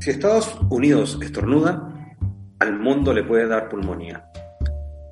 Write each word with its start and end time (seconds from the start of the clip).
Si 0.00 0.10
Estados 0.10 0.58
Unidos 0.70 1.18
estornuda, 1.22 1.88
al 2.58 2.78
mundo 2.78 3.12
le 3.12 3.22
puede 3.22 3.46
dar 3.46 3.68
pulmonía. 3.68 4.26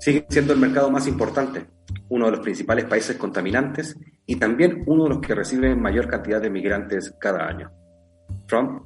Sigue 0.00 0.26
siendo 0.28 0.52
el 0.52 0.58
mercado 0.58 0.90
más 0.90 1.06
importante, 1.06 1.66
uno 2.08 2.26
de 2.26 2.32
los 2.32 2.40
principales 2.40 2.84
países 2.86 3.16
contaminantes 3.16 3.96
y 4.26 4.36
también 4.36 4.82
uno 4.86 5.04
de 5.04 5.10
los 5.10 5.20
que 5.20 5.34
recibe 5.34 5.74
mayor 5.74 6.08
cantidad 6.08 6.42
de 6.42 6.50
migrantes 6.50 7.14
cada 7.20 7.46
año. 7.46 7.70
Trump, 8.46 8.82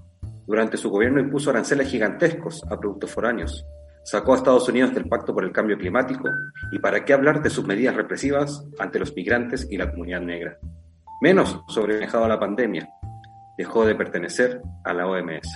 durante 0.46 0.77
su 0.77 0.91
gobierno, 0.91 1.18
impuso 1.18 1.50
aranceles 1.50 1.88
gigantescos 1.88 2.62
a 2.70 2.79
productos 2.79 3.11
foráneos, 3.11 3.66
sacó 4.07 4.34
a 4.34 4.36
Estados 4.36 4.68
Unidos 4.68 4.95
del 4.95 5.09
Pacto 5.09 5.34
por 5.34 5.45
el 5.45 5.50
Cambio 5.50 5.77
Climático 5.77 6.29
y 6.70 6.79
para 6.79 7.04
qué 7.04 7.12
hablar 7.12 7.43
de 7.43 7.50
sus 7.50 7.66
medidas 7.66 7.96
represivas 7.96 8.64
ante 8.79 9.00
los 9.00 9.14
migrantes 9.14 9.67
y 9.68 9.76
la 9.76 9.90
comunidad 9.90 10.21
negra. 10.21 10.58
Menos 11.21 11.61
sobrevejado 11.67 12.25
a 12.25 12.29
la 12.29 12.39
pandemia, 12.39 12.89
dejó 13.58 13.85
de 13.85 13.96
pertenecer 13.96 14.63
a 14.85 14.94
la 14.94 15.08
OMS. 15.08 15.49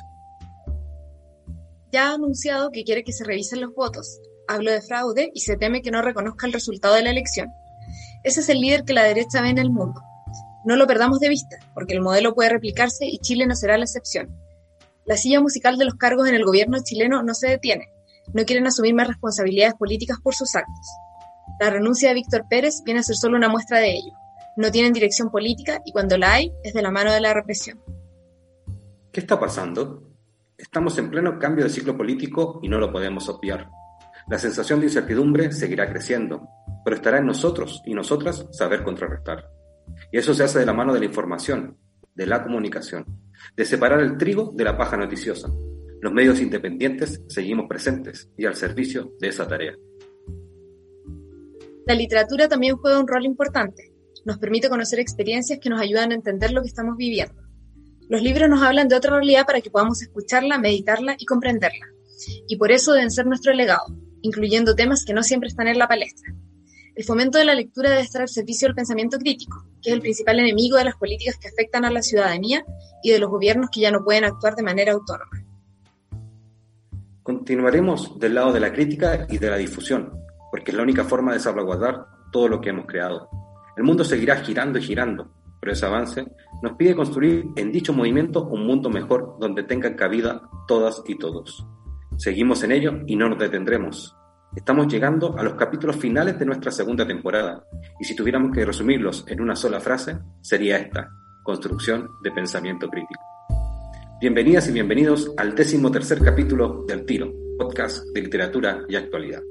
Ya 1.92 2.10
ha 2.10 2.14
anunciado 2.14 2.72
que 2.72 2.82
quiere 2.82 3.04
que 3.04 3.12
se 3.12 3.24
revisen 3.24 3.60
los 3.60 3.72
votos, 3.72 4.20
habló 4.48 4.72
de 4.72 4.82
fraude 4.82 5.30
y 5.32 5.40
se 5.40 5.56
teme 5.56 5.80
que 5.80 5.92
no 5.92 6.02
reconozca 6.02 6.48
el 6.48 6.52
resultado 6.52 6.96
de 6.96 7.02
la 7.02 7.10
elección. 7.10 7.48
Ese 8.24 8.40
es 8.40 8.48
el 8.48 8.60
líder 8.60 8.84
que 8.84 8.94
la 8.94 9.04
derecha 9.04 9.42
ve 9.42 9.50
en 9.50 9.58
el 9.58 9.70
mundo. 9.70 10.02
No 10.64 10.74
lo 10.74 10.88
perdamos 10.88 11.20
de 11.20 11.28
vista, 11.28 11.56
porque 11.72 11.94
el 11.94 12.00
modelo 12.00 12.34
puede 12.34 12.50
replicarse 12.50 13.06
y 13.06 13.18
Chile 13.18 13.46
no 13.46 13.54
será 13.54 13.78
la 13.78 13.84
excepción. 13.84 14.36
La 15.06 15.16
silla 15.16 15.40
musical 15.40 15.78
de 15.78 15.84
los 15.84 15.94
cargos 15.94 16.28
en 16.28 16.34
el 16.34 16.44
gobierno 16.44 16.78
chileno 16.82 17.22
no 17.22 17.34
se 17.34 17.48
detiene. 17.48 17.88
No 18.32 18.44
quieren 18.44 18.66
asumir 18.66 18.94
más 18.94 19.08
responsabilidades 19.08 19.74
políticas 19.74 20.18
por 20.22 20.34
sus 20.34 20.54
actos. 20.54 20.86
La 21.60 21.70
renuncia 21.70 22.08
de 22.08 22.14
Víctor 22.14 22.44
Pérez 22.48 22.82
viene 22.84 23.00
a 23.00 23.02
ser 23.02 23.16
solo 23.16 23.36
una 23.36 23.48
muestra 23.48 23.78
de 23.78 23.92
ello. 23.92 24.12
No 24.56 24.70
tienen 24.70 24.92
dirección 24.92 25.30
política 25.30 25.80
y 25.84 25.92
cuando 25.92 26.16
la 26.16 26.32
hay 26.32 26.52
es 26.62 26.74
de 26.74 26.82
la 26.82 26.90
mano 26.90 27.12
de 27.12 27.20
la 27.20 27.34
represión. 27.34 27.80
¿Qué 29.12 29.20
está 29.20 29.38
pasando? 29.38 30.02
Estamos 30.56 30.96
en 30.98 31.10
pleno 31.10 31.38
cambio 31.38 31.64
de 31.64 31.70
ciclo 31.70 31.96
político 31.96 32.60
y 32.62 32.68
no 32.68 32.78
lo 32.78 32.92
podemos 32.92 33.28
obviar. 33.28 33.68
La 34.28 34.38
sensación 34.38 34.80
de 34.80 34.86
incertidumbre 34.86 35.52
seguirá 35.52 35.90
creciendo, 35.90 36.48
pero 36.84 36.96
estará 36.96 37.18
en 37.18 37.26
nosotros 37.26 37.82
y 37.84 37.94
nosotras 37.94 38.46
saber 38.52 38.84
contrarrestar. 38.84 39.50
Y 40.12 40.18
eso 40.18 40.34
se 40.34 40.44
hace 40.44 40.60
de 40.60 40.66
la 40.66 40.72
mano 40.72 40.92
de 40.92 41.00
la 41.00 41.06
información, 41.06 41.76
de 42.14 42.26
la 42.26 42.42
comunicación, 42.42 43.04
de 43.56 43.64
separar 43.64 44.00
el 44.00 44.16
trigo 44.16 44.52
de 44.54 44.64
la 44.64 44.76
paja 44.76 44.96
noticiosa. 44.96 45.48
Los 46.00 46.12
medios 46.14 46.40
independientes 46.40 47.20
seguimos 47.28 47.66
presentes 47.68 48.30
y 48.38 48.46
al 48.46 48.54
servicio 48.54 49.12
de 49.20 49.28
esa 49.28 49.46
tarea. 49.46 49.76
La 51.86 51.94
literatura 51.94 52.48
también 52.48 52.76
juega 52.76 53.00
un 53.00 53.06
rol 53.06 53.26
importante. 53.26 53.92
Nos 54.24 54.38
permite 54.38 54.70
conocer 54.70 54.98
experiencias 54.98 55.58
que 55.60 55.68
nos 55.68 55.80
ayudan 55.80 56.12
a 56.12 56.14
entender 56.14 56.52
lo 56.52 56.62
que 56.62 56.68
estamos 56.68 56.96
viviendo. 56.96 57.42
Los 58.08 58.22
libros 58.22 58.48
nos 58.48 58.62
hablan 58.62 58.88
de 58.88 58.96
otra 58.96 59.12
realidad 59.12 59.44
para 59.44 59.60
que 59.60 59.70
podamos 59.70 60.00
escucharla, 60.00 60.58
meditarla 60.58 61.16
y 61.18 61.26
comprenderla. 61.26 61.86
Y 62.48 62.56
por 62.56 62.72
eso 62.72 62.92
deben 62.92 63.10
ser 63.10 63.26
nuestro 63.26 63.52
legado, 63.52 63.84
incluyendo 64.22 64.74
temas 64.74 65.04
que 65.04 65.12
no 65.12 65.22
siempre 65.22 65.48
están 65.48 65.68
en 65.68 65.78
la 65.78 65.88
palestra. 65.88 66.34
El 66.94 67.04
fomento 67.04 67.36
de 67.36 67.44
la 67.44 67.54
lectura 67.54 67.90
debe 67.90 68.02
estar 68.02 68.22
al 68.22 68.28
servicio 68.28 68.68
del 68.68 68.74
pensamiento 68.74 69.18
crítico, 69.18 69.66
que 69.82 69.90
es 69.90 69.94
el 69.94 70.00
principal 70.00 70.38
enemigo 70.38 70.78
de 70.78 70.84
las 70.84 70.96
políticas 70.96 71.36
que 71.38 71.48
afectan 71.48 71.84
a 71.84 71.90
la 71.90 72.02
ciudadanía 72.02 72.64
y 73.02 73.10
de 73.10 73.18
los 73.18 73.30
gobiernos 73.30 73.68
que 73.70 73.80
ya 73.80 73.90
no 73.90 74.02
pueden 74.02 74.24
actuar 74.24 74.54
de 74.54 74.62
manera 74.62 74.92
autónoma. 74.92 75.49
Continuaremos 77.30 78.18
del 78.18 78.34
lado 78.34 78.52
de 78.52 78.58
la 78.58 78.72
crítica 78.72 79.24
y 79.28 79.38
de 79.38 79.48
la 79.48 79.56
difusión, 79.56 80.10
porque 80.50 80.72
es 80.72 80.76
la 80.76 80.82
única 80.82 81.04
forma 81.04 81.32
de 81.32 81.38
salvaguardar 81.38 82.04
todo 82.32 82.48
lo 82.48 82.60
que 82.60 82.70
hemos 82.70 82.86
creado. 82.86 83.28
El 83.76 83.84
mundo 83.84 84.02
seguirá 84.02 84.38
girando 84.38 84.80
y 84.80 84.82
girando, 84.82 85.30
pero 85.60 85.72
ese 85.72 85.86
avance 85.86 86.26
nos 86.60 86.72
pide 86.72 86.96
construir 86.96 87.46
en 87.54 87.70
dicho 87.70 87.92
movimiento 87.92 88.48
un 88.48 88.66
mundo 88.66 88.90
mejor 88.90 89.36
donde 89.38 89.62
tengan 89.62 89.94
cabida 89.94 90.42
todas 90.66 91.04
y 91.06 91.18
todos. 91.18 91.64
Seguimos 92.16 92.64
en 92.64 92.72
ello 92.72 92.98
y 93.06 93.14
no 93.14 93.28
nos 93.28 93.38
detendremos. 93.38 94.16
Estamos 94.56 94.88
llegando 94.88 95.38
a 95.38 95.44
los 95.44 95.54
capítulos 95.54 95.94
finales 95.94 96.36
de 96.36 96.46
nuestra 96.46 96.72
segunda 96.72 97.06
temporada, 97.06 97.62
y 98.00 98.04
si 98.06 98.16
tuviéramos 98.16 98.50
que 98.50 98.64
resumirlos 98.64 99.24
en 99.28 99.40
una 99.40 99.54
sola 99.54 99.78
frase, 99.78 100.18
sería 100.40 100.78
esta, 100.78 101.08
construcción 101.44 102.08
de 102.24 102.32
pensamiento 102.32 102.88
crítico. 102.88 103.22
Bienvenidas 104.20 104.68
y 104.68 104.72
bienvenidos 104.72 105.32
al 105.38 105.54
décimo 105.54 105.90
tercer 105.90 106.18
capítulo 106.22 106.84
del 106.86 107.06
Tiro, 107.06 107.32
podcast 107.56 108.04
de 108.12 108.20
literatura 108.20 108.84
y 108.86 108.94
actualidad. 108.94 109.42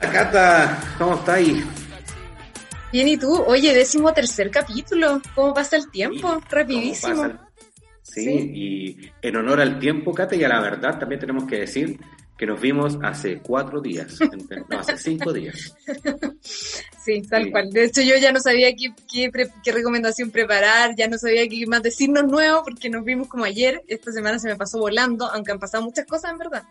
Cata, 0.00 0.80
¿cómo 0.96 1.16
estáis? 1.16 1.62
Bien, 2.90 3.08
¿y 3.08 3.18
tú? 3.18 3.34
Oye, 3.46 3.74
décimo 3.74 4.14
tercer 4.14 4.50
capítulo. 4.50 5.20
¿Cómo 5.34 5.52
pasa 5.52 5.76
el 5.76 5.90
tiempo? 5.90 6.40
Rapidísimo. 6.48 7.30
Sí, 8.00 8.50
y 8.54 9.10
en 9.20 9.36
honor 9.36 9.60
al 9.60 9.78
tiempo, 9.78 10.14
Cata, 10.14 10.34
y 10.34 10.44
a 10.44 10.48
la 10.48 10.62
verdad 10.62 10.98
también 10.98 11.20
tenemos 11.20 11.44
que 11.44 11.58
decir 11.58 12.00
que 12.36 12.46
nos 12.46 12.60
vimos 12.60 12.98
hace 13.02 13.38
cuatro 13.38 13.80
días, 13.80 14.18
no, 14.68 14.78
hace 14.78 14.98
cinco 14.98 15.32
días. 15.32 15.74
Sí, 17.04 17.20
tal 17.22 17.50
cual. 17.50 17.70
De 17.70 17.86
hecho, 17.86 18.00
yo 18.00 18.16
ya 18.16 18.30
no 18.30 18.38
sabía 18.38 18.68
qué, 18.76 18.94
qué, 19.10 19.72
recomendación 19.72 20.30
preparar, 20.30 20.94
ya 20.94 21.08
no 21.08 21.18
sabía 21.18 21.48
qué 21.48 21.66
más 21.66 21.82
decirnos 21.82 22.24
nuevo, 22.28 22.62
porque 22.62 22.88
nos 22.88 23.04
vimos 23.04 23.26
como 23.26 23.44
ayer. 23.44 23.82
Esta 23.88 24.12
semana 24.12 24.38
se 24.38 24.48
me 24.48 24.54
pasó 24.54 24.78
volando, 24.78 25.26
aunque 25.26 25.50
han 25.50 25.58
pasado 25.58 25.82
muchas 25.82 26.06
cosas, 26.06 26.30
en 26.30 26.38
verdad. 26.38 26.62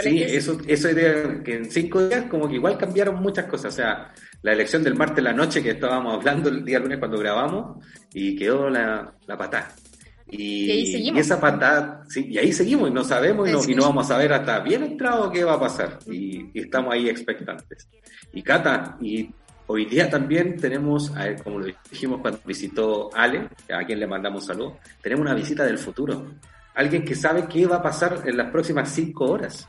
sí, 0.00 0.22
eso, 0.22 0.58
eso 0.68 0.90
idea 0.90 1.42
que 1.42 1.56
en 1.56 1.70
cinco 1.72 2.06
días 2.06 2.26
como 2.30 2.48
que 2.48 2.54
igual 2.54 2.78
cambiaron 2.78 3.20
muchas 3.20 3.46
cosas. 3.46 3.74
O 3.74 3.76
sea, 3.76 4.14
la 4.42 4.52
elección 4.52 4.84
del 4.84 4.94
martes 4.94 5.24
la 5.24 5.32
noche 5.32 5.60
que 5.60 5.70
estábamos 5.70 6.14
hablando 6.14 6.50
el 6.50 6.64
día 6.64 6.78
lunes 6.78 6.98
cuando 7.00 7.18
grabamos 7.18 7.84
y 8.14 8.36
quedó 8.36 8.70
la, 8.70 9.12
la 9.26 9.36
patada. 9.36 9.74
Y, 10.30 11.18
esa 11.18 11.40
patada, 11.40 12.04
sí, 12.08 12.26
y 12.28 12.38
ahí 12.38 12.52
seguimos 12.52 12.90
y 12.90 12.92
no 12.92 13.02
sabemos 13.02 13.48
y 13.66 13.74
no, 13.74 13.84
vamos 13.84 14.10
a 14.10 14.18
ver 14.18 14.32
hasta 14.34 14.60
bien 14.60 14.82
entrado 14.82 15.30
qué 15.30 15.42
va 15.42 15.54
a 15.54 15.60
pasar. 15.60 15.98
Y, 16.06 16.50
estamos 16.58 16.92
ahí 16.92 17.08
expectantes. 17.08 17.88
Y 18.32 18.42
Cata, 18.42 18.98
y 19.00 19.30
hoy 19.66 19.86
día 19.86 20.10
también 20.10 20.56
tenemos, 20.56 21.12
como 21.42 21.60
lo 21.60 21.66
dijimos 21.90 22.20
cuando 22.20 22.40
visitó 22.44 23.10
Ale, 23.14 23.48
a 23.72 23.84
quien 23.84 24.00
le 24.00 24.06
mandamos 24.06 24.44
saludos, 24.44 24.74
tenemos 25.00 25.22
una 25.22 25.34
visita 25.34 25.64
del 25.64 25.78
futuro. 25.78 26.34
Alguien 26.74 27.04
que 27.04 27.14
sabe 27.14 27.46
qué 27.48 27.66
va 27.66 27.76
a 27.76 27.82
pasar 27.82 28.22
en 28.26 28.36
las 28.36 28.50
próximas 28.50 28.90
cinco 28.90 29.24
horas. 29.24 29.66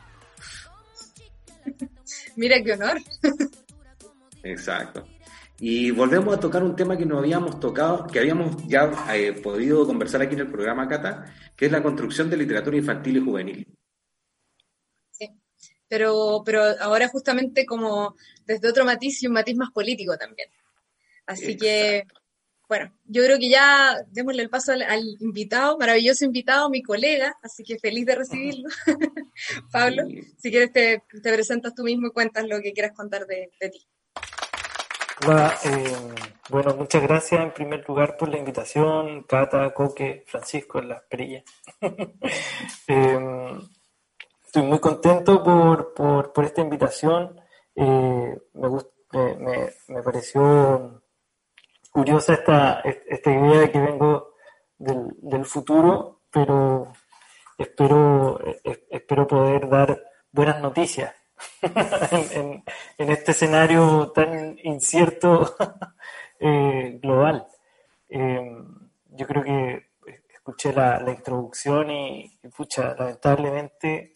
Mira 2.36 2.62
qué 2.64 2.74
honor. 2.74 2.98
Exacto. 4.44 5.06
Y 5.62 5.92
volvemos 5.92 6.36
a 6.36 6.40
tocar 6.40 6.64
un 6.64 6.76
tema 6.76 6.98
que 6.98 7.06
nos 7.06 7.20
habíamos 7.20 7.60
tocado, 7.60 8.08
que 8.08 8.20
habíamos 8.20 8.66
ya 8.66 8.92
eh, 9.14 9.34
podido 9.34 9.86
conversar 9.86 10.22
aquí 10.22 10.34
en 10.34 10.42
el 10.42 10.52
programa 10.52 10.88
Cata, 10.88 11.34
que 11.56 11.66
es 11.66 11.72
la 11.72 11.84
construcción 11.84 12.30
de 12.30 12.38
literatura 12.38 12.78
infantil 12.78 13.18
y 13.18 13.20
juvenil. 13.20 13.68
Sí, 15.12 15.30
pero, 15.88 16.44
pero 16.46 16.64
ahora 16.80 17.10
justamente 17.10 17.66
como 17.66 18.16
desde 18.46 18.70
otro 18.70 18.86
matiz 18.86 19.22
y 19.22 19.28
un 19.28 19.34
matiz 19.34 19.58
más 19.58 19.72
político 19.72 20.18
también. 20.18 20.50
Así 21.26 21.58
que, 21.58 22.08
bueno, 22.70 22.92
yo 23.06 23.24
creo 23.24 23.38
que 23.38 23.50
ya 23.50 23.98
démosle 24.12 24.42
el 24.42 24.50
paso 24.50 24.72
al, 24.72 25.18
invitado, 25.20 25.78
maravilloso 25.78 26.24
invitado, 26.24 26.70
mi 26.70 26.82
colega, 26.82 27.38
así 27.44 27.64
que 27.64 27.78
feliz 27.78 28.06
de 28.06 28.16
recibirlo. 28.16 28.70
Pablo, 29.72 30.04
si 30.38 30.50
quieres 30.50 30.72
te, 30.72 31.04
presentas 31.22 31.76
tú 31.76 31.84
mismo 31.84 32.08
y 32.08 32.12
cuentas 32.12 32.48
lo 32.48 32.62
que 32.62 32.72
quieras 32.72 32.94
contar 32.96 33.28
de 33.28 33.52
ti. 33.70 33.86
Eh, 35.22 36.16
bueno, 36.50 36.76
muchas 36.76 37.04
gracias 37.04 37.42
en 37.42 37.52
primer 37.52 37.86
lugar 37.88 38.16
por 38.16 38.30
la 38.30 38.38
invitación, 38.38 39.24
Cata, 39.24 39.74
Coque, 39.74 40.24
Francisco, 40.26 40.82
las 40.82 41.02
perillas. 41.04 41.44
Em, 42.88 43.60
estoy 44.46 44.64
muy 44.64 44.80
contento 44.80 45.44
por, 45.44 45.94
por, 45.94 46.46
esta 46.46 46.62
invitación. 46.62 47.40
Eh, 47.76 48.38
me, 48.54 48.70
me, 49.38 49.70
me, 49.90 50.04
pareció 50.04 51.04
curiosa 51.92 52.34
esta, 52.34 52.80
esta 52.82 53.32
idea 53.32 53.60
de 53.60 53.72
que 53.72 53.80
vengo 53.80 54.36
del, 54.78 55.16
del 55.22 55.46
futuro, 55.46 56.22
pero 56.32 56.94
espero, 57.58 58.40
eh, 58.46 58.88
espero 58.90 59.28
poder 59.28 59.68
dar 59.70 60.02
buenas 60.32 60.62
noticias 60.62 61.14
en, 61.62 62.64
este 62.98 63.32
escenario 63.32 64.12
tan 64.12 64.58
incierto 64.64 65.56
eh, 66.40 67.00
global. 67.02 67.48
Eh, 68.10 68.58
yo 69.12 69.28
creo 69.28 69.44
que 69.44 69.90
escuché 70.30 70.74
la, 70.74 71.04
introducción 71.08 71.92
y, 71.92 72.40
pucha, 72.56 72.96
lamentablemente 72.96 74.14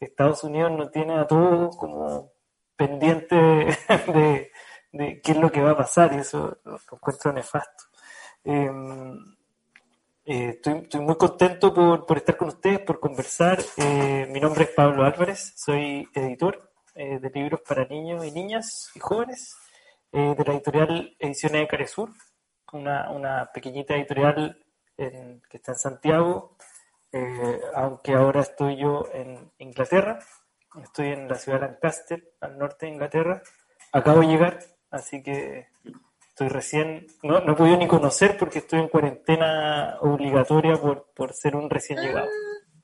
Estados 0.00 0.44
Unidos 0.44 0.72
no 0.72 0.90
tiene 0.90 1.14
a 1.14 1.26
todos 1.26 1.76
como 1.76 2.32
pendiente 2.76 3.36
de, 4.12 4.50
qué 4.92 5.32
es 5.32 5.36
lo 5.36 5.50
que 5.50 5.62
va 5.62 5.72
a 5.72 5.76
pasar 5.76 6.12
y 6.14 6.18
eso 6.18 6.58
lo, 6.64 6.78
encuentro 6.92 7.32
nefasto. 7.32 7.84
Eh, 8.44 8.70
Eh, 10.28 10.58
estoy, 10.60 11.00
muy 11.00 11.14
contento 11.14 11.72
por, 11.72 12.16
estar 12.16 12.36
con 12.36 12.48
ustedes, 12.48 12.80
por 12.80 12.98
conversar. 12.98 13.60
Eh, 13.76 14.26
mi 14.28 14.40
nombre 14.40 14.64
es 14.64 14.70
Pablo 14.70 15.04
Álvarez, 15.04 15.52
soy 15.54 16.08
editor 16.12 16.68
eh, 16.96 17.20
de 17.20 17.30
libros 17.30 17.60
para 17.60 17.84
niños 17.84 18.26
y 18.26 18.32
niñas 18.32 18.90
y 18.96 18.98
jóvenes 18.98 19.56
de 20.10 20.44
la 20.44 20.54
editorial 20.54 21.14
Ediciones 21.20 21.60
de 21.60 21.68
Caresur, 21.68 22.10
una, 22.72 23.08
una 23.12 23.50
pequeñita 23.52 23.94
editorial 23.94 24.58
que 24.96 25.56
está 25.56 25.72
en 25.72 25.78
Santiago, 25.78 26.56
aunque 27.74 28.14
ahora 28.14 28.40
estoy 28.40 28.78
yo 28.78 29.06
en 29.12 29.52
Inglaterra. 29.58 30.18
Estoy 30.82 31.08
en 31.08 31.28
la 31.28 31.34
ciudad 31.36 31.60
de 31.60 31.66
Lancaster, 31.66 32.32
al 32.40 32.56
norte 32.58 32.86
de 32.86 32.92
Inglaterra. 32.92 33.42
Acabo 33.92 34.20
de 34.20 34.26
llegar, 34.28 34.58
así 34.90 35.22
que 35.22 35.68
Estoy 36.36 36.48
recién, 36.48 37.06
no, 37.22 37.40
no 37.40 37.54
he 37.54 37.56
podido 37.56 37.78
ni 37.78 37.88
conocer 37.88 38.36
porque 38.36 38.58
estoy 38.58 38.80
en 38.80 38.88
cuarentena 38.88 39.96
obligatoria 40.02 40.76
por, 40.76 41.10
por 41.14 41.32
ser 41.32 41.56
un 41.56 41.70
recién 41.70 41.98
llegado. 41.98 42.28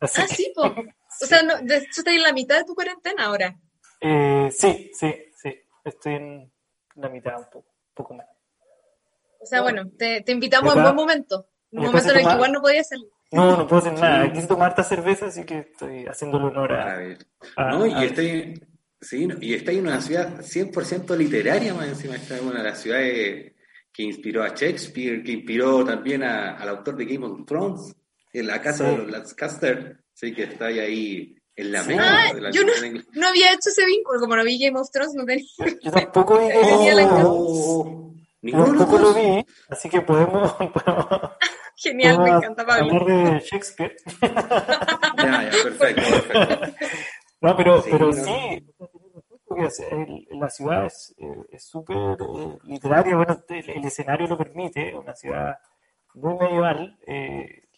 ah, 0.00 0.06
sí, 0.06 0.50
po. 0.56 0.62
O 1.22 1.26
sea, 1.26 1.42
no, 1.42 1.58
de 1.60 1.76
hecho 1.76 2.00
estás 2.00 2.14
en 2.14 2.22
la 2.22 2.32
mitad 2.32 2.56
de 2.56 2.64
tu 2.64 2.74
cuarentena 2.74 3.26
ahora. 3.26 3.54
Eh, 4.00 4.48
sí, 4.50 4.90
sí, 4.94 5.14
sí. 5.36 5.54
Estoy 5.84 6.14
en 6.14 6.52
la 6.94 7.10
mitad, 7.10 7.40
un 7.40 7.44
poco, 7.52 7.74
poco 7.92 8.14
más. 8.14 8.26
O 9.38 9.44
sea, 9.44 9.60
bueno, 9.60 9.82
te, 9.98 10.22
te 10.22 10.32
invitamos 10.32 10.74
en 10.74 10.82
buen 10.84 10.96
momento. 10.96 11.46
Un 11.72 11.84
momento 11.84 12.10
en 12.10 12.20
el 12.20 12.26
que 12.26 12.32
igual 12.32 12.52
no 12.52 12.62
podías 12.62 12.88
salir. 12.88 13.10
No, 13.32 13.54
no 13.54 13.66
puedo 13.66 13.82
hacer 13.82 14.00
nada. 14.00 14.32
Quise 14.32 14.46
tomar 14.46 14.70
esta 14.70 14.82
cerveza, 14.82 15.26
así 15.26 15.44
que 15.44 15.58
estoy 15.58 16.06
haciéndole 16.06 16.46
honor 16.46 16.72
a. 16.72 16.96
a, 17.56 17.70
no, 17.70 17.84
y 17.86 18.02
estoy, 18.02 18.62
Sí, 19.02 19.26
y 19.40 19.54
está 19.54 19.72
en 19.72 19.80
una 19.80 20.00
ciudad 20.00 20.40
100% 20.40 21.16
literaria, 21.16 21.74
más 21.74 21.88
encima. 21.88 22.14
Está 22.14 22.38
en 22.38 22.46
una 22.46 22.58
de 22.62 22.70
las 22.70 22.80
ciudades 22.80 23.52
que 23.92 24.02
inspiró 24.04 24.44
a 24.44 24.54
Shakespeare, 24.54 25.24
que 25.24 25.32
inspiró 25.32 25.84
también 25.84 26.22
al 26.22 26.68
autor 26.68 26.96
de 26.96 27.06
Game 27.06 27.26
of 27.26 27.44
Thrones, 27.44 27.96
en 28.32 28.46
la 28.46 28.62
casa 28.62 28.84
de 28.84 28.98
los 28.98 29.10
Lancaster. 29.10 30.04
Sí, 30.14 30.32
que 30.32 30.44
está 30.44 30.66
ahí 30.66 31.34
en 31.56 31.72
la 31.72 31.82
mesa. 31.82 32.28
Ah, 32.28 32.32
de 32.32 32.40
la 32.40 32.50
yo 32.52 32.62
no, 32.62 32.72
no, 33.14 33.26
había 33.26 33.52
hecho 33.52 33.70
ese 33.70 33.84
vínculo, 33.84 34.20
como 34.20 34.36
no 34.36 34.44
vi 34.44 34.58
Game 34.58 34.78
of 34.78 34.88
Thrones, 34.92 35.14
no 35.14 35.24
tenía. 35.24 35.46
Yo 35.82 35.90
tampoco 35.90 36.38
vi 36.38 36.48
Game 38.42 38.54
of 38.54 38.66
Tampoco 38.66 38.98
lo 38.98 39.14
vi, 39.14 39.44
así 39.68 39.88
que 39.88 40.00
podemos. 40.00 40.54
Genial, 41.76 42.20
me 42.20 42.30
encanta 42.30 42.64
Pablo. 42.64 43.00
Hablar 43.00 43.34
de 43.34 43.40
Shakespeare. 43.40 43.96
ya, 44.20 45.50
ya, 45.50 45.62
perfecto, 45.64 46.02
perfecto. 46.02 46.72
No, 47.40 47.56
pero 47.56 47.82
sí, 47.82 47.88
pero 47.90 48.12
sí 48.12 48.64
la 50.30 50.50
ciudad 50.50 50.86
es 50.86 51.64
súper 51.64 51.96
eh, 51.96 52.58
literaria, 52.64 53.16
bueno, 53.16 53.42
el, 53.48 53.84
escenario 53.84 54.26
lo 54.26 54.38
permite, 54.38 54.94
una 54.94 55.14
ciudad 55.14 55.58
muy 56.14 56.34
medieval. 56.36 56.98
Eh, 57.06 57.68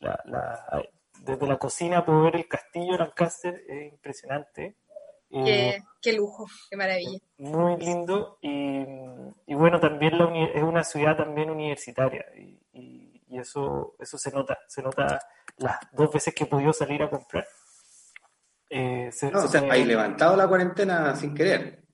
desde 1.20 1.46
la 1.46 1.56
cocina 1.56 2.04
puedo 2.04 2.22
ver 2.22 2.36
el 2.36 2.48
castillo 2.48 2.92
de 2.92 2.98
Lancaster, 2.98 3.62
es 3.68 3.92
impresionante. 3.92 4.76
Eh, 5.30 5.82
qué, 6.00 6.12
lujo, 6.12 6.46
qué 6.70 6.76
maravilla. 6.76 7.18
Muy 7.38 7.76
lindo 7.78 8.38
y, 8.40 9.54
bueno, 9.54 9.80
también 9.80 10.14
es 10.54 10.62
una 10.62 10.84
ciudad 10.84 11.16
también 11.16 11.50
universitaria 11.50 12.24
y, 12.36 12.60
eso, 13.30 13.96
eso 13.98 14.16
se 14.16 14.30
nota, 14.30 14.56
se 14.68 14.80
nota 14.80 15.18
las 15.56 15.76
dos 15.92 16.12
veces 16.12 16.32
que 16.32 16.44
he 16.44 16.46
podido 16.46 16.72
salir 16.72 17.02
a 17.02 17.10
comprar. 17.10 17.44
Eh, 18.76 19.08
o 19.32 19.46
sea, 19.46 19.62
hay 19.70 19.84
levantado 19.84 20.36
la 20.36 20.48
cuarentena 20.48 21.14
sin 21.14 21.32
querer. 21.32 21.84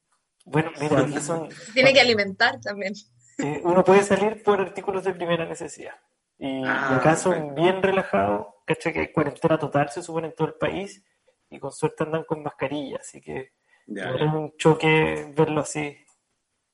Bueno, 0.46 0.70
mira, 0.80 1.00
aquí 1.00 1.20
son... 1.20 1.50
Tiene 1.74 1.92
que 1.92 2.00
alimentar 2.00 2.58
también. 2.58 2.94
Eh, 3.36 3.60
uno 3.64 3.84
puede 3.84 4.02
salir 4.02 4.42
por 4.42 4.62
artículos 4.62 5.04
de 5.04 5.12
primera 5.12 5.44
necesidad. 5.44 5.92
Y 6.38 6.64
ah, 6.64 6.96
acá 6.96 7.16
son 7.16 7.54
bien 7.54 7.82
relajados, 7.82 8.46
¿cachai? 8.66 8.94
Que 8.94 9.00
hay 9.00 9.12
cuarentena 9.12 9.58
total, 9.58 9.90
se 9.90 10.02
supone, 10.02 10.28
en 10.28 10.34
todo 10.34 10.48
el 10.48 10.54
país, 10.54 11.04
y 11.50 11.58
con 11.58 11.70
suerte 11.70 12.04
andan 12.04 12.24
con 12.24 12.42
mascarilla, 12.42 12.96
así 12.98 13.20
que 13.20 13.52
ya, 13.86 14.12
es 14.14 14.22
un 14.22 14.56
choque 14.56 15.30
verlo 15.36 15.60
así. 15.60 15.94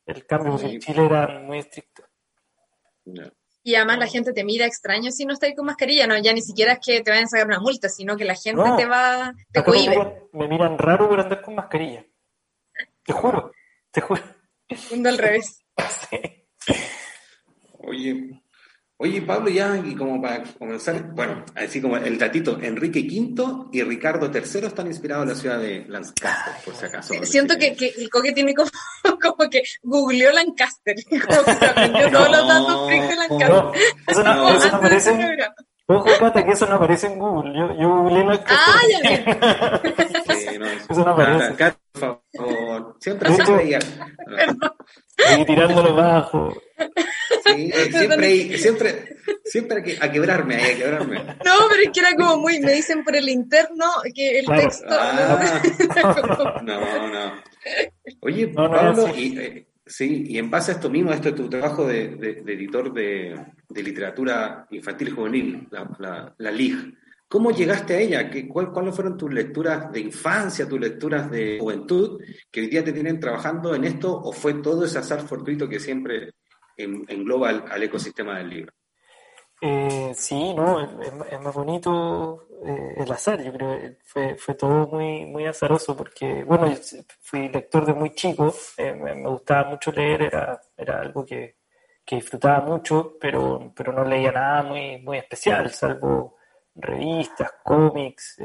El 0.07 0.25
cambio, 0.25 0.53
porque 0.53 0.67
en 0.69 0.79
Chile 0.79 1.05
era 1.05 1.41
muy 1.41 1.59
estricto. 1.59 2.05
Y 3.67 3.75
además 3.75 3.99
la 3.99 4.07
gente 4.07 4.33
te 4.33 4.45
mira 4.45 4.65
extraño 4.65 5.11
si 5.11 5.25
no 5.25 5.33
estás 5.33 5.53
con 5.57 5.67
mascarilla, 5.67 6.07
no, 6.07 6.17
ya 6.17 6.33
ni 6.33 6.41
siquiera 6.41 6.75
es 6.75 6.79
que 6.79 7.01
te 7.01 7.11
vayan 7.11 7.25
a 7.25 7.29
sacar 7.29 7.49
una 7.49 7.59
multa, 7.59 7.89
sino 7.89 8.17
que 8.17 8.25
la 8.25 8.37
gente 8.37 8.63
te 8.77 8.87
va, 8.87 9.35
te 9.51 9.65
cohibe. 9.65 10.29
Me 10.35 10.47
miran, 10.47 10.79
raro 10.79 11.09
por 11.09 11.19
andar 11.19 11.43
con 11.43 11.57
mascarilla. 11.57 12.07
Te 13.03 13.13
juro, 13.13 13.51
te 13.91 14.01
juro. 14.01 14.23
Mundo 14.93 15.09
al 15.09 15.19
revés. 15.19 15.65
Oye, 17.81 18.41
Oye, 18.99 19.21
Pablo, 19.21 19.51
ya, 19.51 19.77
y 19.77 19.95
como 19.95 20.23
para 20.23 20.43
comenzar, 20.59 21.13
bueno, 21.13 21.45
así 21.55 21.83
como 21.83 21.99
el 21.99 22.17
datito, 22.17 22.59
Enrique 22.63 23.01
V 23.01 23.69
y 23.71 23.83
Ricardo 23.83 24.31
III 24.33 24.67
están 24.67 24.87
inspirados 24.87 25.25
en 25.25 25.29
la 25.29 25.35
ciudad 25.35 25.59
de 25.59 25.85
Lancaster, 25.87 26.55
por 26.65 26.75
si 26.75 26.87
acaso. 26.87 27.13
Siento 27.25 27.59
que, 27.59 27.77
que, 27.77 27.89
el 27.99 28.09
coque 28.09 28.33
tiene 28.33 28.55
como, 28.55 28.71
como 29.21 29.51
que 29.51 29.65
googleó 29.83 30.33
Lancaster, 30.33 30.97
como 31.11 31.45
que 31.45 31.55
se 31.57 31.67
aprendió 31.67 32.11
todos 32.11 32.31
los 32.31 32.49
datos 32.49 32.89
de 32.89 33.17
Lancaster. 33.17 33.49
No, 33.51 33.73
eso 34.07 34.23
no, 34.25 34.57
eso 34.57 34.69
no 34.71 34.77
aparece 34.77 35.37
Ojo, 35.89 36.09
Cata, 36.19 36.45
que 36.45 36.51
eso 36.51 36.67
no 36.67 36.75
aparece 36.75 37.07
en 37.07 37.19
Google. 37.19 37.57
Yo, 37.57 37.81
yo 37.81 37.89
googleé 37.89 38.25
Lancaster. 38.25 38.57
Ah, 38.59 38.83
ya 38.91 40.35
sí, 40.35 40.59
no, 40.59 40.67
eso 40.91 41.05
no 41.05 41.11
aparece. 41.13 41.75
por 41.93 42.23
favor, 42.35 42.97
siempre, 42.99 43.33
siempre. 43.35 43.79
Y 45.39 45.45
tirándolo 45.45 45.95
bajo. 45.95 46.53
Sí, 47.47 47.73
siempre, 47.73 48.59
siempre, 48.59 49.17
siempre 49.45 49.77
hay 49.77 49.83
que, 49.83 50.05
a 50.05 50.11
quebrarme, 50.11 50.57
hay 50.57 50.75
que 50.75 50.79
quebrarme. 50.83 51.19
No, 51.45 51.53
pero 51.71 51.83
es 51.85 51.91
que 51.91 52.01
era 52.01 52.15
como 52.17 52.39
muy, 52.39 52.61
me 52.61 52.73
dicen 52.73 53.05
por 53.05 53.15
el 53.15 53.29
interno 53.29 53.87
que 54.13 54.41
el 54.41 54.47
texto. 54.47 54.87
Ah, 54.91 55.63
no, 56.65 57.09
no. 57.09 57.43
Oye, 58.23 58.49
Pablo, 58.49 59.09
y, 59.17 59.39
eh, 59.39 59.66
sí, 59.87 60.25
y 60.27 60.39
en 60.39 60.51
base 60.51 60.73
a 60.73 60.75
esto 60.75 60.91
mismo, 60.91 61.13
esto 61.13 61.31
es 61.31 61.35
tu 61.35 61.49
trabajo 61.49 61.87
de, 61.87 62.43
editor 62.47 62.93
de, 62.93 63.47
literatura 63.71 64.67
infantil 64.71 65.13
juvenil, 65.13 65.69
la, 65.71 65.89
la, 65.99 66.35
la 66.37 66.51
LIG. 66.51 66.95
¿Cómo 67.29 67.51
llegaste 67.51 67.95
a 67.95 68.01
ella? 68.01 68.31
¿Qué, 68.31 68.47
cuál, 68.47 68.71
¿Cuáles 68.71 68.95
fueron 68.95 69.17
tus 69.17 69.33
lecturas 69.33 69.91
de 69.91 70.01
infancia, 70.01 70.69
tus 70.69 70.79
lecturas 70.79 71.31
de 71.31 71.59
juventud 71.59 72.21
que 72.51 72.61
hoy 72.61 72.69
día 72.69 72.85
te 72.85 72.93
tienen 72.93 73.19
trabajando 73.19 73.75
en 73.75 73.85
esto 73.85 74.15
o 74.15 74.33
fue 74.33 74.55
todo 74.55 74.85
ese 74.85 74.99
azar 74.99 75.21
fortuito 75.23 75.69
que 75.69 75.81
siempre 75.81 76.35
engloba 76.77 77.49
al, 77.49 77.83
ecosistema 77.83 78.39
del 78.39 78.51
libro. 78.51 78.73
Eh, 79.61 80.13
sí, 80.15 80.53
no, 80.55 80.81
es, 80.81 81.41
más 81.41 81.55
bonito 81.55 82.47
eh, 82.65 82.95
el 82.99 83.11
azar, 83.11 83.43
yo 83.43 83.53
creo, 83.53 83.97
fue, 84.05 84.37
fue 84.37 84.55
todo 84.55 84.87
muy, 84.89 85.25
muy 85.25 85.47
azaroso 85.47 85.97
porque, 85.97 86.45
bueno, 86.45 86.69
yo 86.69 86.79
fui 87.23 87.49
lector 87.49 87.87
de 87.87 87.95
muy 87.95 88.11
chico, 88.13 88.55
eh, 88.77 88.93
me, 88.93 89.15
gustaba 89.29 89.71
mucho 89.71 89.91
leer, 89.93 90.23
era, 90.25 90.61
era 90.77 91.01
algo 91.01 91.25
que, 91.25 91.57
que, 92.05 92.17
disfrutaba 92.17 92.61
mucho, 92.67 93.17
pero, 93.19 93.73
pero 93.75 93.93
no 93.93 94.05
leía 94.05 94.31
nada 94.31 94.63
muy, 94.63 94.99
muy 94.99 95.19
especial, 95.19 95.71
salvo 95.71 96.37
revistas, 96.75 97.55
cómics, 97.65 98.37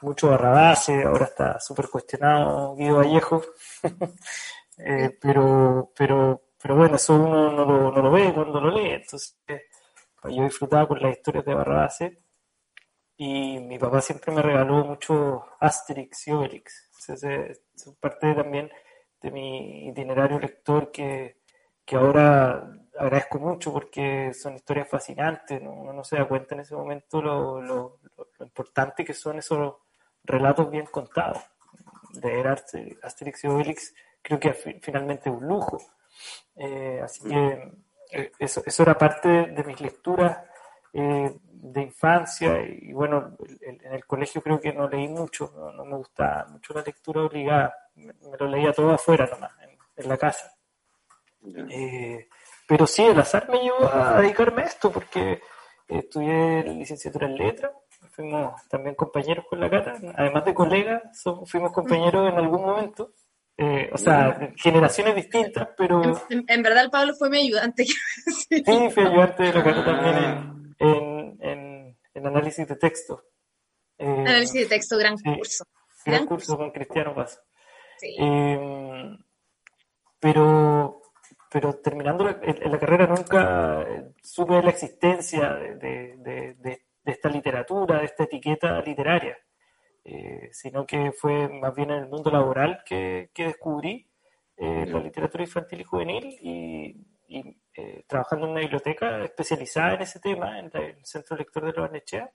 mucho 0.00 0.30
Barrabase, 0.30 1.02
ahora 1.02 1.26
está 1.26 1.60
súper 1.60 1.88
cuestionado 1.90 2.74
Guido 2.74 2.96
Vallejo, 2.96 3.42
pero, 5.20 5.92
pero 5.94 6.42
pero 6.62 6.76
bueno, 6.76 6.96
eso 6.96 7.14
uno 7.14 7.50
no 7.50 7.64
lo, 7.64 7.90
no 7.90 8.02
lo 8.02 8.10
ve 8.10 8.32
cuando 8.34 8.60
lo 8.60 8.70
lee. 8.70 8.90
Entonces, 8.90 9.38
pues 10.20 10.34
yo 10.34 10.42
disfrutaba 10.44 10.86
con 10.86 11.00
las 11.00 11.16
historias 11.16 11.44
de 11.44 11.54
Barrabás 11.54 11.98
y 13.16 13.58
mi 13.58 13.78
papá 13.78 14.00
siempre 14.00 14.32
me 14.32 14.42
regaló 14.42 14.84
mucho 14.84 15.44
Asterix 15.60 16.28
y 16.28 16.32
Obelix. 16.32 16.90
Entonces, 17.00 17.60
es 17.74 17.94
parte 18.00 18.34
también 18.34 18.70
de 19.20 19.30
mi 19.30 19.88
itinerario 19.88 20.38
lector 20.38 20.90
que, 20.90 21.40
que 21.84 21.96
ahora 21.96 22.70
agradezco 22.98 23.38
mucho 23.38 23.72
porque 23.72 24.32
son 24.32 24.54
historias 24.54 24.88
fascinantes. 24.88 25.60
Uno 25.60 25.92
no 25.92 26.02
se 26.02 26.16
da 26.16 26.26
cuenta 26.26 26.54
en 26.54 26.62
ese 26.62 26.74
momento 26.74 27.20
lo, 27.20 27.60
lo, 27.60 27.98
lo 28.16 28.44
importante 28.46 29.04
que 29.04 29.14
son 29.14 29.38
esos 29.38 29.76
relatos 30.24 30.70
bien 30.70 30.86
contados. 30.86 31.42
Leer 32.22 32.48
Asterix 32.48 33.44
y 33.44 33.46
Obelix 33.48 33.94
creo 34.22 34.40
que 34.40 34.52
finalmente 34.52 35.30
es 35.30 35.36
un 35.36 35.46
lujo 35.46 35.78
eh, 36.56 37.00
así 37.02 37.28
que 37.28 37.36
eh, 37.36 37.72
eso, 38.38 38.62
eso, 38.64 38.82
era 38.82 38.96
parte 38.96 39.28
de, 39.28 39.64
mis 39.64 39.80
lecturas 39.80 40.38
eh, 40.92 41.32
de 41.44 41.82
infancia. 41.82 42.60
Y 42.62 42.92
bueno, 42.92 43.36
en 43.60 43.92
el 43.92 44.04
colegio 44.06 44.42
creo 44.42 44.60
que 44.60 44.72
no 44.72 44.88
leí 44.88 45.08
mucho, 45.08 45.52
no, 45.74 45.84
me 45.84 45.96
gustaba 45.96 46.46
mucho 46.46 46.74
la 46.74 46.82
lectura 46.82 47.22
obligada, 47.22 47.74
me, 47.94 48.12
lo 48.38 48.48
leía 48.48 48.72
todo 48.72 48.90
afuera 48.90 49.26
nomás, 49.26 49.52
en, 49.96 50.08
la 50.08 50.16
casa. 50.16 50.52
pero 52.66 52.86
sí, 52.86 53.04
el 53.04 53.20
azar 53.20 53.48
me 53.50 53.60
llevó 53.60 53.92
a 53.92 54.20
dedicarme 54.20 54.62
a 54.62 54.66
esto 54.66 54.90
porque 54.90 55.40
estudié 55.86 56.62
licenciatura 56.64 57.26
en 57.26 57.36
letras, 57.36 57.72
fuimos 58.10 58.66
también 58.68 58.94
compañeros 58.94 59.44
con 59.48 59.60
la 59.60 59.70
Cata, 59.70 59.98
además 60.16 60.44
de 60.44 60.54
colegas, 60.54 61.02
fuimos 61.46 61.72
compañeros 61.72 62.32
en 62.32 62.38
algún 62.38 62.62
momento. 62.62 63.12
Eh, 63.62 63.90
o 63.92 63.98
sea, 63.98 64.52
generaciones 64.56 65.14
distintas, 65.14 65.68
pero... 65.76 66.00
En, 66.30 66.62
verdad 66.62 66.84
el 66.84 66.90
Pablo 66.90 67.14
fue 67.14 67.28
mi 67.28 67.40
ayudante. 67.40 67.84
sí, 68.48 68.62
fue 68.64 69.06
ayudante 69.06 69.42
de 69.42 69.52
lo 69.52 69.62
que 69.62 69.72
también 69.72 70.74
en, 70.78 71.96
en 72.14 72.26
análisis 72.26 72.66
de 72.66 72.76
texto. 72.76 73.24
análisis 73.98 74.62
de 74.62 74.66
texto, 74.66 74.96
gran 74.98 75.16
curso. 75.18 75.64
Gran, 76.04 76.26
curso, 76.26 76.56
con 76.56 76.70
Cristiano 76.70 77.14
Paz. 77.14 77.40
Em, 78.18 79.18
pero, 80.18 81.02
pero 81.50 81.74
terminando 81.74 82.24
la, 82.24 82.40
la, 82.40 82.78
carrera 82.78 83.06
nunca 83.06 83.86
supe 84.22 84.62
la 84.62 84.70
existencia 84.70 85.52
de, 85.54 86.80
esta 87.04 87.28
literatura, 87.28 87.98
de 87.98 88.06
esta 88.06 88.24
etiqueta 88.24 88.80
literaria, 88.80 89.36
eh, 90.04 90.48
sino 90.52 90.86
que 90.86 91.12
fue 91.12 91.48
más 91.48 91.74
bien 91.74 91.90
en 91.90 92.04
el 92.04 92.08
mundo 92.08 92.30
laboral 92.30 92.82
que, 92.84 93.30
descubrí 93.34 94.08
eh, 94.56 94.86
la 94.86 95.00
literatura 95.00 95.44
infantil 95.44 95.80
y 95.80 95.84
juvenil 95.84 96.38
y, 96.40 97.06
eh, 97.74 98.04
trabajando 98.08 98.46
en 98.46 98.52
una 98.52 98.60
biblioteca 98.60 99.22
especializada 99.24 99.94
en 99.94 100.02
ese 100.02 100.18
tema, 100.18 100.58
en 100.58 100.70
el 100.74 101.04
Centro 101.04 101.36
Lector 101.36 101.66
de 101.66 101.72
los 101.72 101.90
Nechea. 101.90 102.30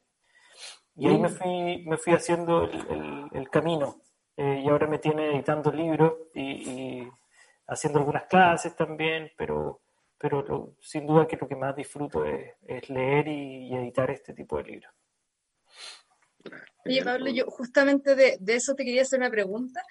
Y 0.95 1.07
ahí 1.07 1.17
me 1.19 1.27
fui, 1.27 1.83
me 1.85 1.97
fui 1.97 2.13
haciendo 2.13 2.63
el, 2.63 3.27
el 3.33 3.49
camino 3.49 4.01
eh, 4.37 4.63
y 4.65 4.69
ahora 4.69 4.87
me 4.87 4.99
tiene 4.99 5.31
editando 5.31 5.71
libros 5.71 6.13
y, 6.33 7.07
haciendo 7.67 7.99
algunas 7.99 8.25
clases 8.25 8.75
también, 8.75 9.31
pero, 9.37 9.81
pero 10.17 10.75
sin 10.81 11.07
duda 11.07 11.25
que 11.27 11.37
lo 11.37 11.47
que 11.47 11.55
más 11.55 11.75
disfruto 11.75 12.25
es, 12.25 12.89
leer 12.89 13.27
y, 13.27 13.73
editar 13.73 14.11
este 14.11 14.33
tipo 14.33 14.57
de 14.57 14.63
libros. 14.63 14.93
Oye, 16.85 17.03
Pablo, 17.03 17.29
yo 17.31 17.45
justamente 17.47 18.15
de, 18.15 18.37
eso 18.47 18.75
te 18.75 18.85
quería 18.85 19.01
hacer 19.01 19.19
una 19.19 19.31
pregunta, 19.31 19.81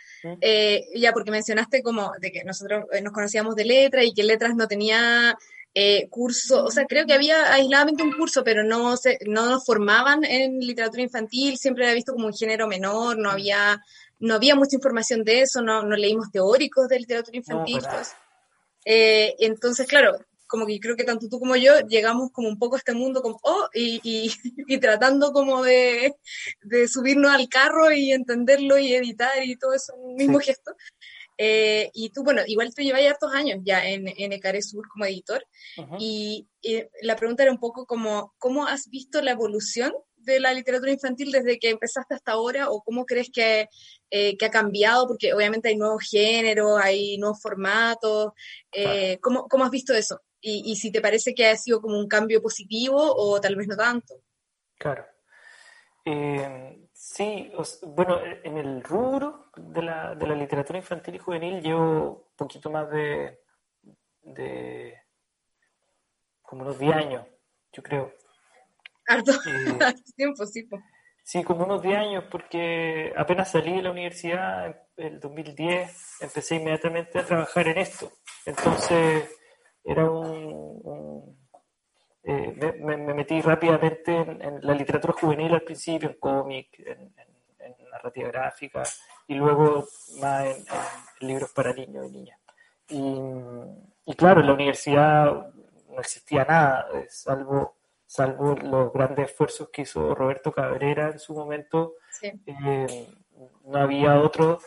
eh, 0.41 0.87
ya 0.95 1.13
porque 1.13 1.33
mencionaste 1.33 1.83
como 1.83 2.13
de 2.21 2.31
que 2.31 2.45
nosotros 2.45 2.85
eh, 2.93 3.03
nos 3.03 3.13
conocíamos 3.13 3.57
de 3.57 3.65
letras 3.65 4.05
y 4.05 4.15
que 4.15 4.23
letras 4.23 4.55
no 4.55 4.69
tenía 4.69 5.37
eh, 5.75 6.07
curso, 6.09 6.65
o 6.65 6.71
sea, 6.71 6.87
creo 6.87 7.05
que 7.05 7.15
había 7.15 7.53
aisladamente 7.53 8.05
un 8.05 8.13
curso, 8.13 8.45
pero 8.45 8.63
no, 8.63 8.97
se, 8.97 9.19
no 9.27 9.51
nos 9.51 9.65
formaban 9.65 10.25
en 10.25 10.61
literatura 10.61 11.03
infantil, 11.03 11.59
siempre 11.59 11.85
era 11.85 11.95
visto 11.95 12.13
como 12.13 12.27
un 12.27 12.33
género 12.33 12.69
menor, 12.69 13.19
no 13.19 13.31
había 13.31 13.83
no 14.21 14.35
había 14.35 14.55
mucha 14.55 14.77
información 14.77 15.25
de 15.25 15.43
eso, 15.43 15.61
no, 15.61 15.83
no 15.83 15.97
leímos 15.97 16.31
teóricos 16.31 16.89
de 16.89 17.01
literatura 17.01 17.37
infantil. 17.37 17.81
Pues. 17.83 18.15
Eh, 18.85 19.35
entonces, 19.39 19.87
claro, 19.87 20.19
como 20.55 20.67
que 20.67 20.79
creo 20.79 20.95
que 20.95 21.03
tanto 21.03 21.29
tú 21.29 21.41
como 21.41 21.57
yo 21.57 21.81
llegamos 21.89 22.31
como 22.31 22.49
un 22.49 22.61
poco 22.61 22.77
a 22.77 22.79
este 22.79 22.95
mundo 22.95 23.23
como, 23.23 23.41
oh, 23.43 23.69
y, 23.75 24.01
y, 24.05 24.79
tratando 24.81 25.33
como 25.33 25.65
de, 25.65 26.15
de, 26.63 26.87
subirnos 26.87 27.33
al 27.33 27.49
carro 27.49 27.91
y 27.91 28.13
entenderlo 28.13 28.79
y 28.79 28.95
editar 28.95 29.45
y 29.45 29.57
todo 29.57 29.75
eso 29.75 29.95
un 29.97 30.15
mismo 30.15 30.39
gesto. 30.39 30.77
Eh, 31.37 31.91
y 31.93 32.11
tú, 32.11 32.23
bueno, 32.23 32.43
igual 32.47 32.73
tú 32.73 32.83
llevas 32.83 33.03
ya 33.03 33.11
hartos 33.11 33.35
años 33.35 33.59
ya 33.65 33.85
en, 33.85 34.07
en 34.07 34.33
Ecare 34.33 34.63
Sur 34.63 34.87
como 34.89 35.07
editor. 35.07 35.45
y, 35.99 36.47
y, 36.63 36.85
la 37.03 37.17
pregunta 37.17 37.43
era 37.43 37.51
un 37.51 37.59
poco 37.59 37.85
como, 37.85 38.33
¿cómo 38.39 38.69
has 38.69 38.89
visto 38.89 39.21
la 39.23 39.33
evolución 39.33 39.93
de 40.17 40.41
la 40.41 40.55
literatura 40.55 40.93
infantil 40.93 41.33
desde 41.33 41.59
que 41.59 41.71
empezaste 41.71 42.15
hasta 42.15 42.33
ahora 42.33 42.71
o 42.71 42.83
cómo 42.83 43.05
crees 43.05 43.31
que, 43.33 43.69
eh, 44.11 44.37
que 44.37 44.47
ha 44.47 44.51
cambiado? 44.51 45.09
Porque 45.09 45.35
obviamente 45.35 45.69
hay 45.69 45.77
nuevos 45.77 46.05
géneros, 46.09 46.81
hay 46.81 47.19
nuevos 47.19 47.41
formatos. 47.43 48.33
Eh, 48.73 49.19
¿cómo, 49.21 49.49
¿cómo, 49.49 49.65
has 49.65 49.71
visto 49.71 49.93
eso? 49.95 50.21
Y, 50.47 50.71
y, 50.71 50.77
si 50.77 50.93
te 50.93 51.01
parece 51.01 51.35
que 51.35 51.47
ha 51.47 51.57
sido 51.57 51.81
como 51.81 51.99
un 51.99 52.07
cambio 52.07 52.43
positivo 52.43 53.01
o 53.01 53.41
tal 53.41 53.57
vez 53.57 53.67
no 53.67 53.77
tanto. 53.77 54.15
Claro. 54.77 55.07
Eh, 56.05 56.87
sí, 56.93 57.51
bueno, 57.83 58.21
en 58.23 58.59
el 58.59 58.83
rubro 58.83 59.47
de 59.57 59.83
la, 59.83 60.15
de 60.15 60.27
la 60.27 60.35
literatura 60.35 60.79
infantil 60.79 61.15
y 61.15 61.19
juvenil 61.19 61.63
llevo 61.63 62.29
un 62.29 62.37
poquito 62.37 62.71
más 62.71 62.91
de, 62.91 63.41
de 64.23 64.95
como 66.43 66.63
unos 66.63 66.79
10 66.79 66.95
años, 66.95 67.27
yo 67.73 67.83
creo. 67.83 68.13
Harto, 69.07 69.33
tiempo, 70.17 70.45
sí. 70.47 70.69
Sí, 71.23 71.43
como 71.43 71.65
unos 71.65 71.81
10 71.81 71.97
años, 71.97 72.25
porque 72.31 73.15
apenas 73.17 73.51
salí 73.51 73.77
de 73.77 73.83
la 73.83 73.93
universidad, 73.93 74.79
en 74.99 75.15
el 75.15 75.21
2010, 75.21 76.19
empecé 76.21 76.57
inmediatamente 76.57 77.19
a 77.19 77.25
trabajar 77.25 77.69
en 77.69 77.79
esto. 77.79 78.13
Entonces, 78.45 79.34
era 79.85 80.11
un... 80.11 81.37
Eh, 82.27 82.81
me, 82.81 82.97
metí 82.97 83.41
rápidamente 83.43 84.17
en, 84.17 84.61
la 84.63 84.73
literatura 84.73 85.13
juvenil 85.13 85.53
al 85.53 85.63
principio, 85.63 86.09
en 86.09 86.17
cómic, 86.19 86.69
en, 86.79 87.13
narrativa 87.91 88.29
gráfica, 88.29 88.83
y 89.29 89.35
luego 89.35 89.87
más 90.21 90.47
en, 90.47 90.65
libros 91.29 91.53
para 91.53 91.73
niños 91.73 92.07
y 92.07 92.11
niñas. 92.11 92.39
Y, 92.89 94.11
y 94.11 94.15
claro, 94.15 94.41
en 94.41 94.47
la 94.47 94.55
universidad 94.55 95.53
no 95.89 96.01
existía 96.01 96.45
nada, 96.45 96.87
salvo 97.09 97.77
salvo 98.15 98.55
los 98.55 98.93
grandes 98.93 99.31
esfuerzos 99.31 99.71
que 99.71 99.83
hizo 99.83 100.15
Roberto 100.15 100.53
Cabrera 100.53 101.11
en 101.11 101.19
su 101.19 101.35
momento, 101.35 101.95
eh, 102.23 103.09
no 103.65 103.79
había 103.79 104.21
otro, 104.21 104.61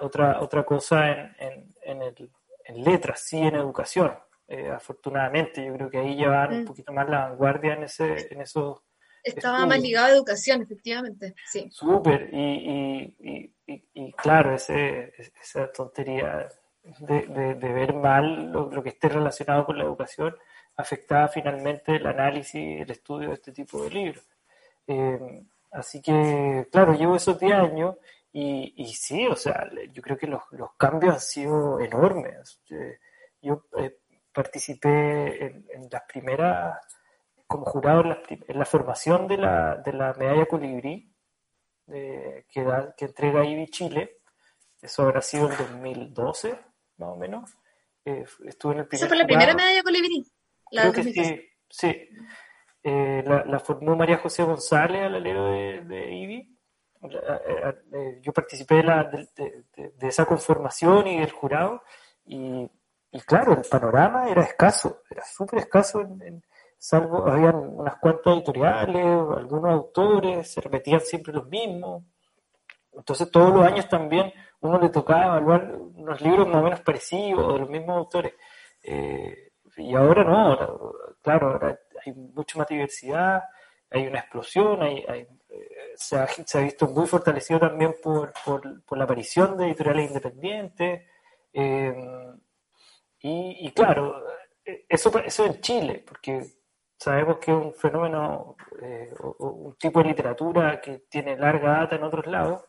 otra, 0.00 0.40
otra 0.40 0.62
cosa 0.64 1.10
en, 1.10 1.74
en, 1.82 2.30
en 2.64 2.84
letras, 2.84 3.22
sí 3.22 3.38
en 3.38 3.56
educación. 3.56 4.16
Eh, 4.52 4.68
afortunadamente, 4.68 5.64
yo 5.64 5.72
creo 5.72 5.88
que 5.88 5.96
ahí 5.96 6.14
llevan 6.14 6.52
un 6.52 6.62
mm. 6.64 6.66
poquito 6.66 6.92
más 6.92 7.08
la 7.08 7.30
vanguardia 7.30 7.72
en, 7.72 7.84
ese, 7.84 8.28
en 8.30 8.42
esos... 8.42 8.82
Estaba 9.24 9.64
más 9.64 9.80
ligado 9.80 10.08
a 10.08 10.10
educación, 10.10 10.60
efectivamente, 10.60 11.34
sí. 11.46 11.70
Súper, 11.70 12.28
y, 12.30 13.14
y, 13.18 13.54
y, 13.94 14.12
claro, 14.12 14.54
ese, 14.54 15.14
esa 15.40 15.72
tontería 15.72 16.50
de, 16.98 17.54
de, 17.54 17.72
ver 17.72 17.94
mal 17.94 18.52
lo, 18.52 18.82
que 18.82 18.90
esté 18.90 19.08
relacionado 19.08 19.64
con 19.64 19.78
la 19.78 19.84
educación 19.84 20.36
afectaba 20.76 21.28
finalmente 21.28 21.96
el 21.96 22.06
análisis, 22.06 22.82
el 22.82 22.90
estudio 22.90 23.28
de 23.28 23.34
este 23.36 23.52
tipo 23.52 23.82
de 23.84 23.88
libros. 23.90 24.24
Eh, 24.86 25.46
así 25.70 26.02
que, 26.02 26.68
claro, 26.70 26.92
llevo 26.92 27.16
esos 27.16 27.40
10 27.40 27.54
años 27.54 27.96
y, 28.34 28.74
y, 28.76 28.92
sí, 28.92 29.26
o 29.28 29.36
sea, 29.36 29.70
yo 29.92 30.02
creo 30.02 30.18
que 30.18 30.26
los, 30.26 30.42
los 30.50 30.74
cambios 30.74 31.14
han 31.14 31.20
sido 31.20 31.80
enormes. 31.80 32.60
Yo 33.40 33.64
eh, 33.78 33.96
participé 34.32 35.46
en, 35.46 35.88
las 35.90 36.02
primeras, 36.02 36.78
como 37.46 37.64
jurado 37.64 38.02
en 38.02 38.58
la, 38.58 38.64
formación 38.64 39.28
de 39.28 39.38
la, 39.38 39.76
de 39.76 39.92
la 39.92 40.14
medalla 40.14 40.46
Colibrí, 40.46 41.12
que, 41.86 42.62
da, 42.62 42.94
que 42.96 43.06
entrega 43.06 43.44
IBI 43.44 43.66
Chile. 43.68 44.18
Eso 44.80 45.02
habrá 45.02 45.20
sido 45.20 45.50
en 45.50 45.58
2012, 45.58 46.58
más 46.96 47.08
o 47.10 47.16
menos. 47.16 47.50
estuve 48.04 48.72
en 48.74 48.78
el 48.80 48.86
primer 48.86 49.04
¿Esa 49.04 49.08
fue 49.08 49.16
la 49.16 49.26
primera 49.26 49.54
medalla 49.54 49.82
Colibrí? 49.82 50.26
Creo 50.70 50.92
que 50.92 51.02
sí, 51.04 51.48
sí. 51.68 52.08
Eh, 52.84 53.22
la, 53.24 53.60
formó 53.60 53.94
María 53.94 54.18
José 54.18 54.42
González 54.42 55.02
al 55.02 55.14
alero 55.14 55.46
de, 55.46 55.82
de 55.82 56.14
IBI. 56.14 56.58
Eh, 57.02 57.74
eh, 57.92 58.20
yo 58.22 58.32
participé 58.32 58.76
de, 58.76 58.82
la, 58.82 59.04
de, 59.04 60.08
esa 60.08 60.24
conformación 60.24 61.06
y 61.06 61.20
del 61.20 61.30
jurado 61.30 61.82
y, 62.24 62.68
claro, 63.20 63.52
el 63.52 63.68
panorama 63.68 64.28
era 64.28 64.42
escaso, 64.42 65.02
era 65.10 65.22
súper 65.24 65.60
escaso, 65.60 66.00
en, 66.00 66.42
salvo, 66.78 67.28
habían 67.28 67.54
unas 67.54 67.96
cuantas 67.96 68.34
editoriales, 68.34 69.04
algunos 69.04 69.70
autores, 69.70 70.50
se 70.52 70.60
repetían 70.60 71.00
siempre 71.00 71.32
los 71.32 71.46
mismos. 71.46 72.02
Entonces 72.92 73.30
todos 73.30 73.54
los 73.54 73.64
años 73.64 73.88
también 73.88 74.32
uno 74.60 74.80
le 74.80 74.88
tocaba 74.88 75.26
evaluar 75.26 75.74
unos 75.94 76.20
libros 76.20 76.48
más 76.48 76.56
o 76.56 76.62
menos 76.62 76.80
parecidos, 76.80 77.52
de 77.52 77.58
los 77.60 77.68
mismos 77.68 77.96
autores. 77.98 78.32
Eh, 78.82 79.52
y 79.76 79.94
ahora 79.94 80.24
no, 80.24 80.92
claro, 81.22 81.52
ahora 81.52 81.78
hay 82.04 82.12
mucha 82.12 82.58
más 82.58 82.66
diversidad, 82.66 83.42
hay 83.90 84.06
una 84.06 84.20
explosión, 84.20 84.82
hay, 84.82 84.98
eh, 84.98 85.28
se, 85.94 86.16
ha, 86.16 86.26
se, 86.26 86.58
ha, 86.58 86.62
visto 86.62 86.88
muy 86.88 87.06
fortalecido 87.06 87.60
también 87.60 87.94
por, 88.02 88.32
por, 88.44 88.98
la 88.98 89.04
aparición 89.04 89.56
de 89.56 89.66
editoriales 89.66 90.08
independientes. 90.08 91.02
Eh, 91.52 91.94
y, 93.22 93.70
claro, 93.72 94.24
eso, 94.88 95.16
eso 95.18 95.46
en 95.46 95.60
Chile, 95.60 96.04
porque 96.06 96.42
sabemos 96.96 97.38
que 97.38 97.52
es 97.52 97.56
un 97.56 97.72
fenómeno, 97.74 98.56
eh, 98.80 99.12
un 99.38 99.76
tipo 99.76 100.00
de 100.02 100.08
literatura 100.08 100.80
que 100.80 101.04
tiene 101.08 101.36
larga 101.36 101.78
data 101.80 101.96
en 101.96 102.04
otros 102.04 102.26
lados, 102.26 102.64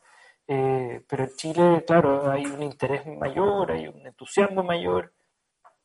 pero 0.45 1.23
en 1.23 1.35
Chile, 1.35 1.83
claro, 1.87 2.29
hay 2.29 2.45
un 2.45 2.61
interés 2.61 3.05
mayor, 3.07 3.71
hay 3.71 3.87
un 3.87 4.05
entusiasmo 4.05 4.63
mayor, 4.63 5.13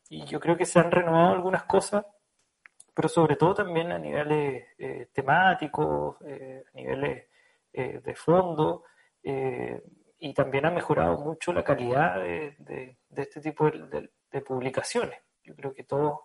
y 0.09 0.25
yo 0.25 0.39
creo 0.39 0.57
que 0.57 0.65
se 0.65 0.79
han 0.79 0.91
renovado 0.91 1.33
algunas 1.33 1.63
cosas, 1.63 2.05
pero 2.95 3.07
sobre 3.07 3.35
todo 3.35 3.53
también 3.53 3.91
a 3.91 3.99
niveles 3.99 4.65
eh, 4.77 5.07
temáticos, 5.13 6.17
eh, 6.25 6.63
a 6.67 6.77
niveles 6.77 7.27
eh, 7.71 8.01
de 8.03 8.15
fondo, 8.15 8.83
y 9.21 10.33
también 10.33 10.65
ha 10.65 10.71
mejorado 10.71 11.17
mucho 11.19 11.53
la 11.53 11.63
calidad 11.63 12.15
de, 12.19 12.97
este 13.15 13.41
tipo 13.41 13.69
de, 13.69 14.09
publicaciones. 14.45 15.19
Yo 15.43 15.55
creo 15.55 15.73
que 15.73 15.83
todos 15.83 16.19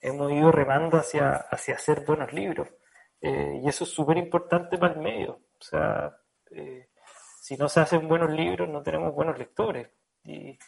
hemos 0.00 0.32
ido 0.32 0.50
remando 0.50 0.96
hacia, 0.96 1.32
hacia 1.32 1.74
hacer 1.74 2.04
buenos 2.04 2.32
libros, 2.32 2.68
y 3.20 3.68
eso 3.68 3.84
es 3.84 3.90
súper 3.90 4.16
importante 4.16 4.78
para 4.78 4.94
el 4.94 5.00
medio. 5.00 5.32
O 5.32 5.64
sea, 5.64 6.16
si 7.40 7.56
no 7.56 7.68
se 7.68 7.80
hacen 7.80 8.06
buenos 8.06 8.30
libros, 8.30 8.68
no 8.68 8.82
tenemos 8.82 9.12
buenos 9.14 9.38
lectores. 9.38 9.90
Y, 10.24 10.58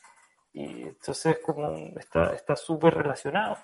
y 0.52 0.83
entonces 0.83 1.38
como 1.38 1.75
está 1.99 2.57
súper 2.57 2.95
relacionado. 2.95 3.57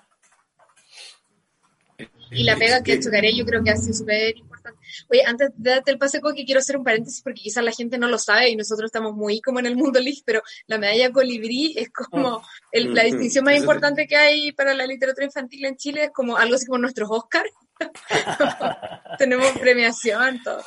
Y 2.31 2.43
la 2.43 2.55
pega 2.55 2.83
que 2.83 2.99
chocaré 2.99 3.35
yo 3.35 3.45
creo 3.45 3.63
que 3.63 3.71
ha 3.71 3.77
sido 3.77 3.93
súper 3.93 4.37
importante. 4.37 4.79
Oye, 5.09 5.23
antes 5.25 5.49
de 5.55 5.69
darte 5.71 5.91
el 5.91 5.97
pase 5.97 6.19
que 6.35 6.45
quiero 6.45 6.59
hacer 6.59 6.77
un 6.77 6.83
paréntesis 6.83 7.21
porque 7.21 7.41
quizás 7.41 7.63
la 7.63 7.71
gente 7.71 7.97
no 7.97 8.07
lo 8.07 8.17
sabe 8.17 8.49
y 8.49 8.55
nosotros 8.55 8.89
estamos 8.89 9.15
muy 9.15 9.39
como 9.41 9.59
en 9.59 9.65
el 9.65 9.75
mundo 9.75 9.99
LIG, 9.99 10.23
pero 10.25 10.41
la 10.67 10.77
medalla 10.77 11.11
colibrí 11.11 11.73
es 11.77 11.89
como 11.89 12.43
el, 12.71 12.93
la 12.93 13.03
mm, 13.03 13.05
distinción 13.05 13.45
más 13.45 13.57
importante 13.57 14.07
que 14.07 14.17
hay 14.17 14.51
para 14.51 14.73
la 14.73 14.85
literatura 14.85 15.25
infantil 15.25 15.65
en 15.65 15.77
Chile, 15.77 16.05
es 16.05 16.11
como 16.11 16.37
algo 16.37 16.55
así 16.55 16.65
como 16.65 16.79
nuestros 16.79 17.09
Oscars. 17.09 17.51
Tenemos 19.17 19.47
premiación, 19.59 20.41
todo. 20.43 20.63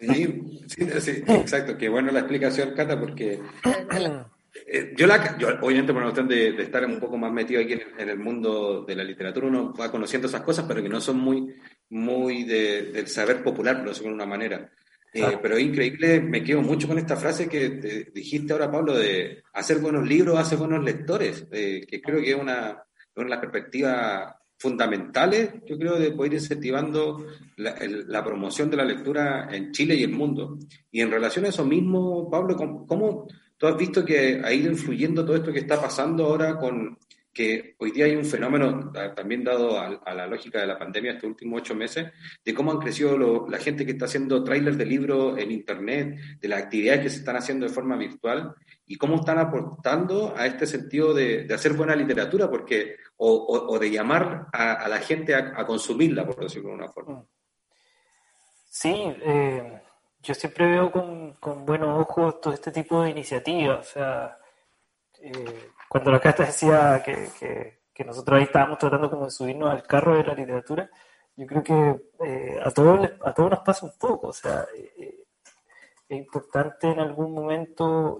Sí, 0.00 0.66
sí, 0.66 1.00
sí, 1.00 1.22
exacto. 1.28 1.76
Qué 1.76 1.88
bueno 1.88 2.10
la 2.10 2.20
explicación, 2.20 2.74
Cata, 2.74 2.98
porque 2.98 3.40
eh, 4.66 4.92
yo, 4.96 5.06
la, 5.06 5.36
yo, 5.38 5.48
obviamente, 5.60 5.92
por 5.92 6.02
una 6.02 6.12
cuestión 6.12 6.28
de, 6.28 6.62
estar 6.62 6.84
un 6.84 7.00
poco 7.00 7.16
más 7.16 7.32
metido 7.32 7.60
aquí 7.60 7.74
en, 7.98 8.08
el 8.08 8.18
mundo 8.18 8.84
de 8.86 8.96
la 8.96 9.04
literatura, 9.04 9.46
uno 9.46 9.72
va 9.74 9.90
conociendo 9.90 10.28
esas 10.28 10.42
cosas, 10.42 10.64
pero 10.66 10.82
que 10.82 10.88
no 10.88 11.00
son 11.00 11.18
muy, 11.18 11.54
muy 11.90 12.44
del 12.44 13.06
saber 13.08 13.42
popular, 13.42 13.78
por 13.78 13.88
decirlo 13.88 14.10
de 14.10 14.14
una 14.14 14.26
manera. 14.26 14.70
Eh, 15.14 15.38
pero 15.42 15.58
increíble, 15.58 16.20
me 16.20 16.42
quedo 16.42 16.62
mucho 16.62 16.88
con 16.88 16.98
esta 16.98 17.16
frase 17.16 17.48
que 17.48 18.10
dijiste 18.14 18.52
ahora, 18.52 18.70
Pablo, 18.70 18.96
de 18.96 19.42
hacer 19.52 19.78
buenos 19.78 20.08
libros 20.08 20.38
hace 20.38 20.56
buenos 20.56 20.82
lectores, 20.82 21.46
eh, 21.52 21.84
que 21.86 22.00
creo 22.00 22.22
que 22.22 22.30
es 22.30 22.36
una, 22.36 22.82
una 23.16 23.24
de 23.24 23.30
las 23.30 23.40
perspectivas 23.40 24.34
fundamentales, 24.58 25.50
yo 25.66 25.76
creo, 25.76 25.98
de 25.98 26.12
poder 26.12 26.32
ir 26.32 26.38
incentivando 26.38 27.26
la, 27.56 27.76
la, 28.06 28.24
promoción 28.24 28.70
de 28.70 28.76
la 28.76 28.84
lectura 28.84 29.48
en 29.50 29.72
Chile 29.72 29.96
y 29.96 30.04
el 30.04 30.12
mundo. 30.12 30.56
Y 30.90 31.00
en 31.00 31.10
relación 31.10 31.44
a 31.44 31.48
eso 31.48 31.64
mismo, 31.64 32.30
Pablo, 32.30 32.56
¿cómo, 32.56 32.86
cómo 32.86 33.26
¿Tú 33.62 33.68
has 33.68 33.76
visto 33.76 34.04
que 34.04 34.42
ha 34.44 34.52
ido 34.52 34.72
influyendo 34.72 35.24
todo 35.24 35.36
esto 35.36 35.52
que 35.52 35.60
está 35.60 35.80
pasando 35.80 36.26
ahora 36.26 36.58
con 36.58 36.98
que 37.32 37.76
hoy 37.78 37.92
día 37.92 38.06
hay 38.06 38.16
un 38.16 38.24
fenómeno, 38.24 38.90
también 39.14 39.44
dado 39.44 39.78
a, 39.78 40.14
la 40.14 40.26
lógica 40.26 40.60
de 40.60 40.66
la 40.66 40.76
pandemia 40.76 41.12
estos 41.12 41.30
últimos 41.30 41.60
ocho 41.60 41.76
meses, 41.76 42.10
de 42.44 42.54
cómo 42.54 42.72
han 42.72 42.80
crecido 42.80 43.46
la 43.48 43.58
gente 43.58 43.86
que 43.86 43.92
está 43.92 44.06
haciendo 44.06 44.42
trailers 44.42 44.76
de 44.76 44.84
libros 44.84 45.38
en 45.38 45.52
Internet, 45.52 46.40
de 46.40 46.48
las 46.48 46.64
actividades 46.64 47.02
que 47.02 47.10
se 47.10 47.18
están 47.18 47.36
haciendo 47.36 47.64
de 47.64 47.72
forma 47.72 47.96
virtual 47.96 48.52
y 48.84 48.96
cómo 48.96 49.20
están 49.20 49.38
aportando 49.38 50.34
a 50.36 50.44
este 50.44 50.66
sentido 50.66 51.14
de, 51.14 51.46
hacer 51.54 51.74
buena 51.74 51.94
literatura 51.94 52.50
porque 52.50 52.96
o, 53.18 53.78
de 53.78 53.90
llamar 53.92 54.48
a, 54.52 54.88
la 54.88 54.98
gente 54.98 55.36
a, 55.36 55.64
consumirla, 55.64 56.26
por 56.26 56.40
decirlo 56.40 56.70
de 56.70 56.74
una 56.74 56.88
forma. 56.88 57.24
Sí, 58.68 58.92
eh, 58.92 59.82
yo 60.22 60.34
siempre 60.34 60.66
veo 60.66 60.90
con, 60.92 61.32
con, 61.34 61.66
buenos 61.66 62.00
ojos 62.00 62.40
todo 62.40 62.54
este 62.54 62.70
tipo 62.70 63.02
de 63.02 63.10
iniciativas. 63.10 63.80
O 63.80 63.92
sea, 63.92 64.38
eh, 65.20 65.70
cuando 65.88 66.10
la 66.12 66.20
Casta 66.20 66.44
decía 66.44 67.02
que, 67.04 67.28
que, 67.92 68.04
nosotros 68.04 68.36
ahí 68.38 68.44
estábamos 68.44 68.78
tratando 68.78 69.08
como 69.08 69.26
de 69.26 69.30
subirnos 69.30 69.70
al 69.70 69.84
carro 69.84 70.16
de 70.16 70.24
la 70.24 70.34
literatura, 70.34 70.90
yo 71.36 71.46
creo 71.46 71.62
que 71.62 72.02
eh, 72.26 72.60
a, 72.60 72.70
todos 72.72 73.08
a 73.24 73.32
todos 73.32 73.50
nos 73.50 73.60
pasa 73.60 73.86
un 73.86 73.92
poco. 73.98 74.28
O 74.28 74.32
sea, 74.32 74.66
eh, 74.76 75.24
es 76.08 76.18
importante 76.18 76.88
en 76.88 76.98
algún 76.98 77.32
momento 77.32 78.18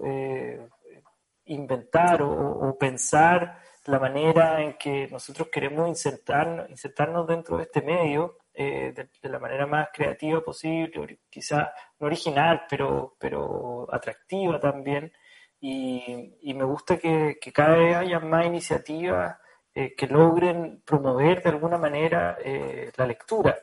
inventar 1.45 2.21
o, 2.21 2.31
o, 2.31 2.77
pensar 2.77 3.59
la 3.85 3.99
manera 3.99 4.61
en 4.61 4.77
que 4.77 5.09
nosotros 5.09 5.49
queremos 5.49 5.89
insertarnos, 5.89 6.69
insertarnos 6.69 7.27
dentro 7.27 7.57
de 7.57 7.63
este 7.63 7.81
medio 7.81 8.37
eh, 8.53 8.93
de, 8.93 9.29
la 9.29 9.39
manera 9.39 9.65
más 9.65 9.89
creativa 9.93 10.41
posible, 10.41 11.19
quizá 11.29 11.73
no 11.99 12.07
original, 12.07 12.63
pero, 12.69 13.15
pero 13.19 13.87
atractiva 13.91 14.59
también. 14.59 15.11
Y, 15.59 16.53
me 16.53 16.63
gusta 16.65 16.97
que, 16.97 17.37
cada 17.53 17.77
vez 17.77 17.95
haya 17.95 18.19
más 18.19 18.45
iniciativas 18.45 19.37
eh, 19.73 19.95
que 19.95 20.07
logren 20.07 20.81
promover 20.85 21.41
de 21.41 21.49
alguna 21.49 21.77
manera 21.77 22.37
eh, 22.43 22.91
la 22.97 23.07
lectura. 23.07 23.57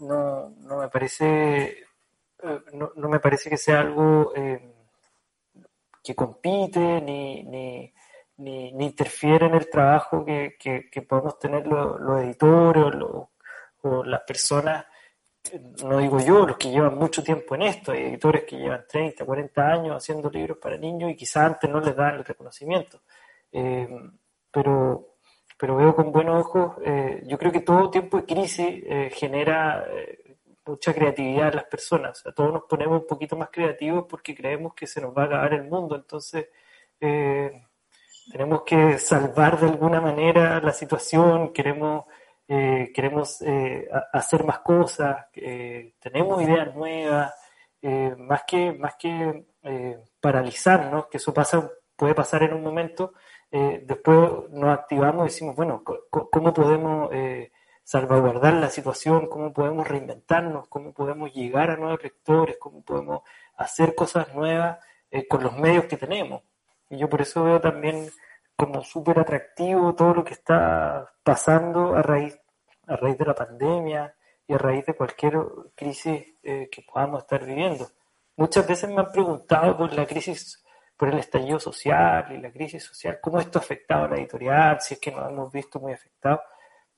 No, 0.00 0.50
no 0.50 0.78
me 0.78 0.88
parece 0.88 1.84
no, 2.72 2.92
no, 2.96 3.08
me 3.08 3.20
parece 3.20 3.48
que 3.48 3.56
sea 3.56 3.80
algo 3.80 4.32
que 6.04 6.14
compite 6.14 7.00
ni, 7.00 7.42
ni, 7.44 7.94
ni, 8.36 8.84
interfiere 8.84 9.46
en 9.46 9.54
el 9.54 9.70
trabajo 9.70 10.24
que, 10.24 10.56
que, 10.58 11.02
podemos 11.02 11.38
tener 11.38 11.66
los, 11.66 12.22
editores 12.22 12.94
los 12.94 13.28
las 14.04 14.22
personas, 14.22 14.86
no 15.82 15.98
digo 15.98 16.18
yo, 16.20 16.46
los 16.46 16.56
que 16.56 16.70
llevan 16.70 16.96
mucho 16.96 17.22
tiempo 17.22 17.54
en 17.54 17.62
esto, 17.62 17.92
hay 17.92 18.04
editores 18.04 18.44
que 18.44 18.56
llevan 18.56 18.84
30, 18.88 19.24
40 19.24 19.62
años 19.62 19.96
haciendo 19.96 20.30
libros 20.30 20.58
para 20.58 20.76
niños 20.76 21.10
y 21.10 21.16
quizás 21.16 21.44
antes 21.44 21.70
no 21.70 21.80
les 21.80 21.94
dan 21.94 22.14
el 22.16 22.24
reconocimiento. 22.24 23.02
Eh, 23.52 23.88
pero, 24.50 25.16
pero 25.58 25.76
veo 25.76 25.94
con 25.94 26.12
buenos 26.12 26.46
ojos, 26.46 26.76
eh, 26.84 27.22
yo 27.26 27.38
creo 27.38 27.52
que 27.52 27.60
todo 27.60 27.90
tiempo 27.90 28.16
de 28.18 28.24
crisis 28.24 28.82
eh, 28.86 29.10
genera 29.12 29.84
mucha 30.66 30.94
creatividad 30.94 31.48
en 31.48 31.56
las 31.56 31.64
personas. 31.64 32.24
Todos 32.34 32.52
nos 32.52 32.64
ponemos 32.64 33.02
un 33.02 33.06
poquito 33.06 33.36
más 33.36 33.50
creativos 33.50 34.06
porque 34.08 34.34
creemos 34.34 34.74
que 34.74 34.86
se 34.86 35.00
nos 35.00 35.16
va 35.16 35.24
a 35.24 35.26
acabar 35.26 35.54
el 35.54 35.64
mundo. 35.64 35.94
Entonces, 35.96 36.48
tenemos 36.98 38.62
que 38.62 38.98
salvar 38.98 39.60
de 39.60 39.68
alguna 39.68 40.00
manera 40.00 40.60
la 40.60 40.72
situación, 40.72 41.52
queremos 41.52 42.06
eh, 42.46 42.92
queremos 42.94 43.40
eh, 43.40 43.88
hacer 44.12 44.44
más 44.44 44.58
cosas, 44.58 45.26
eh, 45.34 45.94
tenemos 45.98 46.42
ideas 46.42 46.74
nuevas, 46.74 47.34
más 48.16 48.44
que, 48.46 48.72
más 48.72 48.94
que 48.96 49.44
paralizarnos, 50.18 51.06
que 51.08 51.18
eso 51.18 51.34
pasa, 51.34 51.70
puede 51.96 52.14
pasar 52.14 52.42
en 52.42 52.54
un 52.54 52.62
momento, 52.62 53.12
después 53.50 54.50
nos 54.50 54.70
activamos 54.78 55.24
y 55.24 55.28
decimos, 55.28 55.54
bueno, 55.54 55.82
¿cómo 55.84 56.54
podemos 56.54 57.10
salvaguardar 57.82 58.54
la 58.54 58.70
situación? 58.70 59.26
¿Cómo 59.28 59.52
podemos 59.52 59.86
reinventarnos? 59.86 60.66
¿Cómo 60.68 60.94
podemos 60.94 61.34
llegar 61.34 61.70
a 61.70 61.76
nuevos 61.76 62.02
lectores? 62.02 62.56
¿Cómo 62.58 62.82
podemos 62.82 63.20
hacer 63.58 63.94
cosas 63.94 64.34
nuevas 64.34 64.78
con 65.28 65.42
los 65.42 65.54
medios 65.58 65.84
que 65.84 65.98
tenemos? 65.98 66.42
Y 66.88 66.96
yo 66.96 67.10
por 67.10 67.20
eso 67.20 67.44
veo 67.44 67.60
también 67.60 68.08
como 68.56 68.82
súper 68.82 69.18
atractivo 69.18 69.94
todo 69.94 70.14
lo 70.14 70.24
que 70.24 70.34
está 70.34 71.12
pasando 71.22 71.94
a 71.94 72.02
raíz, 72.02 72.38
a 72.86 72.96
raíz 72.96 73.18
de 73.18 73.24
la 73.24 73.34
pandemia 73.34 74.14
y 74.46 74.54
a 74.54 74.58
raíz 74.58 74.86
de 74.86 74.94
cualquier 74.94 75.38
crisis 75.74 76.34
eh, 76.42 76.68
que 76.70 76.82
podamos 76.82 77.22
estar 77.22 77.44
viviendo. 77.44 77.88
Muchas 78.36 78.66
veces 78.66 78.90
me 78.90 79.00
han 79.00 79.10
preguntado 79.10 79.76
por 79.76 79.92
la 79.92 80.06
crisis, 80.06 80.62
por 80.96 81.08
el 81.08 81.18
estallido 81.18 81.58
social 81.58 82.32
y 82.32 82.40
la 82.40 82.50
crisis 82.50 82.84
social, 82.84 83.18
cómo 83.20 83.40
esto 83.40 83.58
ha 83.58 83.62
afectado 83.62 84.04
a 84.04 84.08
la 84.08 84.16
editorial, 84.16 84.80
si 84.80 84.94
es 84.94 85.00
que 85.00 85.12
nos 85.12 85.30
hemos 85.30 85.52
visto 85.52 85.80
muy 85.80 85.92
afectados. 85.92 86.40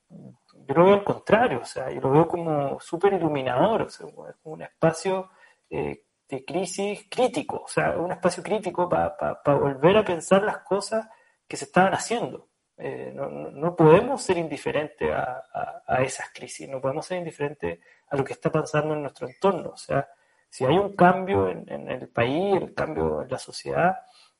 Yo 0.08 0.74
lo 0.74 0.84
veo 0.84 0.94
al 0.94 1.04
contrario, 1.04 1.60
o 1.62 1.64
sea, 1.64 1.90
yo 1.90 2.00
lo 2.00 2.10
veo 2.10 2.28
como 2.28 2.80
súper 2.80 3.14
iluminador, 3.14 3.82
o 3.82 3.88
sea, 3.90 4.06
un 4.44 4.62
espacio 4.62 5.30
eh, 5.70 6.04
de 6.28 6.44
crisis 6.44 7.06
crítico, 7.10 7.62
o 7.64 7.68
sea, 7.68 7.96
un 7.96 8.12
espacio 8.12 8.42
crítico 8.42 8.88
para 8.88 9.40
volver 9.44 9.98
a 9.98 10.04
pensar 10.04 10.42
las 10.42 10.58
cosas 10.58 11.06
que 11.48 11.56
se 11.56 11.64
estaban 11.66 11.94
haciendo. 11.94 12.48
Eh, 12.78 13.10
no, 13.14 13.30
no, 13.30 13.74
podemos 13.74 14.22
ser 14.22 14.36
indiferentes 14.36 15.10
a, 15.10 15.82
a, 15.86 16.02
esas 16.02 16.30
crisis, 16.30 16.68
no 16.68 16.80
podemos 16.80 17.06
ser 17.06 17.18
indiferentes 17.18 17.80
a 18.08 18.16
lo 18.16 18.24
que 18.24 18.34
está 18.34 18.52
pasando 18.52 18.94
en 18.94 19.02
nuestro 19.02 19.26
entorno. 19.26 19.70
O 19.70 19.76
sea, 19.76 20.08
si 20.50 20.64
hay 20.64 20.76
un 20.76 20.94
cambio 20.94 21.48
en, 21.48 21.64
en 21.72 21.88
el 21.88 22.08
país, 22.08 22.54
un 22.60 22.74
cambio 22.74 23.22
en 23.22 23.30
la 23.30 23.38
sociedad, 23.38 23.96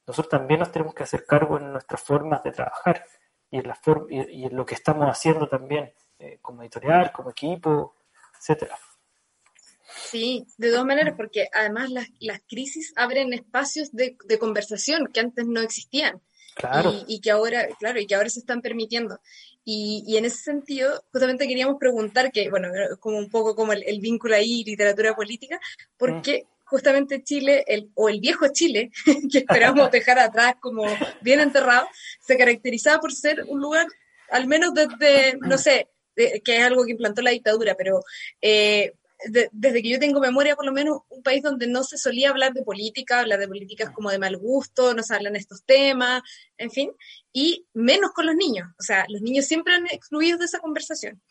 nosotros 0.07 0.29
también 0.29 0.61
nos 0.61 0.71
tenemos 0.71 0.95
que 0.95 1.03
hacer 1.03 1.25
cargo 1.25 1.59
en 1.59 1.73
nuestras 1.73 2.03
formas 2.03 2.43
de 2.43 2.53
trabajar 2.53 3.05
y 3.51 3.59
en, 3.59 3.69
la 3.69 3.79
y, 4.11 4.45
en 4.45 4.57
lo 4.57 4.67
que 4.67 4.75
estamos 4.75 5.09
haciendo 5.09 5.49
también, 5.49 5.93
eh, 6.19 6.39
como 6.43 6.63
editorial, 6.63 7.13
como 7.13 7.31
equipo, 7.31 7.95
etcétera. 8.39 8.79
Sí, 10.11 10.47
de 10.59 10.71
dos 10.71 10.85
maneras, 10.85 11.15
porque 11.17 11.49
además 11.53 11.91
las, 11.91 12.09
las 12.21 12.41
crisis 12.47 12.93
abren 12.97 13.33
espacios 13.33 13.93
de, 13.93 14.17
de 14.25 14.39
conversación 14.39 15.09
que 15.13 15.21
antes 15.21 15.47
no 15.47 15.61
existían. 15.61 16.21
Y, 17.07 17.21
que 17.21 17.31
ahora, 17.31 17.69
claro, 17.79 18.01
y 18.01 18.07
que 18.07 18.15
ahora 18.15 18.31
se 18.31 18.41
están 18.41 18.63
permitiendo. 18.63 19.21
Y, 19.65 20.05
y, 20.07 20.17
en 20.17 20.25
ese 20.25 20.39
sentido, 20.39 21.05
justamente 21.13 21.47
queríamos 21.47 21.77
preguntar, 21.79 22.33
que, 22.33 22.49
bueno, 22.49 22.69
como 23.01 23.19
un 23.19 23.29
poco 23.29 23.55
como 23.55 23.73
el, 23.73 24.01
vínculo 24.01 24.35
ahí, 24.35 24.65
literatura 24.65 25.15
política, 25.15 25.61
porque 25.99 26.45
mm. 26.45 26.65
justamente 26.65 27.23
Chile, 27.23 27.65
el, 27.67 27.91
o 27.95 28.09
el 28.09 28.21
viejo 28.21 28.47
Chile, 28.53 28.91
que 29.31 29.39
esperamos 29.39 29.91
dejar 29.91 30.19
atrás 30.19 30.55
como 30.61 30.85
bien 31.21 31.41
enterrado, 31.41 31.87
se 32.21 32.39
caracterizaba 32.39 33.01
por 33.01 33.13
ser 33.13 33.45
un 33.49 33.61
lugar, 33.61 33.87
al 34.31 34.47
menos 34.47 34.73
desde, 34.73 35.37
no 35.39 35.59
sé, 35.59 35.89
que 36.17 36.57
es 36.57 36.65
algo 36.65 36.85
que 36.85 36.93
implantó 36.93 37.21
la 37.21 37.33
dictadura, 37.33 37.75
pero 37.75 38.01
eh, 38.41 38.95
desde 39.53 39.83
que 39.83 39.89
yo 39.89 39.99
tengo 39.99 40.21
memoria, 40.21 40.57
por 40.57 40.67
lo 40.67 40.73
menos, 40.73 40.99
un 41.09 41.23
país 41.23 41.43
donde 41.43 41.67
no 41.67 41.85
se 41.85 41.97
solía 41.97 42.31
hablar 42.31 42.53
de 42.53 42.63
política, 42.63 43.21
hablar 43.21 43.39
de 43.39 43.49
políticas 43.49 43.91
como 43.91 44.11
de 44.11 44.19
mal 44.19 44.37
gusto, 44.37 44.95
no 44.95 45.03
se 45.03 45.15
hablan 45.15 45.37
estos 45.37 45.65
temas, 45.65 46.23
en 46.59 46.71
fin, 46.71 46.93
y 47.33 47.67
menos 47.73 48.13
con 48.13 48.27
los 48.27 48.35
niños. 48.35 48.69
O 48.79 48.83
sea, 48.83 49.07
los 49.09 49.23
niños 49.23 49.47
siempre 49.47 49.75
han 49.75 49.87
excluido 49.87 50.39
de 50.39 50.45
esa 50.45 50.59
conversación. 50.59 51.23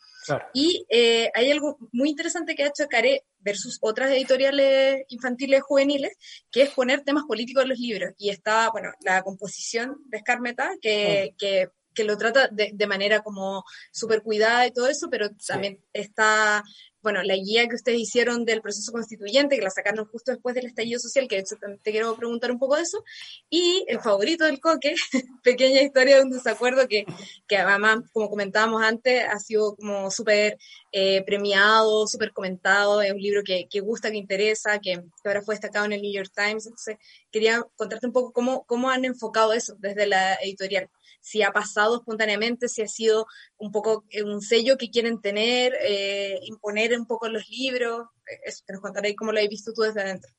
Y 0.53 0.87
eh, 0.89 1.29
hay 1.35 1.51
algo 1.51 1.77
muy 1.91 2.09
interesante 2.09 2.55
que 2.55 2.63
ha 2.63 2.69
hecho 2.69 2.87
Caré 2.89 3.23
versus 3.37 3.77
otras 3.81 4.09
editoriales 4.09 5.05
infantiles 5.09 5.61
juveniles, 5.61 6.17
que 6.51 6.63
es 6.63 6.71
poner 6.71 7.01
temas 7.01 7.25
políticos 7.25 7.63
en 7.63 7.69
los 7.69 7.77
libros. 7.77 8.13
Y 8.17 8.29
está, 8.29 8.71
bueno, 8.71 8.91
la 9.01 9.21
composición 9.21 9.97
de 10.05 10.17
Escarmeta, 10.17 10.71
que, 10.81 11.31
mm. 11.33 11.37
que 11.37 11.69
que 11.95 12.03
lo 12.03 12.17
trata 12.17 12.49
de, 12.51 12.71
de 12.73 12.87
manera 12.87 13.21
como 13.21 13.63
súper 13.91 14.21
cuidada 14.21 14.67
y 14.67 14.71
todo 14.71 14.87
eso, 14.87 15.07
pero 15.09 15.29
también 15.47 15.79
está 15.93 16.61
bueno, 17.05 17.21
la 17.21 17.35
guía 17.35 17.67
que 17.67 17.75
ustedes 17.75 17.99
hicieron 17.99 18.45
del 18.45 18.63
proceso 18.63 18.91
constituyente, 18.91 19.57
que 19.57 19.61
la 19.61 19.69
sacaron 19.69 20.07
justo 20.07 20.31
después 20.31 20.55
del 20.55 20.65
estallido 20.65 20.99
social, 20.99 21.27
que 21.27 21.43
te 21.83 21.91
quiero 21.91 22.15
preguntar 22.15 22.51
un 22.51 22.57
poco 22.57 22.77
de 22.77 22.81
eso, 22.81 23.03
y 23.47 23.85
el 23.87 23.99
favorito 23.99 24.43
del 24.43 24.59
Coque, 24.59 24.95
pequeña 25.43 25.83
historia 25.83 26.15
de 26.15 26.23
un 26.23 26.31
desacuerdo 26.31 26.87
que, 26.87 27.05
que 27.47 27.57
además, 27.57 27.99
como 28.11 28.27
comentábamos 28.27 28.81
antes, 28.81 29.23
ha 29.23 29.37
sido 29.37 29.75
como 29.75 30.09
súper 30.09 30.57
eh, 30.91 31.21
premiado, 31.27 32.07
súper 32.07 32.33
comentado, 32.33 33.03
es 33.03 33.13
un 33.13 33.21
libro 33.21 33.43
que, 33.43 33.67
que 33.69 33.81
gusta, 33.81 34.09
que 34.09 34.17
interesa, 34.17 34.79
que, 34.79 34.99
ahora 35.25 35.43
fue 35.43 35.53
destacado 35.53 35.85
en 35.85 35.93
el 35.93 36.01
New 36.01 36.11
York 36.11 36.31
Times, 36.35 36.65
entonces 36.65 36.97
quería 37.31 37.63
contarte 37.75 38.07
un 38.07 38.13
poco 38.13 38.33
cómo, 38.33 38.65
cómo 38.65 38.89
han 38.89 39.05
enfocado 39.05 39.53
eso 39.53 39.75
desde 39.77 40.07
la 40.07 40.33
editorial 40.41 40.89
si 41.25 41.41
ha 41.41 41.51
pasado 41.51 41.95
espontáneamente, 41.95 42.67
si 42.67 42.83
ha 42.83 42.87
sido 42.87 43.25
un 43.57 43.71
poco 43.71 44.05
eh, 44.11 44.21
un 44.21 44.41
sello 44.41 44.77
que 44.77 44.91
quieren 44.91 45.21
tener, 45.21 45.73
eh, 45.81 46.37
imponer 46.43 46.93
un 46.93 47.07
poco 47.07 47.27
los 47.29 47.49
libros. 47.49 48.09
Eh, 48.27 48.41
eso, 48.45 48.63
te 48.63 48.73
nos 48.73 48.81
contaré 48.83 49.15
cómo 49.15 49.31
lo 49.31 49.39
has 49.39 49.47
visto 49.49 49.73
tú 49.73 49.81
desde 49.81 50.01
adentro. 50.01 50.31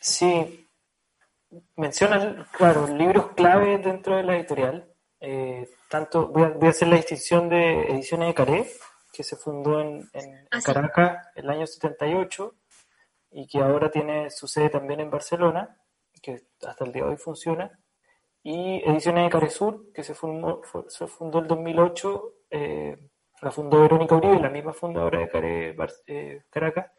sí, 0.00 0.66
mencionas, 1.76 2.48
claro, 2.52 2.86
libros 2.86 3.32
clave 3.36 3.76
dentro 3.76 4.16
de 4.16 4.22
la 4.22 4.38
editorial. 4.38 4.90
tanto 5.90 6.28
voy 6.28 6.44
a, 6.44 6.70
hacer 6.70 6.88
la 6.88 6.96
distinción 6.96 7.50
de 7.50 7.92
Ediciones 7.92 8.28
de 8.28 8.34
Caré, 8.34 8.72
que 9.12 9.22
se 9.22 9.36
fundó 9.36 9.82
en, 9.82 10.08
en 10.14 10.48
ah, 10.50 10.60
Caracas 10.64 11.26
el 11.34 11.50
año 11.50 11.66
78 11.66 12.54
y 13.32 13.46
que 13.46 13.58
ahora 13.58 13.90
tiene 13.90 14.30
su 14.30 14.48
sede 14.48 14.70
también 14.70 15.00
en 15.00 15.10
Barcelona 15.10 15.76
que 16.22 16.42
hasta 16.66 16.84
el 16.84 16.92
día 16.92 17.04
de 17.04 17.10
hoy 17.10 17.16
funciona, 17.16 17.78
y 18.42 18.82
Ediciones 18.88 19.24
de 19.24 19.30
Caresur, 19.30 19.92
que 19.92 20.04
se 20.04 20.14
fundó, 20.14 20.62
se 20.88 21.06
fundó 21.06 21.40
el 21.40 21.48
2008, 21.48 22.32
eh, 22.50 22.96
la 23.42 23.50
fundó 23.50 23.80
Verónica 23.80 24.14
Uribe, 24.14 24.40
la 24.40 24.50
misma 24.50 24.72
fundadora 24.72 25.18
de 25.18 25.28
Care, 25.28 25.76
eh, 26.06 26.42
Caracas, 26.50 26.92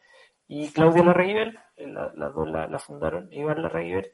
y 0.47 0.69
Claudia 0.71 1.03
Larraíbel, 1.03 1.57
eh, 1.75 1.87
las 1.87 2.33
dos 2.33 2.49
la, 2.49 2.79
fundaron, 2.79 3.31
Iván 3.31 3.61
Larraíbel. 3.61 4.11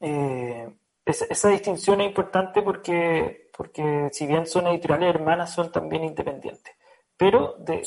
Eh, 0.00 0.68
esa, 1.04 1.48
distinción 1.48 2.00
es 2.00 2.08
importante 2.08 2.62
porque, 2.62 3.50
porque 3.56 4.08
si 4.12 4.26
bien 4.26 4.46
son 4.46 4.66
editoriales 4.68 5.14
hermanas, 5.14 5.52
son 5.52 5.72
también 5.72 6.04
independientes 6.04 6.74
pero 7.20 7.54
de, 7.58 7.86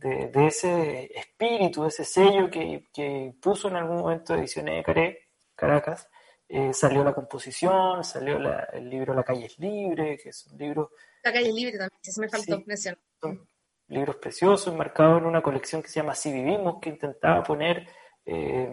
de, 0.00 0.28
de, 0.32 0.46
ese 0.46 1.10
espíritu, 1.18 1.82
de 1.82 1.88
ese 1.88 2.04
sello 2.04 2.48
que, 2.48 2.86
que, 2.94 3.34
puso 3.42 3.66
en 3.66 3.74
algún 3.74 3.96
momento 3.96 4.36
Ediciones 4.36 4.76
de 4.76 4.82
Caré, 4.84 5.18
Caracas, 5.56 6.08
eh, 6.48 6.72
salió 6.72 7.02
la 7.02 7.12
composición, 7.12 8.04
salió 8.04 8.38
el 8.72 8.88
libro 8.88 9.14
La 9.14 9.24
calle 9.24 9.46
es 9.46 9.58
libre, 9.58 10.16
que 10.16 10.28
es 10.28 10.46
un 10.46 10.58
libro... 10.58 10.92
La 11.24 11.32
calle 11.32 11.48
es 11.48 11.54
libre 11.56 11.72
también, 11.72 12.00
eso 12.00 12.20
me 12.20 12.28
faltó 12.28 12.62
mencionar. 12.64 13.00
Son 13.20 13.48
libros 13.88 14.14
preciosos, 14.14 14.72
marcados 14.76 15.20
en 15.20 15.26
una 15.26 15.42
colección 15.42 15.82
que 15.82 15.88
se 15.88 15.98
llama 15.98 16.12
Así 16.12 16.32
vivimos, 16.32 16.76
que 16.80 16.90
intentaba 16.90 17.42
poner 17.42 17.88
eh, 18.24 18.70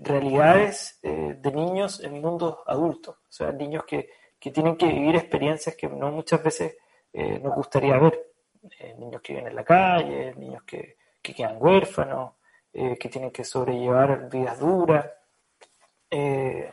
realidades 0.00 0.98
eh, 1.02 1.36
de 1.38 1.52
niños 1.52 2.02
en 2.02 2.18
mundos 2.18 2.60
adultos, 2.66 3.16
o 3.16 3.30
sea, 3.30 3.52
niños 3.52 3.84
que, 3.86 4.08
que 4.38 4.50
tienen 4.50 4.78
que 4.78 4.86
vivir 4.86 5.16
experiencias 5.16 5.76
que 5.76 5.86
no 5.86 6.10
muchas 6.10 6.42
veces 6.42 6.78
nos 7.12 7.54
gustaría 7.56 7.98
ver. 7.98 8.29
Eh, 8.62 8.94
niños 8.98 9.22
que 9.22 9.32
viven 9.32 9.48
en 9.48 9.56
la 9.56 9.64
calle, 9.64 10.34
niños 10.36 10.62
que, 10.64 10.96
quedan 11.22 11.56
huérfanos, 11.58 12.34
eh, 12.72 12.96
que 12.98 13.08
tienen 13.08 13.30
que 13.30 13.44
sobrellevar 13.44 14.28
vidas 14.28 14.58
duras. 14.58 15.06
Eh, 16.10 16.72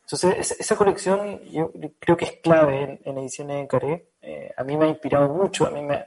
entonces, 0.00 0.56
esa 0.60 0.76
colección 0.76 1.40
yo 1.44 1.72
creo 1.98 2.16
que 2.16 2.26
es 2.26 2.32
clave 2.42 3.00
en, 3.04 3.18
ediciones 3.18 3.56
de 3.56 3.66
Caré. 3.66 4.08
a 4.56 4.62
mí 4.62 4.76
me 4.76 4.84
ha 4.84 4.88
inspirado 4.88 5.28
mucho, 5.30 5.66
a 5.66 5.70
mí 5.70 5.82
me, 5.82 6.06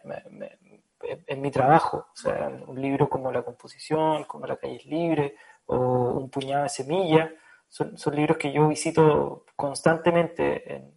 en 1.26 1.42
mi 1.42 1.52
trabajo. 1.52 2.08
O 2.13 2.16
sea, 2.16 2.48
un 2.68 2.80
libro 2.80 3.10
como 3.10 3.32
La 3.32 3.42
composición, 3.42 4.26
como 4.26 4.46
La 4.46 4.58
calle 4.58 4.76
es 4.78 4.86
libre, 4.86 5.36
o 5.66 5.78
Un 5.78 6.30
puñado 6.30 6.63
de 6.63 6.70
semillas, 6.70 7.32
son, 7.68 7.98
son 7.98 8.16
libros 8.16 8.38
que 8.38 8.52
yo 8.54 8.68
visito 8.68 9.46
constantemente 9.56 10.94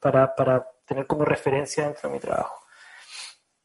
para, 0.00 0.34
para 0.34 0.66
tener 0.86 1.06
como 1.06 1.24
referencia 1.24 1.84
dentro 1.84 2.08
de 2.08 2.14
mi 2.14 2.20
trabajo. 2.20 2.59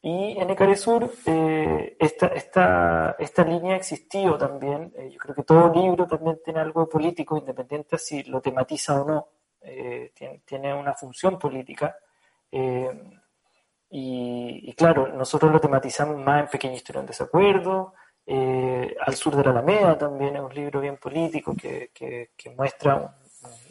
Y 0.08 0.38
en 0.38 0.48
Ecaresur 0.50 1.10
eh, 1.26 1.96
esta, 1.98 2.28
esta, 2.28 3.16
esta, 3.18 3.42
línea 3.42 3.74
ha 3.74 3.76
existido 3.76 4.38
también. 4.38 4.92
Eh, 4.96 5.10
yo 5.10 5.18
creo 5.18 5.34
que 5.34 5.42
todo 5.42 5.74
libro 5.74 6.06
también 6.06 6.38
tiene 6.44 6.60
algo 6.60 6.88
político, 6.88 7.36
independiente 7.36 7.98
si 7.98 8.22
lo 8.22 8.40
tematiza 8.40 9.02
o 9.02 9.04
no. 9.04 9.28
Eh, 9.62 10.12
tiene, 10.44 10.72
una 10.72 10.94
función 10.94 11.40
política. 11.40 11.96
Y, 13.90 14.72
claro, 14.74 15.08
nosotros 15.08 15.50
lo 15.50 15.58
tematizamos 15.58 16.18
más 16.18 16.42
en 16.44 16.50
Pequeña 16.50 16.74
Historia 16.74 17.00
en 17.00 17.06
Desacuerdo. 17.06 17.94
Al 18.28 19.14
sur 19.16 19.34
de 19.34 19.42
la 19.42 19.50
Alameda 19.50 19.98
también 19.98 20.36
es 20.36 20.42
un 20.42 20.54
libro 20.54 20.80
bien 20.80 20.98
político 20.98 21.52
que, 21.60 21.90
que, 21.92 22.50
muestra 22.56 23.12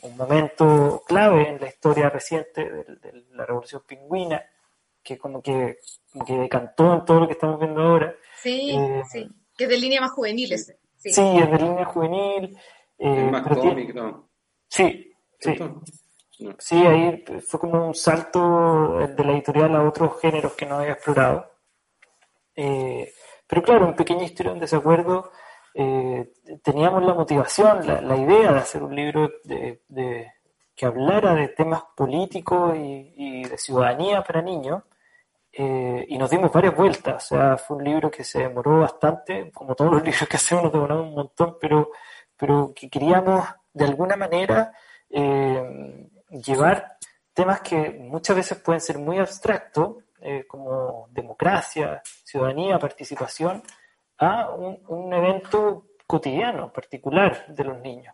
un, 0.02 0.18
momento 0.18 1.02
clave 1.08 1.48
en 1.48 1.62
la 1.62 1.68
historia 1.68 2.10
reciente 2.10 2.70
de 2.70 3.24
la 3.32 3.46
Revolución 3.46 3.84
Pingüina 3.88 4.44
que 5.06 5.18
como 5.18 5.42
que, 5.42 5.78
que 6.26 6.34
decantó 6.34 6.96
en 6.96 7.06
todo 7.06 7.22
lo 7.22 7.28
que 7.28 7.34
estamos 7.34 7.60
viendo 7.60 7.82
ahora. 7.82 8.16
Sí, 8.42 8.72
eh, 8.76 9.04
sí, 9.10 9.30
que 9.56 9.66
es 9.66 9.70
de 9.70 9.78
línea 9.78 10.02
más 10.02 10.12
juvenil 10.12 10.52
ese. 10.52 10.80
Sí, 10.98 11.10
es 11.10 11.52
de 11.52 11.58
línea 11.58 11.86
juvenil. 11.86 12.58
Eh, 12.98 13.30
más 13.32 13.48
cómic, 13.48 13.94
¿no? 13.94 14.30
Sí, 14.68 15.14
sí. 15.40 15.56
Sí, 16.60 16.76
ahí 16.76 17.24
fue 17.48 17.60
como 17.60 17.88
un 17.88 17.96
salto 17.96 18.98
de 19.08 19.24
la 19.24 19.32
editorial 19.32 19.76
a 19.76 19.88
otros 19.88 20.20
géneros 20.20 20.54
que 20.54 20.66
no 20.66 20.76
había 20.76 20.94
explorado. 20.94 21.50
Eh, 22.56 23.14
pero 23.48 23.64
claro, 23.64 23.88
en 23.88 23.96
Pequeña 23.96 24.24
Historia 24.24 24.52
en 24.52 24.60
Desacuerdo 24.60 25.32
eh, 25.74 26.34
teníamos 26.62 27.04
la 27.04 27.14
motivación, 27.14 27.86
la, 27.88 28.02
la, 28.02 28.18
idea 28.18 28.52
de 28.52 28.60
hacer 28.60 28.84
un 28.84 28.96
libro 28.96 29.32
de, 29.44 29.82
de, 29.88 30.32
que 30.76 30.86
hablara 30.86 31.36
de 31.36 31.50
temas 31.50 31.84
políticos 31.96 32.76
y, 32.76 33.14
y 33.16 33.44
de 33.44 33.58
ciudadanía 33.58 34.22
para 34.24 34.42
niños, 34.42 34.84
eh, 35.58 36.06
y 36.10 36.18
nos 36.18 36.30
dimos 36.30 36.52
varias 36.52 36.76
vueltas, 36.76 37.32
o 37.32 37.36
sea, 37.36 37.58
fue 37.58 37.78
un 37.78 37.86
libro 37.86 38.12
que 38.12 38.26
se 38.26 38.40
demoró 38.40 38.82
bastante, 38.82 39.52
como 39.54 39.74
todos 39.74 39.90
los 39.94 40.04
libros 40.04 40.28
que 40.28 40.36
hacemos 40.36 40.66
nos 40.66 40.74
demoramos 40.74 41.08
un 41.08 41.16
montón, 41.16 41.58
pero, 41.62 41.92
pero 42.36 42.74
que 42.76 42.90
queríamos 42.90 43.46
de 43.72 43.86
alguna 43.86 44.18
manera 44.18 44.74
eh, 45.10 46.10
llevar 46.30 46.98
temas 47.34 47.62
que 47.62 47.90
muchas 47.92 48.36
veces 48.36 48.60
pueden 48.60 48.82
ser 48.82 48.98
muy 48.98 49.18
abstractos, 49.18 50.04
eh, 50.20 50.46
como 50.46 51.08
democracia, 51.12 52.02
ciudadanía, 52.04 52.78
participación, 52.78 53.64
a 54.18 54.50
un, 54.50 55.14
evento 55.14 55.86
cotidiano, 56.06 56.74
particular 56.74 57.48
de 57.48 57.64
los 57.64 57.80
niños. 57.80 58.14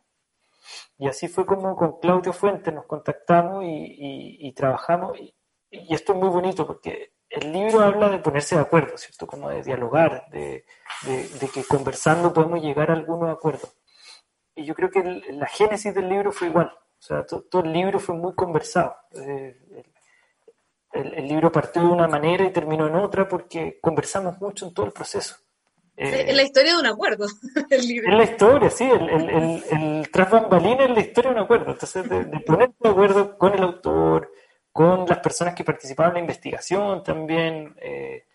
Y 1.00 1.08
así 1.08 1.28
fue 1.28 1.46
como 1.48 1.76
con 1.76 2.00
Claudio 2.00 2.34
Fuentes 2.34 2.72
nos 2.72 2.86
contactamos 2.86 3.64
y, 3.66 4.54
trabajamos. 4.56 5.20
y, 5.20 5.34
esto 5.94 6.14
es 6.14 6.20
muy 6.20 6.30
bonito 6.30 6.68
porque 6.68 7.14
el 7.32 7.54
libro 7.54 7.80
habla 7.80 8.10
de 8.10 8.20
ponerse 8.20 8.56
de 8.56 8.62
acuerdo, 8.62 8.98
¿cierto? 8.98 9.26
Como 9.26 9.50
de 9.50 9.64
dialogar, 9.64 10.26
de, 10.32 10.66
que 11.54 11.64
conversando 11.64 12.34
podemos 12.34 12.62
llegar 12.62 12.92
a 12.92 12.94
algunos 12.94 13.30
acuerdos. 13.30 13.74
Y 14.54 14.66
yo 14.66 14.76
creo 14.76 14.90
que 14.90 15.02
la 15.30 15.48
génesis 15.48 15.96
del 15.96 16.10
libro 16.10 16.32
fue 16.32 16.50
igual. 16.50 16.68
O 16.68 17.02
sea, 17.04 17.26
todo, 17.26 17.64
el 17.64 17.72
libro 17.72 18.00
fue 18.00 18.16
muy 18.16 18.36
conversado. 18.36 18.96
Eh, 19.16 19.56
el, 20.92 21.28
libro 21.28 21.52
partió 21.52 21.82
de 21.82 21.88
una 21.88 22.08
manera 22.08 22.44
y 22.44 22.52
terminó 22.52 22.88
en 22.88 22.96
otra 22.96 23.28
porque 23.28 23.80
conversamos 23.82 24.40
mucho 24.42 24.68
en 24.68 24.74
todo 24.74 24.86
el 24.86 24.92
proceso. 24.92 25.38
Eh, 25.96 26.26
es 26.28 26.36
la 26.36 26.44
historia 26.44 26.74
de 26.74 26.80
un 26.80 26.86
acuerdo. 26.88 27.28
El 27.70 27.88
libro. 27.88 28.12
Es 28.12 28.18
la 28.18 28.24
historia, 28.24 28.70
sí. 28.70 28.84
El, 28.84 29.10
el, 29.10 29.30
el, 29.30 29.64
el 29.72 30.12
tras 30.12 30.34
es 30.34 30.90
la 30.90 31.00
historia 31.00 31.32
de 31.32 31.38
un 31.38 31.44
acuerdo. 31.44 31.72
Entonces, 31.72 32.10
de, 32.10 32.26
de 32.26 32.40
ponerse 32.40 32.76
de 32.80 32.90
acuerdo 32.90 33.38
con 33.38 33.54
el 33.54 33.64
autor, 33.64 34.31
con 34.72 35.06
las 35.06 35.20
personas 35.20 35.54
que 35.54 35.64
participaban 35.64 36.12
en 36.12 36.16
la 36.16 36.20
investigación 36.22 37.04
también, 37.04 37.76
eh, 37.80 38.26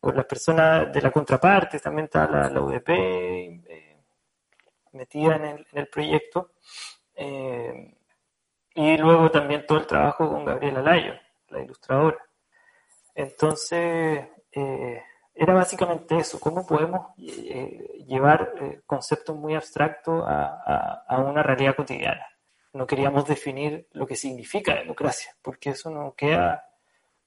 con 0.00 0.16
las 0.16 0.26
personas 0.26 0.92
de 0.92 1.00
la 1.00 1.10
contraparte, 1.10 1.78
también 1.78 2.06
está 2.06 2.26
la, 2.28 2.60
UDP 2.60 2.88
eh, 2.88 3.96
metida 4.92 5.36
en 5.36 5.64
el, 5.72 5.88
proyecto, 5.88 6.52
eh, 7.14 7.94
y 8.74 8.96
luego 8.96 9.30
también 9.30 9.64
todo 9.66 9.78
el 9.78 9.86
trabajo 9.86 10.28
con 10.28 10.44
Gabriela 10.44 10.82
Layo, 10.82 11.14
la 11.48 11.62
ilustradora. 11.62 12.18
Entonces, 13.14 14.26
era 14.52 15.54
básicamente 15.54 16.16
eso, 16.16 16.40
cómo 16.40 16.66
podemos 16.66 17.14
llevar 17.16 18.82
conceptos 18.86 19.36
muy 19.36 19.54
abstractos 19.54 20.24
a 20.26 21.18
una 21.24 21.42
realidad 21.42 21.76
cotidiana 21.76 22.33
no 22.74 22.86
queríamos 22.86 23.26
definir 23.26 23.86
lo 23.92 24.06
que 24.06 24.16
significa 24.16 24.74
democracia, 24.74 25.34
porque 25.40 25.70
eso 25.70 25.90
no 25.90 26.14
queda, 26.14 26.68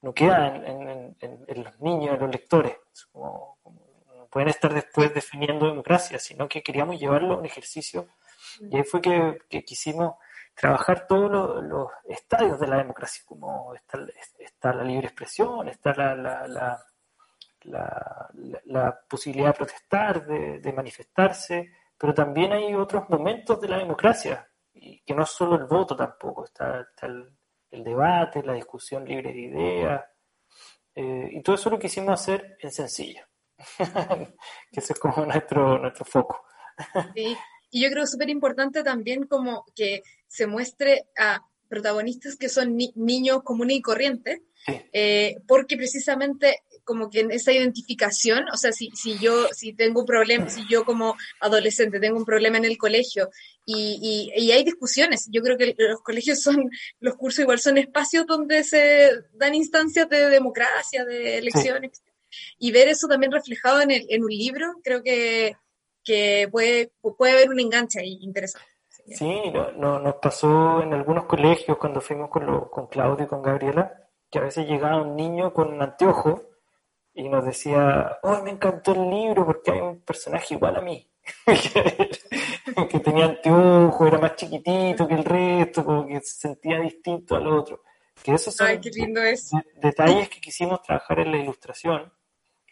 no 0.02 0.14
queda 0.14 0.48
en, 0.56 1.64
los 1.64 1.80
niños, 1.80 2.16
en 2.16 2.20
los 2.20 2.32
lectores. 2.32 2.78
Como, 3.12 3.58
no 3.64 4.28
pueden 4.28 4.50
estar 4.50 4.74
después 4.74 5.14
definiendo 5.14 5.68
democracia, 5.68 6.20
sino 6.20 6.50
que 6.50 6.62
queríamos 6.62 7.00
llevarlo 7.00 7.36
a 7.36 7.38
un 7.38 7.46
ejercicio. 7.46 8.10
Y 8.60 8.76
ahí 8.76 8.84
fue 8.84 9.02
que, 9.02 9.64
quisimos 9.64 10.16
trabajar 10.54 11.08
todos 11.08 11.64
los, 11.64 11.92
estadios 12.10 12.60
de 12.60 12.68
la 12.68 12.78
democracia, 12.78 13.24
como 13.26 13.74
está, 13.74 14.00
está 14.40 14.74
la 14.74 14.84
libre 14.84 15.08
expresión, 15.08 15.70
está 15.70 15.94
la, 15.94 16.14
la, 16.14 16.84
la, 17.64 18.30
la 18.66 19.00
posibilidad 19.08 19.48
de 19.48 19.54
protestar, 19.54 20.26
de, 20.26 20.60
de, 20.60 20.74
manifestarse, 20.74 21.72
pero 21.98 22.14
también 22.14 22.52
hay 22.52 22.74
otros 22.76 23.08
momentos 23.10 23.62
de 23.62 23.70
la 23.70 23.78
democracia, 23.78 24.48
y 24.80 25.02
que 25.02 25.14
no 25.14 25.24
es 25.24 25.30
solo 25.30 25.56
el 25.56 25.66
voto 25.66 25.96
tampoco, 25.96 26.46
está, 26.46 26.82
está 26.82 27.08
el, 27.08 27.30
el, 27.72 27.84
debate, 27.84 28.44
la 28.44 28.54
discusión 28.54 29.06
libre 29.06 29.34
de 29.34 29.40
ideas, 29.40 30.06
eh, 30.96 31.30
y 31.32 31.42
todo 31.42 31.56
eso 31.56 31.70
lo 31.70 31.80
quisimos 31.80 32.20
hacer 32.20 32.58
en 32.60 32.72
sencillo, 32.72 33.22
que 33.78 34.80
ese 34.80 34.94
es 34.94 35.00
como 35.00 35.26
nuestro, 35.26 35.78
nuestro 35.78 36.06
foco. 36.06 36.46
Sí, 37.16 37.36
y 37.72 37.84
yo 37.84 37.90
creo 37.90 38.06
súper 38.06 38.30
importante 38.30 38.84
también 38.84 39.26
como 39.26 39.66
que 39.76 40.04
se 40.28 40.48
muestre 40.48 41.08
a 41.18 41.42
protagonistas 41.68 42.36
que 42.36 42.50
son 42.50 42.78
niños 42.78 43.44
comunes 43.44 43.78
y 43.78 43.82
corrientes, 43.82 44.42
eh, 44.94 45.38
porque 45.48 45.78
precisamente 45.78 46.64
como 46.88 47.10
que 47.10 47.20
en 47.20 47.32
esa 47.32 47.52
identificación, 47.52 48.46
o 48.52 48.58
sea, 48.58 48.72
si, 48.72 48.90
si 48.96 49.20
yo 49.20 49.50
si 49.52 49.74
tengo 49.74 50.00
un 50.00 50.06
problema, 50.08 50.50
si 50.50 50.66
yo 50.68 50.86
como 50.86 51.16
adolescente 51.42 52.00
tengo 52.00 52.18
un 52.18 52.26
problema 52.26 52.58
en 52.58 52.66
el 52.66 52.78
colegio 52.78 53.30
y, 53.66 54.32
y, 54.34 54.52
hay 54.52 54.64
discusiones, 54.64 55.28
yo 55.30 55.44
creo 55.44 55.58
que 55.58 55.76
los 55.78 56.02
colegios 56.02 56.42
son, 56.42 56.70
los 57.02 57.16
cursos 57.16 57.42
igual 57.42 57.60
son 57.60 57.78
espacios 57.78 58.26
donde 58.26 58.64
se 58.64 59.12
dan 59.34 59.54
instancias 59.54 60.08
de 60.08 60.30
democracia, 60.30 61.04
de 61.04 61.40
elecciones, 61.40 62.02
y 62.58 62.72
ver 62.72 62.88
eso 62.88 63.08
también 63.08 63.34
reflejado 63.34 63.82
en, 63.82 63.92
el, 63.92 64.06
en 64.10 64.24
un 64.24 64.32
libro, 64.32 64.74
creo 64.82 65.04
que 65.04 65.58
que 66.08 66.48
puede, 66.50 66.94
puede 67.18 67.34
haber 67.34 67.50
un 67.50 67.60
enganche 67.60 68.00
ahí 68.00 68.18
interesante. 68.22 68.66
Sí, 69.10 69.52
no, 69.78 70.00
nos 70.00 70.16
pasó 70.16 70.82
en 70.82 70.94
algunos 70.94 71.26
colegios 71.26 71.78
cuando 71.78 72.00
fuimos 72.00 72.30
con, 72.30 72.46
lo, 72.46 72.72
con 72.72 72.88
Claudio 72.88 73.26
y 73.26 73.28
con 73.28 73.42
Gabriela, 73.42 74.08
que 74.32 74.40
a 74.40 74.44
veces 74.44 74.68
llegaba 74.68 75.02
un 75.02 75.18
niño 75.18 75.54
con 75.54 75.74
un 75.74 75.82
anteojo 75.82 76.44
y 77.18 77.28
nos 77.30 77.44
decía, 77.44 78.20
oh, 78.22 78.44
me 78.44 78.52
encantó 78.52 78.92
el 78.94 79.10
libro 79.10 79.44
porque 79.44 79.72
hay 79.72 79.80
un 79.80 80.02
personaje 80.02 80.54
igual 80.54 80.76
a 80.76 80.82
mí, 80.82 81.10
que 82.90 83.00
tenía 83.00 83.26
anteojo, 83.26 84.06
era 84.06 84.20
más 84.20 84.36
chiquitito 84.36 85.08
que 85.08 85.16
el 85.16 85.26
resto, 85.26 85.84
como 85.84 86.06
que 86.06 86.22
se 86.22 86.36
sentía 86.42 86.80
distinto 86.80 87.36
al 87.36 87.48
otro. 87.48 87.82
Que 88.22 88.36
esos 88.36 88.56
son 88.56 88.68
Ay, 88.68 88.80
qué 88.80 88.92
lindo 88.92 89.20
es. 89.22 89.50
detalles 89.82 90.30
que 90.30 90.40
quisimos 90.40 90.84
trabajar 90.84 91.20
en 91.22 91.32
la 91.32 91.38
ilustración 91.38 92.14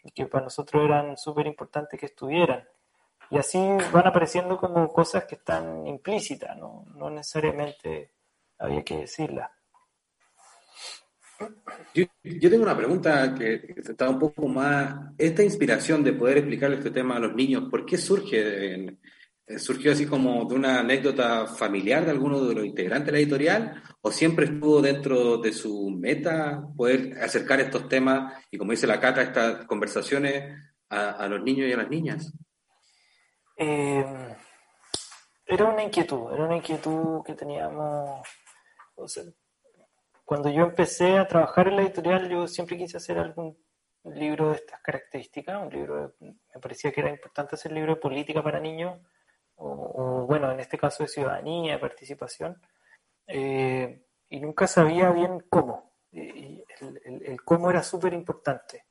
y 0.04 0.12
que 0.12 0.26
para 0.26 0.44
nosotros 0.44 0.84
eran 0.84 1.16
súper 1.16 1.48
importantes 1.48 1.98
que 1.98 2.06
estuvieran. 2.06 2.64
Y 3.30 3.38
así 3.38 3.58
van 3.92 4.06
apareciendo 4.06 4.56
como 4.58 4.86
cosas 4.92 5.24
que 5.24 5.34
están 5.34 5.84
implícitas, 5.88 6.56
no, 6.56 6.84
no 6.94 7.10
necesariamente 7.10 8.12
había 8.58 8.84
que 8.84 8.98
decirlas. 8.98 9.50
Yo, 11.94 12.04
yo, 12.22 12.50
tengo 12.50 12.62
una 12.62 12.76
pregunta 12.76 13.34
que 13.34 13.74
está 13.76 14.08
un 14.08 14.18
poco 14.18 14.48
más. 14.48 15.12
Esta 15.18 15.42
inspiración 15.42 16.02
de 16.02 16.12
poder 16.12 16.38
explicarle 16.38 16.76
este 16.76 16.90
tema 16.90 17.16
a 17.16 17.20
los 17.20 17.34
niños, 17.34 17.68
¿por 17.70 17.84
qué 17.84 17.98
surge? 17.98 18.98
¿Surgió 19.58 19.92
así 19.92 20.06
como 20.06 20.44
de 20.44 20.54
una 20.54 20.80
anécdota 20.80 21.46
familiar 21.46 22.04
de 22.04 22.10
alguno 22.10 22.42
de 22.44 22.54
los 22.54 22.64
integrantes 22.64 23.06
de 23.06 23.12
la 23.12 23.18
editorial? 23.18 23.82
¿O 24.00 24.10
siempre 24.10 24.46
estuvo 24.46 24.82
dentro 24.82 25.38
de 25.38 25.52
su 25.52 25.90
meta 25.90 26.66
poder 26.76 27.18
acercar 27.20 27.60
estos 27.60 27.88
temas 27.88 28.44
y, 28.50 28.58
como 28.58 28.72
dice 28.72 28.86
la 28.86 29.00
Cata, 29.00 29.22
estas 29.22 29.66
conversaciones 29.66 30.52
a, 30.88 31.28
los 31.28 31.42
niños 31.42 31.68
y 31.68 31.72
a 31.72 31.76
las 31.76 31.88
niñas? 31.88 32.32
Eh, 33.56 34.04
era 35.46 35.64
una 35.64 35.84
inquietud, 35.84 36.32
era 36.32 36.44
una 36.44 36.56
inquietud 36.56 37.22
que 37.24 37.34
teníamos. 37.34 38.20
Cuando 40.26 40.50
yo 40.50 40.64
empecé 40.64 41.16
a 41.16 41.26
trabajar 41.26 41.68
en 41.68 41.76
la 41.76 41.82
editorial, 41.82 42.28
yo 42.28 42.46
siempre 42.46 42.76
quise 42.76 42.98
hacer 42.98 43.18
algún 43.18 43.56
libro 44.04 44.50
de 44.50 44.56
estas 44.56 44.82
características, 44.82 45.62
un 45.62 45.70
libro, 45.70 46.14
me 46.20 46.60
parecía 46.60 46.92
que 46.92 47.00
era 47.00 47.08
importante 47.10 47.54
hacer 47.54 47.72
libro 47.72 47.94
de 47.94 48.00
política 48.00 48.42
para 48.42 48.60
niños, 48.60 49.00
o, 49.54 50.26
bueno, 50.28 50.52
en 50.52 50.60
este 50.60 50.76
caso 50.76 51.02
de 51.02 51.08
ciudadanía, 51.08 51.72
de 51.72 51.78
participación, 51.78 52.60
eh, 53.26 54.04
y 54.28 54.40
nunca 54.40 54.66
sabía 54.66 55.10
bien 55.10 55.42
cómo. 55.48 55.94
Y 56.12 56.62
el, 56.80 57.22
el 57.24 57.42
cómo 57.42 57.70
era 57.70 57.82
súper 57.82 58.12
importante. 58.12 58.84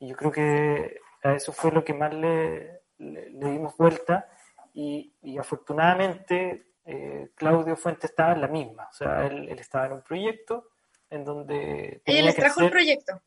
Y 0.00 0.08
yo 0.08 0.16
creo 0.16 0.32
que 0.32 1.00
a 1.22 1.34
eso 1.34 1.52
fue 1.52 1.70
lo 1.70 1.84
que 1.84 1.94
más 1.94 2.12
le, 2.14 2.82
le, 2.98 3.50
dimos 3.50 3.76
vuelta 3.76 4.28
y, 4.74 5.14
afortunadamente 5.38 6.72
eh, 6.84 7.30
Claudio 7.34 7.76
Fuentes 7.76 8.10
estaba 8.10 8.32
en 8.32 8.40
la 8.40 8.48
misma, 8.48 8.88
o 8.90 8.92
sea, 8.92 9.26
él, 9.26 9.48
estaba 9.58 9.86
en 9.86 9.92
un 9.92 10.02
proyecto 10.02 10.70
en 11.10 11.24
donde... 11.24 12.02
¿Ella 12.04 12.22
les 12.22 12.36
trajo 12.36 12.60
el 12.60 12.70
proyecto? 12.70 13.20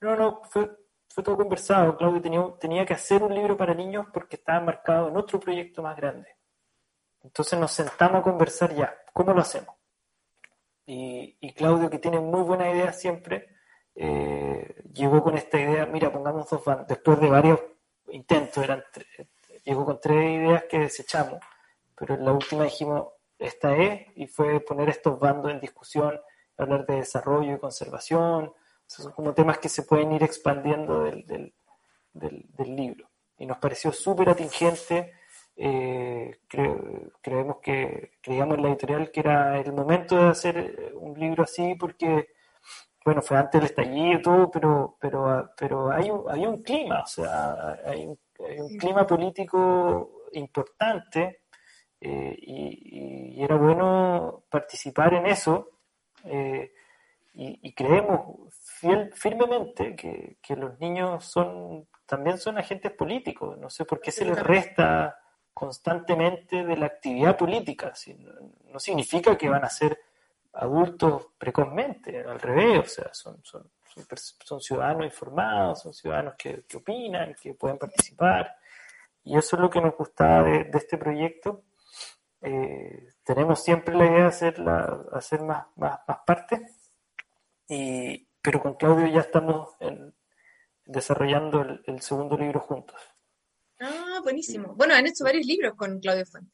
No, 0.00 0.16
no, 0.16 0.42
fue, 0.44 0.70
fue 1.08 1.24
todo 1.24 1.36
conversado. 1.36 1.96
Claudio 1.96 2.20
tenía, 2.20 2.44
tenía 2.60 2.84
que 2.86 2.94
hacer 2.94 3.22
un 3.22 3.34
libro 3.34 3.56
para 3.56 3.74
niños 3.74 4.06
porque 4.12 4.36
estaba 4.36 4.60
marcado 4.60 5.08
en 5.08 5.16
otro 5.16 5.40
proyecto 5.40 5.82
más 5.82 5.96
grande. 5.96 6.28
Entonces 7.22 7.58
nos 7.58 7.72
sentamos 7.72 8.20
a 8.20 8.22
conversar 8.22 8.74
ya, 8.74 8.94
¿cómo 9.12 9.32
lo 9.32 9.40
hacemos? 9.40 9.74
Y, 10.86 11.38
y 11.40 11.54
Claudio, 11.54 11.88
que 11.88 11.98
tiene 11.98 12.20
muy 12.20 12.42
buena 12.42 12.70
idea 12.70 12.92
siempre, 12.92 13.48
eh, 13.94 14.82
llegó 14.92 15.22
con 15.22 15.36
esta 15.38 15.58
idea, 15.58 15.86
mira, 15.86 16.12
pongamos 16.12 16.50
dos 16.50 16.62
bandas, 16.62 16.88
después 16.88 17.18
de 17.20 17.30
varios 17.30 17.60
intento, 18.08 18.62
eran 18.62 18.84
llegó 19.64 19.84
con 19.84 20.00
tres 20.00 20.16
ideas 20.16 20.64
que 20.64 20.78
desechamos, 20.78 21.40
pero 21.96 22.14
en 22.14 22.24
la 22.24 22.32
última 22.32 22.64
dijimos, 22.64 23.08
esta 23.38 23.74
es, 23.76 24.06
y 24.16 24.26
fue 24.26 24.60
poner 24.60 24.88
estos 24.90 25.18
bandos 25.18 25.50
en 25.50 25.60
discusión, 25.60 26.20
hablar 26.56 26.86
de 26.86 26.96
desarrollo 26.96 27.54
y 27.54 27.58
conservación, 27.58 28.52
son 28.86 29.12
como 29.12 29.34
temas 29.34 29.58
que 29.58 29.68
se 29.68 29.82
pueden 29.82 30.12
ir 30.12 30.22
expandiendo 30.22 31.04
del, 31.04 31.54
del, 32.12 32.76
libro. 32.76 33.08
Y 33.38 33.46
nos 33.46 33.58
pareció 33.58 33.92
súper 33.92 34.28
atingente, 34.28 35.12
eh, 35.56 36.40
creemos 37.20 37.56
que, 37.62 38.12
creíamos 38.20 38.56
en 38.56 38.62
la 38.62 38.68
editorial 38.68 39.10
que 39.10 39.20
era 39.20 39.58
el 39.60 39.72
momento 39.72 40.16
de 40.16 40.28
hacer 40.28 40.92
un 40.94 41.18
libro 41.18 41.44
así 41.44 41.74
porque 41.76 42.28
bueno, 43.04 43.20
fue 43.20 43.36
antes 43.36 43.60
del 43.60 43.70
estallido 43.70 44.18
y 44.18 44.22
todo, 44.22 44.50
pero, 44.50 44.96
pero, 44.98 45.50
pero 45.56 45.90
hay, 45.90 46.10
un, 46.10 46.24
hay 46.30 46.46
un 46.46 46.62
clima, 46.62 47.02
o 47.02 47.06
sea, 47.06 47.78
hay 47.84 48.06
un, 48.06 48.18
clima 48.78 49.06
político 49.06 50.22
importante 50.32 51.42
eh, 52.00 52.36
y, 52.38 53.42
era 53.42 53.56
bueno 53.56 54.44
participar 54.48 55.14
en 55.14 55.26
eso 55.26 55.73
eh, 56.24 56.72
y, 57.34 57.72
creemos 57.72 58.52
fiel, 58.52 59.12
firmemente 59.12 59.96
que, 59.96 60.36
que, 60.40 60.54
los 60.54 60.78
niños 60.78 61.24
son 61.24 61.88
también 62.06 62.38
son 62.38 62.58
agentes 62.58 62.92
políticos, 62.92 63.58
no 63.58 63.70
sé 63.70 63.84
por 63.84 64.00
qué 64.00 64.12
se 64.12 64.24
les 64.24 64.40
resta 64.40 65.18
constantemente 65.52 66.64
de 66.64 66.76
la 66.76 66.86
actividad 66.86 67.36
política, 67.36 67.92
no 68.72 68.78
significa 68.78 69.38
que 69.38 69.48
van 69.48 69.64
a 69.64 69.70
ser 69.70 69.98
adultos 70.52 71.28
precozmente, 71.38 72.20
al 72.20 72.40
revés, 72.40 72.78
o 72.78 72.86
sea, 72.86 73.14
son, 73.14 73.38
son, 73.42 73.70
son, 74.44 74.60
ciudadanos 74.60 75.04
informados, 75.04 75.82
son 75.82 75.94
ciudadanos 75.94 76.34
que, 76.36 76.64
opinan, 76.74 77.34
que 77.40 77.54
pueden 77.54 77.78
participar, 77.78 78.56
y 79.24 79.36
eso 79.36 79.56
es 79.56 79.62
lo 79.62 79.70
que 79.70 79.80
nos 79.80 79.96
gustaba 79.96 80.42
de, 80.42 80.70
este 80.74 80.98
proyecto. 80.98 81.62
Eh, 82.44 83.08
tenemos 83.24 83.62
siempre 83.64 83.94
la 83.94 84.04
idea 84.04 84.20
de 84.20 84.26
hacer, 84.26 84.62
hacer 85.12 85.40
más, 85.42 85.66
más, 85.76 86.00
más 86.06 86.18
partes, 86.26 86.92
y, 87.66 88.28
pero 88.42 88.60
con 88.60 88.74
Claudio 88.74 89.06
ya 89.06 89.20
estamos 89.20 89.70
desarrollando 90.84 91.62
el, 91.86 92.00
segundo 92.02 92.36
libro 92.36 92.60
juntos. 92.60 93.00
Ah, 93.80 94.20
buenísimo. 94.22 94.74
Bueno, 94.74 94.94
han 94.94 95.06
hecho 95.06 95.24
varios 95.24 95.46
libros 95.46 95.74
con 95.74 95.98
Claudio 96.00 96.26
Fuentes. 96.26 96.52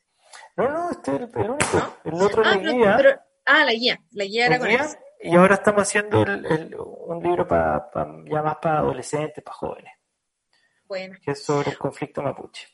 No, 0.56 0.68
no, 0.68 0.90
este 0.92 1.16
es 1.16 1.20
el, 1.22 1.50
único. 1.50 1.96
El 2.04 2.14
otro 2.14 2.42
ah, 2.46 2.96
pero, 2.96 3.20
Ah, 3.44 3.64
la 3.64 3.72
guía. 3.72 4.00
La 4.12 4.24
guía 4.24 4.46
era 4.46 4.58
con 4.60 4.68
Y 5.20 5.34
ahora 5.34 5.56
estamos 5.56 5.82
haciendo 5.82 6.20
un 6.20 7.22
libro 7.22 7.48
para 7.48 7.90
ya 8.26 8.42
más 8.42 8.56
para 8.58 8.78
adolescentes, 8.78 9.42
para 9.42 9.56
jóvenes. 9.56 9.92
Bueno. 10.84 11.16
Que 11.20 11.32
es 11.32 11.44
sobre 11.44 11.70
el 11.70 11.78
conflicto 11.78 12.22
mapuche. 12.22 12.68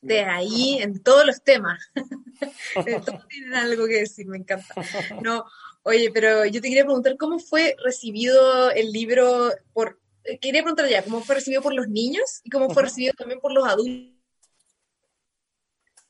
De 0.00 0.20
ahí 0.20 0.78
en 0.80 1.02
todos 1.02 1.26
los 1.26 1.42
temas. 1.42 1.90
todos 2.74 3.28
tienen 3.28 3.54
algo 3.54 3.86
que 3.86 4.00
decir, 4.00 4.26
me 4.26 4.38
encanta. 4.38 4.74
No, 5.22 5.44
oye, 5.82 6.10
pero 6.12 6.44
yo 6.44 6.60
te 6.60 6.68
quería 6.68 6.84
preguntar 6.84 7.16
cómo 7.16 7.38
fue 7.38 7.76
recibido 7.84 8.70
el 8.70 8.92
libro 8.92 9.50
por. 9.72 9.98
Quería 10.40 10.62
preguntar 10.62 10.88
ya, 10.88 11.02
¿cómo 11.02 11.20
fue 11.20 11.34
recibido 11.34 11.60
por 11.62 11.74
los 11.74 11.88
niños 11.88 12.40
y 12.44 12.50
cómo 12.50 12.70
fue 12.70 12.84
recibido 12.84 13.12
también 13.12 13.40
por 13.40 13.52
los 13.52 13.66
adultos? 13.66 14.14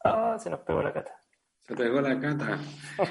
Ah, 0.04 0.36
se 0.38 0.50
nos 0.50 0.60
pegó 0.60 0.82
la 0.82 0.92
cata. 0.92 1.18
Se 1.66 1.74
pegó 1.74 2.00
la 2.02 2.20
cata. 2.20 2.58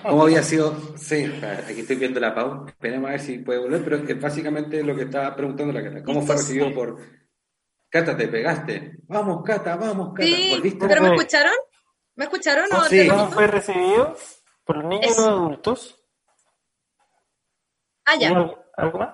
¿Cómo 0.04 0.24
había 0.24 0.44
sido? 0.44 0.96
Sí, 0.96 1.26
aquí 1.68 1.82
estoy 1.82 1.96
viendo 1.96 2.20
la 2.20 2.36
pausa. 2.36 2.70
Esperemos 2.70 3.08
a 3.08 3.12
ver 3.14 3.20
si 3.20 3.40
puede 3.40 3.60
volver, 3.60 3.84
pero 3.84 3.98
es 3.98 4.22
básicamente 4.22 4.84
lo 4.84 4.96
que 4.96 5.04
estaba 5.04 5.36
preguntando 5.36 5.74
la 5.74 5.84
cata. 5.84 6.04
¿Cómo 6.04 6.22
fue 6.22 6.36
recibido 6.36 6.72
por. 6.72 7.23
Cata, 7.94 8.18
te 8.18 8.28
pegaste. 8.28 8.96
Vamos, 9.08 9.44
Cata, 9.46 9.76
vamos, 9.76 10.16
Cata. 10.16 10.26
Sí, 10.26 10.76
¿Pero 10.80 11.02
me 11.04 11.16
escucharon? 11.16 11.54
¿Me 12.16 12.24
escucharon 12.26 12.66
o 12.74 12.76
¿Cómo, 12.78 12.86
sí. 12.86 13.08
cómo 13.08 13.32
fue 13.32 13.46
recibido 13.46 14.18
por 14.66 14.78
los 14.78 14.86
niños 14.86 15.06
y 15.06 15.10
los 15.10 15.18
Eso. 15.20 15.30
adultos? 15.30 16.00
Ah, 18.06 18.16
ya. 18.20 18.30
¿Hay 18.30 18.36
algo, 18.78 18.98
más? 18.98 19.10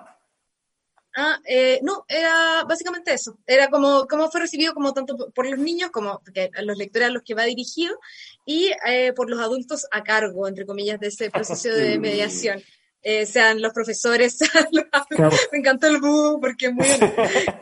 Ah, 1.14 1.38
eh, 1.44 1.80
no, 1.82 2.06
era 2.08 2.64
básicamente 2.66 3.12
eso. 3.12 3.36
Era 3.46 3.68
como, 3.68 4.06
como 4.06 4.30
fue 4.30 4.40
recibido 4.40 4.72
como 4.72 4.94
tanto 4.94 5.30
por- 5.34 5.46
los 5.46 5.58
niños 5.58 5.90
como 5.90 6.18
porque 6.24 6.50
a 6.56 6.62
los 6.62 6.78
lectores 6.78 7.08
a 7.08 7.12
los 7.12 7.22
que 7.22 7.34
va 7.34 7.42
dirigido 7.42 7.98
y 8.46 8.70
eh, 8.86 9.12
por 9.12 9.28
los 9.28 9.40
adultos 9.40 9.86
a 9.90 10.02
cargo, 10.02 10.48
entre 10.48 10.64
comillas, 10.64 10.98
de 11.00 11.08
ese 11.08 11.30
proceso 11.30 11.68
de 11.68 11.98
mediación. 11.98 12.62
Eh, 13.02 13.24
sean 13.26 13.62
los 13.62 13.72
profesores, 13.72 14.36
sean 14.38 14.66
los 14.72 14.84
Claro. 15.08 15.36
me 15.52 15.58
encantó 15.58 15.86
el 15.86 16.00
bú 16.00 16.38
porque 16.40 16.66
es 16.66 16.72
muy 16.72 16.86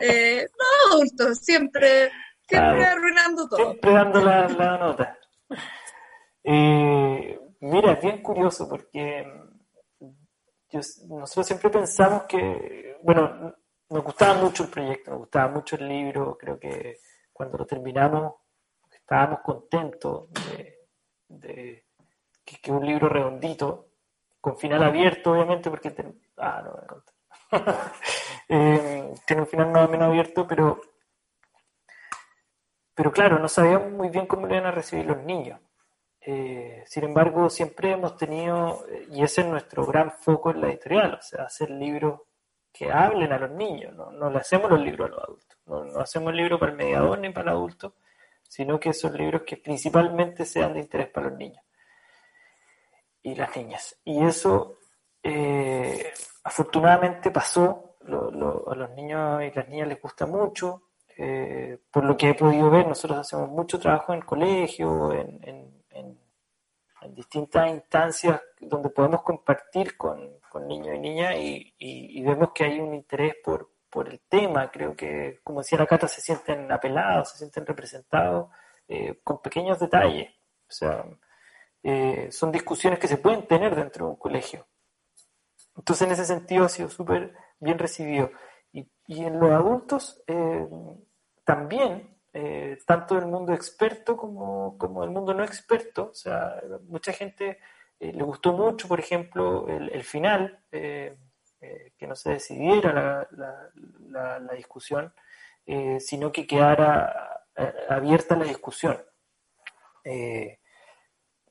eh, 0.01 0.47
los 0.51 0.93
adultos, 0.93 1.39
siempre, 1.39 2.11
siempre 2.47 2.77
Claro. 2.77 2.97
arruinando 2.99 3.47
todo. 3.47 3.57
Siempre 3.71 3.91
dando 3.93 4.21
la, 4.21 4.47
la 4.49 4.77
nota. 4.77 5.17
Eh, 6.43 7.39
mira, 7.61 7.93
es 7.93 8.01
bien 8.01 8.21
curioso 8.21 8.67
porque 8.69 9.25
yo- 10.69 10.79
nosotros 11.07 11.47
siempre 11.47 11.69
pensamos 11.69 12.23
que, 12.23 12.97
bueno, 13.03 13.55
nos 13.89 14.03
gustaba 14.03 14.35
mucho 14.35 14.63
el 14.63 14.69
proyecto, 14.69 15.11
nos 15.11 15.19
gustaba 15.21 15.49
mucho 15.51 15.75
el 15.75 15.87
libro, 15.87 16.37
creo 16.37 16.59
que 16.59 16.97
cuando 17.33 17.57
lo 17.57 17.65
terminamos 17.65 18.33
estábamos 18.91 19.39
contentos 19.41 20.29
de, 20.31 20.79
de 21.27 21.85
que, 22.45 22.57
que 22.61 22.71
un 22.71 22.85
libro 22.85 23.09
redondito, 23.09 23.88
con 24.41 24.57
final 24.57 24.83
abierto, 24.83 25.31
obviamente, 25.31 25.69
porque... 25.69 25.93
ah, 26.37 26.61
no 26.63 26.71
voy 26.71 27.01
a. 27.61 27.91
Eh, 28.51 29.13
tiene 29.27 29.43
un 29.43 29.47
final 29.47 29.69
más 29.69 29.87
o 29.87 29.91
menos 29.91 30.07
abierto, 30.07 30.47
pero 30.47 30.81
pero 32.99 33.13
claro, 33.13 33.39
no 33.39 33.47
sabíamos 33.47 33.93
muy 33.93 34.09
bien 34.09 34.27
cómo 34.27 34.45
lo 34.45 34.55
iban 34.55 34.65
a 34.65 34.71
recibir 34.71 35.05
los 35.05 35.23
niños. 35.23 35.57
Eh, 36.19 36.83
sin 36.85 37.05
embargo, 37.05 37.49
siempre 37.49 37.91
hemos 37.91 38.17
tenido, 38.17 38.85
y 39.09 39.23
ese 39.23 39.39
es 39.39 39.47
nuestro 39.47 39.85
gran 39.85 40.11
foco 40.11 40.51
en 40.51 40.59
la 40.59 40.67
editorial, 40.67 41.13
o 41.13 41.21
sea, 41.21 41.45
hacer 41.45 41.69
libros 41.69 42.19
que 42.73 42.91
hablen 42.91 43.31
a 43.31 43.39
los 43.39 43.51
niños, 43.51 43.95
no, 43.95 44.11
no 44.11 44.29
le 44.29 44.39
hacemos 44.39 44.69
los 44.69 44.81
libros 44.81 45.07
a 45.07 45.11
los 45.11 45.23
adultos, 45.23 45.57
no, 45.65 45.85
no 45.85 45.99
hacemos 46.01 46.33
libros 46.33 46.59
para 46.59 46.73
el 46.73 46.77
mediador 46.77 47.19
ni 47.19 47.29
para 47.29 47.51
el 47.51 47.57
adulto, 47.57 47.95
sino 48.43 48.77
que 48.77 48.91
son 48.91 49.15
libros 49.15 49.43
que 49.43 49.55
principalmente 49.55 50.43
sean 50.43 50.73
de 50.73 50.81
interés 50.81 51.07
para 51.07 51.29
los 51.29 51.37
niños 51.37 51.63
y 53.23 53.35
las 53.35 53.55
niñas. 53.55 53.97
Y 54.05 54.23
eso 54.25 54.77
eh, 55.23 56.13
afortunadamente 56.43 57.31
pasó, 57.31 57.95
lo- 58.01 58.31
lo- 58.31 58.69
a 58.71 58.75
los 58.75 58.89
niños 58.91 59.43
y 59.43 59.51
las 59.51 59.67
niñas 59.67 59.87
les 59.89 60.01
gusta 60.01 60.25
mucho, 60.25 60.83
eh, 61.17 61.77
por 61.91 62.05
lo 62.05 62.15
que 62.15 62.29
he 62.29 62.33
podido 62.33 62.69
ver, 62.69 62.87
nosotros 62.87 63.19
hacemos 63.19 63.49
mucho 63.49 63.77
trabajo 63.79 64.13
en 64.13 64.21
colegio, 64.21 65.11
en, 65.13 65.39
en- 65.43 65.83
en- 65.91 66.19
distintas 67.15 67.69
instancias 67.69 68.41
donde 68.59 68.89
podemos 68.89 69.21
compartir 69.23 69.95
con, 69.97 70.39
con 70.49 70.67
niños 70.67 70.95
y 70.95 70.99
niñas 70.99 71.35
y, 71.37 71.73
y- 71.77 72.19
y 72.19 72.23
vemos 72.23 72.51
que 72.53 72.65
hay 72.65 72.79
un 72.79 72.93
interés 72.93 73.35
por, 73.43 73.69
por 73.89 74.09
el 74.09 74.19
tema. 74.29 74.69
Creo 74.69 74.95
que, 74.95 75.39
como 75.43 75.61
decía 75.61 75.77
la 75.79 75.87
Cata, 75.87 76.07
se 76.07 76.21
sienten 76.21 76.71
apelados, 76.71 77.31
se 77.31 77.37
sienten 77.39 77.65
representados 77.65 78.49
eh, 78.87 79.19
con 79.23 79.41
pequeños 79.41 79.79
detalles. 79.79 80.29
O 80.67 80.71
sea, 80.71 81.05
eh, 81.83 82.29
son 82.31 82.51
discusiones 82.51 82.99
que 82.99 83.07
se 83.07 83.17
pueden 83.17 83.47
tener 83.47 83.75
dentro 83.75 84.05
de 84.05 84.11
un 84.11 84.17
colegio. 84.17 84.67
Entonces, 85.75 86.07
en 86.07 86.13
ese 86.13 86.25
sentido, 86.25 86.65
ha 86.65 86.69
sido 86.69 86.89
súper 86.89 87.33
bien 87.59 87.79
recibido. 87.79 88.31
Y, 88.71 88.87
y 89.07 89.23
en 89.23 89.39
los 89.39 89.51
adultos, 89.51 90.21
eh, 90.27 90.67
también, 91.43 92.17
eh, 92.33 92.77
tanto 92.85 93.17
el 93.17 93.25
mundo 93.25 93.53
experto 93.53 94.15
como, 94.17 94.77
como 94.77 95.03
el 95.03 95.09
mundo 95.09 95.33
no 95.33 95.43
experto, 95.43 96.09
o 96.11 96.13
sea, 96.13 96.61
mucha 96.87 97.13
gente 97.13 97.59
eh, 97.99 98.13
le 98.13 98.23
gustó 98.23 98.53
mucho, 98.53 98.87
por 98.87 98.99
ejemplo, 98.99 99.67
el, 99.67 100.03
final, 100.03 100.59
que 100.71 102.07
no 102.07 102.15
se 102.15 102.31
decidiera 102.31 103.27
la, 103.31 103.69
la- 104.39 104.53
discusión, 104.55 105.13
sino 105.99 106.31
que 106.31 106.47
quedara 106.47 107.43
abierta 107.89 108.35
la 108.35 108.45
discusión. 108.45 108.97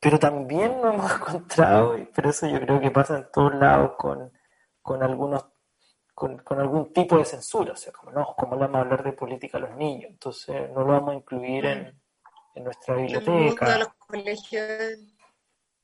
Pero 0.01 0.19
también 0.19 0.81
nos 0.81 0.95
hemos 0.95 1.13
encontrado, 1.17 1.99
y 1.99 2.05
pero 2.07 2.31
eso 2.31 2.47
yo 2.47 2.61
creo 2.61 2.81
que 2.81 2.91
pasa 2.91 3.17
en 3.19 3.27
todos 3.33 3.55
lados 3.55 3.93
con, 3.97 4.33
con 4.83 5.03
algunos 5.03 5.47
con, 6.15 6.39
con 6.39 6.59
algún 6.61 6.93
tipo 6.93 7.17
de 7.17 7.25
censura, 7.25 7.73
o 7.75 7.77
sea, 7.77 7.93
como 7.93 8.11
no, 8.11 8.35
como 8.37 8.57
le 8.57 8.63
vamos 8.63 8.77
a 8.79 8.81
hablar 8.81 9.05
de 9.05 9.13
política 9.13 9.59
a 9.59 9.61
los 9.61 9.77
niños, 9.77 10.11
entonces 10.11 10.69
no 10.73 10.81
lo 10.81 10.93
vamos 10.93 11.11
a 11.11 11.15
incluir 11.15 11.65
en, 11.67 12.01
en 12.57 12.65
nuestra 12.65 12.95
El 12.97 13.03
biblioteca. 13.03 13.79
los 13.79 13.95
colegios. 13.95 14.99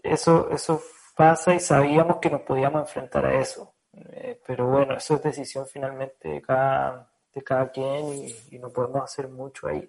Eso, 0.02 0.50
eso 0.50 0.82
pasa 1.16 1.54
y 1.54 1.60
sabíamos 1.60 2.16
que 2.18 2.30
nos 2.30 2.40
podíamos 2.42 2.80
enfrentar 2.82 3.24
a 3.26 3.38
eso. 3.40 3.74
Eh, 3.92 4.40
pero 4.44 4.66
bueno, 4.66 4.96
eso 4.96 5.14
es 5.14 5.22
decisión 5.22 5.66
finalmente 5.66 6.28
de 6.28 6.42
cada, 6.42 7.08
de 7.32 7.42
cada 7.42 7.70
quien 7.70 8.08
y, 8.08 8.34
y 8.50 8.58
no 8.58 8.70
podemos 8.70 9.02
hacer 9.04 9.28
mucho 9.28 9.68
ahí. 9.68 9.88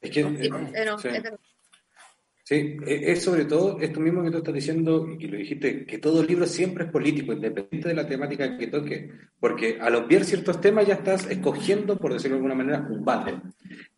Es 0.00 0.10
que, 0.10 0.22
Sí, 0.22 0.28
eh, 0.40 0.50
eh, 0.74 0.84
no, 0.84 0.98
sí. 2.44 2.56
e- 2.86 3.12
es 3.12 3.22
sobre 3.22 3.44
todo 3.44 3.78
esto 3.80 4.00
mismo 4.00 4.22
que 4.22 4.30
tú 4.30 4.38
estás 4.38 4.54
diciendo 4.54 5.06
y 5.10 5.18
que 5.18 5.28
lo 5.28 5.36
dijiste, 5.36 5.84
que 5.84 5.98
todo 5.98 6.22
libro 6.22 6.46
siempre 6.46 6.84
es 6.84 6.90
político, 6.90 7.32
independiente 7.32 7.88
de 7.88 7.94
la 7.94 8.06
temática 8.06 8.56
que 8.56 8.68
toque, 8.68 9.10
porque 9.38 9.78
al 9.80 9.94
obviar 9.96 10.24
ciertos 10.24 10.60
temas 10.60 10.86
ya 10.86 10.94
estás 10.94 11.28
escogiendo, 11.30 11.98
por 11.98 12.12
decirlo 12.12 12.36
de 12.36 12.42
alguna 12.44 12.54
manera, 12.54 12.86
un. 12.88 13.04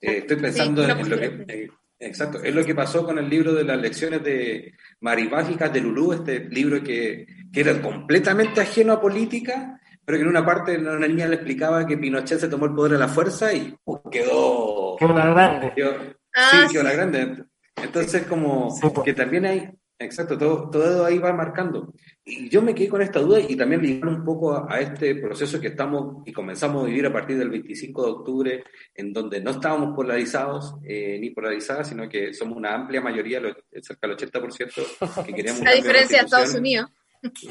Eh, 0.01 0.19
estoy 0.19 0.37
pensando 0.37 0.83
en 0.83 1.09
lo 1.09 1.19
que... 1.19 1.45
eh, 1.49 1.71
exacto, 2.01 2.43
es 2.43 2.55
lo 2.55 2.65
que 2.65 2.75
pasó 2.75 3.05
con 3.05 3.19
el 3.19 3.29
libro 3.29 3.55
de 3.55 3.63
las 3.65 3.81
lecciones 3.81 4.23
de 4.25 4.75
Marimágicas 5.01 5.73
de 5.73 5.81
Lulú, 5.83 6.13
este 6.15 6.49
libro 6.49 6.83
que, 6.83 7.27
que 7.53 7.61
era 7.61 7.81
completamente 7.81 8.61
ajeno 8.61 8.95
a 8.95 9.01
política, 9.01 9.80
pero 10.11 10.19
que 10.19 10.23
en 10.25 10.29
una 10.29 10.45
parte 10.45 10.77
una 10.77 11.07
niña 11.07 11.29
le 11.29 11.37
explicaba 11.37 11.87
que 11.87 11.97
Pinochet 11.97 12.41
se 12.41 12.49
tomó 12.49 12.67
el 12.67 12.75
poder 12.75 12.95
a 12.95 12.99
la 12.99 13.07
fuerza 13.09 13.53
y 13.53 13.73
uh, 13.85 14.11
quedó... 14.11 14.97
Que 14.99 15.05
una 15.05 15.31
grande. 15.31 15.73
Quedó- 15.77 15.95
Ah, 16.35 16.51
sí, 16.67 16.73
quedó 16.73 16.83
la 16.83 16.93
grande. 16.93 17.45
Entonces, 17.77 18.25
como 18.27 18.71
Sí, 18.73 18.89
po. 18.93 19.03
que 19.05 19.15
también 19.15 19.45
hay, 19.47 19.69
exacto, 20.01 20.37
todo, 20.37 20.69
todo 20.69 21.05
ahí 21.05 21.19
va 21.19 21.33
marcando. 21.33 21.93
Y 22.25 22.49
yo 22.49 22.61
me 22.61 22.75
quedé 22.75 22.89
con 22.89 23.03
esta 23.03 23.21
duda 23.21 23.39
y 23.41 23.55
también 23.57 23.83
ligar 23.83 24.09
un 24.09 24.25
poco 24.25 24.53
a, 24.55 24.67
a 24.69 24.81
este 24.81 25.15
proceso 25.15 25.61
que 25.61 25.69
estamos 25.69 26.23
y 26.27 26.33
comenzamos 26.33 26.83
a 26.83 26.87
vivir 26.87 27.07
a 27.07 27.13
partir 27.13 27.39
del 27.39 27.51
25 27.51 28.05
de 28.05 28.11
octubre, 28.11 28.65
en 28.95 29.13
donde 29.13 29.41
no 29.41 29.51
estábamos 29.53 29.95
polarizados 29.95 30.75
eh, 30.85 31.19
ni 31.21 31.31
polarizadas, 31.31 31.89
sino 31.89 32.09
que 32.09 32.35
somos 32.35 32.57
una 32.57 32.75
amplia 32.75 33.01
mayoría, 33.01 33.39
lo- 33.41 33.55
cerca 33.81 34.09
del 34.09 34.17
80%, 34.17 35.25
que 35.27 35.33
queríamos 35.35 35.63
A 35.67 35.71
diferencia 35.73 36.19
de 36.19 36.25
Estados. 36.25 36.55
Unidos. 36.55 36.91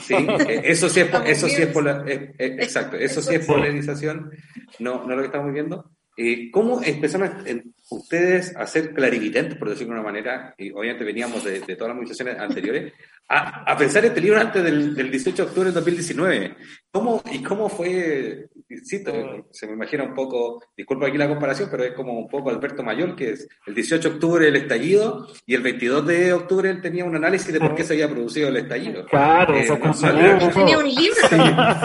Sí, 0.01 0.15
eh, 0.47 0.62
eso 0.65 0.89
sí 0.89 1.01
es, 1.01 1.10
eso 1.25 1.47
sí 1.47 1.53
es, 1.53 1.60
vivos. 1.60 1.73
pola- 1.73 2.03
eh, 2.08 2.34
eh, 2.38 2.58
exacto, 2.60 2.97
eso 2.97 3.21
sí 3.21 3.36
es 3.36 3.45
polarización, 3.45 4.32
no, 4.79 5.05
no 5.05 5.15
lo 5.15 5.21
que 5.21 5.27
estamos 5.27 5.53
viendo. 5.53 5.91
Eh, 6.17 6.51
¿Cómo 6.51 6.82
empezaron 6.84 7.73
ustedes 7.91 8.53
a 8.55 8.65
ser 8.67 8.93
clarividentes, 8.93 9.58
por 9.58 9.69
decirlo 9.69 9.93
de 9.93 9.99
una 10.01 10.10
manera, 10.10 10.53
y 10.58 10.69
obviamente 10.71 11.05
veníamos 11.05 11.43
de, 11.45 11.62
de 11.62 11.75
todas 11.75 11.89
las 11.89 11.95
movilizaciones 11.95 12.38
anteriores, 12.39 12.91
a, 13.29 13.71
a 13.71 13.77
pensar 13.77 14.03
este 14.03 14.19
libro 14.19 14.39
antes 14.39 14.62
del, 14.63 14.93
del 14.95 15.12
18 15.12 15.43
de 15.43 15.47
octubre 15.47 15.67
del 15.67 15.75
2019? 15.75 16.55
¿Cómo, 16.91 17.21
¿Y 17.32 17.43
cómo 17.43 17.69
fue? 17.69 18.49
Sí, 18.84 19.04
te- 19.04 19.43
se 19.52 19.67
me 19.67 19.73
imagina 19.73 20.04
un 20.06 20.15
poco, 20.15 20.63
disculpa 20.75 21.08
aquí 21.08 21.17
la 21.19 21.28
comparación, 21.28 21.67
pero 21.69 21.84
es 21.84 21.93
como 21.93 22.13
un 22.17 22.28
poco 22.28 22.49
Alberto 22.49 22.82
Mayor, 22.82 23.15
que 23.15 23.32
es 23.32 23.47
el 23.67 23.75
18 23.75 24.10
de 24.10 24.15
octubre 24.15 24.47
el 24.47 24.56
estallido, 24.56 25.28
y 25.45 25.54
el 25.54 25.62
22 25.62 26.08
de 26.08 26.34
octubre 26.34 26.69
él 26.69 26.82
tenía 26.82 27.06
un 27.06 27.15
análisis 27.15 27.54
de 27.54 27.60
por 27.60 27.75
qué 27.75 27.84
se 27.84 27.93
había 27.93 28.10
producido 28.10 28.49
el 28.49 28.58
estallido. 28.58 29.06
Claro, 29.06 29.56
Eh, 29.56 29.67
no, 29.67 29.78
no, 29.78 30.49
Tenía 30.52 30.78
un 30.80 30.88
libro. 30.89 31.17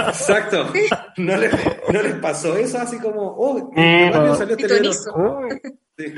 Exacto. 0.09 0.73
¿No 1.19 1.37
les, 1.37 1.53
¿No 1.93 2.03
les 2.03 2.15
pasó 2.15 2.57
eso 2.57 2.79
así 2.79 2.99
como, 2.99 3.23
oh, 3.37 3.71
no. 3.77 4.35
salió 4.35 4.57
este 4.57 4.81
libro? 4.81 4.93
Sí. 5.99 6.15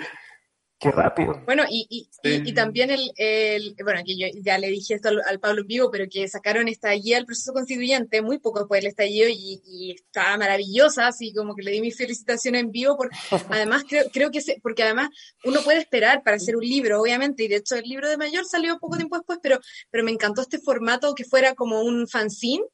Qué 0.79 0.91
rápido. 0.91 1.41
Bueno, 1.47 1.65
y, 1.69 1.87
y, 1.89 2.09
Sí. 2.23 2.43
y, 2.45 2.51
y 2.51 2.55
también 2.55 2.90
el, 2.90 3.13
el, 3.17 3.75
bueno, 3.83 4.00
que 4.05 4.17
yo 4.19 4.27
ya 4.42 4.59
le 4.59 4.69
dije 4.69 4.94
esto 4.94 5.09
al, 5.09 5.23
al 5.27 5.38
Pablo 5.40 5.63
en 5.63 5.67
vivo, 5.69 5.90
pero 5.90 6.07
que 6.11 6.27
sacaron 6.29 6.69
esta 6.69 6.90
guía 6.92 7.17
del 7.17 7.27
proceso 7.27 7.53
constituyente 7.53 8.21
muy 8.23 8.38
poco 8.38 8.61
después 8.61 8.81
del 8.81 8.88
estallido 8.90 9.29
y, 9.29 9.63
y 9.65 9.92
estaba 9.92 10.37
maravillosa, 10.37 11.07
así 11.09 11.33
como 11.33 11.55
que 11.55 11.63
le 11.63 11.71
di 11.71 11.81
mis 11.81 11.96
felicitaciones 11.96 12.63
en 12.63 12.71
vivo, 12.73 12.96
porque 12.96 13.17
además 13.50 13.85
creo, 13.88 14.05
creo 14.13 14.31
que, 14.31 14.40
se, 14.40 14.59
porque 14.63 14.83
además 14.83 15.11
uno 15.44 15.61
puede 15.63 15.79
esperar 15.79 16.23
para 16.23 16.37
hacer 16.37 16.57
un 16.57 16.65
libro, 16.65 17.00
obviamente, 17.00 17.44
y 17.44 17.48
de 17.48 17.57
hecho 17.57 17.77
el 17.77 17.85
libro 17.85 18.09
de 18.09 18.17
Mayor 18.17 18.44
salió 18.44 18.79
poco 18.79 18.96
tiempo 18.96 19.17
después, 19.17 19.38
pero, 19.42 19.61
pero 19.90 20.05
me 20.05 20.11
encantó 20.11 20.42
este 20.42 20.59
formato 20.59 21.15
que 21.15 21.25
fuera 21.25 21.55
como 21.55 21.83
un 21.83 22.07
fanzine, 22.09 22.65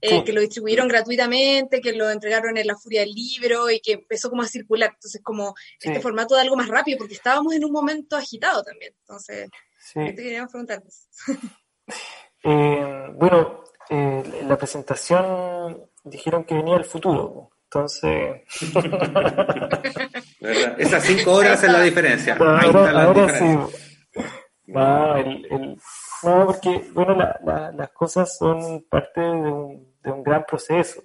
eh, 0.00 0.08
Sí. 0.10 0.24
que 0.24 0.32
lo 0.32 0.40
distribuyeron 0.40 0.88
gratuitamente, 0.88 1.80
que 1.80 1.92
lo 1.92 2.10
entregaron 2.10 2.56
en 2.56 2.66
la 2.66 2.76
Furia 2.76 3.00
del 3.00 3.12
Libro 3.12 3.70
y 3.70 3.80
que 3.80 3.92
empezó 3.92 4.30
como 4.30 4.42
a 4.42 4.46
circular. 4.46 4.90
Entonces, 4.94 5.20
como 5.22 5.54
este 5.80 5.96
Sí. 5.96 6.02
formato 6.02 6.34
de 6.34 6.40
algo 6.42 6.56
más 6.56 6.68
rápido, 6.68 6.98
porque 6.98 7.14
estábamos 7.14 7.54
en 7.54 7.64
un 7.64 7.72
momento 7.72 8.16
agitado 8.16 8.62
también. 8.62 8.94
Entonces, 9.00 9.48
Sí. 9.78 10.00
¿qué 10.04 10.12
te 10.12 10.22
queríamos 10.22 10.50
preguntar? 10.50 10.82
Eh, 12.46 13.06
bueno, 13.14 13.64
eh, 13.88 14.22
la 14.46 14.58
presentación 14.58 15.82
dijeron 16.04 16.44
que 16.44 16.54
venía 16.54 16.76
el 16.76 16.84
futuro. 16.84 17.50
Entonces... 17.64 18.42
Esas 20.78 21.04
cinco 21.04 21.32
horas 21.32 21.62
es 21.64 21.72
la 21.72 21.80
diferencia. 21.80 22.36
Ahora, 22.36 23.38
sí. 23.38 23.44
No, 24.66 25.16
el, 25.16 25.78
no, 26.22 26.46
porque 26.46 26.90
bueno, 26.94 27.14
las 27.14 27.90
cosas 27.90 28.36
son 28.36 28.84
parte 28.88 29.20
de 29.20 29.28
un, 29.28 29.94
de 30.02 30.10
un 30.10 30.22
gran 30.22 30.44
proceso. 30.44 31.02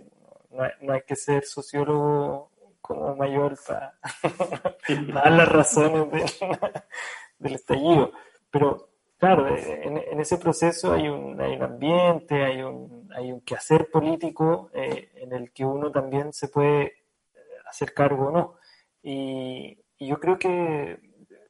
No 0.51 0.64
hay, 0.64 0.72
no 0.82 0.93
hay, 0.93 1.01
que 1.01 1.16
ser 1.16 1.43
sociólogo 1.43 2.51
como 2.82 3.16
mayor 3.16 3.57
para 3.68 3.93
dar 5.14 5.32
las 5.32 5.49
razones 5.49 6.39
del 7.38 7.53
estallido. 7.53 8.12
Pero 8.49 8.89
claro, 9.18 9.47
en, 9.47 9.97
en, 9.97 10.20
ese 10.20 10.38
proceso 10.38 10.93
hay 10.93 11.07
un, 11.07 11.39
hay 11.39 11.55
un 11.55 11.64
ambiente, 11.64 12.43
hay 12.43 12.62
un, 12.62 13.10
hay 13.16 13.32
un 13.32 13.41
quehacer 13.41 13.89
político 13.91 14.70
eh, 14.74 15.12
en 15.16 15.34
el 15.34 15.51
que 15.51 15.66
uno 15.66 15.91
también 15.91 16.34
se 16.34 16.47
puede 16.47 16.93
hacer 17.70 17.93
cargo 17.93 18.28
o 18.28 18.32
no. 18.32 18.55
Y, 19.03 19.78
yo 20.01 20.18
creo 20.18 20.39
que 20.39 20.97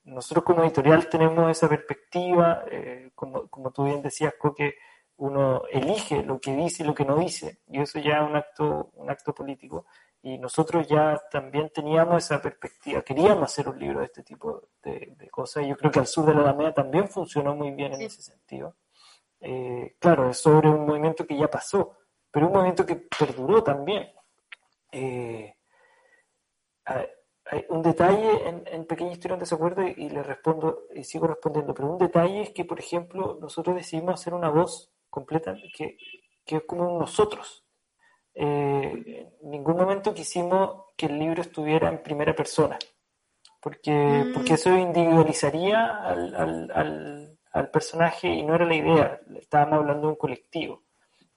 nosotros 0.04 0.44
como 0.44 0.64
editorial 0.64 1.08
tenemos 1.10 1.50
esa 1.52 1.70
perspectiva, 1.70 2.64
eh, 2.72 3.12
como, 3.16 3.48
como, 3.48 3.72
tú 3.72 3.86
bien 3.86 4.02
decías, 4.02 4.34
que 4.56 4.76
uno 5.18 5.64
elige 5.70 6.24
lo 6.24 6.40
que 6.40 6.56
dice 6.56 6.84
y 6.84 6.86
lo 6.86 6.96
que 6.96 7.06
no 7.06 7.18
dice, 7.18 7.60
y 7.68 7.82
eso 7.82 8.00
ya 8.00 8.20
es 8.20 8.30
un 8.30 8.36
acto, 8.36 8.90
un 8.94 9.10
acto 9.10 9.34
político. 9.34 9.86
Y 10.22 10.38
nosotros 10.38 10.88
ya 10.88 11.20
también 11.32 11.70
teníamos 11.74 12.26
esa 12.26 12.42
perspectiva, 12.42 13.02
queríamos 13.02 13.44
hacer 13.44 13.70
un 13.70 13.80
libro 13.80 14.00
de 14.00 14.06
este 14.06 14.24
tipo 14.24 14.70
de, 14.84 15.30
cosas, 15.32 15.64
y 15.64 15.70
yo 15.70 15.78
creo 15.78 15.92
que 15.92 16.00
al 16.00 16.08
sur 16.08 16.26
de 16.26 16.34
la 16.34 16.42
Alameda 16.42 16.74
también 16.74 17.08
funcionó 17.08 17.56
muy 17.56 17.72
bien 17.72 17.94
en 17.94 18.02
ese 18.02 18.22
sentido. 18.22 18.76
Eh, 19.42 19.96
claro, 20.00 20.30
es 20.30 20.38
sobre 20.38 20.70
un 20.70 20.86
movimiento 20.86 21.26
que 21.26 21.38
ya 21.38 21.50
pasó, 21.50 21.98
pero 22.32 22.48
un 22.48 22.54
movimiento 22.54 22.86
que 22.86 22.96
perduró 22.96 23.64
también. 23.64 24.12
Eh, 24.92 25.56
hay 27.52 27.66
un 27.70 27.82
detalle 27.82 28.48
en, 28.48 28.64
en 28.68 28.86
Pequeña 28.86 29.12
Historia 29.12 29.34
en 29.34 29.40
Desacuerdo 29.40 29.82
y, 29.88 29.96
y, 29.98 30.10
le 30.10 30.22
respondo 30.22 30.84
y 30.94 31.04
sigo 31.04 31.28
respondiendo, 31.28 31.74
pero 31.74 31.92
un 31.92 31.98
detalle 31.98 32.42
es 32.42 32.52
que, 32.52 32.64
por 32.64 32.80
ejemplo, 32.80 33.40
nosotros 33.42 33.76
decidimos 33.76 34.14
hacer 34.14 34.34
una 34.34 34.50
voz 34.50 34.92
completa 35.10 35.56
que, 35.76 35.98
que 36.46 36.58
es 36.58 36.64
como 36.68 37.00
nosotros. 37.00 37.66
Eh, 38.36 39.28
en 39.42 39.50
ningún 39.50 39.78
momento 39.78 40.14
quisimos 40.14 40.86
que 40.96 41.08
el 41.08 41.18
libro 41.18 41.42
estuviera 41.42 41.90
en 41.90 42.04
primera 42.04 42.36
persona, 42.36 42.78
porque, 43.60 43.92
mm. 43.92 44.34
porque 44.34 44.54
eso 44.54 44.78
individualizaría 44.78 45.98
al, 45.98 46.36
al, 46.36 46.72
al, 46.72 47.40
al, 47.52 47.72
personaje 47.72 48.28
y 48.28 48.44
no 48.44 48.54
era 48.54 48.66
la 48.66 48.76
idea, 48.76 49.20
estábamos 49.36 49.80
hablando 49.80 50.08
de 50.08 50.14
un 50.14 50.20
colectivo. 50.20 50.84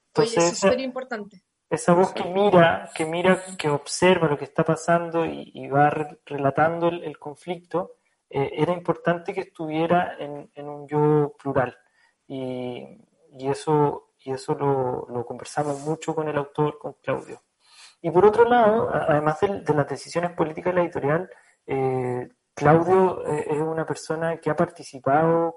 Entonces, 0.09 0.37
Oye, 0.37 0.47
eso 0.47 0.53
es 0.53 0.59
súper 0.59 0.81
importante 0.81 1.43
esa 1.73 1.95
voz 1.95 2.13
que 2.13 2.25
mira, 2.25 2.91
que 2.95 3.07
mira, 3.07 3.43
que 3.57 3.71
observa 3.71 4.29
lo 4.29 4.37
que 4.37 4.45
está 4.45 4.63
pasando 4.63 5.25
y, 5.25 5.67
va 5.69 5.89
relatando 6.27 6.89
el, 6.89 7.19
conflicto, 7.19 7.93
eh, 8.29 8.51
era 8.59 8.75
importante 8.75 9.33
que 9.33 9.41
estuviera 9.41 10.17
en, 10.19 10.69
un 10.69 10.87
yo 10.87 11.35
plural. 11.43 11.75
Y, 12.29 12.85
eso, 13.39 14.11
y 14.19 14.33
eso 14.33 14.55
lo, 14.55 15.25
conversamos 15.25 15.81
mucho 15.81 16.15
con 16.15 16.29
el 16.29 16.37
autor, 16.37 16.79
con 16.79 16.93
Claudio. 17.03 17.41
Y 18.03 18.11
por 18.11 18.27
otro 18.27 18.45
lado, 18.45 18.91
además 18.93 19.41
de, 19.41 19.75
las 19.75 19.89
decisiones 19.89 20.33
políticas 20.33 20.75
de 20.75 20.79
la 20.79 20.85
editorial, 20.85 21.31
eh, 21.67 22.29
Claudio 22.53 23.27
eh, 23.27 23.47
es 23.49 23.59
una 23.59 23.87
persona 23.87 24.37
que 24.37 24.51
ha 24.51 24.57
participado 24.57 25.57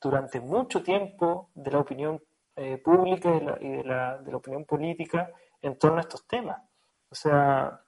durante 0.00 0.40
mucho 0.40 0.82
tiempo 0.82 1.50
de 1.54 1.70
la 1.70 1.78
opinión 1.78 2.20
eh, 2.62 2.76
pública 2.76 3.30
y, 3.30 3.38
de, 3.70 3.84
la, 3.84 4.18
de, 4.18 4.30
la, 4.30 4.36
opinión 4.36 4.66
política 4.66 5.32
en 5.62 5.78
torno 5.78 5.96
a 5.96 6.02
estos 6.02 6.26
temas. 6.26 6.60
O 7.08 7.14
sea, 7.14 7.82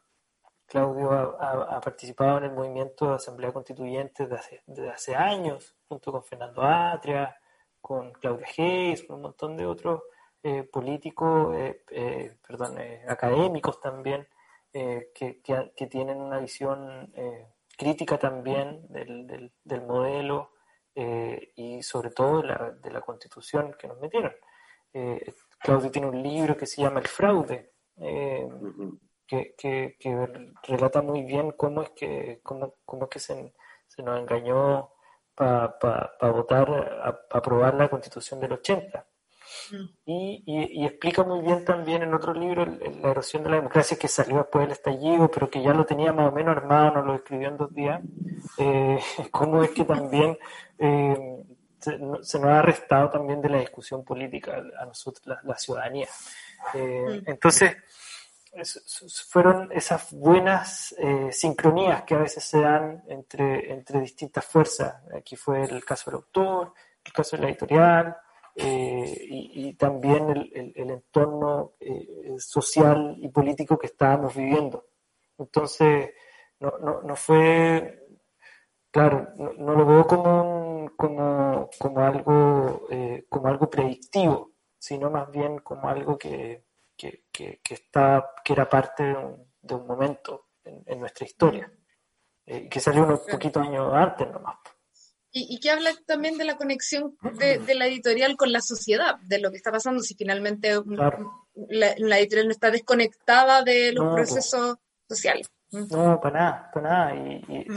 Claudio 0.65 1.13
ha, 1.39 1.79
participado 1.79 2.39
en 2.39 2.45
el 2.45 2.53
movimiento 2.53 3.09
de 3.09 3.17
Asamblea 3.17 3.53
Constituyente 3.53 4.27
desde 4.67 4.89
hace, 4.89 5.15
años, 5.15 5.77
junto 5.87 6.11
con 6.11 6.25
Fernando 6.25 6.63
Atria, 6.63 7.37
con 7.83 8.13
Claudia 8.13 8.47
Hayes, 8.57 9.05
con 9.05 9.17
un 9.17 9.23
montón 9.23 9.59
de 9.59 9.67
otros 9.67 10.05
eh, 10.43 10.63
políticos, 10.63 11.55
eh, 11.55 12.39
perdón, 12.49 12.79
académicos 13.07 13.79
también, 13.79 14.27
que, 14.73 15.43
que, 15.43 15.87
tienen 15.87 16.19
una 16.19 16.39
visión 16.39 17.13
crítica 17.77 18.17
también 18.17 18.87
del, 18.89 19.27
del, 19.27 19.53
del 19.63 19.83
modelo 19.83 20.53
y 20.95 21.83
sobre 21.83 22.09
todo 22.09 22.41
de 22.41 22.49
la, 22.49 22.71
de 22.71 22.91
la 22.91 23.03
constitución 23.03 23.77
que 23.79 23.87
nos 23.87 24.01
metieron. 24.01 24.33
Eh, 24.95 25.35
Claudio 25.59 25.91
tiene 25.91 26.09
un 26.09 26.23
libro 26.23 26.57
que 26.57 26.67
se 26.67 26.83
llama 26.83 27.01
El 27.01 27.07
fraude, 27.07 27.73
eh, 27.97 28.49
que, 29.27 29.55
que, 29.57 29.97
relata 30.65 31.01
muy 31.03 31.23
bien 31.23 31.53
cómo 31.53 31.83
es 31.83 31.91
que, 31.91 32.41
cómo, 32.43 32.75
cómo 32.85 33.05
es 33.05 33.11
que 33.11 33.19
se, 33.21 33.55
se 33.87 34.03
nos 34.03 34.19
engañó 34.21 34.91
para 35.35 36.33
votar, 36.33 36.71
a 36.71 37.37
aprobar 37.37 37.75
la 37.75 37.89
constitución 37.89 38.41
del 38.41 38.53
80. 38.53 39.07
Mm. 39.71 39.85
Y, 40.07 40.43
y, 40.47 40.85
explica 40.85 41.23
muy 41.25 41.41
bien 41.41 41.65
también 41.65 42.03
en 42.03 42.15
otro 42.15 42.33
libro 42.33 42.65
la 42.67 43.11
erosión 43.11 43.43
de 43.43 43.51
la 43.51 43.57
democracia 43.57 43.99
que 43.99 44.09
salió 44.09 44.39
después 44.39 44.65
del 44.65 44.73
estallido, 44.73 45.31
pero 45.31 45.51
que 45.51 45.63
ya 45.63 45.75
lo 45.75 45.85
tenía 45.85 46.13
más 46.13 46.31
o 46.31 46.33
menos 46.33 46.57
armado, 46.57 46.95
nos 46.95 47.07
lo 47.07 47.15
escribió 47.15 47.49
en 47.49 47.57
dos 47.57 47.73
días, 47.75 48.03
eh, 48.59 48.99
cómo 49.31 49.63
es 49.63 49.71
que 49.71 49.85
también 49.85 50.39
eh, 50.79 51.45
se, 51.83 51.99
nos 51.99 52.35
ha 52.35 52.63
restado 52.63 53.11
también 53.11 53.41
de 53.41 53.49
la 53.49 53.59
discusión 53.59 54.05
política 54.05 54.63
a 54.79 54.87
nosotros, 54.87 55.39
la, 55.45 55.59
ciudadanía. 55.59 56.09
Eh, 56.75 57.23
mm. 57.25 57.31
Entonces, 57.31 57.77
fueron 59.29 59.71
esas 59.73 60.13
buenas 60.13 60.95
eh, 60.99 61.29
sincronías 61.33 62.03
que 62.03 62.15
a 62.15 62.19
veces 62.19 62.45
se 62.45 62.61
dan 62.61 63.03
entre, 63.09 63.73
entre 63.73 64.01
distintas 64.01 64.45
fuerzas. 64.45 65.03
Aquí 65.17 65.37
fue 65.37 65.65
el 65.65 65.85
caso 65.85 66.11
del 66.11 66.17
autor, 66.19 66.75
el 67.05 67.13
caso 67.13 67.37
de 67.37 67.43
la 67.43 67.49
editorial, 67.49 68.17
eh, 68.55 69.27
y, 69.29 69.75
también 69.75 70.29
el, 70.29 70.73
el, 70.77 70.91
entorno 70.91 71.73
social 72.37 73.17
y 73.19 73.29
político 73.29 73.79
que 73.79 73.87
estábamos 73.87 74.35
viviendo. 74.35 74.85
Entonces, 75.39 76.11
no, 76.63 76.79
no, 76.79 77.03
no 77.03 77.17
fue, 77.17 78.07
claro, 78.91 79.31
no, 79.37 79.53
no, 79.55 79.75
lo 79.75 79.85
veo 79.85 80.07
como 80.07 80.72
como, 80.89 81.71
como, 81.79 82.01
algo, 82.01 82.87
eh, 82.91 83.25
como 83.29 83.49
algo 83.49 83.69
predictivo, 83.69 84.53
sino 84.79 85.11
más 85.11 85.31
bien 85.31 85.59
como 85.59 85.89
algo 85.89 86.19
que, 86.19 86.65
que, 86.97 87.25
que, 87.33 87.61
está, 87.69 88.33
que 88.45 88.53
era 88.53 88.69
parte 88.69 89.05
de 89.05 89.15
un, 89.15 89.53
de 89.61 89.75
un 89.75 89.87
momento 89.87 90.49
en, 90.65 91.01
nuestra 91.01 91.27
historia, 91.27 91.73
eh, 92.47 92.69
que 92.69 92.81
salió 92.81 93.05
unos 93.05 93.21
poquitos 93.21 93.67
años 93.67 93.93
antes 93.93 94.31
nomás. 94.31 94.57
Y, 95.35 95.55
y, 95.55 95.61
que 95.61 95.71
habla 95.71 95.93
también 96.07 96.37
de 96.37 96.45
la 96.45 96.57
conexión 96.57 97.17
de, 97.39 97.59
de, 97.59 97.75
la 97.75 97.87
editorial 97.87 98.37
con 98.37 98.53
la 98.53 98.61
sociedad, 98.61 99.17
de 99.23 99.39
lo 99.39 99.51
que 99.51 99.57
está 99.57 99.73
pasando, 99.73 100.03
si 100.03 100.15
finalmente 100.15 100.75
la, 100.85 101.95
la, 101.97 102.19
editorial 102.19 102.49
no 102.49 102.53
está 102.53 102.71
desconectada 102.71 103.63
de 103.63 103.93
los 103.93 104.13
procesos 104.15 104.77
sociales. 105.09 105.49
No, 105.73 106.21
para 106.21 106.39
nada, 106.39 106.71
para 106.73 106.89
nada. 106.89 107.15
Y, 107.17 107.45
y 107.49 107.71
mm. 107.71 107.73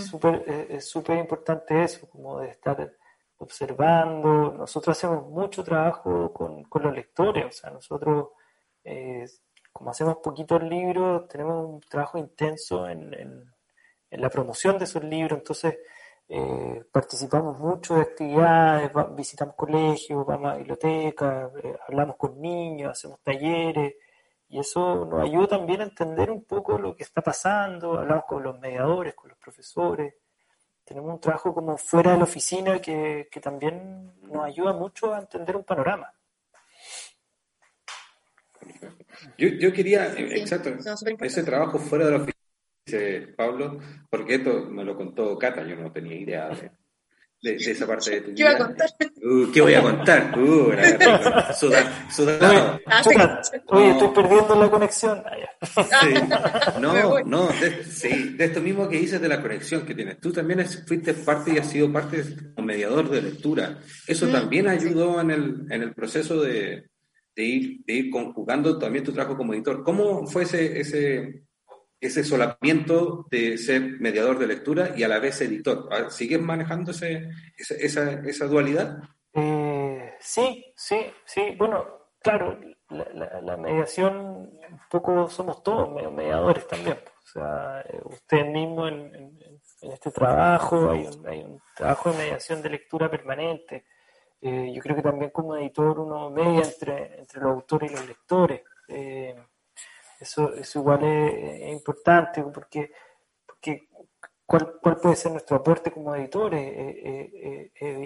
es 0.69 0.85
súper 0.85 1.17
importante 1.17 1.83
eso, 1.83 2.09
como 2.09 2.39
de 2.39 2.49
estar 2.49 2.91
observando. 3.37 4.53
Nosotros 4.53 4.97
hacemos 4.97 5.27
mucho 5.27 5.63
trabajo 5.63 6.31
con, 6.33 6.63
con 6.63 6.83
los 6.83 6.93
lectores, 6.93 7.45
o 7.45 7.51
sea, 7.51 7.69
nosotros, 7.71 8.29
eh, 8.83 9.25
como 9.71 9.91
hacemos 9.91 10.17
poquitos 10.17 10.61
libros, 10.63 11.27
tenemos 11.27 11.65
un 11.65 11.81
trabajo 11.81 12.17
intenso 12.17 12.87
en, 12.87 13.13
en, 13.13 13.51
la 14.11 14.29
promoción 14.29 14.77
de 14.77 14.85
esos 14.85 15.03
libros, 15.03 15.37
entonces 15.37 15.77
eh, 16.29 16.85
participamos 16.89 17.59
mucho 17.59 17.95
de 17.95 18.01
actividades, 18.01 18.89
visitamos 19.13 19.55
colegios, 19.55 20.25
vamos 20.25 20.53
a 20.53 20.55
bibliotecas, 20.55 21.51
eh, 21.61 21.77
hablamos 21.85 22.15
con 22.15 22.39
niños, 22.39 22.91
hacemos 22.91 23.19
talleres. 23.21 23.95
Y 24.47 24.59
eso 24.59 25.05
nos 25.05 25.23
ayuda 25.23 25.47
también 25.47 25.81
a 25.81 25.85
entender 25.85 26.29
un 26.29 26.43
poco 26.45 26.77
lo 26.77 26.95
que 26.95 27.03
está 27.03 27.21
pasando, 27.21 27.97
hablamos 27.97 28.25
con 28.27 28.43
los 28.43 28.59
mediadores, 28.59 29.15
con 29.15 29.29
los 29.29 29.37
profesores, 29.37 30.13
tenemos 30.85 31.13
un 31.15 31.19
trabajo 31.19 31.53
como 31.53 31.77
fuera 31.77 32.11
de 32.11 32.17
la 32.17 32.23
oficina 32.25 32.79
que, 32.79 33.27
que 33.31 33.39
también 33.39 34.13
nos 34.21 34.45
ayuda 34.45 34.71
mucho 34.73 35.13
a 35.13 35.19
entender 35.19 35.55
un 35.55 35.63
panorama. 35.63 36.13
Yo, 39.37 39.47
yo 39.47 39.73
quería, 39.73 40.13
exacto, 40.13 40.69
ese 41.21 41.43
trabajo 41.43 41.79
fuera 41.79 42.05
de 42.05 42.11
la 42.11 42.17
oficina, 42.17 42.45
dice 42.85 43.33
Pablo, 43.35 43.79
porque 44.09 44.35
esto 44.35 44.65
me 44.69 44.83
lo 44.83 44.95
contó 44.95 45.37
Cata, 45.37 45.63
yo 45.63 45.75
no 45.75 45.91
tenía 45.91 46.15
idea 46.15 46.49
de, 46.49 46.71
de, 47.45 47.71
esa 47.71 47.85
parte 47.85 48.11
de 48.11 48.21
tu 48.21 48.33
¿Qué 48.33 48.43
voy 48.43 48.53
a 48.53 48.57
contar? 48.57 48.89
Uh, 49.23 49.51
¿Qué 49.51 49.61
voy 49.61 49.73
a 49.75 49.81
contar? 49.81 50.39
Uh, 50.39 50.71
ah, 52.41 52.79
Oye, 53.67 53.91
estoy 53.91 54.09
perdiendo 54.09 54.55
la 54.55 54.69
conexión. 54.69 55.23
Ah, 55.75 56.77
no, 56.79 57.23
no, 57.23 57.47
de, 57.47 57.83
sí, 57.83 58.35
de 58.35 58.45
esto 58.45 58.61
mismo 58.61 58.89
que 58.89 58.97
dices 58.97 59.21
de 59.21 59.27
la 59.27 59.41
conexión 59.41 59.85
que 59.85 59.93
tienes. 59.93 60.19
Tú 60.19 60.31
también 60.31 60.65
fuiste 60.87 61.13
parte 61.13 61.53
y 61.53 61.57
has 61.57 61.69
sido 61.69 61.91
parte 61.91 62.23
como 62.55 62.65
mediador 62.67 63.09
de 63.09 63.21
lectura. 63.21 63.77
Eso 64.07 64.25
mm, 64.25 64.31
también 64.31 64.67
ayudó 64.67 65.21
en 65.21 65.31
el, 65.31 65.65
en 65.69 65.83
el 65.83 65.93
proceso 65.93 66.41
de, 66.41 66.89
de, 67.35 67.43
ir, 67.43 67.81
de 67.85 67.93
ir 67.93 68.09
conjugando 68.09 68.79
también 68.79 69.03
tu 69.03 69.13
trabajo 69.13 69.37
como 69.37 69.53
editor. 69.53 69.83
¿Cómo 69.83 70.25
fue 70.25 70.43
ese, 70.43 70.79
ese 70.79 71.44
ese 72.05 72.23
solapamiento 72.23 73.25
de 73.29 73.57
ser 73.57 73.99
mediador 73.99 74.39
de 74.39 74.47
lectura 74.47 74.93
y 74.95 75.03
a 75.03 75.07
la 75.07 75.19
vez 75.19 75.41
editor. 75.41 75.89
Ah, 75.91 76.09
¿Sigues 76.09 76.41
manejando 76.41 76.91
ese, 76.91 77.29
esa, 77.57 78.11
esa, 78.11 78.45
dualidad? 78.45 78.99
Eh, 79.33 80.13
sí, 80.19 80.73
sí, 80.75 80.97
sí. 81.25 81.55
Bueno, 81.57 82.09
claro, 82.21 82.59
la, 82.89 83.57
mediación, 83.57 84.15
un 84.15 84.79
poco 84.89 85.29
somos 85.29 85.63
todos 85.63 85.89
mediadores 86.11 86.67
también. 86.67 86.97
O 86.97 87.27
sea, 87.27 87.81
eh, 87.81 88.01
usted 88.05 88.45
mismo 88.45 88.87
en, 88.87 89.59
este 89.81 90.11
trabajo, 90.11 90.91
hay 90.91 91.05
un, 91.43 91.61
trabajo 91.75 92.11
de 92.11 92.17
mediación 92.17 92.61
de 92.61 92.69
lectura 92.69 93.09
permanente. 93.09 93.85
Eh, 94.41 94.71
yo 94.73 94.81
creo 94.81 94.95
que 94.95 95.01
también 95.01 95.31
como 95.31 95.55
editor 95.55 95.99
uno 95.99 96.29
media 96.29 96.63
entre, 96.63 97.19
entre 97.19 97.41
los 97.41 97.51
autores 97.51 97.91
y 97.91 97.95
los 97.95 98.07
lectores. 98.07 98.61
Eh, 98.87 99.35
eso, 100.19 100.53
eso 100.53 100.79
igual 100.79 101.03
es, 101.03 101.71
importante 101.71 102.43
porque, 102.43 102.91
porque 103.45 103.89
¿cuál, 104.45 104.79
¿cuál, 104.81 104.97
puede 104.97 105.15
ser 105.15 105.31
nuestro 105.31 105.57
aporte 105.57 105.91
como 105.91 106.15
editores? 106.15 106.73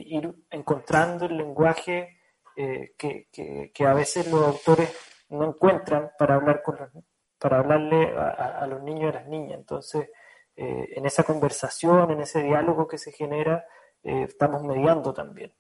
ir 0.06 0.34
encontrando 0.50 1.26
el 1.26 1.38
lenguaje 1.38 2.20
que, 2.56 3.28
que, 3.32 3.72
que, 3.74 3.86
a 3.86 3.94
veces 3.94 4.30
los 4.30 4.46
autores 4.46 4.90
no 5.30 5.46
encuentran 5.46 6.12
para 6.18 6.36
hablar 6.36 6.62
con 6.64 6.78
los, 6.78 6.90
para 7.40 7.60
hablarle 7.60 8.14
a, 8.18 8.68
los 8.68 8.84
niños 8.84 9.04
y 9.04 9.08
a 9.08 9.20
las 9.20 9.28
niñas. 9.28 9.60
Entonces, 9.60 10.10
eh, 10.56 10.90
en 10.96 11.06
esa 11.06 11.24
conversación, 11.24 12.12
en 12.12 12.22
ese 12.22 12.44
diálogo 12.44 12.88
que 12.88 12.98
se 12.98 13.12
genera, 13.12 13.66
eh, 14.04 14.24
estamos 14.24 14.62
mediando 14.64 15.14
también. 15.14 15.54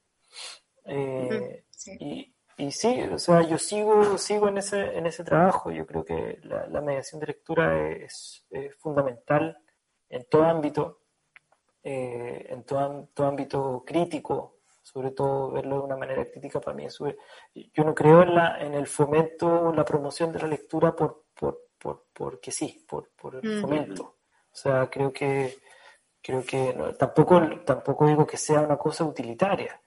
Eh, 0.85 1.63
y, 1.99 2.35
y, 2.59 2.71
sí, 2.71 3.01
o 3.01 3.17
sea, 3.17 3.41
yo 3.41 3.57
sigo, 3.57 4.17
sigo 4.17 4.47
en 4.49 4.57
ese, 4.57 4.97
en 4.97 5.05
ese 5.05 5.23
trabajo. 5.23 5.71
Yo 5.71 5.85
creo 5.85 6.03
que 6.03 6.39
la, 6.43 6.81
mediación 6.81 7.19
de 7.21 7.27
lectura 7.27 7.89
es, 7.89 8.45
fundamental 8.77 9.57
en 10.09 10.25
todo 10.29 10.43
ámbito, 10.43 11.01
en 11.83 12.63
todo, 12.63 13.09
todo 13.13 13.27
ámbito 13.27 13.83
crítico, 13.85 14.59
sobre 14.91 15.11
todo 15.11 15.51
verlo 15.51 15.77
de 15.77 15.83
una 15.83 15.97
manera 15.97 16.25
crítica 16.29 16.59
para 16.59 16.75
mí 16.75 16.85
es 16.85 16.97
yo 17.53 17.83
no 17.83 17.93
creo 17.93 18.23
en 18.23 18.33
la 18.33 18.59
en 18.59 18.73
el 18.73 18.87
fomento 18.87 19.71
la 19.71 19.85
promoción 19.85 20.31
de 20.31 20.39
la 20.39 20.47
lectura 20.47 20.95
por, 20.95 21.25
por, 21.39 21.67
por 21.77 22.07
porque 22.11 22.51
sí 22.51 22.85
por, 22.87 23.11
por 23.11 23.35
el 23.35 23.61
fomento. 23.61 24.17
O 24.51 24.55
sea 24.55 24.89
creo 24.89 25.13
que 25.13 25.59
creo 26.21 26.43
que 26.43 26.75
tampoco 26.97 27.39
tampoco 27.63 28.07
digo 28.07 28.25
que 28.25 28.37
sea 28.37 28.61
una 28.61 28.77
cosa 28.77 29.03
utilitaria 29.03 29.79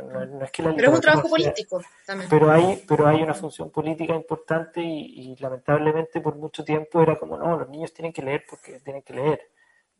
no, 0.00 0.44
es 0.44 0.50
que 0.50 0.62
la 0.62 0.74
pero 0.74 0.90
es 0.90 0.94
un 0.94 1.00
trabajo 1.00 1.28
político 1.28 1.82
también 2.06 2.28
pero 2.30 2.50
hay 2.50 2.84
pero 2.86 3.06
hay 3.06 3.22
una 3.22 3.34
función 3.34 3.70
política 3.70 4.14
importante 4.14 4.80
y, 4.80 5.36
lamentablemente 5.40 6.20
por 6.20 6.36
mucho 6.36 6.64
tiempo 6.64 7.02
era 7.02 7.18
como 7.18 7.36
no 7.36 7.58
los 7.58 7.68
niños 7.68 7.92
tienen 7.92 8.12
que 8.12 8.22
leer 8.22 8.44
porque 8.48 8.80
tienen 8.80 9.02
que 9.02 9.14
leer 9.14 9.50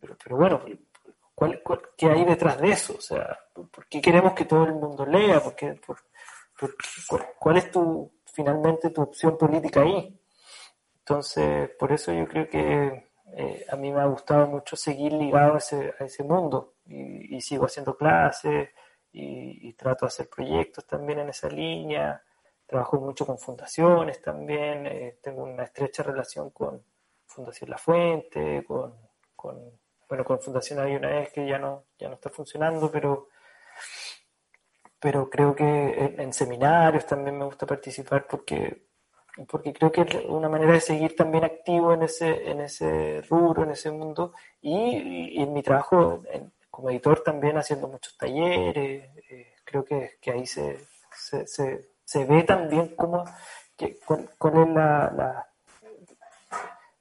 pero, 0.01 0.16
pero 0.22 0.36
bueno 0.36 0.61
¿Cuál, 1.41 1.62
qué 1.97 2.07
hay 2.11 2.26
detrás 2.26 2.61
de 2.61 2.68
eso? 2.68 2.97
O 2.99 3.01
sea, 3.01 3.38
¿por 3.55 3.86
qué 3.86 4.03
queremos 4.03 4.34
que 4.34 4.45
todo 4.45 4.64
el 4.64 4.74
mundo 4.74 5.07
lea? 5.07 5.41
¿Por 5.41 5.55
¿Cuál 7.38 7.57
es 7.57 7.70
tu, 7.70 8.12
finalmente 8.26 8.91
tu 8.91 9.01
opción 9.01 9.38
política 9.38 9.80
ahí? 9.80 10.20
Entonces, 10.99 11.70
por 11.78 11.93
eso 11.93 12.12
yo 12.12 12.26
creo 12.28 12.47
que 12.47 13.11
eh, 13.36 13.66
a 13.70 13.76
mí 13.76 13.91
me 13.91 14.03
ha 14.03 14.07
gustado 14.07 14.47
mucho 14.49 14.76
seguir 14.76 15.14
ligado 15.14 15.55
a 15.55 15.59
ese, 15.59 15.95
a 15.99 16.05
ese 16.05 16.22
mundo 16.24 16.74
y, 16.84 17.41
sigo 17.41 17.64
haciendo 17.64 17.97
clases 17.97 18.68
y, 19.12 19.72
trato 19.74 20.04
de 20.04 20.08
hacer 20.08 20.28
proyectos 20.28 20.86
también 20.86 21.20
en 21.20 21.30
esa 21.30 21.48
línea. 21.48 22.22
Trabajo 22.66 23.00
mucho 23.00 23.26
con 23.26 23.38
fundaciones 23.38 24.20
también, 24.22 24.86
eh, 24.86 25.18
tengo 25.22 25.42
una 25.42 25.64
estrecha 25.64 26.02
relación 26.02 26.50
con 26.50 26.84
Fundación 27.26 27.70
La 27.70 27.78
Fuente, 27.78 28.64
con, 28.64 28.94
bueno, 30.08 30.24
con 30.24 30.40
Fundación 30.40 30.80
hay 30.80 30.94
una 30.96 31.08
vez 31.08 31.32
que 31.32 31.46
ya 31.46 31.58
no, 31.58 31.84
ya 31.98 32.08
no 32.08 32.14
está 32.14 32.30
funcionando, 32.30 32.90
pero, 32.90 33.28
pero 34.98 35.30
creo 35.30 35.54
que 35.54 36.14
en, 36.18 36.32
seminarios 36.32 37.06
también 37.06 37.38
me 37.38 37.44
gusta 37.44 37.66
participar 37.66 38.26
porque, 38.28 38.86
porque 39.48 39.72
creo 39.72 39.90
que 39.90 40.02
es 40.02 40.24
una 40.26 40.48
manera 40.48 40.72
de 40.72 40.80
seguir 40.80 41.16
también 41.16 41.44
activo 41.44 41.92
en 41.94 42.02
ese, 42.02 42.50
en 42.50 42.61
ese 42.61 43.22
rubro, 43.22 43.64
en 43.64 43.70
ese 43.70 43.90
mundo, 43.90 44.32
y, 44.61 45.40
en 45.40 45.52
mi 45.52 45.62
trabajo 45.62 46.22
como 46.70 46.90
editor 46.90 47.22
también 47.22 47.58
haciendo 47.58 47.88
muchos 47.88 48.16
talleres, 48.16 49.10
eh, 49.30 49.54
creo 49.64 49.84
que, 49.84 50.18
ahí 50.32 50.46
se, 50.46 50.78
se, 51.12 52.24
ve 52.24 52.42
también 52.44 52.94
cómo, 52.96 53.24
cuál, 54.38 54.58
es 54.62 54.68
la, 54.74 55.46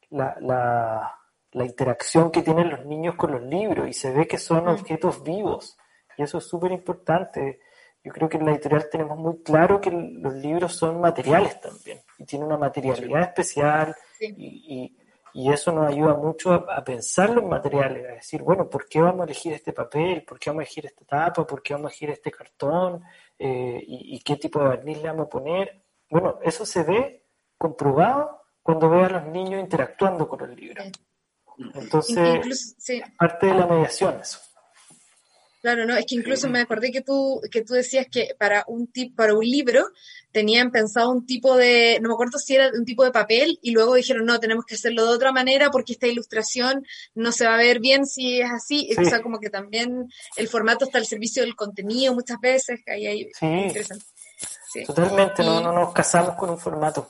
la, 0.10 0.38
la 0.40 1.20
la 1.52 1.66
interacción 1.66 2.32
que 2.32 2.42
tienen 2.42 2.70
los 2.70 2.86
niños 2.86 3.16
con 3.16 3.32
los 3.32 3.42
libros 3.42 3.88
y 3.88 3.94
se 3.94 4.12
ve 4.12 4.28
que 4.28 4.38
son 4.38 4.68
objetos 4.68 5.24
vivos 5.24 5.78
y 6.18 6.24
eso 6.24 6.38
es 6.38 6.46
súper 6.46 6.72
importante. 6.72 7.60
Yo 8.04 8.12
creo 8.12 8.30
que 8.30 8.38
en 8.38 8.46
la 8.46 8.52
editorial 8.52 8.88
tenemos 8.90 9.18
muy 9.18 9.42
claro 9.42 9.82
que 9.82 9.92
los 9.92 10.34
libros 10.36 10.76
son 10.76 11.02
materiales 11.02 11.60
también 11.60 12.00
y 12.18 12.26
tienen 12.26 12.48
una 12.48 12.58
materialidad 12.58 13.22
especial 13.24 13.96
y, 14.20 14.96
eso 15.34 15.72
nos 15.72 15.88
ayuda 15.88 16.16
mucho 16.16 16.54
a, 16.54 16.84
pensar 16.84 17.30
los 17.30 17.44
materiales, 17.44 18.06
a 18.10 18.14
decir, 18.14 18.42
bueno, 18.42 18.70
¿por 18.70 18.88
qué 18.88 19.02
vamos 19.02 19.22
a 19.22 19.24
elegir 19.26 19.54
este 19.54 19.74
papel? 19.74 20.24
¿Por 20.24 20.40
qué 20.40 20.50
vamos 20.50 20.62
a 20.62 20.64
elegir 20.64 20.86
esta 20.86 21.06
tapa? 21.06 21.46
¿Por 21.46 21.62
qué 21.62 21.74
vamos 21.74 21.88
a 21.88 21.90
elegir 21.90 22.10
este 22.10 22.32
cartón? 22.32 23.04
Eh, 23.38 23.84
y, 23.88 24.20
qué 24.22 24.36
tipo 24.38 24.60
de 24.60 24.70
barniz 24.70 25.02
le 25.02 25.10
vamos 25.10 25.28
a 25.28 25.30
poner? 25.30 25.84
Bueno, 26.10 26.40
eso 26.44 26.66
se 26.66 26.84
ve 26.84 27.26
comprobado 27.58 28.42
cuando 28.62 28.90
ve 28.90 29.04
a 29.04 29.10
los 29.10 29.26
niños 29.26 29.62
interactuando 29.62 30.28
con 30.28 30.40
los 30.40 30.50
libros. 30.50 30.88
Entonces, 31.76 32.76
parte 33.18 33.48
de 33.48 33.54
la 33.54 33.68
mediación 33.68 34.20
eso. 34.20 34.40
Claro, 35.62 35.86
no, 35.86 35.96
es 35.98 36.06
que 36.06 36.16
incluso 36.16 36.48
me 36.48 36.62
acordé 36.62 36.90
que 36.90 37.02
tú, 37.02 37.42
que 37.52 37.64
tú 37.64 37.74
decías 37.74 38.08
que 38.10 38.34
para 38.40 38.64
un 38.68 38.88
tip, 38.88 39.14
para 39.16 39.34
un 39.34 39.44
libro 39.44 39.90
tenían 40.32 40.72
pensado 40.72 41.10
un 41.10 41.26
tipo 41.26 41.58
de, 41.58 42.00
no 42.02 42.08
me 42.08 42.14
acuerdo 42.14 42.40
si 42.40 42.56
era 42.56 42.70
un 42.74 42.86
tipo 42.86 43.04
de 43.04 43.12
papel, 43.12 43.60
y 43.62 43.72
luego 43.72 43.96
dijeron, 43.96 44.26
no, 44.26 44.40
tenemos 44.40 44.64
que 44.64 44.76
hacerlo 44.76 45.06
de 45.06 45.14
otra 45.14 45.34
manera 45.34 45.70
porque 45.70 45.94
esta 45.94 46.08
ilustración 46.08 46.86
no 47.14 47.34
se 47.34 47.46
va 47.46 47.56
a 47.56 47.58
ver 47.58 47.80
bien 47.80 48.06
si 48.06 48.40
es 48.40 48.50
así. 48.50 48.90
O 48.98 49.04
sea, 49.04 49.22
como 49.22 49.40
que 49.40 49.50
también 49.50 50.08
el 50.38 50.48
formato 50.48 50.86
está 50.86 50.98
al 50.98 51.06
servicio 51.06 51.44
del 51.44 51.56
contenido 51.56 52.14
muchas 52.14 52.40
veces, 52.40 52.80
que 52.86 52.94
ahí 52.94 53.08
hay 53.08 53.30
interesante. 53.42 54.06
Totalmente, 54.86 55.44
no, 55.44 55.60
no 55.60 55.74
nos 55.74 55.94
casamos 55.94 56.36
con 56.36 56.52
un 56.52 56.58
formato. 56.58 57.10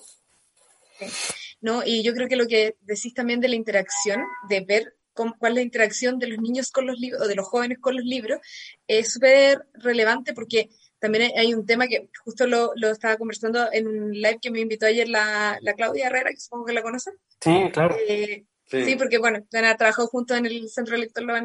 ¿no? 1.61 1.83
Y 1.85 2.03
yo 2.03 2.13
creo 2.13 2.27
que 2.27 2.35
lo 2.35 2.47
que 2.47 2.77
decís 2.81 3.13
también 3.13 3.39
de 3.39 3.49
la 3.49 3.55
interacción, 3.55 4.21
de 4.47 4.61
ver 4.61 4.95
cuál 5.13 5.51
es 5.51 5.55
la 5.55 5.61
interacción 5.61 6.19
de 6.19 6.27
los 6.27 6.39
niños 6.39 6.71
con 6.71 6.87
los 6.87 6.99
libros, 6.99 7.21
o 7.21 7.27
de 7.27 7.35
los 7.35 7.47
jóvenes 7.47 7.79
con 7.79 7.95
los 7.95 8.05
libros, 8.05 8.39
es 8.87 9.13
súper 9.13 9.65
relevante 9.73 10.33
porque 10.33 10.69
también 10.99 11.31
hay 11.37 11.53
un 11.53 11.65
tema 11.65 11.87
que 11.87 12.09
justo 12.23 12.45
lo, 12.45 12.73
estaba 12.91 13.17
conversando 13.17 13.67
en 13.71 13.87
un 13.87 14.11
live 14.11 14.39
que 14.41 14.51
me 14.51 14.59
invitó 14.59 14.85
ayer 14.85 15.07
la, 15.07 15.59
Claudia 15.77 16.07
Herrera, 16.07 16.29
que 16.31 16.39
supongo 16.39 16.65
que 16.65 16.73
la 16.73 16.81
conocen. 16.81 17.13
Sí, 17.39 17.69
claro. 17.71 17.95
Eh, 18.07 18.45
Sí. 18.69 18.95
porque 18.95 19.17
bueno, 19.17 19.39
han 19.51 19.77
trabajado 19.77 20.07
juntos 20.07 20.37
en 20.37 20.45
el 20.45 20.69
Centro 20.69 20.95
Lector 20.95 21.23
La 21.23 21.43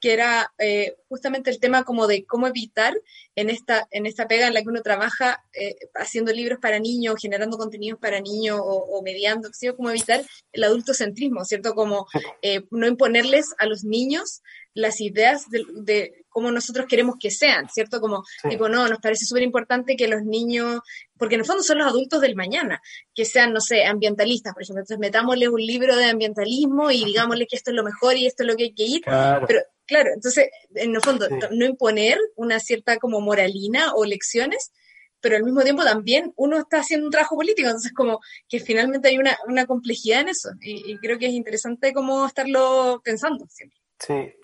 que 0.00 0.12
era 0.12 0.52
eh, 0.58 0.96
justamente 1.08 1.50
el 1.50 1.60
tema 1.60 1.84
como 1.84 2.06
de 2.06 2.24
cómo 2.24 2.46
evitar 2.46 2.94
en 3.36 3.50
esta, 3.50 3.86
en 3.90 4.06
esta 4.06 4.26
pega 4.26 4.46
en 4.46 4.54
la 4.54 4.62
que 4.62 4.68
uno 4.68 4.82
trabaja 4.82 5.44
eh, 5.52 5.76
haciendo 5.94 6.32
libros 6.32 6.58
para 6.58 6.78
niños, 6.78 7.16
generando 7.20 7.58
contenidos 7.58 8.00
para 8.00 8.20
niños 8.20 8.58
o, 8.62 9.02
mediando, 9.02 9.50
¿sí? 9.52 9.68
cómo 9.76 9.90
evitar 9.90 10.24
el 10.52 10.64
adultocentrismo, 10.64 11.44
¿cierto? 11.44 11.74
Como 11.74 12.06
eh, 12.42 12.62
no 12.70 12.86
imponerles 12.86 13.54
a 13.58 13.66
los 13.66 13.84
niños 13.84 14.42
las 14.80 15.00
ideas 15.00 15.44
de, 15.50 16.24
cómo 16.28 16.50
nosotros 16.50 16.86
queremos 16.88 17.16
que 17.18 17.30
sean, 17.30 17.68
¿cierto? 17.68 18.00
Como, 18.00 18.24
tipo, 18.48 18.68
no, 18.68 18.88
nos 18.88 19.00
parece 19.00 19.26
súper 19.26 19.42
importante 19.42 19.96
que 19.96 20.08
los 20.08 20.22
niños, 20.22 20.80
porque 21.18 21.34
en 21.34 21.42
el 21.42 21.46
fondo 21.46 21.62
son 21.62 21.78
los 21.78 21.88
adultos 21.88 22.20
del 22.20 22.36
mañana, 22.36 22.80
que 23.14 23.24
sean, 23.24 23.52
no 23.52 23.60
sé, 23.60 23.84
ambientalistas, 23.84 24.54
por 24.54 24.62
ejemplo. 24.62 24.80
Entonces, 24.80 24.98
metámosle 24.98 25.48
un 25.48 25.60
libro 25.60 25.96
de 25.96 26.04
ambientalismo 26.04 26.90
y 26.90 27.04
digámosle 27.04 27.46
que 27.46 27.56
esto 27.56 27.70
es 27.70 27.76
lo 27.76 27.84
mejor 27.84 28.16
y 28.16 28.26
esto 28.26 28.44
es 28.44 28.48
lo 28.48 28.56
que 28.56 28.64
hay 28.64 28.74
que 28.74 28.84
ir. 28.84 29.02
Pero, 29.04 29.60
claro, 29.86 30.10
entonces, 30.14 30.48
en 30.74 30.94
el 30.94 31.02
fondo, 31.02 31.26
no 31.50 31.66
imponer 31.66 32.18
una 32.36 32.60
cierta 32.60 32.98
como 32.98 33.20
moralina 33.20 33.92
o 33.94 34.04
lecciones, 34.04 34.70
pero 35.20 35.36
al 35.36 35.44
mismo 35.44 35.62
tiempo 35.62 35.84
también 35.84 36.32
uno 36.36 36.58
está 36.58 36.78
haciendo 36.78 37.06
un 37.06 37.12
trabajo 37.12 37.36
político, 37.36 37.68
entonces 37.68 37.92
como 37.92 38.20
que 38.48 38.58
finalmente 38.58 39.08
hay 39.08 39.18
una, 39.18 39.36
una 39.46 39.66
complejidad 39.66 40.22
en 40.22 40.30
eso, 40.30 40.48
y, 40.62 40.92
y, 40.92 40.96
creo 40.96 41.18
que 41.18 41.26
es 41.26 41.32
interesante 41.32 41.92
como 41.92 42.24
estarlo 42.24 43.02
pensando 43.04 43.46
siempre. 43.50 43.78
Sí, 43.98 44.39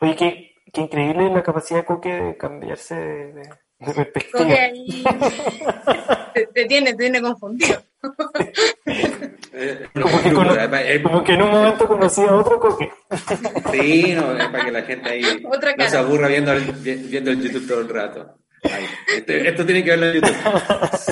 Oye, 0.00 0.16
qué, 0.16 0.54
qué 0.72 0.80
increíble 0.82 1.30
la 1.30 1.42
capacidad 1.42 1.80
de 1.80 1.86
Coque 1.86 2.12
de 2.12 2.36
cambiarse 2.36 2.94
de, 2.94 3.42
perspectiva. 3.78 4.38
Coque 4.38 4.58
ahí 4.58 5.04
te, 6.54 6.64
tiene, 6.66 6.92
te 6.92 6.96
tiene 6.96 7.22
confundido. 7.22 7.82
Eh, 9.56 9.88
como, 9.94 10.20
que 10.20 10.92
eh, 10.92 11.02
como, 11.02 11.24
que 11.24 11.32
en 11.32 11.42
un 11.42 11.50
momento 11.50 11.86
conocía 11.86 12.24
a 12.24 12.34
otro 12.34 12.58
Coque. 12.58 12.90
Sí, 13.72 14.12
no, 14.14 14.36
es 14.36 14.48
para 14.48 14.64
que 14.64 14.72
la 14.72 14.82
gente 14.82 15.08
ahí 15.08 15.22
no 15.78 15.88
se 15.88 15.96
aburra 15.96 16.28
viendo 16.28 16.52
el, 16.52 16.72
viendo 16.72 17.30
el 17.30 17.40
YouTube 17.40 17.68
todo 17.68 17.80
el 17.80 17.88
rato. 17.88 18.38
Este, 19.14 19.48
esto 19.48 19.64
tiene 19.64 19.84
que 19.84 19.90
verlo 19.90 20.06
en 20.06 20.14
YouTube. 20.14 20.36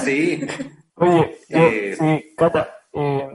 Sí. 0.03 0.47
Oye, 0.95 1.39
eh, 1.49 1.97
sí, 1.99 2.35
Cata, 2.37 2.77
eh, 2.93 3.29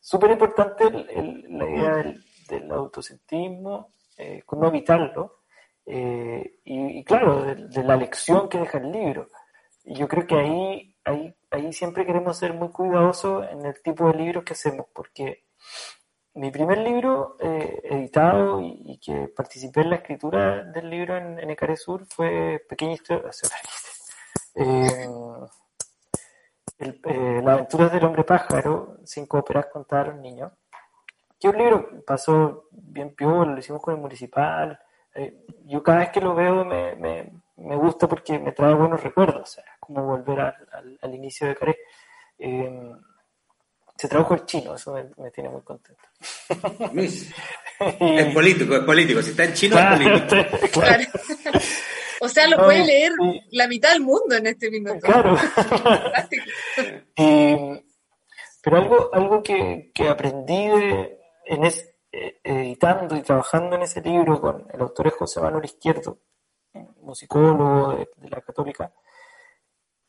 súper 0.00 0.30
importante 0.30 0.84
la 0.90 1.70
idea 1.70 1.96
del, 1.96 2.24
del 2.48 2.70
autocentismo, 2.70 3.92
eh, 4.20 4.42
cómo 4.46 4.66
evitarlo, 4.66 5.40
eh, 5.86 6.60
y, 6.64 7.02
claro, 7.04 7.42
de, 7.42 7.84
la 7.84 7.96
lección 7.96 8.48
que 8.48 8.58
deja 8.58 8.78
el 8.78 8.92
libro. 8.92 9.28
Y 9.84 9.94
yo 9.94 10.08
creo 10.08 10.26
que 10.26 10.36
ahí, 10.36 10.96
ahí, 11.04 11.34
ahí 11.50 11.72
siempre 11.72 12.06
queremos 12.06 12.36
ser 12.36 12.54
muy 12.54 12.70
cuidadosos 12.70 13.46
en 13.50 13.64
el 13.66 13.80
tipo 13.82 14.06
de 14.08 14.18
libros 14.18 14.44
que 14.44 14.52
hacemos, 14.52 14.86
porque 14.94 15.44
mi 16.34 16.50
primer 16.50 16.78
libro 16.78 17.36
eh, 17.40 17.80
editado 17.84 18.60
y, 18.60 18.98
que 18.98 19.28
participé 19.28 19.80
en 19.80 19.90
la 19.90 19.96
escritura 19.96 20.62
del 20.64 20.88
libro 20.88 21.16
en, 21.16 21.38
en 21.38 21.76
Sur 21.76 22.06
fue 22.06 22.64
Pequeña 22.68 22.92
Historia, 22.92 23.30
eh, 24.54 25.08
eh, 26.78 27.40
Las 27.42 27.54
aventuras 27.54 27.92
del 27.92 28.04
hombre 28.04 28.24
pájaro, 28.24 28.98
cinco 29.04 29.38
óperas 29.38 29.66
contadas 29.66 30.08
a 30.08 30.10
los 30.12 30.20
niños. 30.20 30.52
Que 31.40 31.48
un 31.48 31.56
libro 31.56 32.04
pasó 32.06 32.68
bien 32.70 33.14
peor, 33.14 33.48
lo 33.48 33.58
hicimos 33.58 33.82
con 33.82 33.94
el 33.94 34.00
municipal. 34.00 34.78
yo 35.64 35.82
cada 35.82 36.00
vez 36.00 36.10
que 36.10 36.20
lo 36.20 36.34
veo 36.34 36.64
me, 36.64 36.94
me, 36.96 37.32
me, 37.56 37.76
gusta 37.76 38.06
porque 38.06 38.38
me 38.38 38.52
trae 38.52 38.74
buenos 38.74 39.02
recuerdos, 39.02 39.42
o 39.42 39.46
sea, 39.46 39.64
como 39.80 40.04
volver 40.04 40.40
al, 40.40 40.98
al, 41.00 41.14
inicio 41.14 41.48
de 41.48 41.56
Caré 41.56 41.78
se 44.00 44.08
tradujo 44.08 44.32
el 44.32 44.46
chino, 44.46 44.74
eso 44.74 44.94
me, 45.18 45.30
tiene 45.30 45.50
muy 45.50 45.60
contento. 45.60 46.02
es 46.96 48.34
político, 48.34 48.76
es 48.76 48.82
político. 48.82 49.20
Si 49.20 49.30
está 49.32 49.44
en 49.44 49.52
chino, 49.52 49.78
es 49.78 50.70
político. 50.70 50.80
O 52.22 52.28
sea, 52.28 52.46
lo 52.48 52.58
puede 52.58 52.84
leer 52.84 53.12
la 53.52 53.66
mitad 53.66 53.92
del 53.92 54.02
mundo 54.02 54.36
en 54.36 54.46
este 54.46 54.70
minuto. 54.70 55.00
Claro. 55.00 55.38
pero 58.62 58.76
algo, 58.76 59.08
algo 59.14 59.42
que, 59.42 59.90
aprendí 60.06 60.68
en 61.50 61.64
eh, 62.12 62.40
editando 62.44 63.16
y 63.16 63.22
trabajando 63.22 63.74
en 63.74 63.82
ese 63.82 64.00
libro 64.00 64.40
con 64.40 64.66
el 64.72 64.80
autor 64.80 65.10
José 65.10 65.40
Manuel 65.40 65.64
Izquierdo, 65.64 66.18
musicólogo 67.02 67.96
de 68.16 68.30
la 68.30 68.40
Católica, 68.40 68.92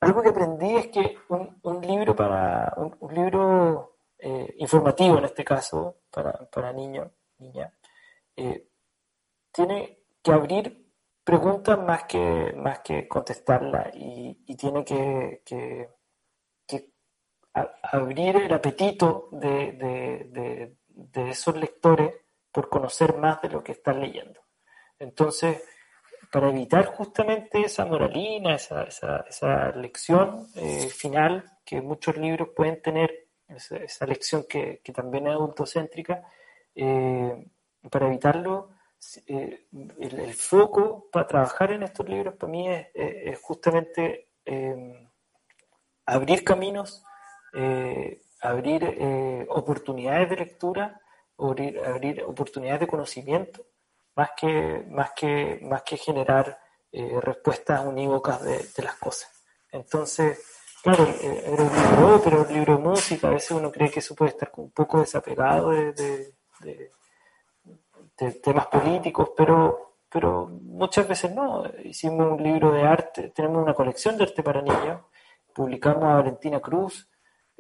algo 0.02 0.22
que 0.22 0.30
aprendí 0.30 0.76
es 0.76 0.88
que 0.88 1.18
un, 1.30 1.82
libro 1.82 2.16
para 2.16 2.74
un, 2.78 3.14
libro 3.14 3.98
eh, 4.20 4.54
informativo 4.60 5.18
en 5.18 5.26
este 5.26 5.44
caso 5.44 6.02
para, 6.12 6.32
para 6.50 6.74
niños 6.74 7.12
niña 7.40 7.74
eh, 8.36 8.68
tiene 9.52 10.04
que 10.22 10.32
abrir 10.32 10.94
preguntas 11.24 11.80
más 11.80 12.04
que 12.04 12.54
más 12.56 12.80
que 12.82 13.08
contestarlas 13.08 13.90
y, 13.96 14.36
tiene 14.56 14.86
que, 14.86 15.42
que, 15.44 15.90
abrir 17.84 18.36
el 18.38 18.54
apetito 18.54 19.28
de 19.32 20.76
esos 21.14 21.56
lectores 21.58 22.14
por 22.52 22.70
conocer 22.70 23.18
más 23.18 23.42
de 23.42 23.50
lo 23.50 23.64
que 23.64 23.74
están 23.74 24.00
leyendo. 24.00 24.42
Entonces 25.00 25.64
para 26.32 26.50
evitar 26.50 26.86
justamente 26.86 27.62
esa 27.62 27.86
moralina, 27.86 28.56
esa, 28.56 28.84
esa, 28.84 29.72
lección 29.72 30.48
eh, 30.56 30.88
final 30.88 31.44
que 31.66 31.82
muchos 31.82 32.16
libros 32.18 32.50
pueden 32.56 32.82
tener, 32.82 33.28
esa, 33.50 34.06
lección 34.06 34.46
que, 34.48 34.82
también 34.94 35.28
es 35.28 35.34
adultocéntrica, 35.34 36.24
eh, 36.74 37.48
para 37.90 38.08
evitarlo, 38.08 38.70
eh, 39.28 39.66
el, 40.00 40.34
foco 40.34 41.10
para 41.12 41.28
trabajar 41.28 41.74
en 41.74 41.84
estos 41.84 42.08
libros 42.08 42.36
para 42.36 42.52
mí 42.52 42.70
es, 42.70 43.40
justamente 43.42 44.30
abrir 46.06 46.44
caminos, 46.46 47.04
abrir 48.42 49.48
oportunidades 49.50 50.30
de 50.30 50.36
lectura, 50.36 51.02
abrir, 51.38 51.80
abrir 51.80 52.24
oportunidades 52.24 52.82
de 52.82 52.88
conocimiento 52.88 53.66
más 54.16 54.32
que, 54.36 54.86
más 54.90 55.12
que, 55.16 55.60
más 55.64 55.84
que 55.84 55.98
generar 55.98 56.60
eh, 56.92 57.20
respuestas 57.22 57.86
unívocas 57.86 58.44
de, 58.44 58.84
las 58.84 58.96
cosas. 58.96 59.32
Entonces, 59.72 60.44
claro, 60.84 61.06
eh, 61.06 61.44
era 61.46 61.64
un 61.64 61.74
libro 61.74 62.22
pero 62.24 62.42
un 62.42 62.54
libro 62.54 62.78
de 62.78 62.84
música, 62.84 63.28
a 63.28 63.32
veces 63.32 63.52
uno 63.52 63.72
cree 63.72 63.90
que 63.90 64.00
eso 64.00 64.16
puede 64.16 64.32
estar 64.32 64.52
un 64.58 64.72
poco 64.72 65.00
desapegado 65.00 65.70
de, 65.70 66.34
temas 68.44 68.68
políticos, 68.68 69.32
pero, 69.36 69.96
pero 70.08 70.48
muchas 70.48 71.08
veces 71.08 71.34
no. 71.34 71.64
Hicimos 71.84 72.34
un 72.34 72.44
libro 72.44 72.72
de 72.72 72.84
arte, 72.84 73.30
tenemos 73.30 73.64
una 73.64 73.74
colección 73.74 74.18
de 74.18 74.26
arte 74.26 74.44
para 74.44 74.62
niños, 74.62 75.02
publicamos 75.56 76.04
a 76.04 76.16
Valentina 76.16 76.60
Cruz, 76.60 77.10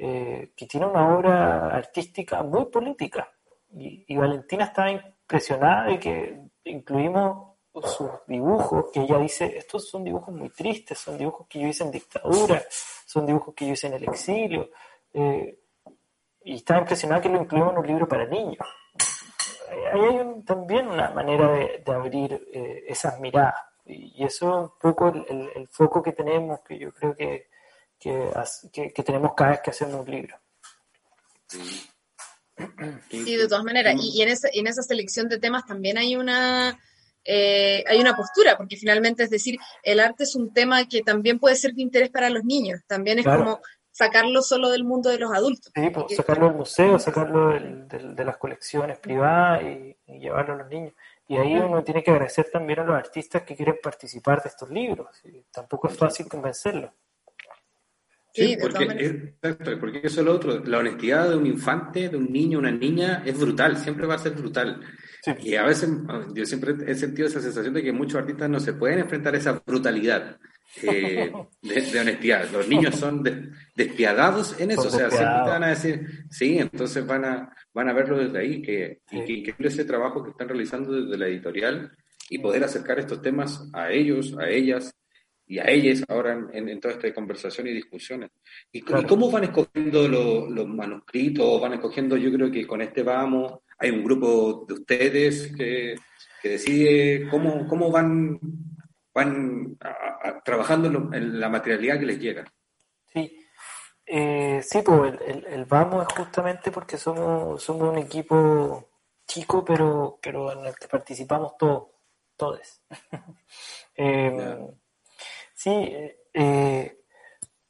eh, 0.04 0.54
que 0.58 0.66
tiene 0.66 0.88
una 0.88 1.16
obra 1.16 1.68
artística 1.68 2.42
muy 2.42 2.66
política. 2.66 3.32
Y, 3.70 4.18
Valentina 4.18 4.66
estaba 4.66 4.90
impresionada 4.90 5.92
de 5.92 6.00
que 6.00 6.42
incluimos 6.64 7.52
sus 7.84 8.10
dibujos, 8.26 8.86
que 8.92 9.02
ella 9.02 9.20
dice, 9.20 9.56
estos 9.56 9.88
son 9.88 10.04
dibujos 10.04 10.34
muy 10.34 10.50
tristes, 10.50 10.98
son 10.98 11.20
dibujos 11.20 11.46
que 11.48 11.60
yo 11.60 11.68
hice 11.68 11.84
en 11.84 11.92
dictadura, 11.92 12.64
son 13.06 13.28
dibujos 13.28 13.54
que 13.54 13.68
yo 13.68 13.74
hice 13.74 13.88
en 13.88 13.94
el 13.94 14.06
exilio, 14.06 14.72
eh, 15.14 15.60
y 16.46 16.56
estaba 16.56 16.80
impresionada 16.80 17.22
que 17.22 17.30
lo 17.30 17.40
incluimos 17.40 17.74
en 17.74 17.78
un 17.78 17.88
libro 17.88 18.08
para 18.08 18.26
niños. 18.26 18.66
Ahí 19.94 20.02
hay 20.02 20.44
también 20.44 20.88
una 20.88 21.12
manera 21.12 21.48
de, 21.48 21.84
abrir 21.86 22.48
eh, 22.52 22.86
esas 22.88 23.20
miradas, 23.20 23.54
y, 23.86 24.24
eso 24.24 24.50
es 24.50 24.56
un 24.64 24.72
poco 24.80 25.10
el, 25.10 25.68
foco 25.70 26.02
que 26.02 26.14
tenemos, 26.14 26.62
que 26.62 26.80
yo 26.80 26.92
creo 26.92 27.16
que, 27.16 27.52
que, 28.02 29.04
tenemos 29.04 29.34
cada 29.36 29.52
vez 29.52 29.62
que 29.62 29.70
hacemos 29.70 30.06
un 30.06 30.12
libro. 30.12 30.36
Sí, 33.10 33.36
de 33.36 33.48
todas 33.48 33.64
maneras. 33.64 33.96
Y, 34.00 34.22
en, 34.22 34.30
esa, 34.30 34.50
en 34.52 34.68
esa 34.68 34.82
selección 34.82 35.30
de 35.30 35.40
temas 35.40 35.66
también 35.66 35.98
hay 35.98 36.16
una, 36.16 36.80
eh, 37.24 37.84
hay 37.88 38.00
una 38.00 38.16
postura, 38.16 38.58
porque 38.58 38.78
finalmente, 38.78 39.24
es 39.24 39.30
decir, 39.30 39.58
el 39.84 40.00
arte 40.00 40.24
es 40.24 40.36
un 40.36 40.52
tema 40.54 40.88
que 40.88 41.02
también 41.02 41.40
puede 41.40 41.56
ser 41.56 41.74
de 41.74 41.84
interés 41.84 42.10
para 42.10 42.30
los 42.30 42.44
niños. 42.44 42.82
También 42.88 43.20
es 43.20 43.26
como 43.26 43.62
sacarlo 43.92 44.42
solo 44.42 44.70
del 44.70 44.84
mundo 44.84 45.10
de 45.10 45.20
los 45.20 45.32
adultos. 45.32 45.72
Sí, 45.76 45.90
pues, 45.92 46.16
sacarlo 46.16 46.48
del 46.48 46.56
museo, 46.56 46.98
sacarlo 46.98 47.50
de 47.52 48.26
las 48.26 48.38
colecciones 48.38 48.98
privadas 48.98 49.64
y, 49.64 49.96
llevarlo 50.08 50.56
a 50.56 50.58
los 50.58 50.70
niños. 50.70 50.94
Y 51.28 51.38
ahí 51.38 51.56
uno 51.56 51.84
tiene 51.84 52.04
que 52.04 52.12
agradecer 52.12 52.50
también 52.52 52.80
a 52.80 52.84
los 52.84 52.96
artistas 52.96 53.44
que 53.44 53.56
quieren 53.56 53.78
participar 53.82 54.42
de 54.44 54.50
estos 54.50 54.70
libros. 54.70 55.08
Tampoco 55.52 55.88
es 55.88 55.98
fácil 55.98 56.28
convencerlos. 56.28 56.92
Sí, 58.34 58.58
porque, 58.60 58.84
exacto, 58.84 59.80
porque 59.80 60.02
eso 60.04 60.22
es 60.22 60.26
lo 60.26 60.34
otro. 60.34 60.64
La 60.64 60.80
honestidad 60.80 61.30
de 61.30 61.36
un 61.36 61.46
infante, 61.46 62.10
de 62.10 62.18
un 62.18 62.32
niño, 62.32 62.60
una 62.60 62.72
niña, 62.72 63.24
es 63.26 63.38
brutal, 63.38 63.78
siempre 63.78 64.08
va 64.08 64.16
a 64.16 64.20
ser 64.20 64.34
brutal. 64.34 64.82
Y 65.44 65.56
a 65.56 65.64
veces 65.64 65.90
yo 66.34 66.46
siempre 66.46 66.76
he 66.88 66.96
sentido 66.96 67.28
esa 67.28 67.42
sensación 67.42 67.74
de 67.74 67.84
que 67.84 67.92
muchos 67.92 68.20
artistas 68.20 68.50
no 68.50 68.60
se 68.60 68.74
pueden 68.74 69.00
enfrentar 69.00 69.36
a 69.36 69.38
esa 69.38 69.62
brutalidad 69.66 70.38
eh, 70.82 71.32
de, 71.62 72.00
honestidad. 72.00 72.50
Los 72.52 72.68
niños 72.68 72.96
son 72.96 73.24
despiadados 73.76 74.60
en 74.60 74.72
eso, 74.72 74.88
o 74.88 74.90
sea, 74.90 75.10
siempre 75.10 75.44
te 75.44 75.50
van 75.50 75.64
a 75.64 75.70
decir, 75.70 76.08
sí, 76.30 76.58
entonces 76.58 77.06
van 77.06 77.26
a, 77.26 77.56
van 77.74 77.90
a 77.90 77.94
verlo 77.94 78.18
desde 78.18 78.40
ahí, 78.40 78.62
que, 78.62 79.02
y 79.12 79.44
que 79.44 79.56
ese 79.60 79.86
trabajo 79.86 80.24
que 80.24 80.32
están 80.32 80.48
realizando 80.48 80.92
desde 80.94 81.18
la 81.18 81.28
editorial 81.28 81.92
y 82.30 82.40
poder 82.40 82.64
acercar 82.64 82.98
estos 82.98 83.22
temas 83.22 83.70
a 83.74 83.92
ellos, 83.92 84.36
a 84.40 84.50
ellas, 84.50 84.96
y 85.52 85.60
a 85.60 85.66
ellas 85.66 86.02
ahora 86.08 86.48
en, 86.54 86.80
toda 86.80 86.94
esta 86.94 87.14
conversación 87.14 87.68
y 87.68 87.74
discusiones. 87.74 88.30
¿Y, 88.72 88.80
cómo 88.80 89.30
van 89.30 89.44
escogiendo 89.44 90.08
los 90.08 90.66
manuscritos? 90.66 91.60
¿Van 91.60 91.74
escogiendo, 91.74 92.16
yo 92.16 92.32
creo 92.32 92.50
que 92.50 92.66
con 92.66 92.82
este 92.82 93.04
vamos, 93.04 93.60
hay 93.78 93.90
un 93.90 94.02
grupo 94.02 94.64
de 94.66 94.76
ustedes 94.76 95.54
que, 95.54 95.96
que 96.42 96.50
decide 96.50 97.28
cómo, 97.30 97.68
cómo 97.68 97.92
van, 97.92 98.40
van 99.14 99.78
trabajando 100.46 101.10
en, 101.14 101.38
la 101.38 101.50
materialidad 101.50 102.00
que 102.00 102.06
les 102.06 102.20
llega? 102.20 102.46
Sí. 103.14 103.38
Eh, 104.06 104.62
sí, 104.64 104.80
pues 104.86 105.16
el, 105.28 105.46
el, 105.48 105.66
vamos 105.66 106.08
es 106.08 106.14
justamente 106.16 106.72
porque 106.72 106.96
somos, 106.96 107.62
somos 107.62 107.90
un 107.90 107.98
equipo 107.98 108.88
chico, 109.28 109.66
pero, 109.66 110.18
pero 110.22 110.54
en 110.54 110.66
el 110.68 110.76
que 110.76 110.88
participamos 110.88 111.58
todos, 111.58 111.90
todos. 112.38 112.82
eh, 113.98 114.58
Sí, 115.64 115.94
eh, 116.34 116.98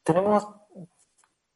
tenemos 0.01 0.47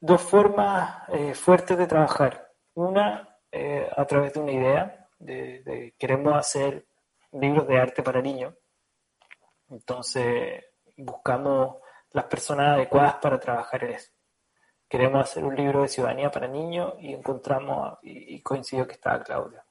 dos 0.02 0.22
formas 0.22 1.08
eh, 1.08 1.34
fuertes 1.34 1.78
de 1.78 1.88
trabajar. 1.88 2.52
Una, 2.74 3.38
eh, 3.50 3.90
a 3.96 4.06
través 4.06 4.34
de 4.34 4.42
una 4.42 4.52
idea, 4.52 5.08
de, 5.18 5.96
queremos 5.98 6.36
hacer 6.36 6.88
libros 7.32 7.66
de 7.70 7.80
arte 7.80 8.04
para 8.04 8.22
niños. 8.22 8.54
Entonces, 9.70 10.62
buscamos 10.98 11.78
las 12.12 12.26
personas 12.26 12.76
adecuadas 12.76 13.16
para 13.22 13.40
trabajar 13.40 13.86
en 13.86 13.92
eso. 13.92 14.12
Queremos 14.90 15.22
hacer 15.22 15.46
un 15.46 15.56
libro 15.56 15.84
de 15.84 15.88
ciudadanía 15.88 16.32
para 16.32 16.50
niños 16.50 16.96
y 17.00 17.14
encontramos, 17.14 17.98
y, 18.02 18.42
coincidió 18.42 18.86
que 18.86 18.96
estaba 18.96 19.24
Claudio. 19.24 19.64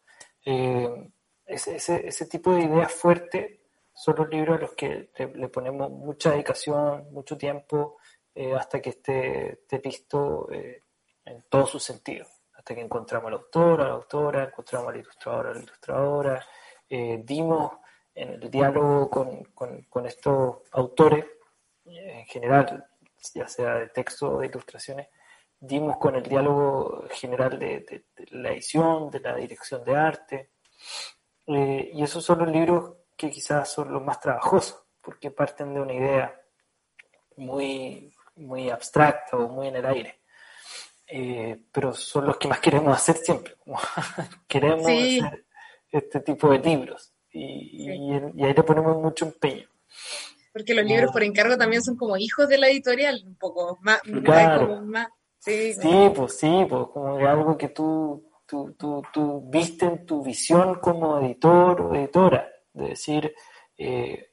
ese, 1.44 2.26
tipo 2.26 2.54
de 2.54 2.62
ideas 2.62 2.90
fuertes 2.90 3.63
son 3.94 4.16
los 4.16 4.28
libros 4.28 4.58
a 4.58 4.60
los 4.60 4.72
que 4.72 5.10
le, 5.16 5.48
ponemos 5.48 5.90
mucha 5.90 6.32
dedicación, 6.32 7.12
mucho 7.12 7.38
tiempo, 7.38 7.98
eh, 8.34 8.52
hasta 8.52 8.82
que 8.82 8.90
esté, 8.90 9.80
listo 9.82 10.50
eh, 10.50 10.82
en 11.24 11.44
todos 11.48 11.70
sus 11.70 11.84
sentidos, 11.84 12.28
hasta 12.54 12.74
que 12.74 12.80
encontramos 12.80 13.28
al 13.28 13.34
autor, 13.34 13.80
a 13.80 13.88
la 13.88 13.94
autora, 13.94 14.44
encontramos 14.44 14.88
al 14.88 14.96
ilustrador, 14.96 15.46
a 15.46 15.54
la 15.54 15.60
ilustradora, 15.60 16.46
eh, 16.90 17.22
dimos 17.24 17.72
en 18.14 18.30
el 18.30 18.50
diálogo 18.50 19.08
con, 19.10 20.06
estos 20.06 20.56
autores, 20.72 21.24
en 21.84 22.24
general, 22.26 22.86
ya 23.34 23.46
sea 23.46 23.74
de 23.74 23.88
texto 23.88 24.32
o 24.32 24.40
de 24.40 24.46
ilustraciones, 24.46 25.08
dimos 25.60 25.96
con 25.98 26.16
el 26.16 26.22
diálogo 26.22 27.04
general 27.10 27.58
de, 27.58 28.06
la 28.30 28.50
edición, 28.50 29.10
de 29.10 29.20
la 29.20 29.36
dirección 29.36 29.84
de 29.84 29.96
arte, 29.96 30.50
y 31.46 32.02
esos 32.02 32.24
son 32.24 32.40
los 32.40 32.50
libros 32.50 33.03
que 33.16 33.30
quizás 33.30 33.70
son 33.70 33.92
los 33.92 34.02
más 34.02 34.20
trabajosos, 34.20 34.82
porque 35.00 35.30
parten 35.30 35.74
de 35.74 35.80
una 35.80 35.92
idea 35.92 36.40
muy, 37.36 38.12
muy 38.36 38.70
abstracta 38.70 39.36
o 39.36 39.48
muy 39.48 39.68
en 39.68 39.76
el 39.76 39.86
aire. 39.86 40.20
Eh, 41.06 41.60
pero 41.70 41.94
son 41.94 42.26
los 42.26 42.38
que 42.38 42.48
más 42.48 42.60
queremos 42.60 42.96
hacer 42.96 43.16
siempre. 43.16 43.54
queremos 44.48 44.86
hacer 44.86 45.44
este 45.90 46.20
tipo 46.20 46.50
de 46.50 46.58
libros 46.58 47.12
y, 47.30 47.90
ahí 47.90 48.54
le 48.54 48.62
ponemos 48.62 48.96
mucho 49.00 49.26
empeño. 49.26 49.68
Porque 50.52 50.74
los 50.74 50.84
libros 50.84 51.10
por 51.12 51.22
encargo 51.22 51.56
también 51.56 51.82
son 51.82 51.96
como 51.96 52.16
hijos 52.16 52.48
de 52.48 52.58
la 52.58 52.68
editorial, 52.68 53.22
un 53.26 53.36
poco 53.36 53.78
más. 53.82 54.00
sí, 55.40 55.74
pues 56.14 56.38
sí, 56.38 56.66
pues 56.68 56.86
como 56.92 57.16
algo 57.26 57.58
que 57.58 57.68
tú, 57.68 58.30
tú, 58.46 58.72
tú, 58.78 59.02
tú 59.12 59.42
viste 59.50 59.86
en 59.86 60.06
tu 60.06 60.22
visión 60.22 60.76
como 60.76 61.18
editor 61.18 61.80
o 61.80 61.94
editora, 61.94 62.48
de 62.74 62.88
decir, 62.88 63.34
eh, 63.78 64.30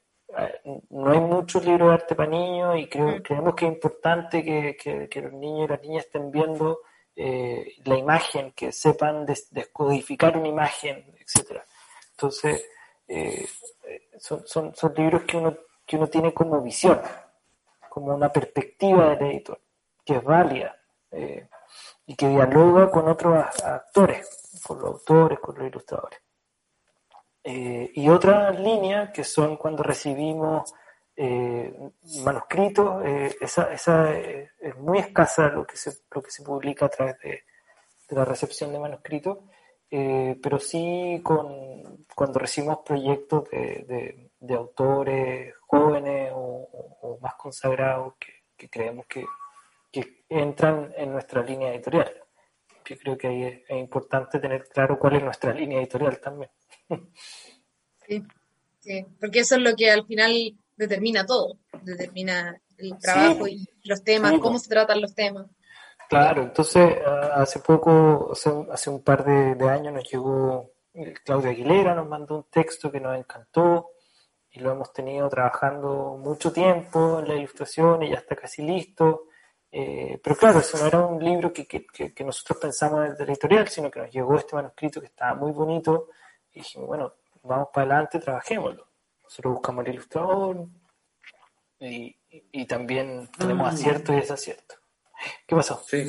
no 0.90 1.10
hay 1.10 1.20
muchos 1.20 1.64
libros 1.64 1.88
de 1.88 1.94
arte 1.94 2.14
para 2.14 2.30
niños 2.30 2.78
y 2.78 2.88
creo, 2.88 3.18
mm. 3.18 3.22
creemos 3.22 3.54
que 3.54 3.66
es 3.66 3.72
importante 3.72 4.42
que, 4.42 5.20
los 5.20 5.32
niños 5.32 5.64
y 5.64 5.72
las 5.72 5.82
niñas 5.82 6.04
estén 6.06 6.30
viendo 6.30 6.80
eh, 7.16 7.74
la 7.84 7.96
imagen, 7.96 8.52
que 8.52 8.72
sepan 8.72 9.26
descodificar 9.26 10.36
una 10.36 10.48
imagen, 10.48 11.14
etcétera. 11.18 11.64
Entonces, 12.12 12.64
eh, 13.08 13.46
son, 14.18 14.46
son, 14.46 14.74
son, 14.74 14.94
libros 14.94 15.22
que 15.22 15.36
uno, 15.36 15.56
que 15.84 15.96
uno 15.96 16.06
tiene 16.06 16.32
como 16.32 16.60
visión, 16.62 17.00
como 17.88 18.14
una 18.14 18.32
perspectiva 18.32 19.14
del 19.14 19.32
editor, 19.32 19.60
que 20.04 20.16
es 20.16 20.24
válida 20.24 20.74
eh, 21.10 21.48
y 22.06 22.14
que 22.14 22.28
dialoga 22.28 22.90
con 22.90 23.08
otros 23.08 23.44
actores, 23.62 24.60
con 24.66 24.78
los 24.78 24.92
autores, 24.92 25.38
con 25.40 25.58
los 25.58 25.66
ilustradores. 25.66 26.20
Eh, 27.44 27.90
y 27.94 28.08
otra 28.08 28.52
línea 28.52 29.10
que 29.12 29.24
son 29.24 29.56
cuando 29.56 29.82
recibimos 29.82 30.72
eh, 31.16 31.74
manuscritos, 32.24 33.04
eh, 33.04 33.36
esa, 33.40 33.72
esa 33.72 34.12
es 34.16 34.76
muy 34.78 34.98
escasa 34.98 35.48
lo 35.48 35.66
que, 35.66 35.76
se, 35.76 35.92
lo 36.10 36.22
que 36.22 36.30
se 36.30 36.44
publica 36.44 36.86
a 36.86 36.88
través 36.88 37.18
de, 37.20 37.42
la 38.10 38.24
recepción 38.24 38.72
de 38.72 38.78
manuscritos, 38.78 39.38
pero 39.88 40.58
sí 40.58 41.20
con, 41.22 42.04
cuando 42.14 42.38
recibimos 42.38 42.80
proyectos 42.84 43.48
de, 43.50 44.30
autores 44.54 45.54
jóvenes 45.66 46.30
o, 46.34 47.18
más 47.22 47.34
consagrados 47.36 48.14
que, 48.18 48.68
creemos 48.68 49.06
que, 49.06 49.24
que, 49.90 50.24
entran 50.28 50.92
en 50.96 51.12
nuestra 51.12 51.42
línea 51.42 51.72
editorial. 51.72 52.12
Yo 52.84 52.96
creo 52.98 53.16
que 53.16 53.28
ahí 53.28 53.64
es 53.66 53.78
importante 53.78 54.38
tener 54.38 54.68
claro 54.68 54.98
cuál 54.98 55.16
es 55.16 55.24
nuestra 55.24 55.54
línea 55.54 55.78
editorial 55.78 56.20
también. 56.20 56.50
Sí, 58.08 58.22
sí, 58.80 59.06
porque 59.20 59.40
eso 59.40 59.54
es 59.56 59.62
lo 59.62 59.76
que 59.76 59.90
al 59.90 60.04
final 60.04 60.54
determina 60.76 61.24
todo, 61.24 61.58
determina 61.82 62.60
el 62.78 62.98
trabajo 62.98 63.46
y 63.46 63.66
los 63.84 64.02
temas, 64.02 64.34
cómo 64.40 64.58
se 64.58 64.68
tratan 64.68 65.00
los 65.00 65.14
temas. 65.14 65.46
Claro, 66.08 66.42
entonces 66.42 66.98
hace 67.34 67.60
poco, 67.60 68.32
hace, 68.32 68.90
un 68.90 69.02
par 69.02 69.24
de, 69.24 69.68
años 69.70 69.94
nos 69.94 70.10
llegó 70.10 70.72
Claudia 71.24 71.50
Aguilera, 71.50 71.94
nos 71.94 72.06
mandó 72.06 72.36
un 72.36 72.44
texto 72.50 72.92
que 72.92 73.00
nos 73.00 73.16
encantó 73.16 73.92
y 74.50 74.60
lo 74.60 74.72
hemos 74.72 74.92
tenido 74.92 75.26
trabajando 75.30 76.18
mucho 76.22 76.52
tiempo 76.52 77.20
en 77.20 77.28
la 77.28 77.34
ilustración 77.34 78.02
y 78.02 78.10
ya 78.10 78.16
está 78.16 78.36
casi 78.36 78.62
listo. 78.62 79.28
Eh, 79.70 80.20
pero 80.22 80.36
claro, 80.36 80.58
eso 80.58 80.76
no 80.76 80.86
era 80.86 81.06
un 81.06 81.24
libro 81.24 81.50
que, 81.50 81.66
que, 81.66 81.86
que, 81.86 82.24
nosotros 82.24 82.58
pensamos 82.58 83.08
desde 83.08 83.24
la 83.24 83.32
editorial, 83.32 83.68
sino 83.68 83.90
que 83.90 84.00
nos 84.00 84.10
llegó 84.10 84.36
este 84.36 84.54
manuscrito 84.54 85.00
que 85.00 85.06
estaba 85.06 85.34
muy 85.34 85.50
bonito 85.52 86.08
y 86.52 86.60
dijimos, 86.60 86.88
bueno, 86.88 87.14
vamos 87.42 87.68
para 87.72 87.86
adelante, 87.86 88.18
trabajémoslo. 88.18 88.86
Nosotros 89.24 89.54
buscamos 89.54 89.86
el 89.86 89.94
ilustrador 89.94 90.66
y, 91.80 92.16
y 92.30 92.66
también 92.66 93.28
tenemos 93.38 93.66
ah. 93.66 93.70
acierto 93.70 94.12
y 94.12 94.16
desacierto. 94.16 94.74
¿Qué 95.46 95.54
pasó? 95.54 95.82
Sí, 95.86 96.02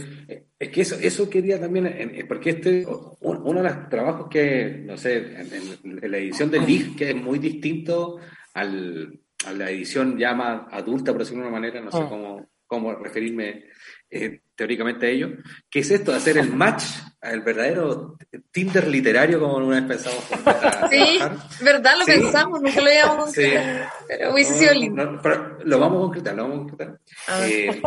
es 0.58 0.70
que 0.70 0.82
eso, 0.82 0.96
eso 0.96 1.30
quería 1.30 1.60
también, 1.60 2.26
porque 2.28 2.52
este, 2.52 2.86
uno 2.86 3.62
de 3.62 3.70
los 3.70 3.90
trabajos 3.90 4.28
que, 4.30 4.82
no 4.86 4.98
sé, 4.98 5.18
en, 5.18 6.12
la 6.12 6.18
edición 6.18 6.50
de 6.50 6.60
Lig, 6.60 6.96
que 6.98 7.12
es 7.12 7.16
muy 7.16 7.40
distinto 7.40 8.20
al, 8.54 9.20
a 9.46 9.54
la 9.54 9.70
edición 9.70 10.18
ya 10.18 10.34
más 10.34 10.64
adulta, 10.72 11.12
por 11.12 11.22
decirlo 11.22 11.44
de 11.44 11.50
una 11.50 11.60
manera, 11.60 11.82
no 11.82 11.92
sé 11.92 12.00
ah. 12.02 12.08
cómo, 12.10 12.50
cómo 12.66 12.96
referirme 12.96 13.66
eh, 14.10 14.42
teóricamente 14.56 15.06
a 15.06 15.10
ello, 15.10 15.30
que 15.70 15.80
es 15.80 15.92
esto 15.92 16.12
de 16.12 16.18
hacer 16.18 16.38
el 16.38 16.52
match 16.52 16.84
al 17.24 17.42
verdadero 17.42 18.18
Tinder 18.52 18.88
literario 18.88 19.40
como 19.40 19.58
una 19.58 19.80
vez 19.80 19.86
pensamos. 19.86 20.24
Sí, 20.92 21.20
verdad, 21.64 21.94
lo 21.98 22.06
pensamos, 22.06 22.62
nunca 22.62 22.82
lo 22.82 22.88
habíamos 22.88 23.26
concretado, 23.26 23.90
pero 24.08 24.34
hubiese 24.34 24.54
sido 24.54 24.74
lindo. 24.74 25.20
lo 25.64 25.80
vamos 25.80 25.98
a 25.98 26.02
concretar, 26.02 26.36
lo 26.36 26.44
vamos 26.44 26.58
a 26.58 26.70
concretar. 26.70 27.00
Ah. 27.28 27.48
Eh, 27.48 27.82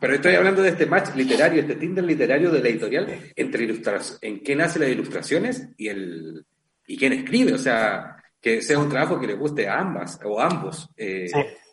pero 0.00 0.14
estoy 0.14 0.34
hablando 0.34 0.62
de 0.62 0.68
este 0.68 0.86
match 0.86 1.14
literario, 1.16 1.62
este 1.62 1.76
Tinder 1.76 2.04
literario 2.04 2.50
de 2.50 2.60
la 2.60 2.68
editorial 2.68 3.32
entre 3.34 3.64
ilustraciones, 3.64 4.18
en 4.22 4.42
qué 4.42 4.54
nacen 4.54 4.82
las 4.82 4.90
ilustraciones 4.90 5.68
y, 5.76 5.88
el, 5.88 6.44
y 6.86 6.96
quién 6.96 7.14
escribe, 7.14 7.54
o 7.54 7.58
sea, 7.58 8.16
que 8.40 8.62
sea 8.62 8.78
un 8.78 8.88
trabajo 8.88 9.18
que 9.18 9.26
le 9.26 9.34
guste 9.34 9.66
a 9.66 9.80
ambas 9.80 10.20
o 10.24 10.38
a 10.38 10.46
ambos. 10.46 10.88
Eh, 10.96 11.26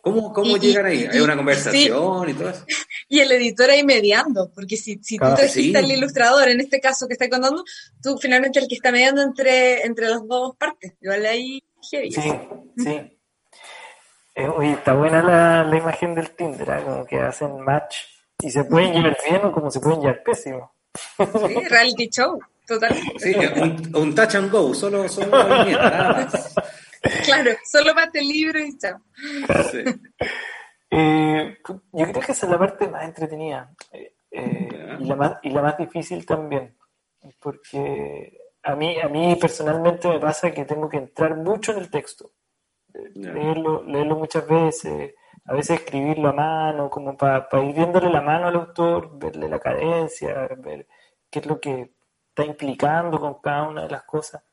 ¿Cómo, 0.03 0.33
cómo 0.33 0.57
llegan 0.57 0.85
ahí? 0.85 1.07
¿Hay 1.09 1.21
una 1.21 1.37
conversación 1.37 2.29
y 2.29 2.33
todo 2.33 2.49
eso? 2.49 2.65
Y 3.07 3.19
el 3.21 3.31
editor 3.31 3.69
ahí 3.69 3.83
mediando, 3.83 4.51
porque 4.53 4.75
si, 4.75 4.99
si 5.01 5.17
tú 5.17 5.25
te 5.35 5.43
dijiste 5.43 5.79
el 5.79 5.91
ilustrador, 5.91 6.49
en 6.49 6.59
este 6.59 6.81
caso 6.81 7.07
que 7.07 7.13
está 7.13 7.29
contando, 7.29 7.63
tú 8.01 8.17
finalmente 8.17 8.59
el 8.59 8.67
que 8.67 8.75
está 8.75 8.91
mediando 8.91 9.21
entre, 9.21 9.85
entre 9.85 10.07
las 10.07 10.27
dos 10.27 10.57
partes. 10.57 10.93
Igual 10.99 11.25
ahí 11.25 11.63
Sí, 11.83 12.09
sí. 12.77 13.19
Eh, 14.35 14.47
oye, 14.47 14.71
está 14.71 14.93
buena 14.93 15.21
la, 15.21 15.63
la 15.63 15.77
imagen 15.77 16.15
del 16.15 16.31
Tinder, 16.31 16.67
¿eh? 16.69 16.83
como 16.83 17.05
que 17.05 17.19
hacen 17.19 17.59
match 17.61 17.97
y 18.41 18.49
se 18.49 18.63
pueden 18.63 18.93
llevar 18.93 19.17
bien 19.27 19.45
o 19.45 19.51
como 19.51 19.69
se 19.69 19.79
pueden 19.79 20.01
llevar 20.01 20.23
pésimo. 20.23 20.73
Sí, 21.17 21.53
reality 21.69 22.09
show, 22.09 22.39
total. 22.65 22.97
Sí, 23.19 23.35
un, 23.35 23.95
un 23.95 24.15
touch 24.15 24.35
and 24.35 24.51
go, 24.51 24.73
solo, 24.73 25.07
solo 25.07 25.27
nada 25.27 26.13
más. 26.13 26.55
Claro, 27.25 27.51
solo 27.63 27.93
mate 27.93 28.19
el 28.19 28.27
libro 28.27 28.59
y 28.59 28.77
chao. 28.77 29.01
Eh, 30.89 31.57
yo 31.65 31.81
creo 31.91 32.21
que 32.21 32.31
esa 32.31 32.45
es 32.45 32.51
la 32.51 32.59
parte 32.59 32.87
más 32.87 33.03
entretenida 33.03 33.73
eh, 33.91 34.13
eh, 34.29 34.97
y, 34.99 35.05
la 35.05 35.15
más, 35.15 35.39
y 35.41 35.49
la 35.49 35.63
más 35.63 35.75
difícil 35.75 36.23
también, 36.23 36.77
porque 37.39 38.37
a 38.61 38.75
mí, 38.75 38.99
a 38.99 39.07
mí 39.07 39.35
personalmente 39.41 40.07
me 40.07 40.19
pasa 40.19 40.51
que 40.51 40.65
tengo 40.65 40.87
que 40.87 40.97
entrar 40.97 41.35
mucho 41.35 41.71
en 41.71 41.79
el 41.79 41.89
texto, 41.89 42.33
leerlo, 43.15 43.83
leerlo 43.83 44.17
muchas 44.17 44.47
veces, 44.47 45.15
a 45.45 45.53
veces 45.53 45.79
escribirlo 45.79 46.29
a 46.29 46.33
mano, 46.33 46.91
como 46.91 47.17
para 47.17 47.47
ir 47.63 47.73
viéndole 47.73 48.11
la 48.11 48.21
mano 48.21 48.47
al 48.49 48.55
autor, 48.55 49.17
verle 49.17 49.49
la 49.49 49.59
cadencia, 49.59 50.47
ver 50.59 50.87
qué 51.31 51.39
es 51.39 51.45
lo 51.47 51.59
que 51.59 51.95
está 52.29 52.45
implicando 52.45 53.19
con 53.19 53.41
cada 53.41 53.67
una 53.67 53.83
de 53.83 53.89
las 53.89 54.03
cosas 54.03 54.43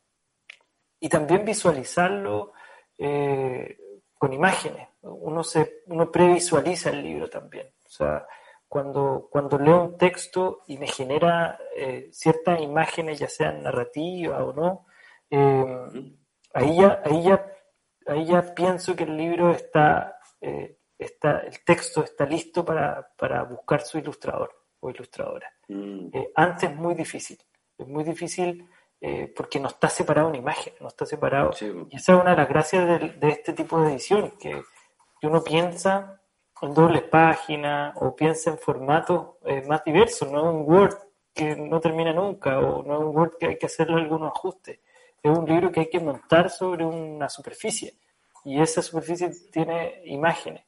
y 1.00 1.08
también 1.08 1.44
visualizarlo 1.44 2.52
eh, 2.98 3.78
con 4.16 4.32
imágenes. 4.32 4.88
Uno, 5.00 5.42
se, 5.42 5.82
uno 5.86 6.12
previsualiza 6.12 6.90
el 6.90 7.02
libro 7.02 7.28
también. 7.30 7.68
O 7.86 7.88
sea, 7.88 8.26
cuando, 8.68 9.28
cuando 9.30 9.58
leo 9.58 9.82
un 9.82 9.96
texto 9.96 10.62
y 10.66 10.76
me 10.76 10.86
genera 10.86 11.58
eh, 11.74 12.10
ciertas 12.12 12.60
imágenes, 12.60 13.18
ya 13.18 13.28
sean 13.28 13.62
narrativas 13.62 14.42
o 14.42 14.52
no, 14.52 14.86
eh, 15.30 16.14
ahí, 16.52 16.76
ya, 16.76 17.02
ahí, 17.04 17.22
ya, 17.22 17.46
ahí 18.06 18.26
ya 18.26 18.54
pienso 18.54 18.94
que 18.94 19.04
el 19.04 19.16
libro 19.16 19.52
está, 19.52 20.18
está 20.98 21.38
el 21.40 21.64
texto 21.64 22.04
está 22.04 22.26
listo 22.26 22.64
para, 22.64 23.10
para 23.16 23.42
buscar 23.44 23.80
su 23.80 23.98
ilustrador 23.98 24.54
o 24.80 24.90
ilustradora. 24.90 25.50
Mm. 25.68 26.08
antes 26.34 26.70
es 26.70 26.76
muy 26.76 26.94
difícil. 26.94 27.38
Es 27.78 27.88
muy 27.88 28.04
difícil 28.04 28.68
eh, 29.00 29.32
porque 29.34 29.58
no 29.58 29.68
está 29.68 29.88
separado 29.88 30.28
una 30.28 30.36
imagen, 30.36 30.74
no 30.80 30.88
está 30.88 31.06
separado. 31.06 31.52
Y 31.90 31.96
esa 31.96 32.12
es 32.12 32.20
una 32.20 32.30
de 32.32 32.36
las 32.36 32.48
gracias 32.48 32.86
de, 32.86 33.28
este 33.28 33.52
tipo 33.54 33.80
de 33.80 33.92
edición, 33.92 34.34
que, 34.38 34.62
uno 35.22 35.42
piensa 35.44 36.20
en 36.62 36.72
dobles 36.72 37.02
páginas 37.02 37.94
o 37.96 38.16
piensa 38.16 38.50
en 38.50 38.58
formatos 38.58 39.36
eh, 39.44 39.62
más 39.66 39.84
diversos, 39.84 40.30
no 40.30 40.50
un 40.50 40.70
Word 40.70 40.96
que 41.34 41.54
no 41.56 41.78
termina 41.78 42.12
nunca 42.12 42.58
o 42.58 42.82
no 42.82 42.94
es 42.94 43.00
un 43.00 43.16
Word 43.16 43.36
que 43.38 43.46
hay 43.46 43.58
que 43.58 43.66
hacerle 43.66 44.00
algunos 44.00 44.32
ajustes. 44.34 44.80
Es 45.22 45.30
un 45.30 45.46
libro 45.46 45.70
que 45.70 45.80
hay 45.80 45.90
que 45.90 46.00
montar 46.00 46.48
sobre 46.48 46.84
una 46.84 47.28
superficie 47.28 47.94
y 48.44 48.60
esa 48.60 48.82
superficie 48.82 49.30
tiene 49.52 50.00
imágenes. 50.06 50.64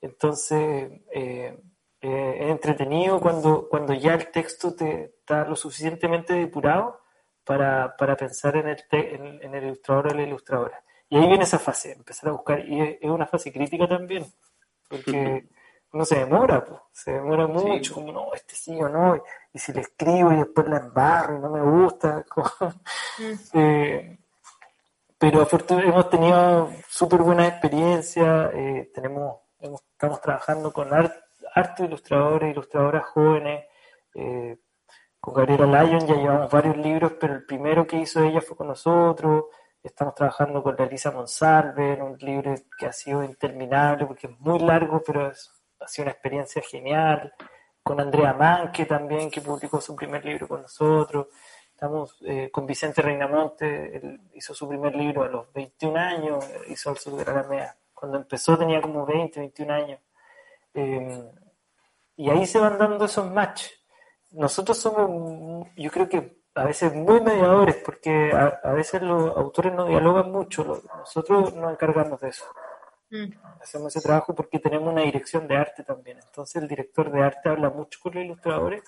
Entonces, 0.00 0.90
eh, 1.12 1.56
eh, 2.00 2.36
es 2.40 2.50
entretenido 2.50 3.20
cuando, 3.20 3.68
cuando 3.68 3.94
ya 3.94 4.14
el 4.14 4.30
texto 4.32 4.74
te 4.74 5.04
está 5.04 5.44
lo 5.44 5.54
suficientemente 5.54 6.34
depurado 6.34 7.01
para, 7.44 7.96
para 7.96 8.16
pensar 8.16 8.56
en 8.56 8.68
el, 8.68 8.84
en, 8.90 9.54
el 9.54 9.64
ilustrador 9.64 10.08
o 10.08 10.14
la 10.14 10.22
ilustradora. 10.22 10.82
Y 11.08 11.16
ahí 11.16 11.26
viene 11.28 11.44
esa 11.44 11.58
fase, 11.58 11.92
empezar 11.92 12.30
a 12.30 12.32
buscar, 12.32 12.66
y 12.66 12.80
es, 12.80 12.98
una 13.02 13.26
fase 13.26 13.52
crítica 13.52 13.86
también, 13.86 14.24
porque 14.88 15.48
uno 15.92 16.04
se 16.04 16.18
demora, 16.20 16.64
pues, 16.64 16.80
se 16.92 17.12
demora 17.12 17.46
mucho, 17.46 17.94
como 17.94 18.12
no, 18.12 18.32
este 18.34 18.54
sí 18.54 18.80
o 18.80 18.88
no, 18.88 19.22
y, 19.52 19.58
si 19.58 19.72
le 19.72 19.82
escribo 19.82 20.32
y 20.32 20.36
después 20.36 20.66
la 20.68 20.78
embarro 20.78 21.36
y 21.36 21.40
no 21.40 21.50
me 21.50 21.62
gusta. 21.62 22.24
Eh, 23.54 24.18
pero 25.18 25.42
afortunadamente 25.42 25.94
hemos 25.94 26.10
tenido 26.10 26.70
súper 26.88 27.20
buena 27.20 27.46
experiencia, 27.46 28.50
eh, 28.54 28.90
tenemos, 28.92 29.36
estamos 29.60 30.20
trabajando 30.20 30.72
con 30.72 30.92
arte, 30.92 31.84
ilustradores, 31.84 32.50
ilustradoras 32.50 33.04
jóvenes, 33.04 33.66
eh, 34.14 34.56
con 35.22 35.34
Gabriela 35.34 35.84
Lyon 35.84 36.04
ya 36.04 36.16
llevamos 36.16 36.50
varios 36.50 36.76
libros, 36.78 37.12
pero 37.20 37.34
el 37.34 37.44
primero 37.44 37.86
que 37.86 37.96
hizo 37.96 38.24
ella 38.24 38.40
fue 38.40 38.56
con 38.56 38.66
nosotros, 38.66 39.44
estamos 39.80 40.16
trabajando 40.16 40.64
con 40.64 40.74
la 40.76 40.84
Elisa 40.84 41.12
Monsalve 41.12 42.02
un 42.02 42.18
libro 42.18 42.56
que 42.76 42.86
ha 42.86 42.92
sido 42.92 43.22
interminable 43.22 44.04
porque 44.04 44.26
es 44.26 44.40
muy 44.40 44.58
largo, 44.58 45.00
pero 45.06 45.28
ha 45.78 45.86
sido 45.86 46.06
una 46.06 46.10
experiencia 46.10 46.60
genial, 46.68 47.32
con 47.84 48.00
Andrea 48.00 48.32
Manque 48.32 48.84
también, 48.84 49.30
que 49.30 49.40
publicó 49.40 49.80
su 49.80 49.94
primer 49.94 50.24
libro 50.24 50.48
con 50.48 50.62
nosotros, 50.62 51.28
Estamos 51.72 52.16
eh, 52.22 52.50
con 52.52 52.66
Vicente 52.66 53.00
Reinamonte, 53.00 53.96
él 53.96 54.20
hizo 54.34 54.54
su 54.54 54.68
primer 54.68 54.94
libro 54.94 55.22
a 55.22 55.28
los 55.28 55.52
21 55.52 55.98
años, 55.98 56.44
hizo 56.68 56.90
El 56.90 56.98
Sur 56.98 57.16
de 57.16 57.24
la 57.24 57.32
Alameda. 57.32 57.76
Cuando 57.94 58.18
empezó 58.18 58.58
tenía 58.58 58.80
como 58.80 59.06
20, 59.06 59.38
21 59.40 59.72
años. 59.72 60.00
Eh, 60.74 61.30
y 62.16 62.30
ahí 62.30 62.44
se 62.46 62.58
van 62.58 62.78
dando 62.78 63.04
esos 63.04 63.28
matches. 63.30 63.81
Nosotros 64.32 64.78
somos, 64.78 65.68
yo 65.76 65.90
creo 65.90 66.08
que 66.08 66.42
a 66.54 66.64
veces 66.64 66.94
muy 66.94 67.20
mediadores, 67.20 67.76
porque 67.76 68.32
a, 68.32 68.72
veces 68.72 69.02
los 69.02 69.36
autores 69.36 69.72
no 69.72 69.86
dialogan 69.86 70.30
mucho, 70.30 70.82
nosotros 70.98 71.54
nos 71.54 71.72
encargamos 71.72 72.20
de 72.20 72.28
eso. 72.28 72.44
Mm. 73.10 73.32
Hacemos 73.60 73.94
ese 73.94 74.06
trabajo 74.06 74.34
porque 74.34 74.58
tenemos 74.58 74.92
una 74.92 75.02
dirección 75.02 75.46
de 75.46 75.56
arte 75.56 75.84
también. 75.84 76.18
Entonces 76.18 76.62
el 76.62 76.68
director 76.68 77.10
de 77.10 77.22
arte 77.22 77.48
habla 77.48 77.70
mucho 77.70 78.00
con 78.02 78.14
los 78.14 78.24
ilustradores 78.24 78.82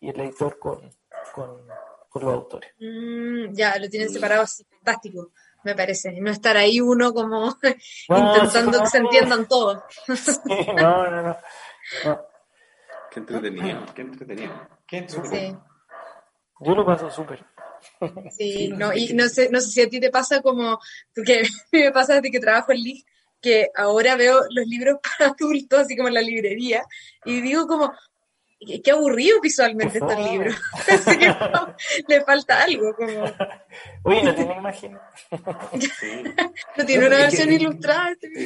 y 0.00 0.08
el 0.10 0.20
editor 0.20 0.58
con, 0.58 0.90
con, 1.34 1.66
por 2.10 2.22
los 2.22 2.34
autores. 2.34 2.70
Mm, 2.78 3.52
ya, 3.52 3.78
lo 3.78 3.88
tienen 3.88 4.08
separado 4.10 4.42
así, 4.42 4.64
fantástico, 4.64 5.32
me 5.64 5.74
parece. 5.74 6.12
No 6.20 6.30
estar 6.30 6.56
ahí 6.56 6.80
uno 6.80 7.12
como 7.12 7.56
intentando 8.08 8.80
que 8.80 8.86
se 8.86 8.98
entiendan 8.98 9.46
todos. 9.46 9.82
no, 10.76 11.10
no, 11.10 11.22
no, 11.22 11.36
Qué 13.10 13.20
entretenido, 13.20 13.86
qué 13.94 14.02
entretenido. 14.02 14.68
Qué 14.86 14.98
entretenido. 14.98 15.64
Yo 16.60 16.74
lo 16.74 16.84
paso 16.84 17.10
súper. 17.10 17.44
Sí, 18.36 18.68
no, 18.76 18.92
y 18.92 19.14
no 19.14 19.28
sé, 19.28 19.48
no 19.50 19.60
sé 19.60 19.70
si 19.70 19.82
a 19.82 19.88
ti 19.88 20.00
te 20.00 20.10
pasa 20.10 20.42
como, 20.42 20.78
porque 21.14 21.40
a 21.42 21.66
mí 21.72 21.80
me 21.80 21.92
pasa 21.92 22.14
desde 22.14 22.30
que 22.30 22.40
trabajo 22.40 22.72
en 22.72 22.78
LIG, 22.78 23.04
que 23.40 23.68
ahora 23.76 24.16
veo 24.16 24.40
los 24.50 24.66
libros 24.66 24.98
para 25.18 25.30
adultos, 25.30 25.80
así 25.80 25.96
como 25.96 26.08
en 26.08 26.14
la 26.14 26.22
librería, 26.22 26.84
y 27.24 27.40
digo 27.40 27.66
como, 27.66 27.92
qué 28.82 28.90
aburrido 28.90 29.40
visualmente 29.40 29.98
este 29.98 30.16
libro. 30.16 30.50
le 32.08 32.20
falta 32.22 32.62
algo. 32.62 32.94
Como... 32.94 33.24
Uy, 34.04 34.22
no 34.22 34.34
tiene 34.34 34.56
imagen. 34.56 34.98
no 36.76 36.84
tiene 36.84 37.06
una 37.06 37.16
versión 37.16 37.52
ilustrada. 37.52 38.12
Este 38.12 38.44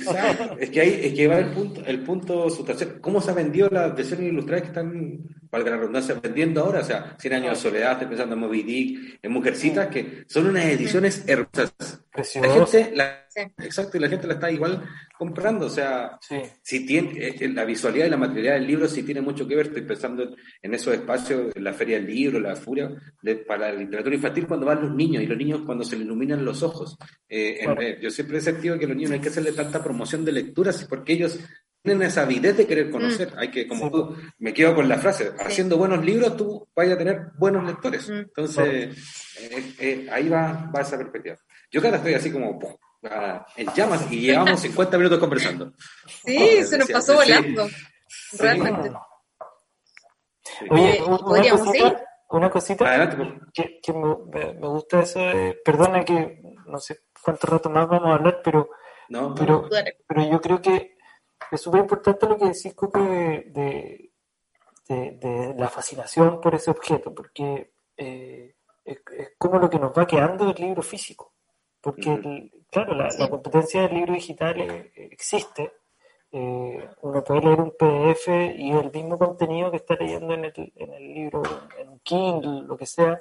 es 0.61 0.71
que, 0.71 0.81
ahí, 0.81 1.01
es 1.05 1.15
que 1.15 1.29
va 1.29 1.39
el 1.39 1.51
punto, 1.51 1.83
el 1.85 2.01
punto 2.01 2.51
sustancial. 2.51 3.01
¿Cómo 3.01 3.21
se 3.21 3.31
ha 3.31 3.35
vendido 3.35 3.69
las 3.71 3.95
versiones 3.95 4.33
ilustradas 4.33 4.63
que 4.63 4.69
están, 4.69 5.19
valga 5.51 5.71
la 5.71 5.77
redundancia, 5.79 6.15
vendiendo 6.23 6.63
ahora? 6.63 6.81
O 6.81 6.85
sea, 6.85 7.17
100 7.19 7.35
años 7.35 7.51
de 7.51 7.71
soledad, 7.71 7.93
estoy 7.93 8.09
pensando 8.09 8.35
en 8.35 8.41
Moby 8.41 8.63
Dick, 8.63 9.19
en 9.23 9.33
Mujercitas, 9.33 9.89
que 9.89 10.25
son 10.27 10.47
unas 10.47 10.67
ediciones 10.67 11.25
hermosas. 11.27 12.03
La 12.15 12.49
gente, 12.53 12.93
la, 12.95 13.22
exacto, 13.59 13.97
y 13.97 14.01
la 14.01 14.09
gente 14.09 14.27
la 14.27 14.35
está 14.35 14.51
igual 14.51 14.83
comprando. 15.19 15.67
O 15.67 15.71
sea, 15.71 16.19
si 16.63 16.87
tiene 16.87 17.13
eh, 17.19 17.37
eh, 17.41 17.49
la 17.49 17.65
visualidad 17.65 18.07
y 18.07 18.11
la 18.11 18.17
materialidad 18.17 18.55
del 18.55 18.67
libro 18.67 18.89
sí 18.89 19.03
tiene 19.03 19.21
mucho 19.21 19.47
que 19.47 19.57
ver. 19.57 19.67
Estoy 19.67 19.83
pensando 19.83 20.35
en 20.61 20.75
esos 20.75 20.95
espacios, 20.95 21.55
en 21.55 21.65
la 21.65 21.73
feria 21.73 21.97
del 21.97 22.07
libro, 22.07 22.41
la 22.41 22.57
furia, 22.57 22.91
de, 23.23 23.37
para 23.37 23.73
la 23.73 23.79
literatura 23.79 24.15
infantil 24.15 24.47
cuando 24.47 24.67
van 24.67 24.83
los 24.83 24.95
niños 24.95 25.23
y 25.23 25.27
los 25.27 25.39
niños 25.39 25.63
cuando 25.65 25.85
se 25.85 25.97
le 25.97 26.05
iluminan 26.05 26.45
los 26.45 26.63
ojos. 26.63 26.97
Eh, 27.29 27.99
yo 28.01 28.11
siempre 28.11 28.39
he 28.39 28.41
sentido 28.41 28.79
que 28.79 28.85
a 28.85 28.89
los 28.89 28.97
niños 28.97 29.11
no 29.11 29.15
hay 29.15 29.23
que 29.23 29.29
hacerle 29.29 29.53
tanta 29.53 29.83
promoción 29.83 30.25
de 30.25 30.33
lecturas 30.33 30.85
porque 30.89 31.15
ellos 31.15 31.39
tienen 31.83 32.03
esa 32.07 32.23
avidez 32.23 32.57
de 32.57 32.67
querer 32.67 32.91
conocer. 32.91 33.29
Mm. 33.35 33.39
Hay 33.39 33.51
que, 33.51 33.67
como 33.67 33.91
tú, 33.91 34.17
me 34.39 34.53
quedo 34.53 34.75
con 34.75 34.89
la 34.89 34.99
frase, 34.99 35.33
haciendo 35.39 35.77
buenos 35.77 36.05
libros 36.05 36.37
tú 36.37 36.69
vayas 36.75 36.95
a 36.95 36.99
tener 36.99 37.23
buenos 37.39 37.67
lectores. 37.67 38.09
Mm. 38.09 38.19
Entonces, 38.19 38.97
ahí 40.11 40.29
va, 40.29 40.71
va 40.75 40.81
esa 40.81 40.97
perspectiva. 40.97 41.37
Yo 41.71 41.81
cada 41.81 41.97
estoy 41.97 42.15
así 42.15 42.31
como 42.31 42.59
en 43.57 43.67
llamas 43.75 44.11
y 44.11 44.21
llevamos 44.21 44.61
50 44.61 44.97
minutos 44.97 45.19
conversando. 45.19 45.73
Sí, 46.25 46.63
se 46.65 46.79
nos 46.79 46.91
pasó 46.91 47.15
volando. 47.15 47.69
Realmente. 48.39 48.93
Oye, 50.71 51.03
una, 51.03 51.19
cosita, 51.51 52.05
una 52.31 52.51
cosita 52.51 53.17
que, 53.53 53.81
que 53.83 53.93
me, 53.93 54.55
me, 54.55 54.69
gusta 54.69 55.01
eso, 55.01 55.21
perdona 55.65 56.05
que 56.05 56.41
no 56.67 56.79
sé 56.79 57.01
cuánto 57.23 57.47
rato 57.47 57.71
más 57.71 57.89
vamos 57.89 58.09
a 58.09 58.15
hablar, 58.15 58.41
pero, 58.45 58.71
pero, 59.37 59.69
pero 60.07 60.31
yo 60.31 60.41
creo 60.41 60.61
que 60.61 60.97
es 61.51 61.61
súper 61.61 61.81
importante 61.81 62.27
lo 62.27 62.37
que 62.37 62.47
decís, 62.47 62.75
Coque, 62.75 63.01
de, 63.01 64.13
de, 64.89 65.13
de, 65.21 65.55
la 65.57 65.69
fascinación 65.69 66.41
por 66.41 66.55
ese 66.55 66.71
objeto, 66.71 67.15
porque 67.15 67.73
eh, 67.97 68.55
es, 68.85 68.99
como 69.39 69.59
lo 69.59 69.69
que 69.69 69.79
nos 69.79 69.93
va 69.93 70.07
quedando 70.07 70.47
del 70.47 70.57
libro 70.57 70.83
físico. 70.83 71.35
Porque, 71.81 72.51
claro, 72.73 72.95
la, 72.95 73.29
competencia 73.29 73.83
del 73.83 73.95
libro 73.95 74.15
digital 74.15 74.61
eh, 74.61 74.93
existe. 75.13 75.73
Eh, 76.33 76.89
uno 77.03 77.23
puede 77.23 77.43
leer 77.43 77.61
un 77.61 77.73
PDF 77.73 78.27
y 78.57 78.73
el 78.73 78.91
mismo 78.91 79.19
contenido 79.19 79.71
que 79.71 79.77
está 79.77 79.95
leyendo 79.95 80.33
en 80.33 80.47
el, 80.47 80.73
en 80.77 80.93
el 80.95 81.15
libro, 81.15 81.43
en 81.79 81.91
un 81.91 82.01
Kindle, 82.01 82.63
lo 82.63 82.77
que 82.77 82.87
sea, 82.87 83.21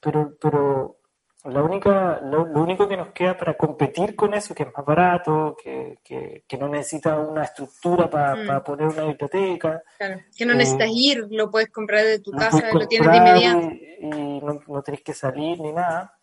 pero, 0.00 0.34
pero 0.40 0.96
la 1.44 1.62
única, 1.62 2.20
lo, 2.22 2.42
único 2.44 2.88
que 2.88 2.96
nos 2.96 3.12
queda 3.12 3.36
para 3.36 3.54
competir 3.54 4.16
con 4.16 4.34
eso, 4.34 4.54
que 4.54 4.64
es 4.64 4.70
más 4.74 4.84
barato, 4.84 5.56
que, 5.62 5.98
que, 6.02 6.58
no 6.58 6.68
necesita 6.68 7.16
una 7.18 7.44
estructura 7.44 8.10
para 8.10 8.60
mm. 8.60 8.64
poner 8.64 8.88
una 8.88 9.04
biblioteca. 9.04 9.82
Claro, 9.98 10.20
que 10.36 10.46
no 10.46 10.54
necesitas 10.54 10.88
eh, 10.88 10.94
ir, 10.94 11.26
lo 11.30 11.50
puedes 11.50 11.70
comprar 11.70 12.04
de 12.04 12.18
tu 12.20 12.32
casa, 12.32 12.72
lo 12.72 12.88
tienes 12.88 13.10
de 13.10 13.16
inmediato. 13.16 13.70
Y, 14.00 14.40
no, 14.40 14.60
no 14.66 14.82
tenés 14.82 15.02
que 15.02 15.14
salir 15.14 15.60
ni 15.60 15.72
nada. 15.72 16.17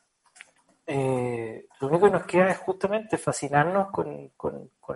Eh, 0.87 1.65
lo 1.79 1.87
único 1.87 2.05
que 2.05 2.11
nos 2.11 2.25
queda 2.25 2.51
es 2.51 2.57
justamente 2.59 3.17
fascinarnos 3.17 3.89
con, 3.91 4.31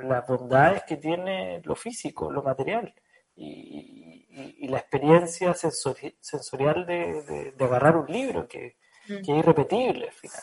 las 0.03 0.27
bondades 0.27 0.83
que 0.83 0.97
tiene 0.97 1.61
lo 1.63 1.75
físico, 1.75 2.31
lo 2.31 2.43
material 2.43 2.93
y, 3.35 4.67
la 4.67 4.77
experiencia 4.77 5.53
sensorial 5.53 6.85
de, 6.85 7.53
agarrar 7.59 7.97
un 7.97 8.05
libro 8.05 8.47
que, 8.47 8.77
mm. 9.07 9.13
es 9.13 9.29
irrepetible 9.29 10.07
al 10.07 10.13
final. 10.13 10.41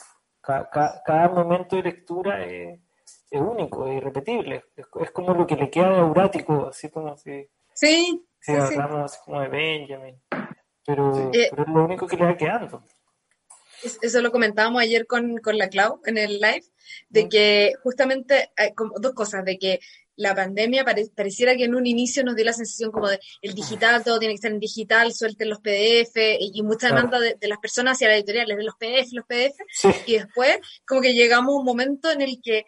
Cada, 1.05 1.29
momento 1.29 1.77
de 1.77 1.83
lectura 1.83 2.45
es, 2.45 2.81
único, 3.31 3.87
es 3.87 3.97
irrepetible. 3.99 4.65
Es, 4.77 5.11
como 5.13 5.33
lo 5.33 5.47
que 5.47 5.57
le 5.57 5.71
queda 5.71 5.91
de 5.91 5.99
aurático, 6.01 6.69
así 6.69 6.91
como 6.91 7.17
si, 7.17 7.49
sí, 7.73 8.27
hablamos 8.49 9.17
como 9.19 9.41
de 9.41 9.49
Benjamin. 9.49 10.21
Pero, 10.85 11.31
eh, 11.33 11.49
pero 11.51 11.63
es 11.63 11.69
lo 11.69 11.85
único 11.85 12.07
que 12.07 12.17
le 12.17 12.25
va 12.25 12.37
quedando 12.37 12.83
eso 14.03 14.21
lo 14.21 14.33
comentábamos 14.33 14.83
ayer 14.83 15.07
con, 15.07 15.39
con 15.39 15.59
la 15.59 15.69
Clau 15.69 16.01
en 16.07 16.19
el 16.19 16.41
live, 16.41 16.65
de 17.09 17.29
que 17.29 17.75
justamente 17.83 18.51
hay 18.57 18.73
como 18.75 18.99
dos 18.99 19.13
cosas, 19.13 19.45
de 19.45 19.59
que 19.59 19.81
la 20.17 20.35
pandemia 20.35 20.85
pareciera 20.85 21.57
que 21.57 21.65
en 21.65 21.75
un 21.75 21.87
inicio 21.87 22.25
nos 22.25 22.37
dio 22.37 22.45
la 22.45 22.55
sensación 22.55 22.91
como 22.91 23.09
de 23.09 23.21
el 23.43 23.55
digital, 23.55 24.03
todo 24.03 24.19
tiene 24.19 24.33
que 24.33 24.37
estar 24.37 24.51
en 24.51 24.61
digital, 24.61 25.13
suelten 25.13 25.51
los 25.51 25.61
PDF 25.61 26.17
y, 26.41 26.63
mucha 26.63 26.89
demanda 26.89 27.21
de, 27.21 27.37
las 27.43 27.59
personas 27.59 27.97
hacia 27.97 28.09
la 28.09 28.17
editorial, 28.17 28.47
de 28.47 28.63
los 28.63 28.77
PDF, 28.77 29.13
los 29.13 29.27
PDF, 29.27 29.59
y 30.07 30.15
después 30.15 30.59
como 30.87 31.03
que 31.03 31.13
llegamos 31.13 31.55
a 31.55 31.59
un 31.59 31.65
momento 31.65 32.11
en 32.11 32.23
el 32.23 32.41
que 32.43 32.65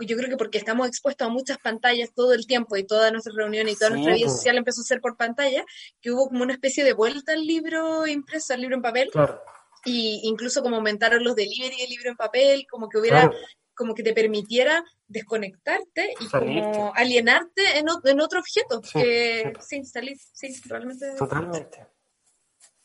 yo 0.00 0.16
creo 0.16 0.30
que 0.30 0.36
porque 0.36 0.58
estamos 0.58 0.86
expuestos 0.86 1.26
a 1.26 1.30
muchas 1.30 1.58
pantallas 1.58 2.10
todo 2.14 2.32
el 2.32 2.46
tiempo 2.46 2.76
y 2.76 2.84
toda 2.84 3.10
nuestra 3.10 3.32
reunión 3.36 3.68
y 3.68 3.74
toda 3.74 3.90
nuestra 3.90 4.14
vida 4.14 4.28
social 4.28 4.56
empezó 4.56 4.80
a 4.80 4.84
ser 4.84 5.00
por 5.00 5.16
pantalla, 5.16 5.64
que 6.00 6.12
hubo 6.12 6.28
como 6.28 6.44
una 6.44 6.52
especie 6.52 6.84
de 6.84 6.92
vuelta 6.92 7.32
al 7.32 7.44
libro 7.44 8.06
impreso, 8.06 8.54
al 8.54 8.60
libro 8.60 8.76
en 8.76 8.82
papel. 8.82 9.10
Claro 9.10 9.42
y 9.84 10.20
incluso 10.24 10.62
como 10.62 10.76
aumentaron 10.76 11.24
los 11.24 11.36
delivery 11.36 11.76
de 11.76 11.88
libro 11.88 12.10
en 12.10 12.16
papel, 12.16 12.66
como 12.70 12.88
que 12.88 12.98
hubiera, 12.98 13.30
como 13.74 13.94
que 13.94 14.02
te 14.02 14.12
permitiera 14.12 14.84
desconectarte 15.06 16.14
y 16.20 16.26
como 16.28 16.92
alienarte 16.94 17.78
en, 17.78 17.86
en 18.04 18.20
otro 18.20 18.40
objeto, 18.40 18.80
que 18.92 19.52
sin 19.60 19.86
salir, 19.86 20.18
sí, 20.32 20.48
realmente. 20.66 21.14
Totalmente. 21.16 21.86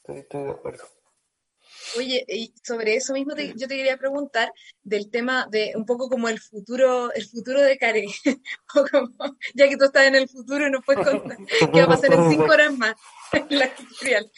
Estoy, 0.03 0.43
de 0.43 0.49
acuerdo. 0.49 0.83
Oye, 1.97 2.25
y 2.27 2.53
sobre 2.63 2.95
eso 2.95 3.13
mismo 3.13 3.33
yo 3.35 3.67
te 3.67 3.75
quería 3.75 3.97
preguntar 3.97 4.51
del 4.83 5.09
tema 5.09 5.47
de 5.49 5.73
un 5.75 5.85
poco 5.85 6.09
como 6.09 6.29
el 6.29 6.39
futuro, 6.39 7.11
el 7.13 7.25
futuro 7.25 7.61
de 7.61 7.77
Care, 7.77 8.05
ya 9.53 9.69
que 9.69 9.77
tú 9.77 9.85
estás 9.85 10.07
en 10.07 10.15
el 10.15 10.27
futuro 10.27 10.67
y 10.67 10.71
nos 10.71 10.83
puedes 10.85 11.07
contar 11.07 11.37
qué 11.47 11.79
va 11.79 11.83
a 11.83 11.87
pasar 11.87 12.13
en 12.13 12.29
cinco 12.29 12.51
horas 12.51 12.77
más 12.77 12.95
en 13.33 13.59
la 13.59 13.71
industrial. 13.79 14.31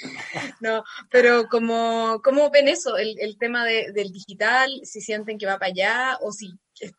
No, 0.60 0.84
pero 1.10 1.48
como, 1.48 2.22
¿cómo 2.24 2.50
ven 2.50 2.68
eso? 2.68 2.98
El, 2.98 3.16
el 3.20 3.38
tema 3.38 3.66
de, 3.66 3.92
del 3.92 4.12
digital, 4.12 4.70
si 4.84 5.02
sienten 5.02 5.38
que 5.38 5.46
va 5.46 5.58
para 5.58 5.72
allá 5.72 6.18
o 6.22 6.32
si 6.32 6.54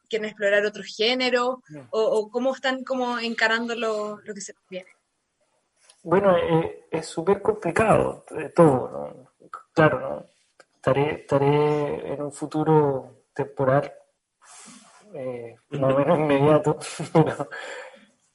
quieren 0.09 0.29
explorar 0.29 0.65
otro 0.65 0.83
género 0.83 1.63
o, 1.91 2.01
o 2.01 2.31
cómo 2.31 2.55
están 2.55 2.85
como 2.85 3.19
encarando 3.19 3.75
lo, 3.75 4.21
lo 4.21 4.35
que 4.35 4.41
se 4.41 4.55
viene. 4.71 4.89
Bueno, 6.03 6.37
eh, 6.37 6.87
es 6.91 7.07
súper 7.07 7.43
complicado 7.43 8.25
eh, 8.39 8.51
todo, 8.55 8.89
¿no? 8.91 9.27
Claro, 9.75 10.01
¿no? 10.01 10.36
Estaré, 10.87 11.15
estaré 11.15 12.13
en 12.13 12.23
un 12.23 12.31
futuro 12.31 13.25
temporal, 13.35 13.93
eh, 15.15 15.57
más 15.71 15.93
o 15.93 15.99
menos 15.99 16.19
inmediato, 16.21 16.79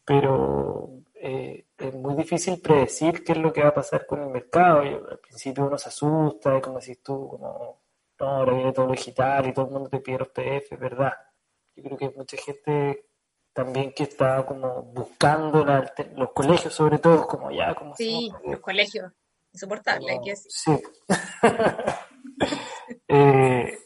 pero, 0.04 0.90
es 1.16 1.94
muy 1.94 2.14
difícil 2.16 2.60
predecir 2.60 3.24
qué 3.24 3.32
es 3.32 3.38
lo 3.38 3.54
que 3.54 3.64
va 3.64 3.70
a 3.70 3.74
pasar 3.74 4.06
con 4.06 4.22
el 4.22 4.28
mercado. 4.28 4.82
al 4.82 5.20
principio 5.20 5.66
uno 5.66 5.78
se 5.78 5.88
asusta, 5.88 6.60
como 6.60 6.80
decís 6.80 7.02
tú, 7.02 7.30
como, 7.30 7.80
no, 8.20 8.28
ahora 8.28 8.54
viene 8.54 8.74
todo 8.74 8.88
lo 8.88 8.92
digital 8.92 9.48
y 9.48 9.54
todo 9.54 9.68
el 9.68 9.72
mundo 9.72 9.90
te 9.90 10.00
pide 10.00 10.20
los 10.20 10.28
PDF, 10.28 10.78
¿verdad? 10.78 11.14
Yo 11.78 11.84
creo 11.84 11.98
que 11.98 12.06
hay 12.08 12.14
mucha 12.18 12.36
gente 12.36 13.06
también 13.54 13.94
que 13.94 14.04
está 14.04 14.46
como 14.46 14.84
buscando 14.84 15.64
los 15.64 16.32
colegios 16.34 16.74
sobre 16.74 17.00
todo, 17.00 17.26
como 17.26 17.50
ya, 17.50 17.74
como... 17.74 17.96
Sí, 17.96 18.30
los 18.46 18.60
colegios, 18.60 19.10
insoportable, 19.54 20.12
hay 20.12 20.20
que 20.20 20.32
decir. 20.32 20.52
Sí. 20.52 20.84
Eh, 23.08 23.78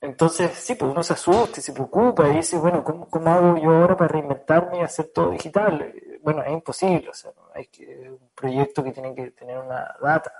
entonces, 0.00 0.52
sí, 0.52 0.74
pues 0.74 0.90
uno 0.90 1.02
se 1.02 1.12
asusta, 1.12 1.60
se 1.60 1.72
preocupa 1.72 2.28
y 2.28 2.36
dice, 2.36 2.56
bueno, 2.56 2.82
¿cómo, 2.82 3.08
¿cómo, 3.10 3.30
hago 3.30 3.58
yo 3.58 3.70
ahora 3.70 3.96
para 3.96 4.08
reinventarme 4.08 4.78
y 4.78 4.80
hacer 4.80 5.10
todo 5.14 5.30
digital? 5.30 5.92
Bueno, 6.22 6.42
es 6.42 6.52
imposible, 6.52 7.10
o 7.10 7.14
sea, 7.14 7.32
hay 7.54 7.66
que, 7.66 8.10
un 8.10 8.30
proyecto 8.34 8.82
que 8.82 8.92
tiene 8.92 9.14
que 9.14 9.32
tener 9.32 9.58
una 9.58 9.94
data, 10.00 10.32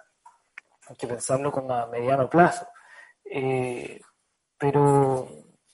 hay 0.89 0.97
que 0.97 1.07
pensarlo 1.07 1.53
como 1.53 1.73
a 1.75 1.87
mediano 1.87 2.29
plazo. 2.31 2.67
Eh, 3.25 4.01
pero 4.59 5.29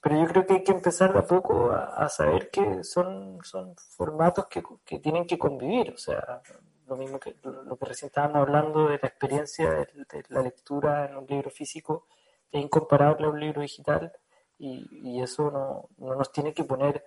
pero 0.07 0.21
yo 0.21 0.27
creo 0.27 0.45
que 0.45 0.53
hay 0.53 0.63
que 0.63 0.71
empezar 0.71 1.11
de 1.11 1.19
a 1.19 1.25
poco 1.27 1.71
a, 1.71 2.07
saber 2.07 2.49
que 2.49 2.81
son, 2.83 3.39
son 3.43 3.75
formatos 3.75 4.47
que, 4.47 4.63
que, 4.85 4.99
tienen 4.99 5.27
que 5.27 5.37
convivir. 5.37 5.91
O 5.91 5.97
sea, 5.97 6.41
lo 6.87 6.95
mismo 6.95 7.19
que 7.19 7.35
lo 7.43 7.77
que 7.77 7.85
recién 7.85 8.07
estábamos 8.07 8.37
hablando 8.37 8.87
de 8.87 8.99
la 9.01 9.07
experiencia 9.07 9.69
de, 9.71 10.23
la 10.29 10.41
lectura 10.41 11.05
en 11.05 11.17
un 11.17 11.25
libro 11.25 11.49
físico 11.49 12.07
es 12.51 12.63
incomparable 12.63 13.27
a 13.27 13.29
un 13.29 13.39
libro 13.39 13.61
digital 13.61 14.11
y, 14.57 14.87
y 14.91 15.21
eso 15.21 15.51
no, 15.51 15.89
no, 15.97 16.15
nos 16.15 16.31
tiene 16.31 16.53
que 16.53 16.63
poner 16.63 17.03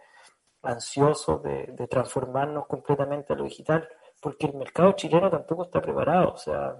ansiosos 0.62 1.42
de, 1.42 1.66
de, 1.68 1.88
transformarnos 1.88 2.66
completamente 2.66 3.32
a 3.32 3.36
lo 3.36 3.44
digital, 3.44 3.88
porque 4.20 4.46
el 4.46 4.54
mercado 4.54 4.92
chileno 4.92 5.30
tampoco 5.30 5.64
está 5.64 5.80
preparado. 5.80 6.34
O 6.34 6.36
sea, 6.36 6.76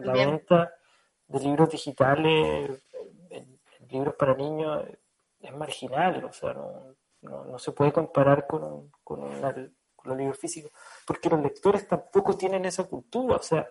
la 0.00 0.12
venta 0.12 0.74
de 1.28 1.40
libros 1.40 1.70
digitales, 1.70 2.82
libros 3.88 4.14
para 4.16 4.34
niños, 4.34 4.84
es 5.40 5.54
marginal, 5.54 6.24
o 6.24 6.32
sea, 6.32 6.52
no, 6.52 6.96
no, 7.22 7.58
se 7.58 7.72
puede 7.72 7.92
comparar 7.92 8.46
con, 8.46 8.90
con, 9.02 9.20
los 10.04 10.16
libros 10.16 10.38
físicos, 10.38 10.72
porque 11.06 11.28
los 11.28 11.40
lectores 11.40 11.86
tampoco 11.86 12.36
tienen 12.36 12.64
esa 12.64 12.84
cultura, 12.84 13.36
o 13.36 13.42
sea, 13.42 13.66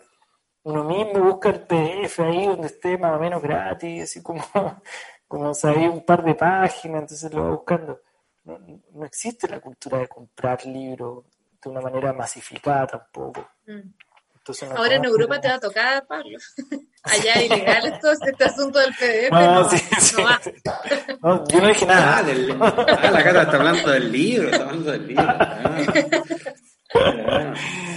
uno 0.64 0.84
mismo 0.84 1.20
busca 1.20 1.50
el 1.50 1.62
PDF 1.62 2.20
ahí 2.20 2.46
donde 2.46 2.68
esté 2.68 2.98
más 2.98 3.16
o 3.16 3.20
menos 3.20 3.42
gratis, 3.42 4.04
así 4.04 4.22
como, 4.22 4.44
como 5.28 5.54
sabía 5.54 5.90
un 5.90 6.06
par 6.06 6.24
de 6.24 6.36
páginas, 6.36 7.02
entonces 7.02 7.34
lo 7.34 7.44
va 7.44 7.52
buscando. 7.52 8.02
No, 8.44 8.58
no, 8.94 9.06
existe 9.06 9.48
la 9.48 9.60
cultura 9.60 10.00
de 10.00 10.08
comprar 10.08 10.66
libros 10.66 11.26
de 11.64 11.70
una 11.70 11.82
manera 11.82 12.12
masificada 12.12 12.88
tampoco. 12.88 13.48
Mm. 13.68 13.92
Ahora 14.76 14.96
en 14.96 15.06
Europa 15.06 15.40
te 15.40 15.48
va 15.48 15.54
a 15.56 15.60
tocar, 15.60 16.08
Pablo. 16.08 16.38
Allá 17.04 17.34
es 17.34 17.46
ilegal 17.46 17.86
esto, 17.86 18.12
este 18.12 18.44
asunto 18.44 18.80
del 18.80 18.94
PDF. 18.94 19.32
No, 19.32 19.70
sí, 19.70 19.78
sí, 19.78 20.16
no, 21.22 21.48
yo 21.48 21.62
no 21.62 21.68
dije 21.68 21.86
nada. 21.86 22.18
Ah, 22.18 22.24
del, 22.24 22.58
ah, 22.60 23.12
la 23.12 23.24
cara 23.24 23.42
está 23.44 23.58
hablando 23.58 23.92
del 23.92 24.12
libro, 24.12 24.50
está 24.50 24.64
hablando 24.64 24.92
del 24.92 25.08
libro. 25.08 25.24
Ah. 25.28 25.78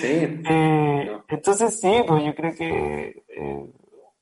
Sí. 0.00 0.42
Eh, 0.50 1.20
entonces 1.28 1.80
sí, 1.80 2.02
pues 2.06 2.24
yo 2.24 2.34
creo 2.34 2.54
que 2.54 3.24
eh, 3.28 3.66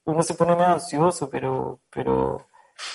uno 0.04 0.22
se 0.22 0.34
pone 0.34 0.54
más 0.54 0.68
ansioso, 0.68 1.28
pero, 1.28 1.80
pero, 1.90 2.46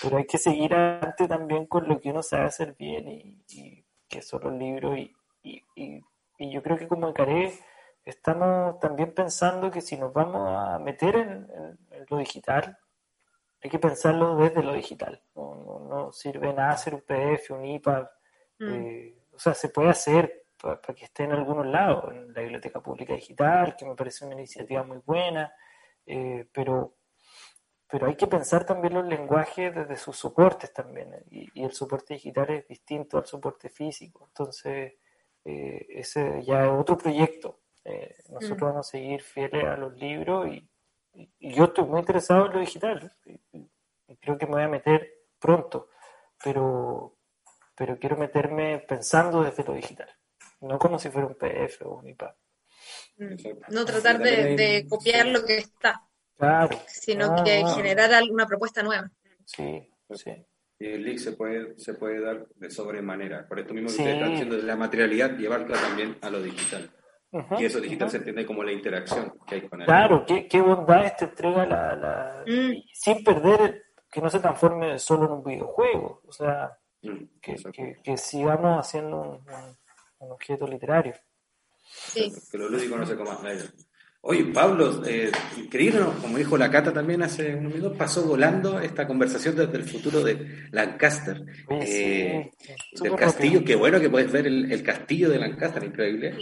pero 0.01 0.17
hay 0.17 0.25
que 0.25 0.37
seguir 0.37 0.73
adelante 0.73 1.27
también 1.27 1.65
con 1.65 1.87
lo 1.87 1.99
que 1.99 2.09
uno 2.11 2.23
sabe 2.23 2.45
hacer 2.45 2.75
bien 2.79 3.07
y, 3.09 3.43
y 3.49 3.85
que 4.07 4.21
son 4.21 4.41
los 4.43 4.53
libros 4.53 4.97
y, 4.97 5.13
y, 5.43 5.63
y, 5.75 6.01
y 6.37 6.51
yo 6.51 6.63
creo 6.63 6.77
que 6.77 6.87
como 6.87 7.09
encaré 7.09 7.53
estamos 8.07 8.79
también 8.79 9.13
pensando 9.13 9.69
que 9.69 9.81
si 9.81 9.97
nos 9.97 10.13
vamos 10.13 10.47
a 10.49 10.79
meter 10.79 11.15
en, 11.15 11.47
lo 12.09 12.17
digital, 12.17 12.77
hay 13.61 13.69
que 13.69 13.79
pensarlo 13.79 14.37
desde 14.37 14.63
lo 14.63 14.73
digital. 14.73 15.21
No, 15.35 16.09
sirve 16.13 16.53
nada 16.53 16.71
hacer 16.71 16.95
un 16.95 17.01
PDF, 17.01 17.51
un 17.51 17.65
IPA. 17.65 18.11
Mm. 18.59 18.73
Eh, 18.73 19.17
o 19.33 19.39
sea, 19.39 19.53
se 19.53 19.69
puede 19.69 19.89
hacer 19.89 20.45
para, 20.61 20.79
que 20.79 21.05
esté 21.05 21.23
en 21.23 21.33
algunos 21.33 21.65
lados, 21.65 22.13
en 22.13 22.33
la 22.33 22.41
Biblioteca 22.41 22.81
Pública 22.81 23.13
Digital, 23.13 23.75
que 23.75 23.85
me 23.85 23.95
parece 23.95 24.25
una 24.25 24.35
iniciativa 24.35 24.83
muy 24.83 24.99
buena, 25.05 25.53
eh, 26.05 26.47
pero, 26.51 26.95
pero 27.87 28.07
hay 28.07 28.15
que 28.15 28.27
pensar 28.27 28.65
también 28.65 28.93
los 28.93 29.05
lenguajes 29.05 29.75
desde 29.75 29.97
sus 29.97 30.17
soportes 30.17 30.73
también. 30.73 31.13
Y, 31.29 31.63
el 31.63 31.71
soporte 31.71 32.15
digital 32.15 32.49
es 32.49 32.67
distinto 32.67 33.17
al 33.17 33.25
soporte 33.25 33.69
físico. 33.69 34.25
Entonces, 34.27 34.93
eh, 35.45 35.85
ese 35.89 36.41
ya 36.43 36.65
es 36.65 36.71
otro 36.71 36.97
proyecto. 36.97 37.61
Eh, 37.83 38.15
nosotros 38.29 38.59
mm. 38.59 38.65
vamos 38.65 38.87
a 38.87 38.91
seguir 38.91 39.21
fieles 39.21 39.63
a 39.63 39.77
los 39.77 39.93
libros 39.95 40.47
y, 40.49 40.67
yo 41.39 41.63
estoy 41.63 41.85
muy 41.85 41.99
interesado 42.01 42.45
en 42.45 42.53
lo 42.53 42.59
digital. 42.59 43.11
Y, 43.25 43.67
creo 44.21 44.37
que 44.37 44.45
me 44.45 44.53
voy 44.53 44.63
a 44.63 44.67
meter 44.67 45.25
pronto, 45.39 45.89
pero, 46.43 47.17
pero 47.75 47.97
quiero 47.97 48.17
meterme 48.17 48.79
pensando 48.79 49.43
desde 49.43 49.63
lo 49.63 49.73
digital, 49.73 50.09
no 50.61 50.79
como 50.79 50.99
si 50.99 51.09
fuera 51.09 51.27
un 51.27 51.35
PDF 51.35 51.81
o 51.83 51.95
un 51.95 52.07
IPA. 52.07 52.35
Mm. 53.17 53.35
No 53.69 53.85
tratar 53.85 54.19
de, 54.19 54.85
copiar 54.89 55.27
lo 55.27 55.43
que 55.43 55.57
está, 55.57 56.01
sino 56.87 57.43
que 57.43 57.63
generar 57.75 58.13
alguna 58.13 58.45
propuesta 58.45 58.83
nueva. 58.83 59.11
Sí, 59.45 59.89
sí. 60.11 60.31
Y 60.79 60.85
el 60.85 61.03
link 61.03 61.17
se 61.17 61.31
puede, 61.31 61.77
se 61.79 61.95
puede 61.95 62.21
dar 62.21 62.47
de 62.55 62.69
sobremanera. 62.69 63.47
Por 63.47 63.59
esto 63.59 63.73
mismo 63.73 63.87
que 63.87 63.95
ustedes 63.95 64.15
están 64.15 64.33
haciendo 64.33 64.57
de 64.57 64.63
la 64.63 64.75
materialidad, 64.75 65.35
llevarla 65.35 65.75
también 65.75 66.17
a 66.21 66.29
lo 66.29 66.41
digital. 66.41 66.91
Y 67.59 67.65
eso 67.65 67.81
digital 67.81 68.09
se 68.09 68.17
entiende 68.17 68.45
como 68.45 68.63
la 68.63 68.71
interacción 68.71 69.33
que 69.45 69.55
hay 69.55 69.61
con 69.61 69.81
él. 69.81 69.87
Claro, 69.87 70.25
qué, 70.25 70.47
qué 70.47 70.61
bondad 70.61 71.13
te 71.17 71.25
entrega 71.25 71.65
la, 71.65 71.95
la 71.95 72.43
mm. 72.45 72.83
sin 72.93 73.23
perder 73.23 73.83
que 74.09 74.21
no 74.21 74.29
se 74.29 74.39
transforme 74.39 74.97
solo 74.99 75.25
en 75.25 75.31
un 75.31 75.43
videojuego, 75.43 76.21
o 76.25 76.31
sea, 76.31 76.77
mm, 77.01 77.23
que, 77.41 77.55
que, 78.03 78.17
sigamos 78.17 78.79
haciendo 78.79 79.21
un, 79.21 79.29
un, 79.29 79.77
objeto 80.19 80.67
literario. 80.67 81.13
Sí. 81.89 82.31
Que 82.51 82.57
lo 82.57 82.69
lúdico 82.69 82.97
no 82.97 83.05
se 83.05 83.15
coma. 83.15 83.39
Oye, 84.21 84.43
Pablo, 84.45 85.03
eh, 85.05 85.31
increíble, 85.57 86.01
como 86.21 86.37
dijo 86.37 86.57
la 86.57 86.69
Cata 86.69 86.91
también 86.91 87.23
hace 87.23 87.55
unos 87.55 87.73
minutos, 87.73 87.97
pasó 87.97 88.23
volando 88.23 88.79
esta 88.79 89.07
conversación 89.07 89.55
desde 89.55 89.77
el 89.77 89.83
futuro 89.83 90.21
de 90.21 90.67
Lancaster. 90.71 91.45
Eh, 91.69 92.51
del 92.99 93.15
castillo, 93.15 93.63
qué 93.63 93.75
bueno 93.75 94.01
que 94.01 94.09
puedes 94.09 94.29
ver 94.29 94.47
el, 94.47 94.83
castillo 94.83 95.29
de 95.29 95.39
Lancaster, 95.39 95.83
increíble. 95.83 96.35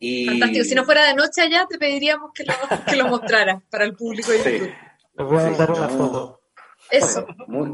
Y... 0.00 0.26
Fantástico, 0.26 0.64
si 0.64 0.74
no 0.74 0.84
fuera 0.84 1.06
de 1.06 1.14
noche 1.14 1.42
allá, 1.42 1.64
te 1.68 1.78
pediríamos 1.78 2.32
que 2.34 2.44
lo, 2.44 2.54
que 2.88 2.96
lo 2.96 3.06
mostrara 3.06 3.62
para 3.70 3.84
el 3.84 3.94
público 3.94 4.32
de 4.32 4.38
YouTube. 4.38 4.74
Les 5.18 5.26
voy 5.26 5.38
a 5.38 5.50
dar 5.50 5.70
una 5.70 5.88
foto. 5.88 6.37
Eso. 6.90 7.26
Muy, 7.46 7.70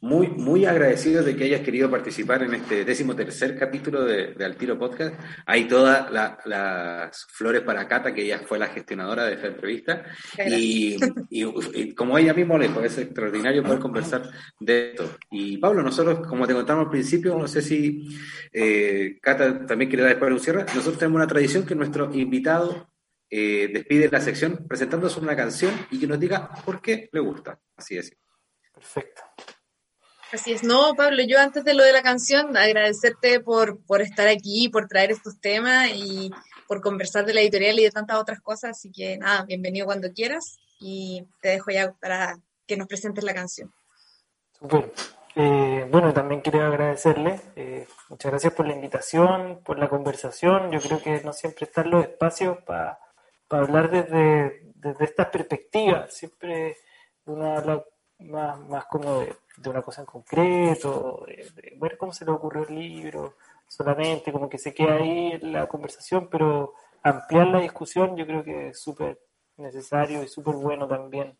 muy, 0.00 0.28
muy 0.28 0.64
agradecido 0.64 1.22
de 1.22 1.34
que 1.36 1.44
hayas 1.44 1.62
querido 1.62 1.90
participar 1.90 2.42
en 2.42 2.54
este 2.54 2.84
décimo 2.84 3.16
tercer 3.16 3.58
capítulo 3.58 4.04
de, 4.04 4.34
de 4.34 4.44
Altiro 4.44 4.78
Podcast. 4.78 5.14
Hay 5.46 5.66
todas 5.66 6.10
las 6.44 7.26
flores 7.30 7.62
para 7.62 7.88
Cata, 7.88 8.14
que 8.14 8.22
ella 8.22 8.40
fue 8.46 8.58
la 8.58 8.68
gestionadora 8.68 9.24
de 9.24 9.34
esta 9.34 9.48
entrevista. 9.48 10.04
Y, 10.46 10.96
y, 11.30 11.94
como 11.94 12.16
ella 12.16 12.34
misma 12.34 12.58
le 12.58 12.68
dijo, 12.68 12.80
es 12.80 12.98
extraordinario 12.98 13.62
poder 13.62 13.80
conversar 13.80 14.30
de 14.60 14.90
esto. 14.90 15.16
Y 15.30 15.58
Pablo, 15.58 15.82
nosotros, 15.82 16.26
como 16.26 16.46
te 16.46 16.54
contamos 16.54 16.84
al 16.84 16.90
principio, 16.90 17.36
no 17.36 17.48
sé 17.48 17.62
si 17.62 18.06
eh, 18.52 19.18
Cata 19.20 19.66
también 19.66 19.88
quiere 19.88 20.04
dar 20.04 20.12
después 20.12 20.32
un 20.32 20.40
cierre, 20.40 20.64
nosotros 20.74 20.98
tenemos 20.98 21.16
una 21.16 21.26
tradición 21.26 21.64
que 21.64 21.74
nuestro 21.74 22.12
invitado 22.14 22.88
eh, 23.30 23.68
despide 23.72 24.08
la 24.10 24.20
sección 24.20 24.66
presentándose 24.66 25.20
una 25.20 25.36
canción 25.36 25.72
y 25.90 26.00
que 26.00 26.06
nos 26.06 26.18
diga 26.18 26.50
por 26.64 26.80
qué 26.80 27.08
le 27.12 27.20
gusta. 27.20 27.58
Así 27.76 27.96
es. 27.96 28.16
Perfecto. 28.78 29.22
Así 30.32 30.52
es, 30.52 30.62
no, 30.62 30.94
Pablo, 30.94 31.22
yo 31.26 31.40
antes 31.40 31.64
de 31.64 31.74
lo 31.74 31.82
de 31.82 31.92
la 31.92 32.02
canción, 32.02 32.56
agradecerte 32.56 33.40
por, 33.40 33.82
por 33.86 34.02
estar 34.02 34.28
aquí, 34.28 34.68
por 34.68 34.86
traer 34.86 35.10
estos 35.10 35.40
temas 35.40 35.88
y 35.92 36.30
por 36.68 36.80
conversar 36.80 37.24
de 37.24 37.34
la 37.34 37.40
editorial 37.40 37.80
y 37.80 37.84
de 37.84 37.90
tantas 37.90 38.18
otras 38.18 38.40
cosas, 38.40 38.72
así 38.72 38.92
que 38.92 39.16
nada, 39.16 39.44
bienvenido 39.44 39.86
cuando 39.86 40.12
quieras. 40.12 40.58
y 40.80 41.26
te 41.40 41.48
dejo 41.48 41.72
ya 41.72 41.92
para 42.00 42.38
que 42.66 42.76
nos 42.76 42.86
presentes 42.86 43.24
la 43.24 43.34
canción. 43.34 43.72
Super. 44.52 44.92
Eh, 45.34 45.88
bueno, 45.90 46.12
también 46.12 46.40
quiero 46.40 46.64
agradecerle. 46.64 47.40
Eh, 47.56 47.88
muchas 48.08 48.30
gracias 48.30 48.52
por 48.52 48.68
la 48.68 48.74
invitación, 48.74 49.60
por 49.64 49.78
la 49.78 49.88
conversación. 49.88 50.70
Yo 50.70 50.80
creo 50.80 51.02
que 51.02 51.20
no 51.22 51.32
siempre 51.32 51.64
están 51.64 51.90
los 51.90 52.04
espacios 52.04 52.58
para 52.64 53.00
hablar 53.50 53.90
desde, 53.90 54.70
desde 54.74 55.04
estas 55.04 55.28
perspectivas. 55.30 56.14
Siempre 56.14 56.76
habla 57.26 57.82
más, 58.20 58.58
más 58.68 58.86
como 58.86 59.20
de, 59.20 59.36
una 59.66 59.82
cosa 59.82 60.02
en 60.02 60.06
concreto, 60.06 61.24
de, 61.26 61.76
ver 61.80 61.96
cómo 61.96 62.12
se 62.12 62.24
le 62.24 62.32
ocurrió 62.32 62.66
el 62.66 62.74
libro, 62.74 63.34
solamente 63.66 64.32
como 64.32 64.48
que 64.48 64.58
se 64.58 64.74
queda 64.74 64.94
ahí 64.96 65.32
en 65.32 65.52
la 65.52 65.66
conversación, 65.66 66.28
pero 66.30 66.74
ampliar 67.02 67.46
la 67.48 67.60
discusión 67.60 68.16
yo 68.16 68.26
creo 68.26 68.44
que 68.44 68.68
es 68.68 68.80
súper 68.80 69.20
necesario 69.56 70.22
y 70.22 70.28
súper 70.28 70.54
bueno 70.54 70.86
también 70.86 71.38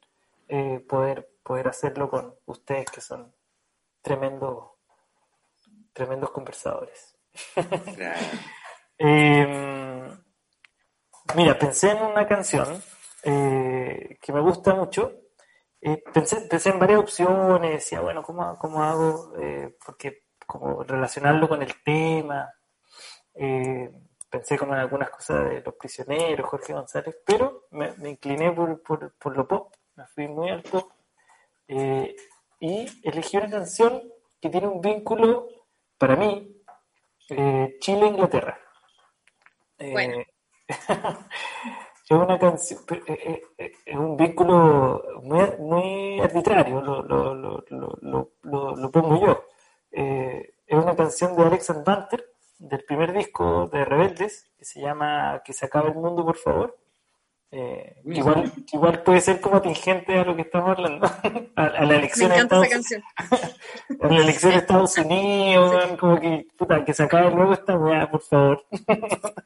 eh, 0.49 0.81
poder, 0.89 1.29
poder 1.43 1.69
hacerlo 1.69 2.09
con 2.09 2.35
ustedes 2.47 2.91
que 2.91 3.01
son 3.01 3.33
tremendos, 4.03 4.71
tremendos 5.93 6.31
conversadores. 6.31 7.17
Em, 9.01 10.11
mira, 11.37 11.57
pensé 11.57 11.93
en 11.93 12.03
una 12.03 12.27
canción 12.27 12.83
eh, 13.23 14.19
que 14.21 14.33
me 14.33 14.41
gusta 14.41 14.75
mucho. 14.75 15.28
Eh, 15.81 16.03
pensé, 16.13 16.41
pensé, 16.43 16.71
en 16.71 16.79
varias 16.79 17.01
opciones, 17.01 17.73
decía, 17.73 18.01
bueno, 18.01 18.23
¿cómo, 18.23 18.59
cómo 18.59 18.83
hago? 18.83 19.33
Eh, 19.41 19.77
porque 19.85 20.25
como 20.47 20.83
relacionarlo 20.83 21.49
con 21.49 21.63
el 21.63 21.75
tema. 21.83 22.53
pensé 24.31 24.59
como 24.59 24.75
en 24.75 24.81
algunas 24.81 25.11
cosas 25.11 25.49
de 25.49 25.63
Los 25.63 25.75
Prisioneros, 25.75 26.49
Jorge 26.49 26.73
González, 26.73 27.17
pero 27.25 27.67
me, 27.71 27.95
incliné 28.11 28.53
por, 28.53 28.83
por, 28.83 29.15
por, 29.15 29.37
lo 29.37 29.47
pop, 29.47 29.75
me 29.97 30.07
fui 30.07 30.29
muy 30.29 30.51
al 30.51 30.63
pop 30.63 30.93
y 32.61 32.87
elegí 33.05 33.37
una 33.37 33.51
canción 33.51 34.03
que 34.41 34.51
tiene 34.51 34.67
un 34.67 34.81
vínculo, 34.81 35.49
para 35.97 36.17
mí, 36.17 36.63
eh, 37.31 37.77
Chile-Inglaterra. 37.81 38.59
Eh, 39.79 40.27
es 42.17 42.23
una 42.23 42.39
canción, 42.39 42.81
eh, 43.07 43.43
es 43.85 43.97
un 43.97 44.17
vínculo 44.17 45.03
muy, 45.23 45.41
muy 45.59 46.21
arbitrario, 46.21 46.81
lo, 46.81 47.03
lo, 47.03 47.35
lo, 47.35 48.31
lo, 48.43 48.91
pongo 48.91 49.21
yo. 49.21 49.45
es 49.91 50.51
una 50.71 50.97
canción 50.97 51.37
de 51.37 51.43
Alex 51.43 51.85
Banter, 51.85 52.25
del 52.59 52.85
primer 52.85 53.13
disco 53.13 53.69
de 53.73 53.85
Rebeldes, 53.85 54.51
que 54.59 54.65
se 54.65 54.81
llama 54.81 55.43
Que 55.45 55.53
se 55.53 55.67
acabe 55.67 55.91
el 55.91 55.95
mundo, 55.95 56.25
por 56.25 56.37
favor. 56.37 56.77
Eh, 57.51 57.97
igual, 58.05 58.53
igual 58.73 59.03
puede 59.03 59.23
ser 59.23 59.41
como 59.41 59.57
atingente 59.57 60.19
a 60.19 60.25
lo 60.25 60.37
que 60.37 60.43
estamos 60.43 60.77
hablando. 60.77 61.07
a, 61.57 61.85
la 61.85 61.97
elección 61.97 62.31
de 62.31 62.37
Estados, 62.37 62.69
a 64.01 64.07
la 64.07 64.21
elección 64.21 64.53
de 64.53 64.59
Estados 64.59 64.99
Unidos, 64.99 65.87
como 65.99 66.21
que, 66.21 66.47
puta, 66.57 66.85
que 66.85 66.93
se 66.93 67.05
acabe 67.05 67.31
luego 67.31 67.55
esta 67.55 67.77
weá, 67.77 68.11
por 68.11 68.23
favor. 68.23 68.65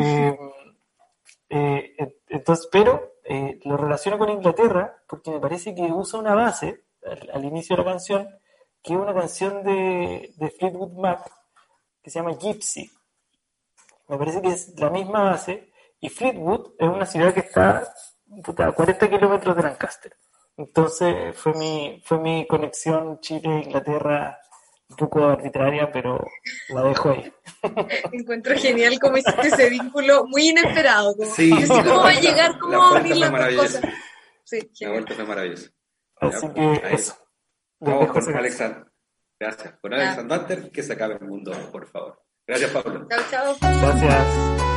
Eh, 0.00 0.38
eh, 1.48 1.96
entonces, 2.28 2.68
pero 2.70 3.14
lo 3.64 3.76
relaciono 3.76 4.18
con 4.18 4.30
Inglaterra 4.30 5.02
porque 5.06 5.30
me 5.30 5.40
parece 5.40 5.74
que 5.74 5.82
usa 5.82 6.18
una 6.18 6.34
base 6.34 6.84
al, 7.32 7.44
inicio 7.44 7.76
de 7.76 7.82
la 7.82 7.90
canción, 7.90 8.28
que 8.82 8.94
es 8.94 8.98
una 8.98 9.14
canción 9.14 9.62
de, 9.62 10.32
de 10.36 10.50
Fleetwood 10.50 10.92
Mac 10.92 11.30
que 12.02 12.10
se 12.10 12.18
llama 12.18 12.36
Gypsy. 12.38 12.90
Me 14.08 14.16
parece 14.16 14.40
que 14.40 14.48
es 14.48 14.78
la 14.80 14.90
misma 14.90 15.24
base 15.24 15.70
y 16.00 16.08
Fleetwood 16.08 16.72
es 16.78 16.88
una 16.88 17.06
ciudad 17.06 17.34
que 17.34 17.40
está 17.40 17.86
a 18.58 18.72
40 18.72 19.10
kilómetros 19.10 19.56
de 19.56 19.62
Lancaster. 19.62 20.16
Entonces 20.56 21.36
fue 21.36 21.52
mi, 21.54 22.02
fue 22.04 22.18
mi 22.18 22.46
conexión 22.46 23.20
Chile-Inglaterra 23.20 24.38
un 24.90 24.96
poco 24.96 25.24
arbitraria, 25.24 25.90
pero 25.92 26.26
la 26.70 26.82
dejo 26.82 27.10
ahí. 27.10 27.32
Encuentro 28.12 28.56
genial 28.56 28.98
cómo 29.00 29.18
hiciste 29.18 29.48
ese 29.48 29.68
vínculo 29.70 30.24
muy 30.26 30.48
inesperado. 30.48 31.14
Como, 31.16 31.30
sí, 31.34 31.50
cómo 31.68 31.98
va 31.98 32.10
a 32.10 32.20
llegar, 32.20 32.58
cómo 32.58 32.78
va 32.78 32.88
a 32.88 33.00
unir 33.00 33.16
las 33.16 33.32
dos 33.32 33.54
cosas. 33.54 33.82
Sí, 34.44 34.70
la 34.80 34.90
vuelta 34.90 35.14
fue 35.14 35.24
maravillosa. 35.24 35.70
Así 36.16 36.48
que 36.54 36.82
eso. 36.90 37.16
Vamos 37.80 38.10
con 38.10 38.36
Alexander. 38.36 38.86
Gracias. 39.38 39.74
Con 39.80 39.94
Alexander, 39.94 40.70
que 40.72 40.82
se 40.82 40.92
acabe 40.94 41.14
el 41.14 41.26
mundo, 41.26 41.52
por 41.70 41.86
favor. 41.86 42.22
Gracias, 42.46 42.70
Pablo. 42.70 43.06
Chao, 43.08 43.20
chao. 43.30 43.56
Gracias. 43.60 44.67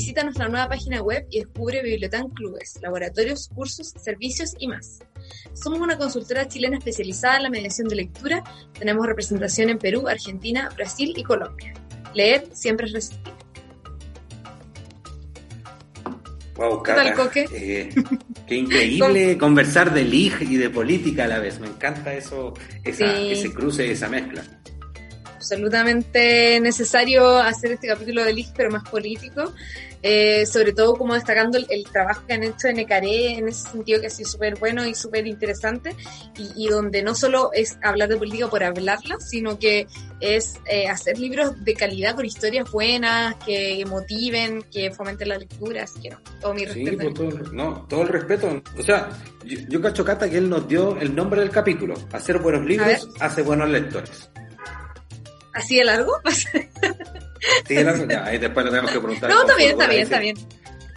Visita 0.00 0.22
nuestra 0.24 0.48
nueva 0.48 0.66
página 0.66 1.02
web 1.02 1.26
y 1.30 1.40
descubre 1.40 1.82
Bibliotán 1.82 2.30
Clubes, 2.30 2.78
laboratorios, 2.80 3.50
cursos, 3.54 3.92
servicios 4.02 4.54
y 4.58 4.66
más. 4.66 5.00
Somos 5.52 5.78
una 5.78 5.98
consultora 5.98 6.48
chilena 6.48 6.78
especializada 6.78 7.36
en 7.36 7.42
la 7.42 7.50
mediación 7.50 7.86
de 7.86 7.96
lectura. 7.96 8.42
Tenemos 8.78 9.06
representación 9.06 9.68
en 9.68 9.78
Perú, 9.78 10.08
Argentina, 10.08 10.70
Brasil 10.74 11.12
y 11.14 11.22
Colombia. 11.22 11.74
Leer 12.14 12.48
siempre 12.54 12.86
es 12.86 12.92
resistir. 12.94 13.34
Wow, 16.56 16.82
¿Qué 16.82 16.92
tal, 16.94 17.14
Coque? 17.14 17.46
Eh, 17.52 17.90
qué 18.46 18.54
increíble 18.54 19.36
conversar 19.38 19.92
de 19.92 20.04
LIG 20.04 20.42
y 20.50 20.56
de 20.56 20.70
política 20.70 21.24
a 21.24 21.28
la 21.28 21.38
vez. 21.40 21.60
Me 21.60 21.66
encanta 21.66 22.14
eso, 22.14 22.54
esa, 22.84 23.16
Sí. 23.18 23.32
ese 23.32 23.52
cruce, 23.52 23.90
esa 23.90 24.08
mezcla. 24.08 24.42
absolutamente 25.36 26.60
necesario 26.60 27.38
hacer 27.38 27.72
este 27.72 27.88
capítulo 27.88 28.24
de 28.24 28.32
LIG, 28.34 28.52
pero 28.54 28.70
más 28.70 28.88
político, 28.88 29.52
eh, 30.02 30.46
sobre 30.46 30.72
todo 30.72 30.94
como 30.96 31.14
destacando 31.14 31.58
el, 31.58 31.66
el 31.70 31.84
trabajo 31.84 32.22
que 32.26 32.34
han 32.34 32.42
hecho 32.44 32.68
en 32.68 32.78
Ecaré 32.78 33.34
en 33.38 33.48
ese 33.48 33.68
sentido 33.70 34.00
que 34.00 34.06
ha 34.06 34.10
sido 34.10 34.28
súper 34.30 34.58
bueno 34.58 34.86
y 34.86 34.94
súper 34.94 35.26
interesante, 35.26 35.94
y, 36.38 36.64
y 36.64 36.68
donde 36.68 37.02
no 37.02 37.14
solo 37.14 37.50
es 37.52 37.78
hablar 37.82 38.08
de 38.08 38.16
política 38.16 38.48
por 38.48 38.64
hablarla, 38.64 39.16
sino 39.20 39.58
que 39.58 39.86
es 40.20 40.54
eh, 40.66 40.88
hacer 40.88 41.18
libros 41.18 41.64
de 41.64 41.74
calidad 41.74 42.14
con 42.14 42.24
historias 42.26 42.70
buenas, 42.70 43.34
que 43.44 43.84
motiven, 43.86 44.62
que 44.70 44.90
fomenten 44.90 45.28
la 45.30 45.38
lectura, 45.38 45.84
así 45.84 46.00
que 46.00 46.10
no, 46.10 46.20
todo 46.40 46.54
mi 46.54 46.60
Sí, 46.66 46.84
respeto. 46.86 46.98
pues, 46.98 47.14
todo, 47.14 47.52
no, 47.52 47.86
todo 47.88 48.02
el 48.02 48.08
respeto. 48.08 48.62
O 48.78 48.82
sea, 48.82 49.08
yo, 49.44 49.58
yo 49.68 49.80
cacho 49.80 50.04
Cata 50.04 50.28
que 50.28 50.38
él 50.38 50.48
nos 50.48 50.68
dio 50.68 50.96
el 50.98 51.14
nombre 51.14 51.40
del 51.40 51.50
capítulo. 51.50 51.94
Hacer 52.12 52.38
buenos 52.38 52.64
libros 52.66 53.08
hace 53.20 53.42
buenos 53.42 53.68
lectores. 53.70 54.30
¿Así 55.54 55.76
de 55.76 55.84
largo? 55.84 56.12
Sí, 57.66 57.76
ahí 57.76 58.38
después 58.38 58.64
le 58.66 58.70
tenemos 58.70 58.90
que 58.90 59.00
preguntar. 59.00 59.30
no, 59.30 59.40
está 59.42 59.56
bien, 59.56 59.70
está 59.70 59.86
bien, 59.88 60.02
está 60.02 60.18
bien. 60.18 60.36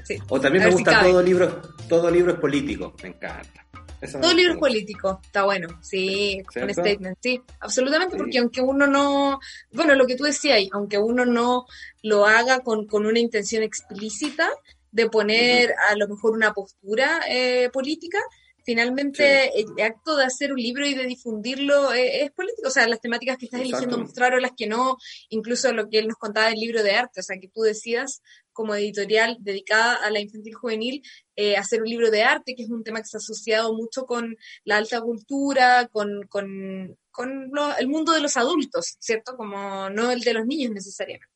Sí. 0.03 0.17
O 0.27 0.39
también 0.39 0.65
me 0.65 0.69
si 0.71 0.75
gusta 0.77 1.01
todo 1.01 1.21
libro, 1.21 1.61
todo 1.87 2.11
libro 2.11 2.33
es 2.33 2.39
político. 2.39 2.93
Me 3.01 3.09
encanta. 3.09 3.65
Eso 4.01 4.19
Todo 4.19 4.33
libro 4.33 4.53
es 4.53 4.59
político, 4.59 5.21
está 5.23 5.45
bueno, 5.45 5.79
sí, 5.81 6.41
un 6.45 6.51
¿Cierto? 6.51 6.73
statement, 6.73 7.17
sí, 7.21 7.41
absolutamente, 7.61 8.15
Sí. 8.15 8.17
porque 8.17 8.37
aunque 8.37 8.61
uno 8.61 8.85
no, 8.85 9.39
bueno, 9.71 9.95
lo 9.95 10.05
que 10.05 10.17
tú 10.17 10.25
decías, 10.25 10.59
aunque 10.73 10.97
uno 10.97 11.23
no 11.25 11.67
lo 12.01 12.25
haga 12.25 12.59
con, 12.59 12.85
con 12.85 13.05
una 13.05 13.19
intención 13.19 13.63
explícita 13.63 14.49
de 14.91 15.09
poner 15.09 15.73
a 15.89 15.95
lo 15.95 16.09
mejor 16.09 16.33
una 16.33 16.51
postura 16.53 17.21
eh, 17.29 17.69
política, 17.71 18.19
finalmente 18.65 19.59
el 19.59 19.67
acto 19.81 20.15
de 20.15 20.25
hacer 20.25 20.51
un 20.53 20.59
libro 20.59 20.85
y 20.85 20.93
de 20.93 21.05
difundirlo 21.05 21.93
eh, 21.93 22.23
es 22.23 22.31
político, 22.31 22.67
o 22.67 22.71
sea, 22.71 22.87
las 22.87 23.01
temáticas 23.01 23.37
que 23.37 23.45
estás 23.45 23.61
eligiendo 23.61 23.97
mostrar 24.03 24.33
o 24.33 24.39
las 24.39 24.51
que 24.57 24.67
no, 24.67 24.97
incluso 25.29 25.71
lo 25.73 25.89
que 25.89 25.99
él 25.99 26.07
nos 26.07 26.17
contaba 26.17 26.47
del 26.49 26.59
libro 26.59 26.81
de 26.83 26.91
arte, 26.91 27.19
o 27.19 27.23
sea, 27.23 27.37
que 27.39 27.49
tú 27.49 27.61
decidas 27.61 28.21
como 28.51 28.75
editorial 28.75 29.37
dedicada 29.39 29.95
a 29.95 30.11
la 30.11 30.19
infantil 30.19 30.53
juvenil, 30.53 31.01
eh, 31.35 31.57
hacer 31.57 31.81
un 31.81 31.89
libro 31.89 32.11
de 32.11 32.23
arte, 32.23 32.53
que 32.55 32.63
es 32.63 32.69
un 32.69 32.83
tema 32.83 32.99
que 33.01 33.07
se 33.07 33.17
ha 33.17 33.19
asociado 33.19 33.73
mucho 33.73 34.05
con 34.05 34.37
la 34.63 34.77
alta 34.77 35.01
cultura, 35.01 35.87
con, 35.91 36.27
con, 36.27 36.95
con 37.11 37.49
lo- 37.51 37.75
el 37.77 37.87
mundo 37.87 38.11
de 38.13 38.21
los 38.21 38.37
adultos, 38.37 38.95
¿cierto? 38.99 39.35
Como 39.35 39.89
no 39.89 40.11
el 40.11 40.21
de 40.21 40.33
los 40.33 40.45
niños 40.45 40.71
necesariamente. 40.71 41.29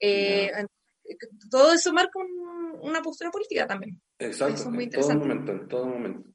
Eh, 0.00 0.50
Todo 1.50 1.72
eso 1.74 1.92
marca 1.92 2.18
un- 2.18 2.78
una 2.80 3.02
postura 3.02 3.30
política 3.30 3.66
también. 3.66 4.00
Exacto, 4.18 4.54
Eso 4.54 4.64
es 4.68 4.70
muy 4.74 4.84
en 4.84 4.90
todo 4.90 5.14
momento, 5.14 5.52
en 5.52 5.68
todo 5.68 5.86
momento. 5.86 6.30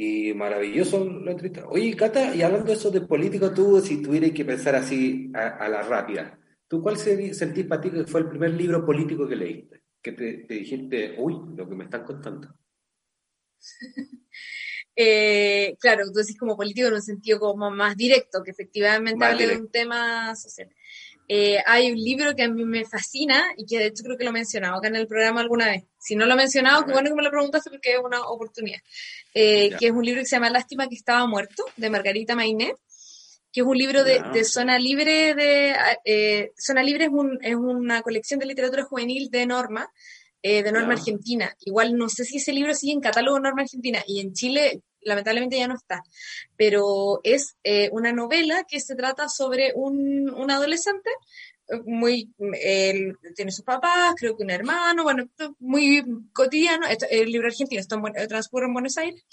Y 0.00 0.32
maravilloso 0.32 1.04
lo 1.04 1.28
entrevista. 1.28 1.66
Oye, 1.66 1.96
Cata, 1.96 2.32
y 2.32 2.40
hablando 2.42 2.68
de 2.68 2.74
eso 2.74 2.88
de 2.88 3.00
político, 3.00 3.52
tú, 3.52 3.80
si 3.80 4.00
tuvieras 4.00 4.30
que 4.30 4.44
pensar 4.44 4.76
así 4.76 5.28
a, 5.34 5.56
a 5.56 5.68
la 5.68 5.82
rápida, 5.82 6.38
¿tú 6.68 6.80
cuál 6.80 6.96
sentís 6.96 7.66
para 7.66 7.80
ti 7.80 7.90
que 7.90 8.04
fue 8.04 8.20
el 8.20 8.28
primer 8.28 8.52
libro 8.52 8.86
político 8.86 9.26
que 9.26 9.34
leíste? 9.34 9.82
Que 10.00 10.12
te, 10.12 10.32
te 10.44 10.54
dijiste, 10.54 11.16
uy, 11.18 11.34
lo 11.56 11.68
que 11.68 11.74
me 11.74 11.82
están 11.84 12.04
contando. 12.04 12.54
Eh, 15.00 15.76
claro, 15.78 16.06
tú 16.06 16.18
decís 16.18 16.36
como 16.36 16.56
político 16.56 16.88
en 16.88 16.94
un 16.94 17.02
sentido 17.02 17.38
como 17.38 17.70
más 17.70 17.96
directo, 17.96 18.42
que 18.42 18.50
efectivamente 18.50 19.24
hable 19.24 19.46
de 19.46 19.56
un 19.56 19.70
tema 19.70 20.34
social. 20.34 20.68
Eh, 21.30 21.58
hay 21.66 21.90
un 21.92 21.98
libro 21.98 22.34
que 22.34 22.44
a 22.44 22.48
mí 22.48 22.64
me 22.64 22.86
fascina 22.86 23.44
y 23.58 23.66
que 23.66 23.78
de 23.78 23.86
hecho 23.86 24.02
creo 24.02 24.16
que 24.16 24.24
lo 24.24 24.30
he 24.30 24.32
mencionado 24.32 24.76
acá 24.78 24.88
en 24.88 24.96
el 24.96 25.06
programa 25.06 25.42
alguna 25.42 25.66
vez. 25.66 25.84
Si 25.98 26.16
no 26.16 26.24
lo 26.24 26.32
he 26.32 26.36
mencionado, 26.36 26.86
qué 26.86 26.92
bueno 26.92 27.10
que 27.10 27.14
me 27.16 27.22
lo 27.22 27.30
preguntaste 27.30 27.68
porque 27.70 27.92
es 27.92 27.98
una 28.02 28.22
oportunidad. 28.22 28.78
Eh, 29.34 29.70
que 29.78 29.86
es 29.88 29.92
un 29.92 30.04
libro 30.04 30.22
que 30.22 30.26
se 30.26 30.36
llama 30.36 30.48
Lástima 30.48 30.88
que 30.88 30.94
estaba 30.94 31.26
muerto, 31.26 31.64
de 31.76 31.90
Margarita 31.90 32.34
Mainé, 32.34 32.72
que 33.52 33.60
es 33.60 33.66
un 33.66 33.76
libro 33.76 34.04
de, 34.04 34.44
Zona 34.44 34.78
Libre 34.78 35.34
de... 35.34 35.74
eh, 36.04 36.52
Zona 36.58 36.82
Libre 36.82 37.04
es, 37.04 37.10
un- 37.10 37.38
es 37.42 37.54
una 37.56 38.00
colección 38.02 38.40
de 38.40 38.46
literatura 38.46 38.84
juvenil 38.84 39.28
de 39.30 39.44
Norma, 39.46 39.90
eh, 40.42 40.62
de 40.62 40.72
Norma. 40.72 40.94
Argentina. 40.94 41.54
Igual 41.60 41.96
no 41.96 42.08
sé 42.08 42.24
si 42.24 42.38
ese 42.38 42.52
libro 42.52 42.74
sigue 42.74 42.92
en 42.92 43.00
catálogo 43.00 43.38
Norma 43.38 43.62
Argentina 43.62 44.02
y 44.06 44.20
en 44.20 44.32
Chile 44.32 44.82
lamentablemente 45.02 45.58
ya 45.58 45.68
no 45.68 45.74
está, 45.74 46.02
pero 46.56 47.20
es 47.22 47.56
eh, 47.64 47.88
una 47.92 48.12
novela 48.12 48.64
que 48.68 48.80
se 48.80 48.94
trata 48.94 49.28
sobre 49.28 49.72
un, 49.74 50.30
un 50.30 50.50
adolescente 50.50 51.10
eh, 51.68 51.80
muy, 51.84 52.32
él 52.60 53.14
tiene 53.36 53.52
sus 53.52 53.64
papás, 53.64 54.14
creo 54.16 54.36
que 54.36 54.42
un 54.44 54.50
hermano, 54.50 55.02
bueno, 55.04 55.28
muy 55.58 56.02
cotidiano, 56.32 56.86
el 57.10 57.30
libro 57.30 57.48
argentino 57.48 57.82
en 57.90 58.00
Buen- 58.00 58.28
transcurre 58.28 58.66
en 58.66 58.72
Buenos 58.74 58.96
Aires, 58.98 59.24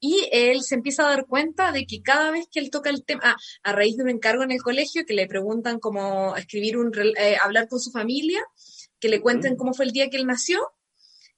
y 0.00 0.28
él 0.32 0.62
se 0.62 0.74
empieza 0.74 1.06
a 1.06 1.10
dar 1.10 1.24
cuenta 1.26 1.72
de 1.72 1.86
que 1.86 2.02
cada 2.02 2.30
vez 2.30 2.46
que 2.50 2.60
él 2.60 2.68
toca 2.70 2.90
el 2.90 3.04
tema, 3.04 3.22
ah, 3.24 3.36
a 3.62 3.72
raíz 3.72 3.96
de 3.96 4.02
un 4.02 4.10
encargo 4.10 4.42
en 4.42 4.50
el 4.50 4.60
colegio, 4.62 5.06
que 5.06 5.14
le 5.14 5.26
preguntan 5.26 5.78
cómo 5.80 6.36
escribir 6.36 6.76
un, 6.76 6.92
eh, 7.16 7.36
hablar 7.42 7.68
con 7.68 7.80
su 7.80 7.90
familia, 7.90 8.44
que 9.00 9.08
le 9.08 9.20
cuenten 9.22 9.52
Ujú. 9.52 9.58
cómo 9.60 9.72
fue 9.74 9.86
el 9.86 9.92
día 9.92 10.10
que 10.10 10.18
él 10.18 10.26
nació, 10.26 10.60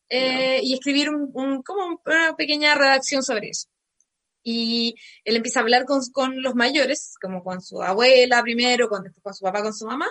eh, 0.09 0.61
y 0.63 0.75
escribir 0.75 1.11
un, 1.11 1.31
un- 1.35 1.63
como 1.63 2.01
una 2.07 2.35
pequeña 2.37 2.75
redacción 2.75 3.23
sobre 3.23 3.49
eso. 3.51 3.69
Y 4.43 4.95
él 5.25 5.37
empieza 5.37 5.59
a 5.59 5.63
hablar 5.63 5.85
con, 5.87 6.01
con 6.13 6.41
los 6.43 6.55
mayores, 6.55 7.15
como 7.21 7.43
con 7.43 7.61
su 7.61 7.83
abuela 7.83 8.43
primero, 8.43 8.89
con, 8.89 9.13
con 9.23 9.35
su 9.35 9.43
papá, 9.45 9.63
con 9.63 9.75
su 9.75 9.87
mamá, 9.87 10.07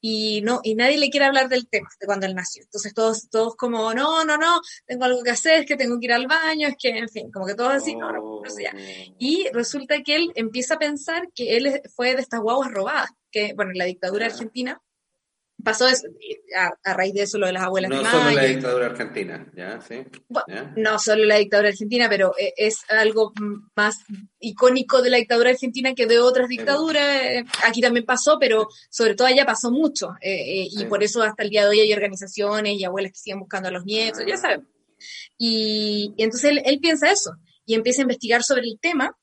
y 0.00 0.40
no 0.42 0.60
y 0.62 0.74
nadie 0.76 0.98
le 0.98 1.10
quiere 1.10 1.26
hablar 1.26 1.48
del 1.48 1.68
tema 1.68 1.88
de 2.00 2.06
cuando 2.06 2.26
él 2.26 2.34
nació. 2.34 2.62
Entonces 2.62 2.94
todos 2.94 3.28
todos 3.28 3.56
como, 3.56 3.92
no, 3.92 4.24
no, 4.24 4.36
no, 4.36 4.60
tengo 4.86 5.04
algo 5.04 5.22
que 5.24 5.30
hacer, 5.30 5.60
es 5.60 5.66
que 5.66 5.76
tengo 5.76 5.98
que 5.98 6.06
ir 6.06 6.12
al 6.12 6.28
baño, 6.28 6.68
es 6.68 6.76
que, 6.78 6.90
en 6.90 7.08
fin, 7.08 7.30
como 7.32 7.44
que 7.46 7.54
todos 7.56 7.72
así, 7.72 7.96
no, 7.96 8.12
no, 8.12 8.40
no 8.44 8.50
sé 8.50 8.62
ya. 8.64 8.72
Y 9.18 9.48
resulta 9.52 10.00
que 10.04 10.14
él 10.16 10.32
empieza 10.36 10.74
a 10.74 10.78
pensar 10.78 11.28
que 11.34 11.56
él 11.56 11.82
fue 11.96 12.14
de 12.14 12.22
estas 12.22 12.40
guaguas 12.40 12.70
robadas, 12.70 13.10
que, 13.32 13.52
bueno, 13.54 13.72
en 13.72 13.78
la 13.78 13.84
dictadura 13.86 14.28
Ya. 14.28 14.32
argentina 14.32 14.80
pasó 15.64 15.86
eso, 15.88 16.06
a, 16.56 16.70
a 16.84 16.94
raíz 16.94 17.14
de 17.14 17.22
eso 17.22 17.38
lo 17.38 17.46
de 17.46 17.52
las 17.52 17.62
abuelas 17.62 17.90
No 17.90 18.02
de 18.02 18.04
solo 18.10 18.30
la 18.30 18.44
dictadura 18.44 18.86
argentina, 18.86 19.50
¿ya? 19.56 19.80
¿Sí? 19.80 20.02
Bueno, 20.28 20.46
¿Ya? 20.48 20.72
no 20.76 20.98
solo 20.98 21.24
la 21.24 21.36
dictadura 21.36 21.68
argentina, 21.70 22.08
pero 22.08 22.34
eh, 22.38 22.52
es 22.56 22.80
algo 22.90 23.32
más 23.74 23.96
icónico 24.40 25.02
de 25.02 25.10
la 25.10 25.16
dictadura 25.18 25.50
argentina 25.50 25.94
que 25.94 26.06
de 26.06 26.18
otras 26.20 26.48
dictaduras. 26.48 27.44
Aquí 27.64 27.80
también 27.80 28.04
pasó, 28.06 28.38
pero 28.38 28.68
sobre 28.90 29.14
todo 29.14 29.28
allá 29.28 29.44
pasó 29.46 29.70
mucho. 29.70 30.10
eh, 30.20 30.62
eh, 30.62 30.68
y 30.70 30.84
por 30.86 31.02
eso 31.02 31.22
hasta 31.22 31.42
el 31.42 31.50
día 31.50 31.62
de 31.64 31.68
hoy 31.70 31.80
hay 31.80 31.92
organizaciones 31.92 32.74
y 32.78 32.84
abuelas 32.84 33.12
que 33.12 33.18
siguen 33.18 33.40
buscando 33.40 33.68
a 33.68 33.72
los 33.72 33.84
nietos, 33.84 34.22
ya 34.26 34.34
Ah. 34.34 34.38
sabes. 34.38 34.60
Y, 35.38 36.12
y 36.16 36.22
entonces 36.22 36.50
él, 36.50 36.62
él 36.64 36.78
piensa 36.80 37.10
eso 37.10 37.32
y 37.66 37.74
empieza 37.74 38.02
a 38.02 38.04
investigar 38.04 38.42
sobre 38.42 38.62
el 38.62 38.78
tema. 38.80 39.16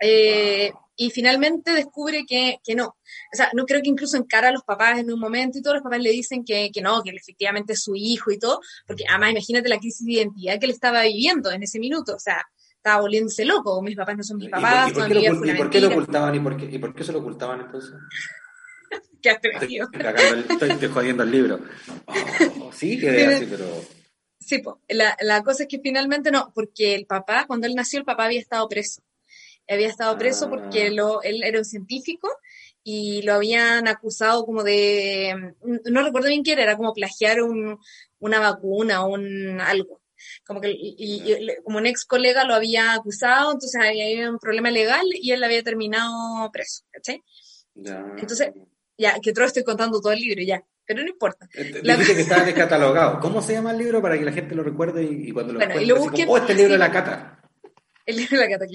eh, 0.00 0.72
Y 0.96 1.10
finalmente 1.10 1.72
descubre 1.72 2.24
que, 2.26 2.58
que 2.62 2.74
no. 2.74 2.86
O 2.86 3.36
sea, 3.36 3.50
no 3.54 3.64
creo 3.66 3.82
que 3.82 3.88
incluso 3.88 4.16
encara 4.16 4.48
a 4.48 4.52
los 4.52 4.62
papás 4.62 4.98
en 4.98 5.12
un 5.12 5.18
momento 5.18 5.58
y 5.58 5.62
todos 5.62 5.74
los 5.76 5.82
papás 5.82 6.00
le 6.00 6.10
dicen 6.10 6.44
que, 6.44 6.70
que 6.72 6.80
no, 6.80 7.02
que 7.02 7.10
efectivamente 7.10 7.72
es 7.72 7.82
su 7.82 7.94
hijo 7.96 8.30
y 8.30 8.38
todo, 8.38 8.60
porque 8.86 9.04
además 9.08 9.32
imagínate 9.32 9.68
la 9.68 9.78
crisis 9.78 10.06
de 10.06 10.12
identidad 10.12 10.58
que 10.60 10.66
él 10.66 10.72
estaba 10.72 11.02
viviendo 11.02 11.50
en 11.50 11.62
ese 11.64 11.78
minuto. 11.80 12.14
O 12.14 12.18
sea, 12.20 12.40
estaba 12.76 13.00
volviéndose 13.00 13.44
loco. 13.44 13.82
Mis 13.82 13.96
papás 13.96 14.16
no 14.16 14.22
son 14.22 14.36
mis 14.36 14.46
¿Y 14.46 14.50
por- 14.50 14.60
papás, 14.60 14.90
y 14.90 14.94
por, 14.94 15.08
qué 15.08 15.14
lo, 15.14 15.20
y 15.46 15.54
por 15.56 15.70
qué 15.70 15.80
lo 15.80 15.88
ocultaban? 15.88 16.34
¿Y 16.34 16.40
por 16.40 16.56
qué, 16.56 16.64
¿Y 16.66 16.78
por 16.78 16.94
qué 16.94 17.02
se 17.04 17.12
lo 17.12 17.18
ocultaban 17.18 17.60
entonces? 17.62 17.92
Qué 19.22 19.30
atrevido. 19.30 19.88
Estoy, 19.92 20.70
estoy- 20.70 20.88
jodiendo 20.90 21.22
el 21.22 21.30
libro. 21.30 21.58
Oh, 22.60 22.70
sí, 22.72 23.00
que 23.00 23.24
así, 23.24 23.46
pero... 23.48 23.64
Sí, 24.38 24.58
po. 24.58 24.80
La, 24.88 25.16
la 25.22 25.42
cosa 25.42 25.62
es 25.62 25.68
que 25.70 25.78
finalmente 25.80 26.30
no, 26.30 26.52
porque 26.54 26.94
el 26.94 27.06
papá, 27.06 27.46
cuando 27.46 27.66
él 27.66 27.74
nació, 27.74 27.98
el 28.00 28.04
papá 28.04 28.26
había 28.26 28.38
estado 28.40 28.68
preso. 28.68 29.00
Había 29.68 29.88
estado 29.88 30.16
preso 30.18 30.46
Ah. 30.46 30.50
porque 30.50 30.90
lo, 30.90 31.22
él 31.22 31.42
era 31.42 31.58
un 31.58 31.64
científico 31.64 32.28
y 32.82 33.22
lo 33.22 33.34
habían 33.34 33.88
acusado 33.88 34.44
como 34.44 34.62
de, 34.62 35.54
no 35.84 36.02
recuerdo 36.02 36.28
bien 36.28 36.42
qué 36.42 36.52
era, 36.52 36.62
era 36.64 36.76
como 36.76 36.92
plagiar 36.92 37.40
un, 37.42 37.78
una 38.18 38.40
vacuna 38.40 39.04
o 39.04 39.14
un 39.14 39.60
algo. 39.60 40.00
Como 40.46 40.60
que 40.60 40.70
y, 40.70 40.94
y- 40.98 41.48
como 41.64 41.78
un 41.78 41.86
ex 41.86 42.04
colega 42.04 42.44
lo 42.44 42.54
había 42.54 42.92
acusado, 42.94 43.52
entonces 43.52 43.80
había 43.82 44.30
un 44.30 44.38
problema 44.38 44.70
legal 44.70 45.04
y 45.12 45.32
él 45.32 45.42
había 45.44 45.62
terminado 45.62 46.50
preso, 46.52 46.84
¿cachai? 46.90 47.22
Ya. 47.74 48.04
Entonces, 48.18 48.50
Ya, 48.96 49.18
que 49.20 49.30
otro 49.30 49.44
estoy 49.44 49.64
contando 49.64 50.00
todo 50.00 50.12
el 50.12 50.20
libro, 50.20 50.40
ya, 50.42 50.62
pero 50.86 51.02
no 51.02 51.08
importa. 51.08 51.48
Eh, 51.54 51.80
la- 51.82 51.94
Dijiste 51.96 52.14
que 52.16 52.20
estaba 52.22 52.44
descatalogado. 52.44 53.18
¿Cómo 53.20 53.42
se 53.42 53.54
llama 53.54 53.72
el 53.72 53.78
libro 53.78 54.00
para 54.00 54.16
que 54.18 54.24
la 54.24 54.30
gente 54.32 54.54
lo 54.54 54.62
recuerde 54.62 55.02
y, 55.02 55.28
y 55.28 55.32
cuando 55.32 55.52
lo 55.54 55.58
Bueno, 55.58 55.80
y 55.80 55.86
lo 55.86 55.96
así 55.96 56.04
busquen 56.04 56.26
como, 56.26 56.34
oh, 56.34 56.40
este 56.40 56.54
libro 56.54 56.72
de 56.74 56.78
la 56.78 56.92
cata. 56.92 57.40
El 58.06 58.16
libro 58.16 58.38
de 58.38 58.48
la 58.48 58.58
Cata 58.58 58.66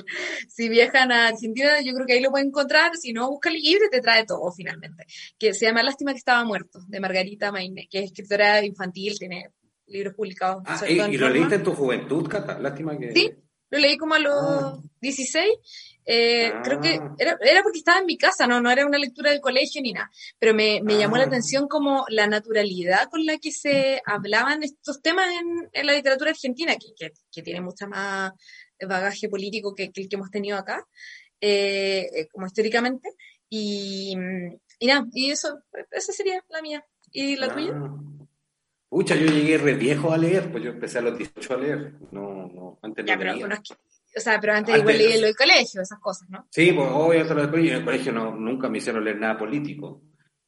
Si 0.48 0.70
viajan 0.70 1.12
a 1.12 1.28
Argentina, 1.28 1.82
yo 1.82 1.94
creo 1.94 2.06
que 2.06 2.14
ahí 2.14 2.22
lo 2.22 2.32
pueden 2.32 2.48
encontrar. 2.48 2.96
Si 2.96 3.14
no, 3.14 3.30
busca 3.30 3.50
el 3.50 3.56
libro 3.56 3.86
y 3.86 3.90
te 3.90 4.02
trae 4.02 4.26
todo 4.26 4.52
finalmente. 4.52 5.06
Que 5.38 5.54
se 5.54 5.66
llama 5.66 5.84
Lástima 5.84 6.14
que 6.14 6.20
estaba 6.20 6.44
muerto, 6.44 6.80
de 6.88 7.00
Margarita 7.00 7.52
Maine, 7.52 7.88
que 7.90 8.00
es 8.00 8.06
escritora 8.06 8.64
infantil, 8.66 9.18
tiene 9.20 9.52
libros 9.88 10.14
publicados. 10.16 10.64
Ah, 10.66 10.82
¿y, 10.88 11.18
lo 11.18 11.30
leíste 11.30 11.56
en 11.56 11.64
tu 11.64 11.74
juventud, 11.74 12.28
Cata? 12.28 12.60
Lástima 12.60 12.98
que... 12.98 13.12
Sí, 13.14 13.32
lo 13.72 13.80
leí 13.80 13.98
como 13.98 14.16
a 14.16 14.20
los 14.20 14.80
16. 15.02 15.48
Ah. 15.48 15.66
Eh, 16.12 16.52
creo 16.64 16.82
que 16.82 16.96
ah. 16.96 17.16
era, 17.20 17.38
era, 17.40 17.62
porque 17.62 17.80
estaba 17.80 18.00
en 18.00 18.08
mi 18.08 18.18
casa, 18.18 18.48
no, 18.48 18.60
no 18.60 18.72
era 18.72 18.86
una 18.86 18.98
lectura 18.98 19.30
del 19.30 19.42
colegio 19.42 19.80
ni 19.82 19.94
nada, 19.94 20.10
pero 20.40 20.56
me, 20.56 20.82
me 20.84 20.98
llamó 20.98 21.18
la 21.18 21.26
atención 21.26 21.68
como 21.68 22.04
la 22.10 22.26
naturalidad 22.26 23.10
con 23.12 23.26
la 23.28 23.38
que 23.38 23.52
se 23.52 24.02
hablaban 24.06 24.64
estos 24.64 25.02
temas 25.04 25.28
en, 25.32 25.70
en 25.72 25.86
la 25.86 25.94
literatura 25.94 26.32
argentina, 26.32 26.76
que, 26.78 26.96
que, 26.98 27.14
que, 27.32 27.44
tiene 27.44 27.62
mucha 27.62 27.86
más 27.86 28.32
bagaje 28.88 29.30
político 29.30 29.76
que, 29.76 29.92
el 29.94 30.10
que 30.10 30.16
hemos 30.16 30.32
tenido 30.32 30.58
acá, 30.58 30.88
eh, 31.42 32.10
eh, 32.14 32.28
como 32.32 32.48
históricamente. 32.48 33.10
Y, 33.50 34.16
y 34.80 34.88
nada, 34.88 35.08
y 35.14 35.32
eso, 35.32 35.60
esa 35.92 36.12
sería 36.12 36.44
la 36.50 36.62
mía. 36.62 36.86
¿Y 37.12 37.36
la 37.36 37.54
tuya? 37.54 37.74
Ah. 37.76 37.98
Pucha, 38.90 39.16
yo 39.16 39.28
llegué 39.28 39.58
re 39.60 39.76
viejo 39.76 40.12
a 40.12 40.18
leer, 40.18 40.52
pues 40.52 40.64
yo 40.64 40.72
empecé 40.72 40.98
a 40.98 41.02
los 41.02 41.18
18 41.18 41.54
a 41.54 41.58
leer. 41.58 41.94
No, 42.12 42.48
no, 42.48 42.80
antes 42.82 43.06
ya, 43.06 43.18
pero, 43.18 43.34
o 43.36 44.20
sea, 44.20 44.40
pero 44.40 44.54
antes, 44.54 44.76
igual 44.76 44.98
leí 44.98 45.20
lo 45.20 45.28
del 45.28 45.36
colegio, 45.36 45.82
esas 45.82 46.00
cosas, 46.00 46.28
¿no? 46.30 46.48
Sí, 46.50 46.72
pues 46.72 46.90
obviamente 46.92 47.36
lo 47.36 47.42
del 47.42 47.52
colegio. 47.52 47.72
En 47.72 47.78
el 47.78 47.86
colegio 47.86 48.12
no, 48.12 48.36
nunca 48.36 48.68
me 48.68 48.80
hicieron 48.80 49.04
leer 49.04 49.20
nada 49.20 49.38
político. 49.38 50.02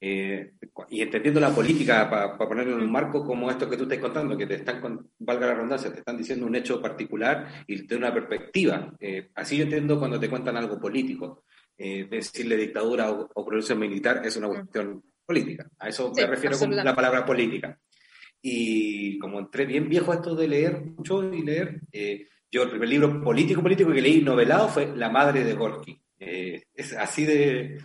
Eh, 0.03 0.53
y 0.89 1.01
entendiendo 1.01 1.39
la 1.39 1.53
política, 1.53 2.09
para 2.09 2.35
ponerlo 2.35 2.75
en 2.75 2.85
un 2.85 2.91
marco 2.91 3.23
como 3.23 3.51
esto 3.51 3.69
que 3.69 3.77
tú 3.77 3.83
estás 3.83 3.99
contando, 3.99 4.35
que 4.35 4.47
te 4.47 4.55
están, 4.55 4.81
con, 4.81 5.11
valga 5.19 5.45
la 5.45 5.53
redundancia, 5.53 5.93
te 5.93 5.99
están 5.99 6.17
diciendo 6.17 6.47
un 6.47 6.55
hecho 6.55 6.81
particular 6.81 7.65
y 7.67 7.85
de 7.85 7.95
una 7.95 8.11
perspectiva. 8.11 8.95
Eh, 8.99 9.29
así 9.35 9.57
yo 9.57 9.63
entiendo 9.65 9.99
cuando 9.99 10.19
te 10.19 10.27
cuentan 10.27 10.57
algo 10.57 10.79
político. 10.79 11.43
Eh, 11.77 12.07
decirle 12.09 12.57
dictadura 12.57 13.11
o, 13.11 13.29
o 13.33 13.75
militar 13.75 14.21
es 14.25 14.35
una 14.37 14.47
cuestión 14.47 15.03
política. 15.23 15.69
A 15.77 15.89
eso 15.89 16.11
me 16.15 16.25
refiero 16.25 16.57
con 16.57 16.75
la 16.75 16.95
palabra 16.95 17.23
política. 17.23 17.79
Y 18.41 19.19
como 19.19 19.39
entré 19.39 19.65
bien 19.65 19.87
viejo 19.87 20.11
a 20.11 20.15
esto 20.15 20.35
de 20.35 20.47
leer 20.47 20.81
mucho 20.81 21.31
y 21.31 21.43
leer, 21.43 21.81
yo 22.51 22.63
el 22.63 22.69
primer 22.71 22.89
libro 22.89 23.23
político 23.23 23.61
político 23.61 23.91
que 23.91 24.01
leí 24.01 24.21
novelado 24.21 24.67
fue 24.67 24.95
La 24.95 25.09
madre 25.09 25.43
de 25.43 25.53
Gorky. 25.53 25.99
es 26.19 26.93
así 26.93 27.25
de, 27.25 27.77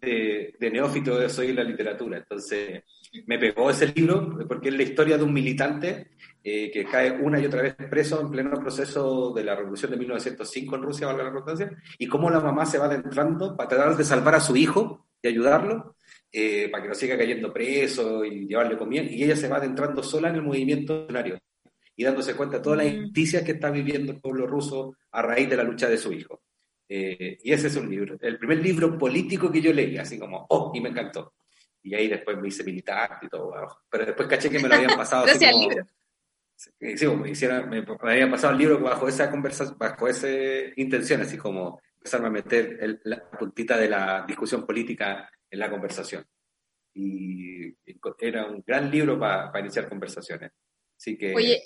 de, 0.00 0.54
de 0.58 0.70
neófito 0.70 1.28
soy 1.28 1.50
en 1.50 1.56
la 1.56 1.64
literatura. 1.64 2.18
Entonces 2.18 2.82
me 3.26 3.38
pegó 3.38 3.70
ese 3.70 3.88
libro 3.88 4.38
porque 4.48 4.68
es 4.68 4.76
la 4.76 4.82
historia 4.82 5.16
de 5.16 5.24
un 5.24 5.32
militante 5.32 6.10
eh, 6.42 6.70
que 6.70 6.84
cae 6.84 7.10
una 7.10 7.40
y 7.40 7.46
otra 7.46 7.62
vez 7.62 7.74
preso 7.90 8.20
en 8.20 8.30
pleno 8.30 8.60
proceso 8.60 9.32
de 9.34 9.42
la 9.42 9.56
revolución 9.56 9.90
de 9.90 9.96
1905 9.96 10.76
en 10.76 10.82
Rusia, 10.82 11.06
valga 11.08 11.24
la 11.24 11.30
redundancia, 11.30 11.72
y 11.98 12.06
cómo 12.06 12.30
la 12.30 12.38
mamá 12.38 12.64
se 12.66 12.78
va 12.78 12.84
adentrando 12.84 13.56
para 13.56 13.68
tratar 13.68 13.96
de 13.96 14.04
salvar 14.04 14.36
a 14.36 14.40
su 14.40 14.56
hijo 14.56 15.08
y 15.20 15.26
ayudarlo, 15.26 15.96
eh, 16.30 16.68
para 16.70 16.84
que 16.84 16.88
no 16.88 16.94
siga 16.94 17.18
cayendo 17.18 17.52
preso 17.52 18.24
y 18.24 18.46
llevarle 18.46 18.76
comida, 18.76 19.02
y 19.02 19.24
ella 19.24 19.34
se 19.34 19.48
va 19.48 19.56
adentrando 19.56 20.04
sola 20.04 20.28
en 20.28 20.36
el 20.36 20.42
movimiento 20.42 21.06
revolucionario 21.08 21.40
y 21.96 22.04
dándose 22.04 22.34
cuenta 22.34 22.58
de 22.58 22.62
todas 22.62 22.78
las 22.78 22.86
mm. 22.86 22.96
injusticias 22.96 23.42
que 23.42 23.52
está 23.52 23.70
viviendo 23.70 24.12
el 24.12 24.20
pueblo 24.20 24.46
ruso 24.46 24.96
a 25.10 25.22
raíz 25.22 25.48
de 25.48 25.56
la 25.56 25.64
lucha 25.64 25.88
de 25.88 25.98
su 25.98 26.12
hijo. 26.12 26.42
Eh, 26.88 27.38
y 27.42 27.52
ese 27.52 27.66
es 27.66 27.76
un 27.76 27.90
libro, 27.90 28.16
el 28.20 28.38
primer 28.38 28.58
libro 28.58 28.96
político 28.96 29.50
que 29.50 29.60
yo 29.60 29.72
leí, 29.72 29.98
así 29.98 30.18
como, 30.18 30.46
oh, 30.50 30.72
y 30.74 30.80
me 30.80 30.90
encantó. 30.90 31.34
Y 31.82 31.94
ahí 31.94 32.08
después 32.08 32.36
me 32.38 32.48
hice 32.48 32.64
militar 32.64 33.18
y 33.22 33.28
todo. 33.28 33.52
Pero 33.88 34.06
después 34.06 34.28
caché 34.28 34.50
que 34.50 34.58
me 34.58 34.68
lo 34.68 34.74
habían 34.74 34.96
pasado. 34.96 35.24
Gracias 35.24 35.52
al 35.52 35.60
libro. 35.60 35.86
Sí, 36.56 36.70
me, 36.80 37.30
hiciera, 37.30 37.66
me, 37.66 37.84
habían 38.00 38.30
pasado 38.30 38.54
el 38.54 38.58
libro 38.58 38.80
bajo 38.80 39.08
esa 39.08 39.30
conversación, 39.30 39.76
bajo 39.78 40.08
esa 40.08 40.28
intención, 40.76 41.20
así 41.20 41.36
como 41.36 41.80
empezarme 41.96 42.28
a 42.28 42.30
meter 42.30 42.98
la 43.04 43.28
puntita 43.30 43.76
de 43.76 43.88
la 43.88 44.24
discusión 44.26 44.64
política 44.64 45.30
en 45.50 45.58
la 45.58 45.70
conversación. 45.70 46.24
Y, 46.94 47.76
era 48.20 48.46
un 48.46 48.64
gran 48.66 48.90
libro 48.90 49.18
para 49.18 49.60
iniciar 49.60 49.88
conversaciones. 49.88 50.52
Así 50.96 51.16
que 51.18 51.34
Oye, 51.34 51.62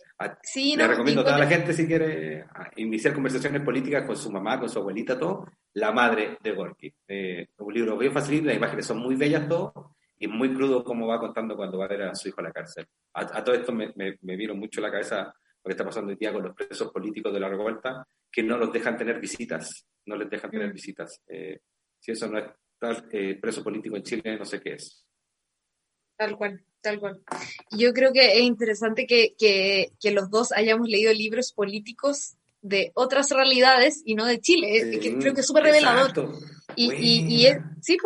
le 0.76 0.86
recomiendo 0.88 1.20
a 1.22 1.24
toda 1.24 1.38
la 1.38 1.46
gente 1.46 1.72
si 1.72 1.86
quiere 1.86 2.46
iniciar 2.76 3.14
conversaciones 3.14 3.62
políticas 3.62 4.04
con 4.04 4.16
su 4.16 4.30
mamá, 4.30 4.58
con 4.58 4.68
su 4.68 4.78
abuelita, 4.78 5.18
todo, 5.18 5.46
La 5.74 5.92
madre 5.92 6.38
de 6.42 6.52
Gorky. 6.52 6.92
Eh, 7.06 7.48
un 7.58 7.72
libro 7.72 7.96
bien 7.96 8.12
fácil, 8.12 8.44
las 8.44 8.56
imágenes 8.56 8.86
son 8.86 8.98
muy 8.98 9.14
bellas 9.14 9.48
todo 9.48 9.94
y 10.18 10.26
muy 10.26 10.52
crudo 10.52 10.82
como 10.82 11.06
va 11.06 11.20
contando 11.20 11.56
cuando 11.56 11.78
va 11.78 11.84
a 11.84 11.88
ver 11.88 12.02
a 12.02 12.14
su 12.14 12.28
hijo 12.28 12.40
a 12.40 12.44
la 12.44 12.52
cárcel. 12.52 12.86
A, 13.14 13.42
todo 13.44 13.54
esto 13.54 13.72
me, 13.72 13.92
me, 13.94 14.36
vino 14.36 14.54
mucho 14.54 14.80
la 14.80 14.90
cabeza 14.90 15.32
lo 15.62 15.68
que 15.68 15.72
está 15.72 15.84
pasando 15.84 16.10
hoy 16.10 16.16
día 16.16 16.32
con 16.32 16.42
los 16.42 16.54
presos 16.54 16.90
políticos 16.90 17.32
de 17.32 17.40
la 17.40 17.48
revuelta, 17.48 18.06
que 18.30 18.42
no 18.42 18.56
los 18.56 18.72
dejan 18.72 18.96
tener 18.96 19.20
visitas, 19.20 19.86
no 20.06 20.16
les 20.16 20.28
dejan 20.28 20.50
tener 20.50 20.68
mm. 20.68 20.72
visitas. 20.72 21.22
Eh, 21.26 21.60
si 21.98 22.12
eso 22.12 22.28
no 22.28 22.38
es 22.38 22.46
eh, 23.12 23.38
preso 23.40 23.62
político 23.62 23.96
en 23.96 24.02
Chile, 24.02 24.36
no 24.38 24.44
sé 24.44 24.60
qué 24.60 24.74
es. 24.74 25.04
Tal 26.16 26.36
cual. 26.36 26.64
Tal 26.82 26.98
cual. 26.98 27.20
Yo 27.70 27.92
creo 27.92 28.12
que 28.12 28.38
es 28.38 28.42
interesante 28.42 29.06
que, 29.06 29.34
que, 29.38 29.92
que, 30.00 30.10
los 30.12 30.30
dos 30.30 30.52
hayamos 30.52 30.88
leído 30.88 31.12
libros 31.12 31.52
políticos 31.52 32.36
de 32.62 32.92
otras 32.94 33.30
realidades 33.30 34.02
y 34.04 34.14
no 34.14 34.24
de 34.24 34.40
Chile. 34.40 34.98
creo 35.20 35.34
que 35.34 35.40
es 35.40 35.46
súper 35.46 35.64
revelador. 35.64 36.12
Y, 36.76 36.92
y, 36.92 37.46
y, 37.46 37.48
sí, 37.82 37.98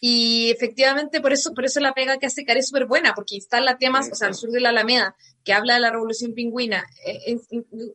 y 0.00 0.50
efectivamente 0.50 1.20
por 1.20 1.32
eso, 1.32 1.52
por 1.52 1.64
eso 1.64 1.80
la 1.80 1.92
pega 1.92 2.18
que 2.18 2.26
hace 2.26 2.44
Care 2.44 2.60
es 2.60 2.68
súper 2.68 2.86
buena, 2.86 3.14
porque 3.14 3.34
instala 3.34 3.78
temas, 3.78 4.08
o 4.10 4.14
sea, 4.14 4.28
al 4.28 4.34
sur 4.34 4.50
de 4.50 4.60
la 4.60 4.70
Alameda, 4.70 5.14
que 5.44 5.52
habla 5.52 5.74
de 5.74 5.80
la 5.80 5.90
revolución 5.90 6.34
pingüina, 6.34 6.84
eh, 7.04 7.36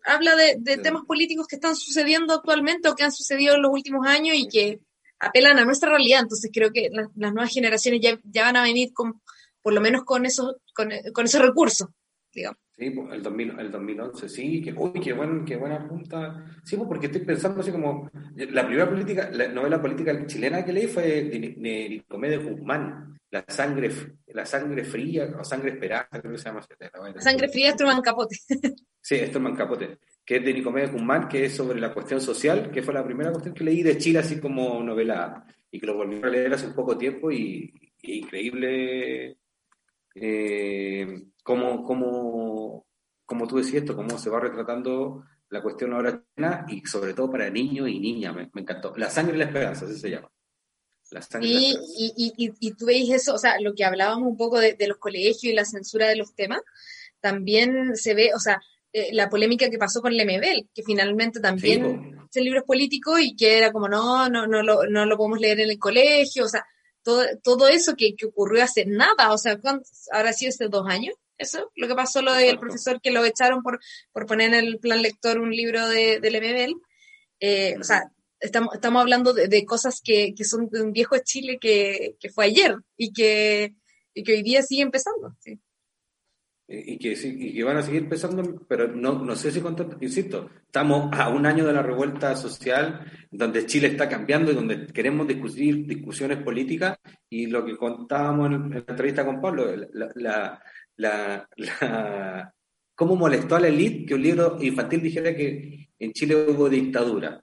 habla 0.05 0.35
de, 0.35 0.57
de 0.59 0.77
temas 0.77 1.03
políticos 1.05 1.47
que 1.47 1.55
están 1.55 1.75
sucediendo 1.75 2.33
actualmente 2.33 2.89
o 2.89 2.95
que 2.95 3.03
han 3.03 3.11
sucedido 3.11 3.55
en 3.55 3.61
los 3.61 3.71
últimos 3.71 4.05
años 4.05 4.35
y 4.37 4.47
que 4.47 4.81
apelan 5.19 5.59
a 5.59 5.65
nuestra 5.65 5.89
realidad. 5.89 6.21
Entonces 6.21 6.51
creo 6.53 6.71
que 6.71 6.89
las 6.91 7.33
nuevas 7.33 7.51
generaciones 7.51 8.01
ya, 8.01 8.19
ya 8.25 8.43
van 8.43 8.57
a 8.57 8.63
venir 8.63 8.93
con 8.93 9.21
por 9.63 9.73
lo 9.73 9.81
menos 9.81 10.03
con 10.03 10.25
esos, 10.27 10.57
con, 10.75 10.91
con 11.13 11.25
esos 11.25 11.41
recursos, 11.41 11.87
digamos. 12.31 12.59
Sí, 12.75 12.89
pues, 12.89 13.13
el, 13.13 13.21
2000, 13.21 13.59
el 13.59 13.71
2011, 13.71 14.29
sí, 14.29 14.61
que, 14.61 14.73
uy, 14.73 14.99
qué, 14.99 15.13
buen, 15.13 15.45
qué 15.45 15.55
buena 15.55 15.87
punta. 15.87 16.43
Sí, 16.63 16.75
pues 16.75 16.87
porque 16.87 17.05
estoy 17.05 17.21
pensando 17.21 17.61
así 17.61 17.71
como, 17.71 18.09
la 18.35 18.65
primera 18.65 18.89
política, 18.89 19.29
la 19.31 19.47
novela 19.47 19.79
política 19.79 20.25
chilena 20.25 20.65
que 20.65 20.73
leí 20.73 20.87
fue 20.87 21.03
de, 21.23 21.55
Nicomé 21.55 22.29
de 22.29 22.37
Guzmán, 22.37 23.15
La 23.29 23.45
sangre, 23.47 23.91
la 24.27 24.45
sangre 24.45 24.83
fría, 24.83 25.35
o 25.39 25.43
sangre 25.43 25.71
esperada, 25.71 26.07
creo 26.09 26.31
que 26.31 26.37
se 26.39 26.45
llama. 26.45 26.61
La 27.13 27.21
sangre 27.21 27.47
fría 27.47 27.69
es 27.69 27.75
Truman 27.75 28.01
Capote. 28.01 28.35
sí, 29.01 29.15
es 29.15 29.31
Truman 29.31 29.55
Capote, 29.55 29.99
que 30.25 30.37
es 30.37 30.43
de 30.43 30.53
Nicomé 30.53 30.81
de 30.81 30.87
Guzmán, 30.87 31.27
que 31.27 31.45
es 31.45 31.55
sobre 31.55 31.79
la 31.79 31.93
cuestión 31.93 32.19
social, 32.19 32.71
que 32.71 32.81
fue 32.81 32.95
la 32.95 33.05
primera 33.05 33.31
cuestión 33.31 33.53
que 33.53 33.63
leí 33.63 33.83
de 33.83 33.99
Chile 33.99 34.19
así 34.19 34.39
como 34.39 34.81
novela, 34.81 35.45
y 35.69 35.79
que 35.79 35.85
lo 35.85 35.95
volví 35.95 36.19
a 36.23 36.27
leer 36.27 36.53
hace 36.55 36.65
un 36.65 36.73
poco 36.73 36.97
tiempo 36.97 37.31
y, 37.31 37.71
y 38.01 38.19
increíble 38.19 39.37
eh, 40.15 41.25
cómo, 41.43 41.83
cómo, 41.83 42.85
como 43.25 43.47
tú 43.47 43.57
decías 43.57 43.83
esto, 43.83 43.95
cómo 43.95 44.17
se 44.17 44.29
va 44.29 44.39
retratando 44.39 45.23
la 45.49 45.61
cuestión 45.61 45.93
ahora 45.93 46.23
y 46.67 46.85
sobre 46.85 47.13
todo 47.13 47.31
para 47.31 47.49
niños 47.49 47.87
y 47.87 47.99
niñas, 47.99 48.35
me, 48.35 48.49
encantó. 48.55 48.93
La 48.97 49.09
sangre 49.09 49.35
y 49.35 49.39
la 49.39 49.45
esperanza, 49.45 49.85
así 49.85 49.99
se 49.99 50.09
llama. 50.09 50.29
La 51.11 51.21
sangre 51.21 51.47
y, 51.47 51.77
y, 51.97 52.33
y, 52.37 52.53
y, 52.59 52.71
tú 52.73 52.87
veis 52.87 53.11
eso, 53.11 53.35
o 53.35 53.37
sea, 53.37 53.59
lo 53.59 53.75
que 53.75 53.85
hablábamos 53.85 54.27
un 54.27 54.37
poco 54.37 54.59
de, 54.59 54.75
los 54.87 54.97
colegios 54.97 55.43
y 55.43 55.53
la 55.53 55.65
censura 55.65 56.07
de 56.07 56.15
los 56.15 56.33
temas, 56.33 56.61
también 57.19 57.95
se 57.95 58.15
ve, 58.15 58.31
o 58.35 58.39
sea, 58.39 58.61
eh, 58.91 59.09
la 59.13 59.29
polémica 59.29 59.69
que 59.69 59.77
pasó 59.77 60.01
con 60.01 60.15
Lemebel, 60.15 60.67
que 60.73 60.83
finalmente 60.83 61.39
también 61.39 62.19
ese 62.29 62.41
libro 62.41 62.59
es 62.59 62.65
político 62.65 63.19
y 63.19 63.35
que 63.35 63.57
era 63.57 63.71
como, 63.71 63.87
no, 63.87 64.27
no, 64.29 64.47
no, 64.47 64.63
lo, 64.63 64.85
no 64.87 65.05
lo 65.05 65.17
podemos 65.17 65.39
leer 65.39 65.59
en 65.59 65.69
el 65.69 65.79
colegio, 65.79 66.45
o 66.45 66.49
sea, 66.49 66.65
todo, 67.03 67.23
todo 67.43 67.67
eso 67.67 67.95
que, 67.95 68.15
que 68.15 68.25
ocurrió 68.25 68.63
hace 68.63 68.85
nada, 68.85 69.31
o 69.31 69.37
sea, 69.37 69.59
ahora 70.11 70.33
sí 70.33 70.47
hace 70.47 70.67
dos 70.67 70.87
años, 70.87 71.15
eso, 71.37 71.71
lo 71.75 71.87
que 71.87 71.95
pasó 71.95 72.21
lo 72.21 72.33
del 72.33 72.59
profesor 72.59 73.01
que 73.01 73.11
lo 73.11 73.23
echaron 73.25 73.63
por, 73.63 73.79
por 74.11 74.25
poner 74.25 74.53
en 74.53 74.65
el 74.65 74.79
plan 74.79 75.01
lector 75.01 75.39
un 75.39 75.51
libro 75.51 75.87
de, 75.87 76.19
del 76.19 76.35
MBL, 76.35 76.81
eh, 77.39 77.75
o 77.79 77.83
sea, 77.83 78.11
estamos, 78.39 78.75
estamos 78.75 79.01
hablando 79.01 79.33
de, 79.33 79.47
de 79.47 79.65
cosas 79.65 80.01
que, 80.03 80.33
que, 80.35 80.43
son 80.43 80.69
de 80.69 80.81
un 80.81 80.93
viejo 80.93 81.17
Chile 81.19 81.57
que, 81.59 82.15
que 82.19 82.29
fue 82.29 82.45
ayer 82.45 82.75
y 82.97 83.11
que, 83.11 83.75
y 84.13 84.23
que 84.23 84.33
hoy 84.33 84.43
día 84.43 84.61
sigue 84.61 84.83
empezando. 84.83 85.35
¿sí? 85.39 85.59
Y 86.73 86.97
que, 86.97 87.11
y 87.11 87.53
que 87.53 87.63
van 87.63 87.77
a 87.77 87.83
seguir 87.83 88.09
pesando, 88.09 88.65
pero 88.67 88.87
no, 88.87 89.23
no 89.23 89.35
sé 89.35 89.51
si 89.51 89.61
contento, 89.61 89.97
insisto, 90.01 90.49
estamos 90.65 91.09
a 91.13 91.29
un 91.29 91.45
año 91.45 91.65
de 91.65 91.73
la 91.73 91.83
revuelta 91.83 92.35
social, 92.35 93.05
donde 93.29 93.65
Chile 93.65 93.87
está 93.87 94.09
cambiando 94.09 94.51
y 94.51 94.55
donde 94.55 94.87
queremos 94.87 95.27
discutir 95.27 95.85
discusiones 95.85 96.39
políticas, 96.39 96.97
y 97.29 97.47
lo 97.47 97.63
que 97.63 97.77
contábamos 97.77 98.51
en, 98.51 98.69
la 98.71 98.77
entrevista 98.79 99.25
con 99.25 99.39
Pablo, 99.39 99.75
la, 99.93 100.11
la, 100.15 101.49
la, 101.57 102.53
cómo 102.95 103.15
molestó 103.15 103.55
a 103.55 103.59
la 103.59 103.67
élite 103.67 104.05
que 104.05 104.15
un 104.15 104.23
libro 104.23 104.57
infantil 104.61 105.01
dijera 105.01 105.35
que 105.35 105.89
en 105.99 106.11
Chile 106.13 106.35
hubo 106.49 106.69
dictadura. 106.69 107.41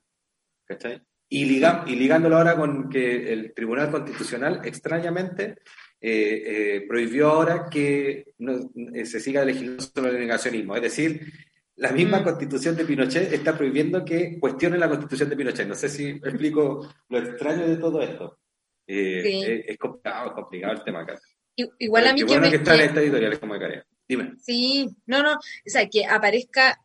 ¿cachai? 0.65 1.03
Y, 1.29 1.45
y 1.45 1.97
ligándolo 1.97 2.37
ahora 2.37 2.57
con 2.57 2.89
que 2.89 3.33
el 3.33 3.55
Tribunal 3.55 3.91
Constitucional, 3.91 4.63
extrañamente, 4.65 5.59
eh, 6.01 6.43
eh, 6.77 6.85
prohibió 6.89 7.29
ahora 7.29 7.69
que 7.71 8.33
no, 8.39 8.71
eh, 8.95 9.05
se 9.05 9.21
siga 9.21 9.45
legislando 9.45 9.83
sobre 9.83 10.11
el 10.13 10.19
negacionismo. 10.21 10.75
Es 10.77 10.83
decir, 10.83 11.33
la 11.77 11.93
misma 11.93 12.21
Mm. 12.21 12.25
constitución 12.25 12.77
de 12.77 12.85
Pinochet 12.85 13.33
está 13.33 13.57
prohibiendo 13.57 14.05
que 14.05 14.39
cuestionen 14.39 14.81
la 14.81 14.89
constitución 14.89 15.29
de 15.29 15.37
Pinochet. 15.37 15.67
No 15.69 15.75
sé 15.75 15.89
si 15.89 16.09
explico 16.09 16.89
lo 17.09 17.19
extraño 17.19 17.67
de 17.69 17.77
todo 17.77 18.01
esto. 18.03 18.39
Eh, 18.87 19.23
Sí. 19.25 19.43
es, 19.47 19.61
es 19.69 19.79
complicado, 19.79 20.29
es 20.29 20.33
complicado 20.35 20.73
el 20.75 20.85
tema 20.85 21.01
acá. 21.03 21.19
Igual 21.79 22.07
a 22.07 22.13
mí 22.15 22.21
Qué 22.21 22.27
que 22.27 22.33
bueno 22.33 22.47
me... 22.47 22.51
que 22.51 22.57
está 22.57 22.73
en 22.75 22.79
que- 22.81 22.85
esta 22.87 23.01
editorial, 23.03 23.33
es 23.35 23.39
como 23.39 23.55
de 23.55 23.61
Carea. 23.61 23.87
Dime. 24.09 24.33
Sí, 24.41 24.89
no, 25.07 25.23
no, 25.23 25.35
o 25.35 25.39
sea, 25.67 25.89
que 25.89 26.05
aparezca 26.07 26.81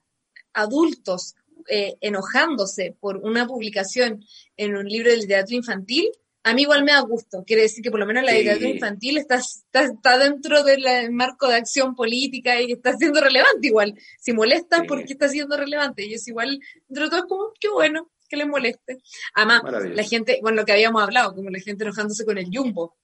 adultos 0.54 1.36
eh, 1.68 1.96
enojándose 2.02 2.96
por 3.00 3.18
una 3.18 3.48
publicación 3.48 4.24
en 4.58 4.78
un 4.78 4.86
libro 4.88 5.10
de 5.10 5.18
literatura 5.18 5.58
infantil, 5.58 6.10
a 6.46 6.54
mí 6.54 6.62
igual 6.62 6.84
me 6.84 6.92
da 6.94 7.02
gusto. 7.02 7.44
Quiere 7.46 7.64
decir 7.64 7.84
que 7.84 7.92
por 7.92 8.00
lo 8.00 8.06
menos 8.06 8.24
la 8.24 8.32
Sí. 8.32 8.38
literatura 8.38 8.70
infantil 8.70 9.18
está, 9.18 9.36
está, 9.36 9.84
está 9.84 10.18
dentro 10.18 10.64
del 10.64 11.12
marco 11.12 11.48
de 11.48 11.56
acción 11.56 11.96
política 11.96 12.62
y 12.62 12.72
está 12.72 12.94
siendo 12.96 13.20
relevante 13.20 13.68
igual. 13.68 13.94
Si 14.20 14.32
molesta, 14.32 14.78
Sí. 14.82 14.84
porque 14.88 15.14
está 15.14 15.28
siendo 15.28 15.58
relevante? 15.58 16.06
Y 16.06 16.14
es 16.14 16.28
igual, 16.28 16.60
dentro 16.88 17.06
de 17.06 17.10
todo 17.10 17.20
es 17.20 17.26
como, 17.28 17.52
qué 17.60 17.68
bueno 17.70 18.10
que 18.30 18.38
les 18.38 18.48
moleste. 18.48 19.00
Además, 19.34 19.64
la 19.94 20.04
gente, 20.04 20.40
bueno, 20.42 20.58
lo 20.62 20.66
que 20.66 20.72
habíamos 20.72 21.02
hablado, 21.04 21.36
como 21.36 21.50
la 21.50 21.60
gente 21.60 21.84
enojándose 21.84 22.26
con 22.26 22.38
el 22.38 22.46
Jumbo, 22.52 22.98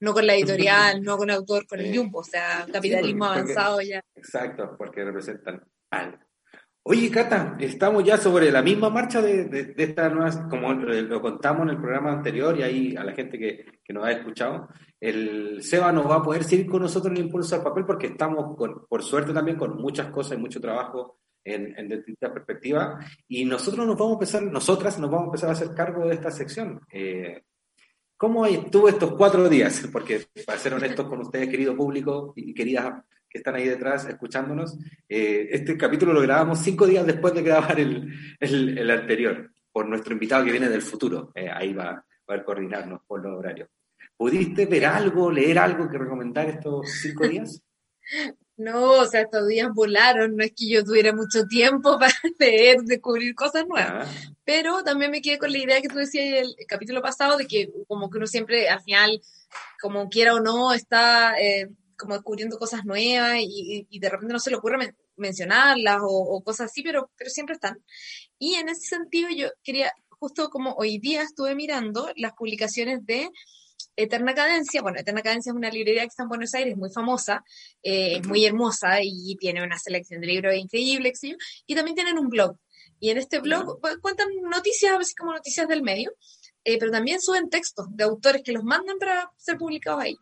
no 0.00 0.12
con 0.12 0.26
la 0.26 0.34
editorial, 0.34 1.02
no 1.02 1.16
con 1.16 1.30
el 1.30 1.36
autor, 1.36 1.66
con 1.66 1.80
el. 1.80 1.96
Jumbo, 1.96 2.18
o 2.20 2.24
sea, 2.24 2.66
capitalismo 2.72 3.26
porque- 3.26 3.40
avanzado 3.40 3.80
ya. 3.82 4.00
Exacto, 4.14 4.74
porque 4.76 5.04
representan 5.04 5.62
algo. 5.90 6.18
Oye, 6.88 7.10
Cata, 7.10 7.56
estamos 7.58 8.04
ya 8.04 8.16
sobre 8.16 8.52
la 8.52 8.62
misma 8.62 8.88
marcha 8.90 9.20
de, 9.20 9.46
de, 9.46 9.74
esta 9.76 10.08
nueva, 10.08 10.48
como 10.48 10.72
lo, 10.72 11.20
contamos 11.20 11.64
en 11.64 11.70
el 11.70 11.80
programa 11.80 12.12
anterior 12.12 12.56
y 12.56 12.62
ahí 12.62 12.96
a 12.96 13.02
la 13.02 13.12
gente 13.12 13.36
que, 13.40 13.80
que 13.82 13.92
nos 13.92 14.04
ha 14.04 14.12
escuchado, 14.12 14.68
el 15.00 15.64
Seba 15.64 15.90
no 15.90 16.06
va 16.06 16.18
a 16.18 16.22
poder 16.22 16.44
seguir 16.44 16.68
con 16.68 16.82
nosotros 16.82 17.12
en 17.12 17.24
Impulso 17.24 17.56
al 17.56 17.64
Papel 17.64 17.84
porque 17.84 18.06
estamos, 18.06 18.56
con, 18.56 18.86
por 18.86 19.02
suerte 19.02 19.32
también, 19.32 19.56
con 19.56 19.76
muchas 19.76 20.12
cosas 20.12 20.38
y 20.38 20.40
mucho 20.40 20.60
trabajo 20.60 21.18
en, 21.42 21.76
en 21.76 21.88
distintas 21.88 22.30
perspectivas 22.30 23.04
y 23.26 23.44
nosotros 23.44 23.84
nos 23.84 23.98
vamos 23.98 24.12
a 24.12 24.18
empezar, 24.18 24.42
nosotras 24.44 24.96
nos 25.00 25.10
vamos 25.10 25.24
a 25.24 25.26
empezar 25.30 25.48
a 25.48 25.54
hacer 25.54 25.74
cargo 25.74 26.06
de 26.06 26.14
esta 26.14 26.30
sección. 26.30 26.80
Eh, 26.92 27.42
¿Cómo 28.16 28.46
estuvo 28.46 28.88
estos 28.88 29.12
cuatro 29.14 29.48
días? 29.48 29.88
Porque, 29.92 30.24
para 30.46 30.56
ser 30.56 30.72
honestos 30.72 31.08
con 31.08 31.20
ustedes, 31.20 31.48
querido 31.48 31.74
público 31.74 32.32
y 32.36 32.54
queridas 32.54 33.02
que 33.36 33.38
están 33.38 33.54
ahí 33.54 33.68
detrás 33.68 34.06
escuchándonos, 34.06 34.78
eh, 35.08 35.48
este 35.50 35.76
capítulo 35.76 36.14
lo 36.14 36.22
grabamos 36.22 36.60
cinco 36.60 36.86
días 36.86 37.04
después 37.04 37.34
de 37.34 37.42
grabar 37.42 37.78
el, 37.78 38.10
el, 38.40 38.78
el 38.78 38.90
anterior, 38.90 39.50
por 39.70 39.86
nuestro 39.86 40.14
invitado 40.14 40.42
que 40.44 40.52
viene 40.52 40.70
del 40.70 40.80
futuro. 40.80 41.32
Eh, 41.34 41.50
ahí 41.52 41.74
va, 41.74 42.02
va 42.28 42.34
a 42.34 42.44
coordinarnos 42.44 43.02
por 43.06 43.22
los 43.22 43.38
horarios. 43.38 43.68
¿Pudiste 44.16 44.64
ver 44.64 44.86
algo, 44.86 45.30
leer 45.30 45.58
algo 45.58 45.86
que 45.90 45.98
recomendar 45.98 46.48
estos 46.48 46.90
cinco 47.02 47.28
días? 47.28 47.60
No, 48.58 48.92
o 48.92 49.04
sea, 49.04 49.20
estos 49.20 49.46
días 49.48 49.68
volaron, 49.74 50.34
no 50.34 50.42
es 50.42 50.52
que 50.56 50.66
yo 50.70 50.82
tuviera 50.82 51.12
mucho 51.12 51.44
tiempo 51.46 51.98
para 51.98 52.14
leer, 52.38 52.78
descubrir 52.84 53.34
cosas 53.34 53.66
nuevas, 53.66 54.08
Ah, 54.08 54.34
pero 54.44 54.82
también 54.82 55.10
me 55.10 55.20
quedé 55.20 55.38
con 55.38 55.52
la 55.52 55.58
idea 55.58 55.82
que 55.82 55.90
tú 55.90 55.98
decías 55.98 56.24
el, 56.42 56.54
el 56.56 56.66
capítulo 56.66 57.02
pasado 57.02 57.36
de 57.36 57.46
que 57.46 57.70
como 57.86 58.08
que 58.08 58.16
uno 58.16 58.26
siempre 58.26 58.70
al 58.70 58.80
final, 58.80 59.20
como 59.78 60.08
quiera 60.08 60.34
o 60.34 60.40
no, 60.40 60.72
está 60.72 61.38
eh, 61.38 61.68
como 61.96 62.14
descubriendo 62.14 62.58
cosas 62.58 62.84
nuevas 62.84 63.38
y, 63.40 63.86
de 63.98 64.08
repente 64.08 64.32
no 64.32 64.38
se 64.38 64.50
le 64.50 64.56
ocurre 64.56 64.78
men- 64.78 64.96
mencionarlas 65.16 66.00
o, 66.02 66.08
o 66.08 66.42
cosas 66.42 66.70
así, 66.70 66.82
pero, 66.82 67.10
pero 67.16 67.30
siempre 67.30 67.54
están. 67.54 67.82
Y 68.38 68.54
en 68.54 68.68
ese 68.68 68.86
sentido 68.86 69.28
yo 69.30 69.48
quería, 69.62 69.92
justo 70.10 70.48
como 70.50 70.74
hoy 70.74 70.98
día 70.98 71.22
estuve 71.22 71.54
mirando 71.54 72.10
las 72.16 72.32
publicaciones 72.32 73.04
de 73.04 73.30
Eterna 73.96 74.34
Cadencia, 74.34 74.82
bueno, 74.82 74.98
Eterna 75.00 75.22
Cadencia 75.22 75.50
es 75.50 75.56
una 75.56 75.70
librería 75.70 76.02
que 76.02 76.08
está 76.08 76.24
en 76.24 76.28
Buenos 76.28 76.54
Aires, 76.54 76.76
muy 76.76 76.90
famosa, 76.90 77.42
eh, 77.82 78.18
es 78.18 78.26
muy 78.26 78.44
hermosa 78.44 78.98
y 79.02 79.36
tiene 79.36 79.62
una 79.62 79.78
selección 79.78 80.20
de 80.20 80.26
libros 80.26 80.54
increíble, 80.54 81.12
yo, 81.22 81.36
y 81.66 81.74
también 81.74 81.94
tienen 81.94 82.18
un 82.18 82.28
blog. 82.28 82.56
Y 83.00 83.10
en 83.10 83.18
este 83.18 83.40
blog 83.40 83.80
pues, 83.80 83.98
cuentan 83.98 84.28
noticias, 84.50 84.92
así 84.98 85.14
como 85.14 85.32
noticias 85.32 85.68
del 85.68 85.82
medio, 85.82 86.12
eh, 86.64 86.78
pero 86.78 86.90
también 86.90 87.20
suben 87.20 87.48
textos 87.48 87.86
de 87.90 88.04
autores 88.04 88.42
que 88.42 88.52
los 88.52 88.64
mandan 88.64 88.98
para 88.98 89.30
ser 89.36 89.56
publicados 89.56 90.02
ahí. 90.02 90.16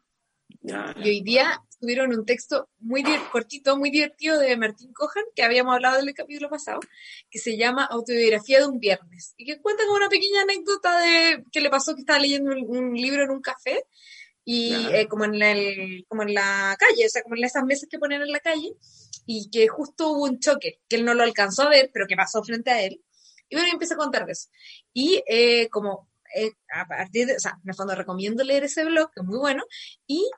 Y 0.64 1.08
hoy 1.08 1.20
día 1.20 1.62
tuvieron 1.78 2.16
un 2.16 2.24
texto 2.24 2.70
muy 2.78 3.04
cortito, 3.30 3.76
muy 3.76 3.90
divertido 3.90 4.38
de 4.38 4.56
Martín 4.56 4.94
Cojan, 4.94 5.24
que 5.36 5.42
habíamos 5.42 5.74
hablado 5.74 6.00
en 6.00 6.08
el 6.08 6.14
capítulo 6.14 6.48
pasado, 6.48 6.80
que 7.30 7.38
se 7.38 7.58
llama 7.58 7.84
Autobiografía 7.84 8.60
de 8.60 8.66
un 8.66 8.78
viernes, 8.78 9.34
y 9.36 9.44
que 9.44 9.60
cuenta 9.60 9.84
como 9.84 9.96
una 9.96 10.08
pequeña 10.08 10.40
anécdota 10.40 10.98
de 11.00 11.44
que 11.52 11.60
le 11.60 11.68
pasó 11.68 11.94
que 11.94 12.00
estaba 12.00 12.18
leyendo 12.18 12.52
un, 12.52 12.64
un 12.76 12.94
libro 12.94 13.24
en 13.24 13.30
un 13.30 13.42
café, 13.42 13.84
y 14.42 14.74
eh, 14.92 15.06
como, 15.06 15.24
en 15.24 15.42
el, 15.42 16.06
como 16.08 16.22
en 16.22 16.32
la 16.32 16.76
calle, 16.78 17.06
o 17.06 17.08
sea, 17.10 17.22
como 17.22 17.36
en 17.36 17.44
esas 17.44 17.64
mesas 17.64 17.88
que 17.90 17.98
ponen 17.98 18.22
en 18.22 18.32
la 18.32 18.40
calle, 18.40 18.72
y 19.26 19.50
que 19.50 19.68
justo 19.68 20.12
hubo 20.12 20.24
un 20.24 20.38
choque, 20.38 20.80
que 20.88 20.96
él 20.96 21.04
no 21.04 21.12
lo 21.12 21.22
alcanzó 21.24 21.64
a 21.64 21.68
ver, 21.68 21.90
pero 21.92 22.06
que 22.06 22.16
pasó 22.16 22.42
frente 22.42 22.70
a 22.70 22.82
él. 22.82 23.02
Y 23.50 23.56
bueno, 23.56 23.70
empieza 23.72 23.94
a 23.94 23.98
contar 23.98 24.24
de 24.24 24.32
eso. 24.32 24.48
Y 24.94 25.22
eh, 25.26 25.68
como 25.68 26.08
eh, 26.34 26.52
a 26.72 26.86
partir 26.86 27.26
de, 27.26 27.36
o 27.36 27.40
sea, 27.40 27.58
en 27.62 27.70
el 27.70 27.74
fondo 27.74 27.94
recomiendo 27.94 28.44
leer 28.44 28.64
ese 28.64 28.84
blog, 28.84 29.10
que 29.12 29.20
es 29.20 29.26
muy 29.26 29.38
bueno, 29.38 29.64
y 30.06 30.28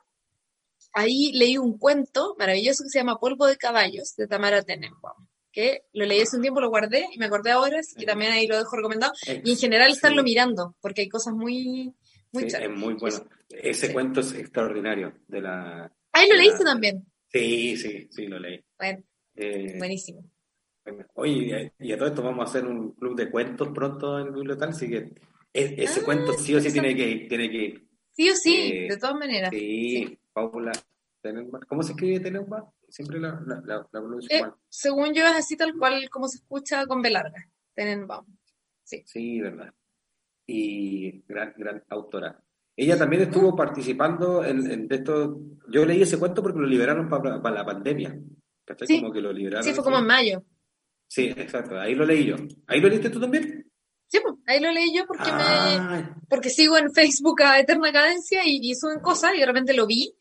ahí 0.97 1.31
leí 1.33 1.57
un 1.57 1.77
cuento 1.77 2.35
maravilloso 2.39 2.83
que 2.83 2.89
se 2.89 2.99
llama 2.99 3.19
Polvo 3.19 3.45
de 3.45 3.57
Caballos, 3.57 4.15
de 4.15 4.27
Tamara 4.27 4.61
Tenenbaum, 4.63 5.27
que 5.51 5.83
lo 5.93 6.05
leí 6.05 6.21
hace 6.21 6.35
un 6.37 6.41
tiempo, 6.41 6.59
lo 6.61 6.69
guardé, 6.69 7.05
y 7.13 7.17
me 7.19 7.25
acordé 7.25 7.51
ahora, 7.51 7.79
así 7.79 7.95
que 7.95 8.05
también 8.05 8.31
ahí 8.31 8.47
lo 8.47 8.57
dejo 8.57 8.75
recomendado, 8.75 9.13
y 9.43 9.51
en 9.51 9.57
general 9.57 9.91
estarlo 9.91 10.21
Sí. 10.21 10.25
mirando, 10.25 10.75
porque 10.81 11.01
hay 11.01 11.09
cosas 11.09 11.33
muy, 11.33 11.93
muy 12.31 12.49
Sí, 12.49 12.57
es 12.61 12.69
muy 12.69 12.93
bueno. 12.95 13.17
Ese 13.49 13.87
Sí. 13.87 13.93
cuento 13.93 14.19
es 14.21 14.33
extraordinario. 14.33 15.13
De 15.27 15.41
la... 15.41 15.91
Ahí 16.11 16.27
lo 16.29 16.35
la- 16.35 16.41
leíste 16.41 16.63
también. 16.63 17.05
Sí, 17.31 17.77
sí, 17.77 18.07
sí, 18.11 18.25
lo 18.27 18.39
leí. 18.39 18.59
Bueno, 18.77 19.03
Eh, 19.35 19.75
buenísimo. 19.77 20.23
Oye, 21.15 21.73
y 21.79 21.91
a 21.91 21.97
todo 21.97 22.07
esto 22.07 22.23
vamos 22.23 22.45
a 22.45 22.49
hacer 22.49 22.65
un 22.65 22.91
club 22.93 23.15
de 23.15 23.29
cuentos 23.29 23.69
pronto 23.73 24.19
en 24.19 24.33
Bibliotal, 24.33 24.69
así 24.69 24.87
que 24.89 25.11
ese 25.53 25.99
Ah, 25.99 26.03
cuento 26.05 26.33
sí 26.33 26.55
o 26.55 26.61
sí 26.61 26.71
tiene 26.71 26.95
que 26.95 27.09
ir, 27.09 27.27
tiene 27.27 27.49
que 27.51 27.57
ir. 27.57 27.87
Sí 28.13 28.29
o 28.29 28.35
sí, 28.35 28.55
Eh, 28.73 28.87
de 28.89 28.97
todas 28.97 29.15
maneras. 29.15 29.49
Sí, 29.51 30.17
Paula 30.37 30.71
Tenenbaum. 31.19 31.63
¿Cómo 31.67 31.81
se 31.81 31.93
escribe 31.93 32.19
Tenenbaum? 32.19 32.69
Siempre 32.87 33.19
la, 33.19 33.41
la, 33.47 33.55
la, 33.65 33.75
la 33.77 33.99
pronuncio 33.99 34.29
Eh, 34.37 34.41
mal. 34.41 34.53
según 34.69 35.11
yo 35.15 35.25
es 35.25 35.31
así 35.35 35.57
tal 35.57 35.73
cual 35.75 36.07
como 36.11 36.27
se 36.27 36.37
escucha 36.37 36.85
con 36.85 37.01
B 37.01 37.09
larga. 37.09 37.49
Tenenbaum. 37.73 38.25
Sí, 38.83 39.41
verdad. 39.41 39.73
Y 40.45 41.23
gran, 41.27 41.53
gran 41.57 41.83
autora. 41.89 42.39
Ella 42.75 42.97
también 42.97 43.23
estuvo 43.23 43.55
participando 43.55 44.45
en, 44.45 44.69
en 44.69 44.87
de 44.87 44.95
esto. 44.97 45.41
Yo 45.69 45.83
leí 45.85 46.03
ese 46.03 46.19
cuento 46.19 46.43
porque 46.43 46.59
lo 46.59 46.67
liberaron 46.67 47.09
para, 47.09 47.39
la 47.51 47.65
pandemia. 47.65 48.15
¿Cachai? 48.63 48.87
Sí. 48.87 49.01
Como 49.01 49.11
que 49.11 49.21
lo 49.21 49.33
liberaron. 49.33 49.63
Sí, 49.63 49.73
fue 49.73 49.83
como 49.83 49.97
en 49.97 50.05
mayo. 50.05 50.43
Sí, 51.07 51.25
exacto. 51.35 51.79
Ahí 51.79 51.95
lo 51.95 52.05
leí 52.05 52.25
yo. 52.25 52.35
¿Ahí 52.67 52.79
lo 52.79 52.89
leíste 52.89 53.09
tú 53.09 53.19
también? 53.19 53.69
Sí, 54.09 54.19
pues, 54.23 54.35
ahí 54.45 54.61
lo 54.61 54.71
leí 54.71 54.95
yo 54.95 55.05
porque 55.05 55.31
me, 55.31 55.37
Ah, 55.41 56.15
porque 56.29 56.49
sigo 56.49 56.77
en 56.77 56.93
Facebook 56.93 57.41
a 57.41 57.59
Eterna 57.59 57.91
Cadencia 57.91 58.41
y, 58.45 58.59
y 58.61 58.75
suben 58.75 58.99
cosas 59.01 59.33
y 59.35 59.39
de 59.39 59.45
repente 59.45 59.73
lo 59.73 59.85
vi 59.85 60.15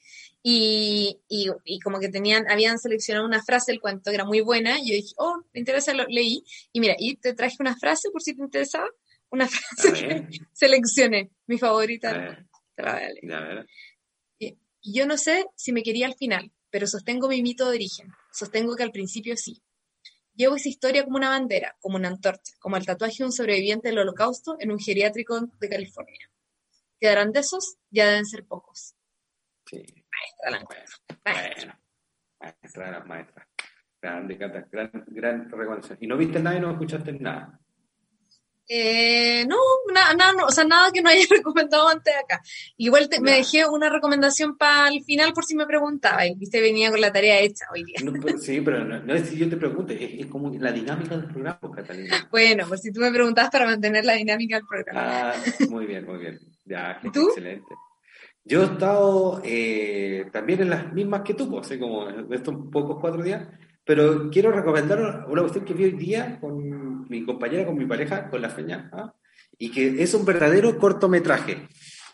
y, 0.48 1.18
y, 1.28 1.50
y 1.64 1.80
como 1.80 1.98
que 1.98 2.08
tenían, 2.08 2.48
habían 2.48 2.78
seleccionado 2.78 3.26
una 3.26 3.42
frase 3.42 3.72
del 3.72 3.80
cuento 3.80 4.12
que 4.12 4.14
era 4.14 4.24
muy 4.24 4.42
buena 4.42 4.78
y 4.78 4.90
yo 4.90 4.94
dije, 4.94 5.12
oh, 5.16 5.42
me 5.52 5.58
interesa, 5.58 5.92
lo 5.92 6.04
leí 6.06 6.44
y 6.72 6.78
mira, 6.78 6.94
y 6.96 7.16
te 7.16 7.34
traje 7.34 7.56
una 7.58 7.76
frase 7.76 8.10
por 8.12 8.22
si 8.22 8.32
te 8.32 8.42
interesaba, 8.42 8.86
una 9.28 9.48
frase 9.48 9.92
que 9.92 10.28
seleccioné, 10.52 11.32
mi 11.48 11.58
favorita, 11.58 12.46
te 12.76 12.82
la 12.84 12.92
voy 12.92 13.02
a 13.02 13.08
leer. 13.08 13.32
a 13.32 13.40
ver. 13.40 13.66
Y 14.38 14.92
yo 14.92 15.04
no 15.08 15.18
sé 15.18 15.46
si 15.56 15.72
me 15.72 15.82
quería 15.82 16.06
al 16.06 16.14
final, 16.14 16.52
pero 16.70 16.86
sostengo 16.86 17.26
mi 17.26 17.42
mito 17.42 17.68
de 17.68 17.74
origen, 17.74 18.12
sostengo 18.32 18.76
que 18.76 18.84
al 18.84 18.92
principio 18.92 19.36
sí. 19.36 19.60
Llevo 20.32 20.54
esa 20.54 20.68
historia 20.68 21.02
como 21.02 21.16
una 21.16 21.30
bandera, 21.30 21.76
como 21.80 21.96
una 21.96 22.06
antorcha, 22.06 22.52
como 22.60 22.76
el 22.76 22.86
tatuaje 22.86 23.16
de 23.18 23.24
un 23.24 23.32
sobreviviente 23.32 23.88
del 23.88 23.98
holocausto 23.98 24.54
en 24.60 24.70
un 24.70 24.78
geriátrico 24.78 25.40
de 25.58 25.68
California. 25.68 26.30
Quedarán 27.00 27.32
de 27.32 27.40
esos, 27.40 27.78
ya 27.90 28.06
deben 28.06 28.26
ser 28.26 28.46
pocos. 28.46 28.94
Sí. 29.68 29.95
Maestra 30.16 30.50
la 30.50 30.56
encuentro. 30.58 30.96
Maestra. 31.24 31.78
Bueno, 32.38 32.54
maestra 32.62 32.86
de 32.86 32.92
las 32.92 33.06
maestras. 33.06 33.46
Grande, 34.02 34.38
Cata, 34.38 34.66
gran, 34.70 34.90
gran 35.08 35.50
recomendación. 35.50 35.98
¿Y 36.00 36.06
no 36.06 36.16
viste 36.16 36.38
nada 36.40 36.56
y 36.56 36.60
no 36.60 36.70
escuchaste 36.70 37.12
nada? 37.12 37.58
Eh, 38.68 39.44
no, 39.46 39.56
nada, 39.94 40.12
nada, 40.14 40.32
no, 40.32 40.46
o 40.46 40.50
sea, 40.50 40.64
nada 40.64 40.90
que 40.92 41.00
no 41.00 41.08
haya 41.08 41.24
recomendado 41.30 41.88
antes 41.88 42.12
de 42.12 42.18
acá. 42.18 42.42
Igual 42.76 43.08
te- 43.08 43.20
me 43.20 43.30
dejé 43.30 43.64
una 43.68 43.88
recomendación 43.88 44.56
para 44.56 44.88
el 44.88 45.04
final 45.04 45.32
por 45.32 45.44
si 45.44 45.54
me 45.54 45.66
preguntaba. 45.66 46.26
Y 46.26 46.34
viste, 46.34 46.60
venía 46.60 46.90
con 46.90 47.00
la 47.00 47.12
tarea 47.12 47.38
hecha 47.38 47.64
hoy 47.72 47.84
día. 47.84 47.96
No, 48.04 48.12
pero- 48.12 48.38
sí, 48.38 48.60
pero 48.60 48.84
no, 48.84 48.98
no 49.00 49.14
es 49.14 49.28
si 49.28 49.38
yo 49.38 49.48
te 49.48 49.56
pregunte, 49.56 49.94
es, 49.94 50.20
es 50.24 50.26
como 50.26 50.50
la 50.50 50.72
dinámica 50.72 51.16
del 51.16 51.26
programa, 51.28 51.60
pues, 51.60 51.74
Catalina. 51.76 52.28
Bueno, 52.30 52.66
por 52.68 52.78
si 52.78 52.92
tú 52.92 53.00
me 53.00 53.10
preguntabas 53.12 53.50
para 53.50 53.66
mantener 53.66 54.04
la 54.04 54.14
dinámica 54.14 54.56
del 54.56 54.66
programa. 54.66 55.30
Ah, 55.30 55.34
muy 55.70 55.86
bien, 55.86 56.04
muy 56.04 56.18
bien. 56.18 56.38
Ya, 56.64 56.98
¿Y 57.04 57.10
tú? 57.10 57.28
excelente. 57.28 57.72
Yo 58.48 58.62
he 58.62 58.66
estado 58.66 59.42
eh, 59.44 60.26
también 60.32 60.62
en 60.62 60.70
las 60.70 60.92
mismas 60.92 61.22
que 61.22 61.34
tú, 61.34 61.50
pues, 61.50 61.66
así 61.66 61.78
como 61.78 62.08
en 62.08 62.32
estos 62.32 62.54
pocos 62.70 62.98
cuatro 63.00 63.22
días, 63.22 63.46
pero 63.84 64.30
quiero 64.30 64.52
recomendar 64.52 65.26
una 65.28 65.42
cuestión 65.42 65.64
que 65.64 65.74
vi 65.74 65.84
hoy 65.84 65.92
día 65.92 66.38
con 66.40 67.08
mi 67.08 67.24
compañera, 67.24 67.66
con 67.66 67.76
mi 67.76 67.86
pareja, 67.86 68.30
con 68.30 68.40
la 68.40 68.48
feña, 68.48 68.88
¿ah? 68.92 69.12
y 69.58 69.70
que 69.70 70.02
es 70.02 70.14
un 70.14 70.24
verdadero 70.24 70.78
cortometraje. 70.78 71.68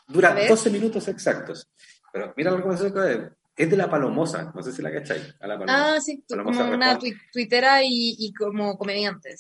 Dura 0.09 0.33
ver. 0.35 0.49
12 0.49 0.71
minutos 0.71 1.07
exactos. 1.09 1.71
Pero 2.13 2.33
mira 2.37 2.51
recomendación 2.51 2.93
que 2.93 3.13
es. 3.13 3.31
Es 3.55 3.69
de 3.71 3.77
la 3.77 3.91
Palomosa, 3.91 4.51
no 4.55 4.63
sé 4.63 4.73
si 4.73 4.81
la 4.81 4.91
cacháis. 4.91 5.35
A 5.39 5.47
la 5.47 5.59
Palomosa. 5.59 5.95
Ah, 5.97 6.01
sí, 6.01 6.25
Palomosa 6.27 6.63
como 6.63 6.75
una 6.75 6.99
tui- 6.99 7.15
tuitera 7.31 7.83
y, 7.85 8.17
y 8.19 8.33
como 8.33 8.79
comediante. 8.79 9.35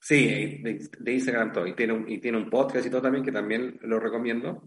Sí, 0.00 0.26
de, 0.60 0.88
de 0.98 1.12
Instagram 1.12 1.52
todo. 1.52 1.66
Y 1.66 1.74
tiene, 1.74 1.92
un, 1.92 2.08
y 2.10 2.18
tiene 2.18 2.38
un 2.38 2.50
podcast 2.50 2.84
y 2.84 2.90
todo 2.90 3.02
también 3.02 3.24
que 3.24 3.30
también 3.30 3.78
lo 3.82 4.00
recomiendo, 4.00 4.64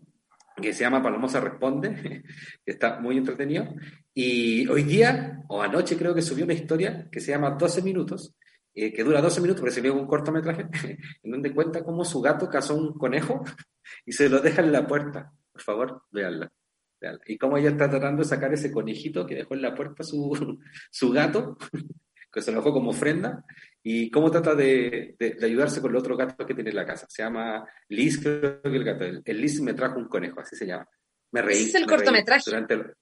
que 0.61 0.73
se 0.73 0.81
llama 0.81 1.01
Palomosa 1.01 1.39
Responde, 1.39 2.23
que 2.65 2.71
está 2.71 2.99
muy 2.99 3.17
entretenido. 3.17 3.67
Y 4.13 4.67
hoy 4.67 4.83
día, 4.83 5.43
o 5.47 5.61
anoche 5.61 5.97
creo 5.97 6.13
que 6.13 6.21
subió 6.21 6.45
una 6.45 6.53
historia 6.53 7.07
que 7.11 7.19
se 7.19 7.31
llama 7.31 7.51
12 7.51 7.81
minutos, 7.83 8.35
eh, 8.73 8.91
que 8.91 9.03
dura 9.03 9.21
12 9.21 9.41
minutos, 9.41 9.61
porque 9.61 9.75
se 9.75 9.91
un 9.91 10.07
cortometraje, 10.07 10.67
en 11.23 11.31
donde 11.31 11.53
cuenta 11.53 11.83
cómo 11.83 12.03
su 12.03 12.21
gato 12.21 12.49
cazó 12.49 12.75
un 12.75 12.93
conejo 12.93 13.43
y 14.05 14.11
se 14.11 14.29
lo 14.29 14.39
deja 14.39 14.61
en 14.61 14.71
la 14.71 14.87
puerta. 14.87 15.31
Por 15.51 15.61
favor, 15.61 16.03
véanla. 16.11 16.51
véanla. 16.99 17.21
Y 17.27 17.37
cómo 17.37 17.57
ella 17.57 17.69
está 17.69 17.89
tratando 17.89 18.23
de 18.23 18.29
sacar 18.29 18.53
ese 18.53 18.71
conejito 18.71 19.25
que 19.25 19.35
dejó 19.35 19.53
en 19.53 19.61
la 19.61 19.75
puerta 19.75 20.03
su, 20.03 20.59
su 20.91 21.11
gato, 21.11 21.57
que 22.31 22.41
se 22.41 22.51
lo 22.51 22.57
dejó 22.57 22.73
como 22.73 22.91
ofrenda, 22.91 23.45
y 23.83 24.09
cómo 24.11 24.29
trata 24.31 24.53
de, 24.55 25.15
de- 25.17 25.33
de 25.35 25.45
ayudarse 25.45 25.81
con 25.81 25.93
los 25.93 26.01
otros 26.01 26.17
gatos 26.17 26.45
que 26.45 26.53
tiene 26.53 26.69
en 26.71 26.75
la 26.75 26.85
casa. 26.85 27.05
Se 27.09 27.23
llama 27.23 27.65
Liz, 27.89 28.19
creo 28.21 28.61
que 28.61 28.69
el 28.69 28.83
gato. 28.83 29.05
El, 29.05 29.21
el 29.23 29.41
Liz 29.41 29.61
me 29.61 29.73
trajo 29.73 29.97
un 29.99 30.07
conejo, 30.07 30.39
así 30.41 30.55
se 30.55 30.65
llama. 30.67 30.87
Me 31.31 31.41
reí. 31.41 31.57
Ese 31.63 31.69
es 31.69 31.75
el 31.75 31.85
cortometraje. 31.85 32.51
el- 32.51 32.93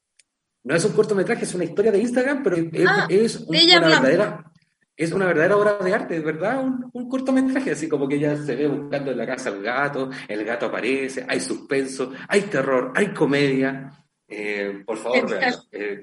No 0.63 0.75
es 0.75 0.85
un 0.85 0.93
cortometraje, 0.93 1.43
es 1.45 1.53
una 1.55 1.63
historia 1.63 1.91
de 1.91 1.99
Instagram, 1.99 2.43
pero 2.43 2.55
es, 2.57 2.85
Ah, 2.87 3.07
es 3.09 3.35
un- 3.39 3.47
una 3.55 3.75
hablando. 3.75 3.89
verdadera... 4.07 4.51
Es 4.97 5.11
una 5.11 5.25
verdadera 5.25 5.57
obra 5.57 5.77
de 5.83 5.93
arte, 5.93 6.15
es 6.15 6.23
verdad, 6.23 6.63
un, 6.63 6.89
un 6.93 7.09
cortometraje, 7.09 7.71
así 7.71 7.89
como 7.89 8.07
que 8.07 8.15
ella 8.15 8.37
se 8.37 8.55
ve 8.55 8.65
buscando 8.65 9.11
en 9.11 9.17
la 9.17 9.25
casa 9.25 9.49
al 9.49 9.61
gato, 9.61 10.09
el 10.25 10.45
gato 10.45 10.67
aparece, 10.67 11.25
hay 11.27 11.41
suspenso, 11.41 12.13
hay 12.29 12.43
terror, 12.43 12.93
hay 12.95 13.07
comedia. 13.13 13.91
Eh, 14.25 14.83
por 14.85 14.97
favor. 14.97 15.37
Eh, 15.73 15.99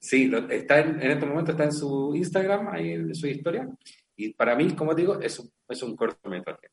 sí, 0.00 0.26
lo- 0.26 0.50
está 0.50 0.80
en, 0.80 1.00
en 1.00 1.12
este 1.12 1.24
momento 1.24 1.52
está 1.52 1.62
en 1.64 1.72
su 1.72 2.12
Instagram, 2.16 2.66
ahí 2.74 2.90
en 2.94 3.14
su 3.14 3.28
historia, 3.28 3.68
y 4.16 4.34
para 4.34 4.54
mí, 4.56 4.74
como 4.74 4.94
digo, 4.94 5.20
es 5.20 5.38
un, 5.38 5.50
es 5.68 5.82
un 5.82 5.96
cortometraje. 5.96 6.68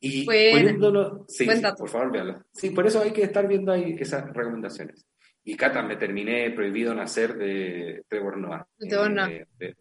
Y 0.00 0.24
poniéndolo, 0.26 1.24
sí, 1.28 1.46
sí, 1.48 1.62
por 1.78 1.88
favor, 1.88 2.12
véanlo. 2.12 2.44
Sí, 2.52 2.70
por 2.70 2.86
eso 2.86 3.00
hay 3.00 3.12
que 3.12 3.22
estar 3.22 3.46
viendo 3.48 3.72
ahí 3.72 3.96
esas 3.98 4.30
recomendaciones. 4.34 5.06
Y 5.44 5.56
Cata, 5.56 5.82
me 5.82 5.96
terminé 5.96 6.50
Prohibido 6.50 6.94
Nacer 6.94 7.36
de 7.36 8.04
Trevor 8.08 8.36
Noah. 8.38 8.66
Trevor 8.78 9.10
Noah. 9.10 9.30
Eh, 9.30 9.74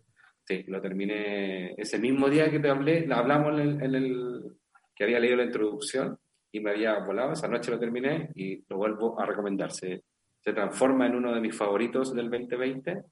sí, 0.45 0.63
lo 0.67 0.81
terminé 0.81 1.73
ese 1.77 1.99
mismo 1.99 2.29
día 2.29 2.49
que 2.49 2.59
te 2.59 2.69
hablé, 2.69 3.05
la 3.07 3.17
hablamos 3.19 3.59
en 3.59 3.67
el, 3.67 3.81
en 3.83 3.95
el- 3.95 4.43
que 4.95 5.03
había 5.05 5.19
leído 5.19 5.37
la 5.37 5.45
introducción 5.45 6.17
y 6.51 6.59
me 6.59 6.71
había 6.71 6.99
volado, 6.99 7.33
esa 7.33 7.47
noche 7.47 7.71
lo 7.71 7.79
terminé 7.79 8.29
y 8.35 8.63
lo 8.69 8.77
vuelvo 8.77 9.19
a 9.19 9.25
recomendar. 9.25 9.71
Se, 9.71 10.03
se 10.39 10.53
transforma 10.53 11.07
en 11.07 11.15
uno 11.15 11.33
de 11.33 11.41
mis 11.41 11.55
favoritos 11.55 12.13
del 12.13 12.29
2020. 12.29 13.03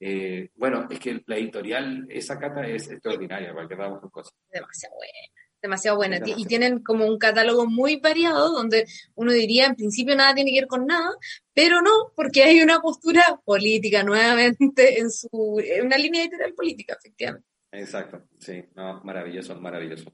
Eh, 0.00 0.50
bueno, 0.56 0.86
es 0.90 0.98
que 1.00 1.22
la 1.26 1.36
editorial, 1.36 2.06
esa 2.08 2.38
Cata 2.38 2.66
es 2.66 2.88
extraordinaria, 2.90 3.52
para 3.54 3.66
que 3.68 3.74
vamos 3.74 4.00
con 4.00 4.10
cosas. 4.10 4.32
demasiado 4.52 4.94
buena, 4.96 5.12
demasiado 5.60 5.96
buena. 5.96 6.16
Ti- 6.18 6.22
Y 6.22 6.24
demasiado. 6.34 6.48
tienen 6.48 6.82
como 6.84 7.04
un 7.06 7.18
catálogo 7.18 7.66
muy 7.66 7.96
variado 7.96 8.52
donde 8.52 8.86
uno 9.16 9.32
diría 9.32 9.66
en 9.66 9.74
principio 9.74 10.14
nada 10.14 10.34
tiene 10.34 10.52
que 10.52 10.60
ver 10.60 10.68
con 10.68 10.86
nada, 10.86 11.10
pero 11.52 11.82
no, 11.82 12.12
porque 12.14 12.42
hay 12.44 12.60
una 12.60 12.80
postura 12.80 13.22
política 13.44 14.02
nuevamente 14.04 14.56
en 15.00 15.10
su, 15.10 15.60
en 15.64 15.86
una 15.86 15.98
línea 15.98 16.22
editorial 16.22 16.54
política, 16.54 16.96
efectivamente. 16.98 17.46
Exacto, 17.72 18.22
sí, 18.38 18.64
no, 18.76 19.02
maravilloso, 19.04 19.60
maravilloso. 19.60 20.10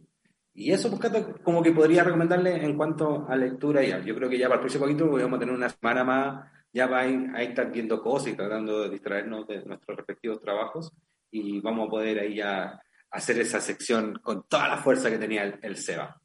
Y 0.56 0.70
eso, 0.73 0.89
pues, 0.89 1.01
Cata, 1.02 1.24
como 1.43 1.62
que 1.62 1.73
podría 1.73 2.05
recomendarle 2.05 2.65
en 2.65 2.77
cuanto 2.77 3.27
a 3.28 3.36
lectura 3.36 3.82
ya. 3.82 3.98
Yo 4.05 4.15
creo 4.15 4.28
que 4.31 4.39
ya 4.39 4.47
para 4.47 4.55
el 4.56 4.61
próximo 4.61 4.85
poquito 4.85 5.11
vamos 5.11 5.36
a 5.36 5.40
tener 5.40 5.55
una 5.55 5.69
semana 5.69 6.05
más, 6.05 6.52
ya 6.74 6.86
va 6.86 7.02
a, 7.02 7.42
estar 7.42 7.72
viendo 7.72 8.02
cosas 8.02 8.32
y 8.32 8.36
tratando 8.36 8.82
de 8.82 8.90
distraernos 8.90 9.46
de 9.46 9.64
nuestros 9.64 9.96
respectivos 9.96 10.40
trabajos 10.40 10.92
y 11.30 11.60
vamos 11.60 11.86
a 11.86 11.90
poder 11.90 12.18
ahí 12.18 12.36
ya 12.36 12.80
hacer 13.10 13.38
esa 13.38 13.60
sección 13.60 14.18
con 14.22 14.46
toda 14.48 14.68
la 14.68 14.78
fuerza 14.78 15.09
que 15.09 15.18
tenía 15.18 15.44
el, 15.44 15.59
el 15.62 15.76
Seba. 15.76 16.20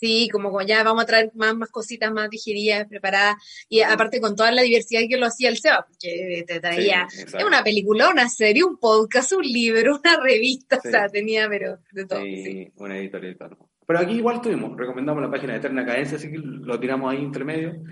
Sí, 0.00 0.30
como, 0.32 0.62
ya 0.62 0.82
vamos 0.82 1.02
a 1.02 1.06
traer 1.06 1.30
más, 1.34 1.54
más 1.54 1.68
cositas 1.70 2.10
más 2.10 2.30
digeridas, 2.30 2.88
preparadas, 2.88 3.36
y 3.68 3.82
aparte 3.82 4.18
con 4.18 4.34
toda 4.34 4.50
la 4.50 4.62
diversidad 4.62 5.02
que 5.06 5.18
lo 5.18 5.26
hacía 5.26 5.50
el 5.50 5.58
Seba, 5.58 5.84
porque 5.86 6.42
te 6.46 6.58
traía 6.58 7.06
Sí, 7.10 7.24
una 7.46 7.62
película, 7.62 8.08
una 8.08 8.26
serie, 8.30 8.64
un 8.64 8.78
podcast, 8.78 9.34
un 9.34 9.42
libro, 9.42 10.00
una 10.02 10.16
revista, 10.18 10.80
Sí. 10.80 10.88
o 10.88 10.90
sea, 10.90 11.08
tenía, 11.10 11.46
pero 11.50 11.80
de 11.92 12.06
todo. 12.06 12.22
Sí, 12.22 12.42
sí. 12.42 12.72
una 12.76 12.96
editorial. 12.96 13.36
todo. 13.36 13.68
Pero 13.86 13.98
aquí 13.98 14.14
igual 14.14 14.40
tuvimos, 14.40 14.74
recomendamos 14.74 15.20
la 15.22 15.30
página 15.30 15.52
de 15.52 15.58
Eterna 15.58 15.84
Cadencia, 15.84 16.16
así 16.16 16.30
que 16.30 16.38
lo 16.38 16.80
tiramos 16.80 17.12
ahí 17.12 17.22
entre 17.22 17.44
medio. 17.44 17.82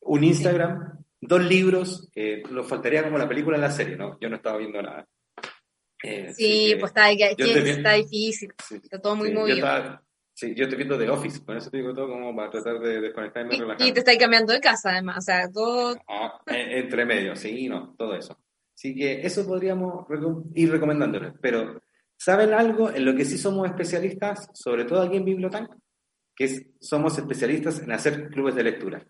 Un 0.00 0.24
Instagram, 0.24 0.99
dos 1.20 1.42
libros, 1.44 2.08
eh, 2.14 2.42
nos 2.50 2.66
faltaría 2.68 3.02
como 3.02 3.18
la 3.18 3.28
película 3.28 3.58
y 3.58 3.60
la 3.60 3.70
serie, 3.70 3.96
¿no? 3.96 4.18
Yo 4.20 4.28
no 4.28 4.36
estaba 4.36 4.58
viendo 4.58 4.80
nada. 4.82 5.06
Eh, 6.02 6.32
Sí, 6.34 6.76
pues 6.78 6.90
está, 6.90 7.12
yo 7.12 7.36
te 7.36 7.70
está 7.70 7.92
difícil, 7.92 8.52
sí, 8.66 8.76
está 8.82 9.00
todo 9.00 9.16
muy 9.16 9.28
sí, 9.28 9.34
yo 9.34 9.40
movido. 9.40 9.56
estaba- 9.58 10.02
sí, 10.32 10.54
yo 10.54 10.62
estoy 10.64 10.78
viendo 10.78 10.98
The 10.98 11.10
Office, 11.10 11.44
con 11.44 11.56
eso 11.58 11.70
te 11.70 11.76
digo 11.76 11.92
todo 11.94 12.08
como 12.08 12.34
para 12.34 12.50
tratar 12.50 12.80
de 12.80 13.00
desconectarme 13.02 13.52
y 13.54 13.56
Y, 13.56 13.60
relajarme. 13.60 13.86
y 13.88 13.92
te 13.92 13.98
estáis 14.00 14.18
cambiando 14.18 14.52
de 14.54 14.60
casa, 14.60 14.90
además, 14.92 15.18
o 15.18 15.20
sea, 15.20 15.50
todo 15.52 15.98
Ah, 16.08 16.40
eh, 16.46 16.78
entre 16.78 17.04
medio, 17.04 17.36
sí, 17.36 17.68
no, 17.68 17.94
todo 17.98 18.14
eso. 18.16 18.38
Así 18.74 18.94
que 18.94 19.20
eso 19.26 19.46
podríamos 19.46 20.06
ir 20.54 20.70
recomendándoles. 20.70 21.34
Pero, 21.42 21.82
¿saben 22.16 22.54
algo 22.54 22.90
en 22.90 23.04
lo 23.04 23.14
que 23.14 23.26
sí 23.26 23.36
somos 23.36 23.68
especialistas, 23.68 24.48
sobre 24.54 24.86
todo 24.86 25.02
aquí 25.02 25.18
en 25.18 25.24
Bibliotank? 25.26 25.70
Que 26.34 26.44
es, 26.44 26.66
somos 26.80 27.18
especialistas 27.18 27.80
en 27.82 27.92
hacer 27.92 28.28
clubes 28.30 28.54
de 28.54 28.62
lectura. 28.64 29.06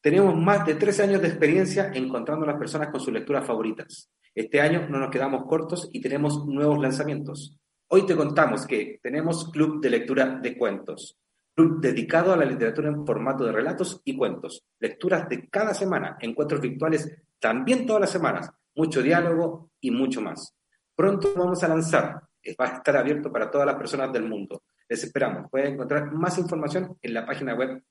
Tenemos 0.00 0.36
más 0.36 0.64
de 0.64 0.76
13 0.76 1.02
años 1.02 1.22
de 1.22 1.28
experiencia 1.28 1.90
encontrando 1.92 2.44
a 2.44 2.48
las 2.48 2.58
personas 2.58 2.88
con 2.90 3.00
sus 3.00 3.12
lecturas 3.12 3.44
favoritas. 3.44 4.08
Este 4.32 4.60
año 4.60 4.86
no 4.88 5.00
nos 5.00 5.10
quedamos 5.10 5.44
cortos 5.46 5.90
y 5.92 6.00
tenemos 6.00 6.46
nuevos 6.46 6.78
lanzamientos. 6.78 7.58
Hoy 7.88 8.06
te 8.06 8.14
contamos 8.14 8.64
que 8.64 9.00
tenemos 9.02 9.50
Club 9.50 9.80
de 9.80 9.90
Lectura 9.90 10.38
de 10.40 10.56
Cuentos, 10.56 11.18
club 11.52 11.80
dedicado 11.80 12.32
a 12.32 12.36
la 12.36 12.44
literatura 12.44 12.88
en 12.88 13.04
formato 13.04 13.44
de 13.44 13.50
relatos 13.50 14.00
y 14.04 14.16
cuentos, 14.16 14.64
lecturas 14.78 15.28
de 15.28 15.48
cada 15.48 15.74
semana, 15.74 16.16
encuentros 16.20 16.60
virtuales 16.60 17.10
también 17.40 17.84
todas 17.84 18.02
las 18.02 18.10
semanas, 18.10 18.50
mucho 18.76 19.02
diálogo 19.02 19.70
y 19.80 19.90
mucho 19.90 20.20
más. 20.20 20.54
Pronto 20.94 21.32
vamos 21.36 21.64
a 21.64 21.68
lanzar, 21.68 22.22
va 22.60 22.64
a 22.66 22.76
estar 22.76 22.96
abierto 22.96 23.32
para 23.32 23.50
todas 23.50 23.66
las 23.66 23.76
personas 23.76 24.12
del 24.12 24.28
mundo. 24.28 24.62
Les 24.88 25.02
esperamos. 25.02 25.50
Pueden 25.50 25.74
encontrar 25.74 26.12
más 26.12 26.38
información 26.38 26.96
en 27.02 27.14
la 27.14 27.26
página 27.26 27.54
web 27.54 27.82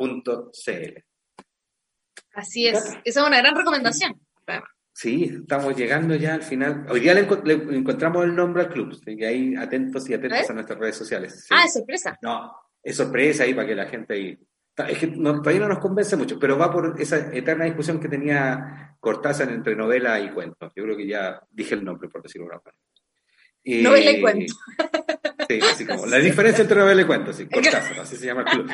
www.bibliotan.cl. 0.00 1.04
así 2.34 2.66
es. 2.66 2.78
Esa 3.04 3.20
es 3.20 3.26
una 3.26 3.38
gran 3.38 3.54
recomendación. 3.54 4.20
Sí, 4.92 5.24
estamos 5.42 5.76
llegando 5.76 6.14
ya 6.16 6.34
al 6.34 6.42
final. 6.42 6.84
Hoy 6.90 7.00
día 7.00 7.14
le, 7.14 7.26
enco- 7.26 7.42
le 7.44 7.54
encontramos 7.76 8.24
el 8.24 8.34
nombre 8.34 8.62
al 8.64 8.68
club, 8.70 8.98
que 9.04 9.26
ahí 9.26 9.54
atentos 9.56 10.08
y 10.10 10.14
atentos 10.14 10.40
¿Eh? 10.40 10.46
a 10.50 10.52
nuestras 10.54 10.78
redes 10.78 10.96
sociales. 10.96 11.40
Sí. 11.46 11.54
Ah, 11.56 11.64
es 11.64 11.72
sorpresa. 11.72 12.18
No, 12.22 12.52
es 12.82 12.96
sorpresa 12.96 13.44
ahí 13.44 13.54
para 13.54 13.66
que 13.68 13.74
la 13.74 13.86
gente 13.86 14.14
ahí. 14.14 14.38
Es 14.88 14.98
que 14.98 15.06
no- 15.06 15.40
todavía 15.40 15.60
no 15.62 15.68
nos 15.68 15.78
convence 15.78 16.16
mucho, 16.16 16.38
pero 16.38 16.58
va 16.58 16.70
por 16.72 17.00
esa 17.00 17.34
eterna 17.34 17.64
discusión 17.66 18.00
que 18.00 18.08
tenía 18.08 18.96
Cortázar 19.00 19.48
entre 19.50 19.74
novela 19.74 20.20
y 20.20 20.30
cuento. 20.32 20.70
Yo 20.76 20.82
creo 20.84 20.96
que 20.96 21.06
ya 21.06 21.40
dije 21.50 21.74
el 21.74 21.84
nombre, 21.84 22.08
por 22.10 22.22
decirlo 22.22 22.46
de 22.48 22.50
una 22.54 22.62
manera. 22.62 22.76
Eh, 23.64 23.82
Novela 23.82 24.10
y 24.12 24.20
cuento. 24.20 24.54
Sí, 25.48 25.60
así 25.60 25.86
como 25.86 26.06
la 26.06 26.18
diferencia 26.18 26.62
entre 26.62 26.78
novela 26.78 27.02
y 27.02 27.04
cuento, 27.04 27.32
sí, 27.32 27.46
Cortázar, 27.46 28.00
así 28.00 28.16
se 28.16 28.26
llama 28.26 28.42
el 28.42 28.46
club. 28.46 28.70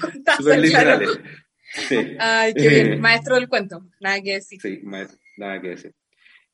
Cortázar, 0.00 0.44
claro. 0.44 0.60
literales. 0.62 1.20
Sí. 1.88 2.16
Ay, 2.18 2.54
qué 2.54 2.66
Eh. 2.66 2.84
bien. 2.84 3.00
Maestro 3.00 3.34
del 3.34 3.48
cuento. 3.48 3.86
Nada 4.00 4.20
que 4.22 4.34
decir. 4.34 4.60
Sí, 4.60 4.80
más, 4.84 5.18
nada 5.36 5.60
que 5.60 5.68
decir. 5.70 5.94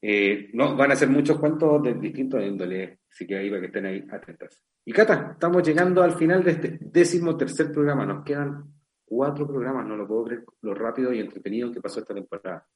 Eh, 0.00 0.50
no, 0.52 0.76
van 0.76 0.92
a 0.92 0.96
ser 0.96 1.08
muchos 1.08 1.38
cuentos 1.38 1.82
de 1.82 1.94
distintos 1.94 2.42
índole, 2.42 3.00
así 3.10 3.26
que 3.26 3.36
ahí 3.36 3.48
para 3.50 3.60
que 3.60 3.66
estén 3.66 3.86
ahí 3.86 4.04
atentas. 4.10 4.62
Y 4.84 4.92
Cata, 4.92 5.30
estamos 5.32 5.62
llegando 5.66 6.02
al 6.02 6.12
final 6.16 6.42
de 6.44 6.52
este 6.52 6.78
décimo 6.80 7.36
tercer 7.36 7.70
programa. 7.72 8.06
Nos 8.06 8.24
quedan 8.24 8.64
cuatro 9.04 9.46
programas, 9.46 9.86
no 9.86 9.96
lo 9.96 10.06
puedo 10.06 10.24
creer 10.24 10.44
lo 10.62 10.74
rápido 10.74 11.12
y 11.12 11.18
entretenido 11.20 11.72
que 11.72 11.80
pasó 11.80 12.00
esta 12.00 12.14
temporada. 12.14 12.66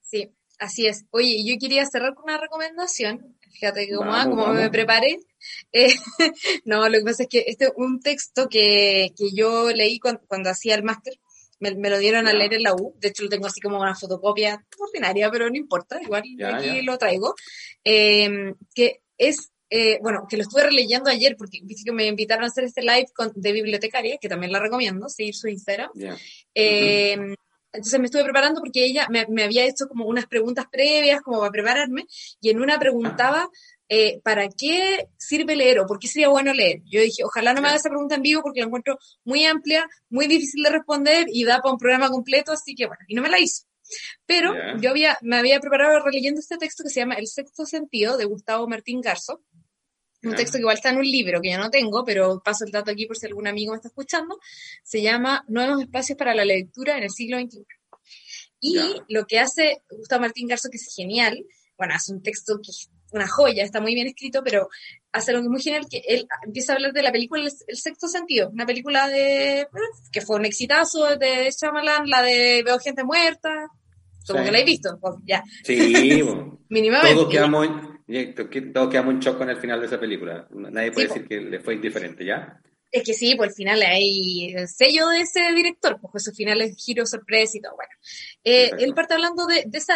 Sí, 0.00 0.34
así 0.58 0.86
es. 0.86 1.04
Oye, 1.10 1.42
yo 1.44 1.54
quería 1.60 1.84
cerrar 1.86 2.14
con 2.14 2.24
una 2.24 2.38
recomendación. 2.38 3.36
Fíjate 3.52 3.86
que 3.86 3.94
como, 3.94 4.10
Vamos, 4.10 4.26
ah, 4.26 4.30
como 4.30 4.42
vamos. 4.42 4.60
me 4.62 4.70
preparé. 4.70 5.18
eh, 5.72 5.94
no, 6.64 6.88
lo 6.88 6.98
que 6.98 7.04
pasa 7.04 7.22
es 7.24 7.28
que 7.28 7.44
este 7.46 7.64
es 7.66 7.72
un 7.76 8.00
texto 8.00 8.48
que, 8.48 9.12
que 9.16 9.30
yo 9.34 9.70
leí 9.70 9.98
cuando, 9.98 10.20
cuando 10.28 10.50
hacía 10.50 10.74
el 10.74 10.82
máster. 10.82 11.14
Me, 11.60 11.74
me 11.74 11.90
lo 11.90 11.98
dieron 11.98 12.28
a 12.28 12.32
leer 12.32 12.54
en 12.54 12.62
la 12.62 12.72
U. 12.74 12.94
De 13.00 13.08
hecho, 13.08 13.24
lo 13.24 13.28
tengo 13.28 13.46
así 13.46 13.60
como 13.60 13.80
una 13.80 13.96
fotocopia 13.96 14.64
ordinaria, 14.78 15.28
pero 15.30 15.48
no 15.50 15.56
importa. 15.56 16.00
Igual 16.00 16.22
Ya, 16.38 16.56
aquí 16.56 16.82
lo 16.82 16.96
traigo. 16.98 17.34
Eh, 17.82 18.54
que 18.74 19.00
es, 19.16 19.50
eh, 19.70 19.98
bueno, 20.00 20.26
que 20.30 20.36
lo 20.36 20.42
estuve 20.44 20.62
releyendo 20.62 21.10
ayer 21.10 21.34
porque 21.36 21.58
viste 21.64 21.82
que 21.84 21.90
me 21.92 22.06
invitaron 22.06 22.44
a 22.44 22.46
hacer 22.46 22.62
este 22.62 22.82
live 22.82 23.06
con- 23.12 23.32
de 23.34 23.50
bibliotecaria, 23.52 24.18
que 24.20 24.28
también 24.28 24.52
la 24.52 24.60
recomiendo, 24.60 25.08
seguir 25.08 25.34
su 25.34 25.48
Instagram. 25.48 25.90
Eh, 26.54 27.16
entonces 27.72 28.00
me 28.00 28.06
estuve 28.06 28.24
preparando 28.24 28.60
porque 28.60 28.84
ella 28.84 29.06
me, 29.10 29.26
me, 29.28 29.44
había 29.44 29.64
hecho 29.64 29.86
como 29.88 30.06
unas 30.06 30.26
preguntas 30.26 30.66
previas, 30.70 31.20
como 31.20 31.40
para 31.40 31.52
prepararme, 31.52 32.06
y 32.40 32.50
en 32.50 32.60
una 32.60 32.78
preguntaba 32.78 33.48
eh, 33.90 34.20
¿para 34.22 34.48
qué 34.48 35.08
sirve 35.16 35.56
leer 35.56 35.78
o 35.78 35.86
por 35.86 35.98
qué 35.98 36.08
sería 36.08 36.28
bueno 36.28 36.52
leer? 36.52 36.82
Yo 36.84 37.00
dije, 37.00 37.24
ojalá 37.24 37.54
no 37.54 37.62
me 37.62 37.68
haga 37.68 37.78
esa 37.78 37.88
pregunta 37.88 38.16
en 38.16 38.22
vivo 38.22 38.42
porque 38.42 38.60
la 38.60 38.66
encuentro 38.66 38.98
muy 39.24 39.46
amplia, 39.46 39.88
muy 40.10 40.26
difícil 40.26 40.62
de 40.62 40.70
responder 40.70 41.26
y 41.32 41.44
da 41.44 41.60
para 41.60 41.72
un 41.72 41.78
programa 41.78 42.10
completo, 42.10 42.52
así 42.52 42.74
que 42.74 42.86
bueno, 42.86 43.02
y 43.08 43.14
no 43.14 43.22
me 43.22 43.30
la 43.30 43.40
hizo. 43.40 43.64
Pero 44.26 44.52
yo 44.78 44.90
había, 44.90 45.16
me 45.22 45.38
había 45.38 45.60
preparado 45.60 46.04
releyendo 46.04 46.40
este 46.40 46.58
texto 46.58 46.84
que 46.84 46.90
se 46.90 47.00
llama 47.00 47.14
El 47.14 47.26
sexto 47.26 47.64
sentido 47.64 48.18
de 48.18 48.26
Gustavo 48.26 48.68
Martín 48.68 49.00
Garzo. 49.00 49.40
Un 50.22 50.34
texto 50.34 50.56
que 50.56 50.62
igual 50.62 50.76
está 50.76 50.90
en 50.90 50.98
un 50.98 51.04
libro 51.04 51.40
que 51.40 51.52
yo 51.52 51.58
no 51.58 51.70
tengo, 51.70 52.04
pero 52.04 52.42
paso 52.44 52.64
el 52.64 52.72
dato 52.72 52.90
aquí 52.90 53.06
por 53.06 53.16
si 53.16 53.26
algún 53.26 53.46
amigo 53.46 53.72
me 53.72 53.76
está 53.76 53.88
escuchando. 53.88 54.38
Se 54.82 55.00
llama 55.00 55.44
Nuevos 55.48 55.80
espacios 55.80 56.18
para 56.18 56.34
la 56.34 56.44
lectura 56.44 56.96
en 56.96 57.04
el 57.04 57.10
siglo 57.10 57.38
XXI. 57.38 57.64
Y 58.60 58.76
lo 59.08 59.26
que 59.26 59.38
hace 59.38 59.82
Gustavo 59.90 60.22
Martín 60.22 60.48
Garzo, 60.48 60.68
que 60.70 60.76
es 60.78 60.92
genial, 60.94 61.44
bueno, 61.76 61.94
hace 61.94 62.12
un 62.12 62.22
texto 62.22 62.58
que 62.60 62.72
una 63.12 63.26
joya, 63.26 63.64
está 63.64 63.80
muy 63.80 63.94
bien 63.94 64.06
escrito, 64.08 64.42
pero 64.44 64.68
hace 65.12 65.30
algo 65.32 65.48
muy 65.48 65.62
genial 65.62 65.86
que 65.90 66.02
él 66.06 66.26
empieza 66.44 66.72
a 66.72 66.76
hablar 66.76 66.92
de 66.92 67.02
la 67.02 67.12
película 67.12 67.42
El, 67.42 67.76
Sexto 67.76 68.06
Sentido, 68.06 68.50
una 68.50 68.66
película 68.66 69.08
de 69.08 69.66
que 70.12 70.20
fue 70.20 70.36
un 70.36 70.44
exitazo 70.44 71.16
de 71.16 71.50
Shyamalan, 71.50 72.08
la 72.08 72.22
de 72.22 72.62
Veo 72.64 72.78
gente 72.78 73.04
muerta, 73.04 73.68
como 74.26 74.44
que 74.44 74.52
la 74.52 74.58
he 74.58 74.64
visto, 74.64 74.98
pues, 75.00 75.14
ya. 75.24 75.42
Sí, 75.64 75.78
mínimamente. 76.68 77.14
Todos 77.14 77.32
quedamos, 77.32 77.66
todos 78.72 78.90
quedamos 78.90 79.14
en 79.14 79.20
shock 79.20 79.38
con 79.38 79.50
el 79.50 79.58
final 79.58 79.80
de 79.80 79.86
esa 79.86 80.00
película. 80.00 80.48
Nadie 80.50 80.92
puede 80.92 81.08
decir 81.08 81.26
que 81.26 81.40
le 81.40 81.60
fue 81.60 81.74
indiferente, 81.74 82.24
¿ya? 82.24 82.60
Es 82.90 83.02
que 83.04 83.12
sí, 83.12 83.34
por 83.34 83.48
el 83.48 83.52
final 83.52 83.82
hay 83.82 84.54
el 84.54 84.66
sello 84.66 85.08
de 85.08 85.20
ese 85.20 85.52
director, 85.52 86.00
pues 86.00 86.24
su 86.24 86.32
final 86.32 86.62
es 86.62 86.74
giro 86.82 87.04
sorpresa 87.04 87.58
y 87.58 87.60
todo. 87.60 87.74
Bueno, 87.76 87.92
eh, 88.44 88.70
él 88.78 88.94
parte 88.94 89.12
hablando 89.12 89.46
de, 89.46 89.64
de 89.66 89.78
esa, 89.78 89.94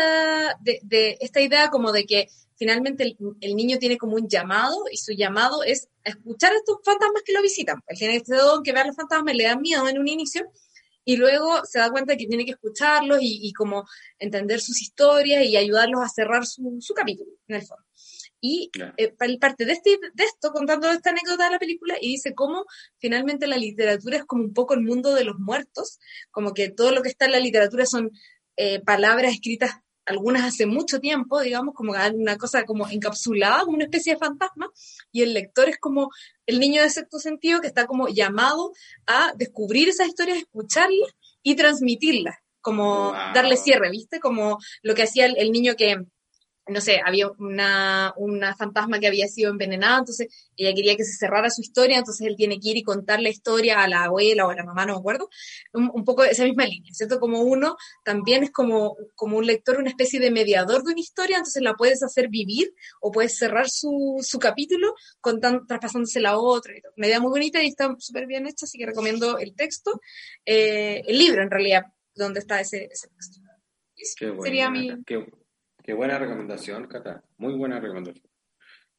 de, 0.60 0.78
de, 0.82 1.16
esta 1.20 1.40
idea 1.40 1.70
como 1.70 1.90
de 1.90 2.04
que 2.04 2.28
finalmente 2.56 3.16
el, 3.40 3.56
niño 3.56 3.78
tiene 3.78 3.96
como 3.96 4.16
un 4.16 4.28
llamado 4.28 4.76
y 4.90 4.96
su 4.96 5.12
llamado 5.12 5.64
es 5.64 5.88
escuchar 6.04 6.52
a 6.52 6.56
estos 6.56 6.78
fantasmas 6.84 7.22
que 7.24 7.32
lo 7.32 7.42
visitan. 7.42 7.80
El 7.86 7.96
tiene 7.96 8.16
este 8.16 8.36
don 8.36 8.62
que 8.62 8.72
ver 8.72 8.82
a 8.82 8.86
los 8.88 8.96
fantasmas 8.96 9.34
le 9.34 9.44
da 9.44 9.56
miedo 9.56 9.88
en 9.88 9.98
un 9.98 10.06
inicio 10.06 10.48
y 11.04 11.16
luego 11.16 11.64
se 11.64 11.78
da 11.78 11.90
cuenta 11.90 12.16
que 12.16 12.26
tiene 12.26 12.44
que 12.44 12.52
escucharlos 12.52 13.18
y, 13.20 13.52
como 13.52 13.84
entender 14.18 14.60
sus 14.60 14.80
historias 14.80 15.44
y 15.44 15.56
ayudarlos 15.56 16.02
a 16.02 16.08
cerrar 16.08 16.46
su, 16.46 16.76
su 16.80 16.94
capítulo, 16.94 17.32
en 17.48 17.56
el 17.56 17.62
fondo. 17.62 17.84
Y 18.44 18.72
eh, 18.96 19.14
parte 19.38 19.64
de, 19.64 19.72
este, 19.72 19.98
de 20.14 20.24
esto, 20.24 20.50
contando 20.50 20.90
esta 20.90 21.10
anécdota 21.10 21.44
de 21.44 21.52
la 21.52 21.58
película, 21.60 21.96
y 22.00 22.08
dice 22.08 22.34
cómo 22.34 22.64
finalmente 22.98 23.46
la 23.46 23.56
literatura 23.56 24.16
es 24.16 24.24
como 24.24 24.42
un 24.42 24.52
poco 24.52 24.74
el 24.74 24.80
mundo 24.80 25.14
de 25.14 25.22
los 25.22 25.38
muertos, 25.38 26.00
como 26.32 26.52
que 26.52 26.68
todo 26.68 26.90
lo 26.90 27.02
que 27.02 27.08
está 27.08 27.26
en 27.26 27.32
la 27.32 27.38
literatura 27.38 27.86
son 27.86 28.10
eh, 28.56 28.80
palabras 28.80 29.32
escritas 29.32 29.76
algunas 30.06 30.42
hace 30.42 30.66
mucho 30.66 30.98
tiempo, 30.98 31.40
digamos, 31.40 31.72
como 31.74 31.92
una 31.92 32.36
cosa 32.36 32.64
como 32.64 32.88
encapsulada, 32.88 33.64
como 33.64 33.76
una 33.76 33.84
especie 33.84 34.14
de 34.14 34.18
fantasma, 34.18 34.68
y 35.12 35.22
el 35.22 35.34
lector 35.34 35.68
es 35.68 35.78
como 35.78 36.10
el 36.46 36.58
niño 36.58 36.82
de 36.82 36.90
sexto 36.90 37.20
sentido 37.20 37.60
que 37.60 37.68
está 37.68 37.86
como 37.86 38.08
llamado 38.08 38.72
a 39.06 39.32
descubrir 39.36 39.88
esas 39.88 40.08
historias, 40.08 40.38
escucharlas 40.38 41.12
y 41.44 41.54
transmitirlas, 41.54 42.36
como 42.60 43.12
darle 43.34 43.56
cierre, 43.56 43.90
¿viste? 43.90 44.18
Como 44.18 44.58
lo 44.82 44.94
que 44.94 45.04
hacía 45.04 45.26
el 45.26 45.52
niño 45.52 45.76
que 45.76 46.04
no 46.68 46.80
sé, 46.80 47.00
había 47.04 47.28
una, 47.38 48.14
una 48.16 48.54
fantasma 48.54 49.00
que 49.00 49.08
había 49.08 49.26
sido 49.26 49.50
envenenada, 49.50 49.98
entonces 49.98 50.28
ella 50.56 50.72
quería 50.74 50.96
que 50.96 51.04
se 51.04 51.16
cerrara 51.16 51.50
su 51.50 51.60
historia, 51.60 51.98
entonces 51.98 52.26
él 52.26 52.36
tiene 52.36 52.60
que 52.60 52.68
ir 52.70 52.76
y 52.76 52.82
contar 52.84 53.20
la 53.20 53.30
historia 53.30 53.82
a 53.82 53.88
la 53.88 54.04
abuela 54.04 54.46
o 54.46 54.50
a 54.50 54.54
la 54.54 54.64
mamá, 54.64 54.86
no 54.86 54.94
me 54.94 55.00
acuerdo, 55.00 55.28
un, 55.72 55.90
un 55.92 56.04
poco 56.04 56.22
esa 56.22 56.44
misma 56.44 56.64
línea, 56.64 56.92
¿cierto? 56.94 57.18
Como 57.18 57.42
uno 57.42 57.76
también 58.04 58.44
es 58.44 58.52
como, 58.52 58.96
como 59.16 59.38
un 59.38 59.46
lector, 59.46 59.78
una 59.78 59.90
especie 59.90 60.20
de 60.20 60.30
mediador 60.30 60.84
de 60.84 60.92
una 60.92 61.00
historia, 61.00 61.38
entonces 61.38 61.62
la 61.62 61.74
puedes 61.74 62.02
hacer 62.02 62.28
vivir 62.28 62.72
o 63.00 63.10
puedes 63.10 63.36
cerrar 63.36 63.68
su, 63.68 64.18
su 64.22 64.38
capítulo 64.38 64.94
contando, 65.20 65.64
traspasándose 65.66 66.20
la 66.20 66.38
otra. 66.38 66.74
Una 66.96 67.06
idea 67.08 67.20
muy 67.20 67.30
bonita 67.30 67.62
y 67.62 67.66
está 67.66 67.94
súper 67.98 68.26
bien 68.26 68.46
hecha, 68.46 68.66
así 68.66 68.78
que 68.78 68.86
recomiendo 68.86 69.38
el 69.38 69.54
texto, 69.54 70.00
eh, 70.44 71.02
el 71.06 71.18
libro 71.18 71.42
en 71.42 71.50
realidad, 71.50 71.86
donde 72.14 72.38
está 72.40 72.60
ese, 72.60 72.84
ese 72.84 73.08
texto. 73.08 73.40
Qué 73.96 74.36
sería 74.42 74.70
mi... 74.70 75.02
Qué 75.04 75.41
buena 75.92 76.18
recomendación, 76.18 76.86
Cata. 76.86 77.22
Muy 77.38 77.54
buena 77.54 77.80
recomendación. 77.80 78.26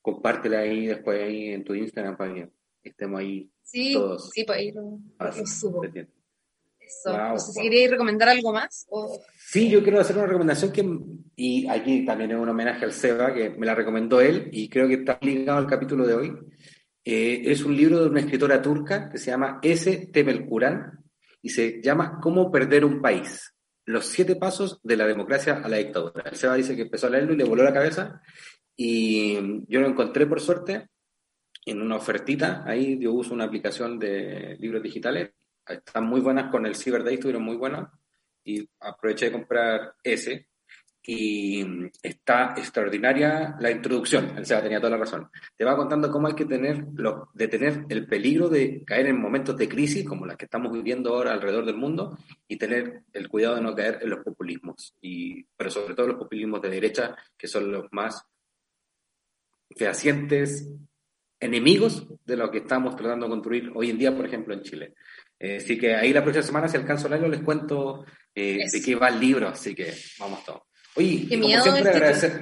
Compártela 0.02 0.60
ahí 0.60 0.88
después 0.88 1.22
ahí 1.22 1.54
en 1.54 1.64
tu 1.64 1.74
Instagram 1.74 2.18
para 2.18 2.34
que 2.34 2.50
estemos 2.84 3.20
ahí 3.20 3.50
sí, 3.64 3.94
todos. 3.94 4.30
Sí, 4.34 4.44
para 4.44 4.62
ir 4.62 4.76
a 5.20 5.32
subo. 5.46 5.84
Eso. 5.86 7.18
no 7.18 7.40
sé 7.40 7.54
si 7.54 7.62
queréis 7.62 7.92
recomendar 7.92 8.28
algo 8.28 8.52
más. 8.52 8.86
Sí, 9.38 9.70
yo 9.70 9.82
quiero 9.82 10.02
hacer 10.02 10.18
una 10.18 10.26
recomendación 10.26 10.72
que, 10.74 10.86
y 11.38 11.66
aquí 11.70 12.06
también 12.06 12.32
es 12.32 12.38
un 12.38 12.50
homenaje 12.50 12.84
al 12.84 12.92
Seba, 12.92 13.34
que 13.34 13.52
me 13.52 13.66
la 13.66 13.74
recomendó 13.74 14.20
él, 14.20 14.50
y 14.52 14.68
creo 14.68 14.90
que 14.90 14.96
está 14.96 15.18
ligado 15.22 15.60
al 15.60 15.68
capítulo 15.68 16.06
de 16.06 16.14
hoy. 16.14 16.34
Eh, 17.06 17.44
es 17.46 17.64
un 17.64 17.76
libro 17.76 18.02
de 18.02 18.10
una 18.10 18.20
escritora 18.20 18.62
turca 18.62 19.10
que 19.10 19.18
se 19.18 19.32
llama 19.32 19.60
S. 19.62 20.10
Temelkuran 20.12 21.04
y 21.42 21.50
se 21.50 21.82
llama 21.82 22.20
Cómo 22.22 22.52
perder 22.52 22.84
un 22.84 23.02
país 23.02 23.53
los 23.86 24.06
siete 24.06 24.36
pasos 24.36 24.80
de 24.84 24.98
la 24.98 25.06
democracia 25.06 25.62
a 25.64 25.70
la 25.70 25.78
dictadura. 25.78 26.24
El 26.30 26.38
Seba 26.38 26.56
dice 26.56 26.76
que 26.76 26.84
empezó 26.84 27.08
a 27.08 27.10
leerlo 27.10 27.34
y 27.34 27.38
le 27.38 27.44
voló 27.44 27.64
la 27.64 27.74
cabeza. 27.74 28.22
Y 28.76 29.66
yo 29.68 29.82
lo 29.82 29.88
encontré 29.88 30.26
por 30.26 30.40
suerte 30.40 30.90
en 31.66 31.82
una 31.82 31.96
ofertita, 31.96 32.64
ahí 32.66 33.00
yo 33.00 33.14
uso 33.14 33.34
una 33.34 33.46
aplicación 33.46 33.98
de 33.98 34.58
libros 34.60 34.84
digitales, 34.84 35.32
están 35.66 36.06
muy 36.06 36.20
buenas 36.20 36.52
con 36.52 36.66
el 36.66 36.76
Cyber 36.76 37.04
Day, 37.04 37.16
estuvieron 37.16 37.44
muy 37.44 37.56
buenas. 37.56 37.90
Y 38.44 38.68
aproveché 38.80 39.28
de 39.28 39.32
comprar 39.32 39.96
ese 40.04 40.50
y 41.06 41.66
está 42.02 42.54
extraordinaria 42.56 43.58
la 43.60 43.70
introducción, 43.70 44.38
el 44.38 44.46
Seba 44.46 44.62
tenía 44.62 44.80
toda 44.80 44.92
la 44.92 44.98
razón. 44.98 45.30
Te 45.58 45.66
va 45.66 45.76
contando 45.76 46.10
cómo 46.10 46.28
hay 46.28 46.34
que 46.34 46.46
tener, 46.46 46.86
lo, 46.96 47.30
detener 47.34 47.86
el 47.90 48.08
peligro 48.08 48.48
de 48.48 48.84
caer 48.86 49.08
en 49.08 49.22
momentos 49.22 49.58
de 49.58 49.68
crisis 49.68 50.08
como 50.08 50.26
las 50.26 50.38
que 50.38 50.46
estamos 50.46 50.72
viviendo 50.72 51.14
ahora 51.14 51.34
alrededor 51.34 51.66
del 51.66 51.76
mundo 51.76 52.18
y 52.48 52.58
tener 52.58 53.04
el 53.12 53.28
cuidado 53.28 53.56
de 53.56 53.62
no 53.62 53.76
caer 53.76 54.00
en 54.02 54.10
los 54.12 54.24
populismos, 54.24 54.96
y, 55.02 55.44
pero 55.58 55.70
sobre 55.70 55.94
todo 55.94 56.08
los 56.08 56.18
populismos 56.18 56.62
de 56.62 56.70
derecha, 56.70 57.16
que 57.38 57.48
son 57.48 57.70
los 57.70 57.86
más 57.92 58.26
fehacientes 59.76 60.70
enemigos 61.38 62.08
de 62.24 62.38
lo 62.38 62.50
que 62.50 62.60
estamos 62.60 62.96
tratando 62.96 63.26
de 63.26 63.32
construir 63.32 63.72
hoy 63.76 63.90
en 63.90 63.98
día, 63.98 64.16
por 64.16 64.26
ejemplo, 64.26 64.54
en 64.54 64.62
Chile. 64.62 64.94
Eh, 65.38 65.58
así 65.58 65.78
que 65.78 65.96
ahí 65.96 66.14
la 66.14 66.24
próxima 66.24 66.44
semana, 66.44 66.68
si 66.70 66.78
alcanzo 66.78 67.08
a 67.08 67.10
leerlo, 67.10 67.28
les 67.28 67.42
cuento 67.42 68.06
eh, 68.34 68.60
de 68.72 68.82
qué 68.82 68.96
va 68.96 69.10
el 69.10 69.20
libro, 69.20 69.50
así 69.50 69.76
que 69.76 69.94
vamos 70.18 70.46
todos. 70.46 70.62
Oye, 70.96 71.28
Qué 71.28 71.40
como 71.40 71.62
siempre 71.62 71.90
agradecer. 71.90 72.42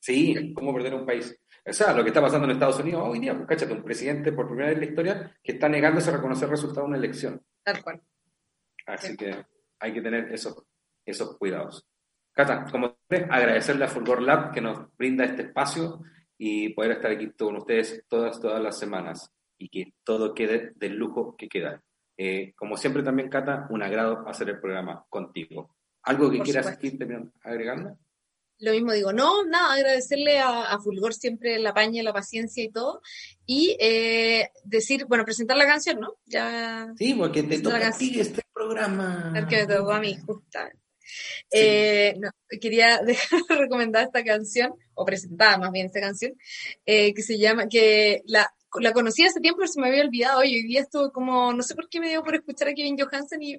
Sí, 0.00 0.52
cómo 0.54 0.74
perder 0.74 0.94
un 0.94 1.06
país. 1.06 1.38
O 1.64 1.72
sea, 1.72 1.92
lo 1.92 2.02
que 2.02 2.08
está 2.08 2.20
pasando 2.20 2.44
en 2.46 2.52
Estados 2.52 2.80
Unidos 2.80 3.02
hoy 3.06 3.20
día, 3.20 3.36
pues 3.36 3.46
cáchate, 3.46 3.72
un 3.72 3.84
presidente 3.84 4.32
por 4.32 4.46
primera 4.46 4.68
vez 4.68 4.74
en 4.74 4.80
la 4.80 4.90
historia 4.90 5.38
que 5.42 5.52
está 5.52 5.68
negándose 5.68 6.10
a 6.10 6.14
reconocer 6.14 6.46
el 6.46 6.50
resultado 6.50 6.82
de 6.82 6.88
una 6.88 6.98
elección. 6.98 7.40
Tal 7.62 7.82
cual. 7.82 8.02
Así 8.86 9.16
que 9.16 9.44
hay 9.78 9.92
que 9.92 10.02
tener 10.02 10.32
esos, 10.32 10.56
esos 11.06 11.36
cuidados. 11.38 11.86
Cata, 12.32 12.66
como 12.70 12.96
siempre, 13.08 13.28
agradecerle 13.30 13.84
a 13.84 13.88
Fulgor 13.88 14.22
Lab 14.22 14.52
que 14.52 14.60
nos 14.60 14.88
brinda 14.96 15.24
este 15.24 15.42
espacio 15.42 16.00
y 16.36 16.70
poder 16.70 16.92
estar 16.92 17.12
aquí 17.12 17.30
con 17.30 17.56
ustedes 17.56 18.04
todas, 18.08 18.40
todas 18.40 18.60
las 18.60 18.76
semanas 18.76 19.30
y 19.56 19.68
que 19.68 19.94
todo 20.02 20.34
quede 20.34 20.72
del 20.74 20.96
lujo 20.96 21.36
que 21.36 21.48
queda. 21.48 21.80
Eh, 22.16 22.52
como 22.56 22.76
siempre 22.76 23.02
también, 23.02 23.28
Cata, 23.28 23.66
un 23.70 23.82
agrado 23.82 24.26
hacer 24.26 24.48
el 24.48 24.60
programa 24.60 25.04
contigo. 25.08 25.76
¿Algo 26.02 26.30
que 26.30 26.40
quieras 26.40 26.78
ir 26.82 26.98
agregando? 27.42 27.98
Lo 28.58 28.70
mismo 28.70 28.92
digo, 28.92 29.12
no, 29.12 29.44
nada, 29.44 29.74
agradecerle 29.74 30.38
a, 30.38 30.78
Fulgor 30.78 31.14
siempre 31.14 31.58
la 31.58 31.74
paña, 31.74 32.02
la 32.04 32.12
paciencia 32.12 32.62
y 32.62 32.70
todo. 32.70 33.02
Y 33.44 33.76
eh, 33.80 34.50
decir, 34.64 35.06
bueno, 35.06 35.24
presentar 35.24 35.56
la 35.56 35.66
canción, 35.66 35.98
¿no? 35.98 36.14
Ya. 36.26 36.92
Sí, 36.96 37.14
porque 37.14 37.42
te 37.42 37.60
toca 37.60 37.88
a 37.88 37.92
ti 37.92 38.20
este 38.20 38.42
programa. 38.52 39.32
El 39.34 39.48
que 39.48 39.56
me 39.56 39.66
tocó 39.66 39.90
a 39.90 40.00
mí, 40.00 40.16
justamente. 40.24 40.80
Eh, 41.50 42.14
quería 42.60 42.98
dejar 43.04 43.40
recomendar 43.48 44.04
esta 44.04 44.22
canción, 44.22 44.74
o 44.94 45.04
presentar 45.04 45.58
más 45.58 45.72
bien 45.72 45.86
esta 45.86 46.00
canción, 46.00 46.32
eh, 46.86 47.12
que 47.14 47.22
se 47.22 47.38
llama, 47.38 47.68
que 47.68 48.22
la, 48.26 48.48
la 48.80 48.92
conocí 48.92 49.24
hace 49.24 49.40
tiempo, 49.40 49.58
pero 49.58 49.72
se 49.72 49.80
me 49.80 49.88
había 49.88 50.02
olvidado. 50.04 50.40
Hoy, 50.40 50.54
hoy 50.54 50.62
día 50.62 50.80
estuvo 50.80 51.10
como, 51.12 51.52
no 51.52 51.62
sé 51.62 51.74
por 51.74 51.88
qué 51.88 52.00
me 52.00 52.08
dio 52.08 52.22
por 52.22 52.34
escuchar 52.34 52.68
a 52.68 52.74
Kevin 52.74 52.96
Johansen 52.98 53.42
y 53.42 53.58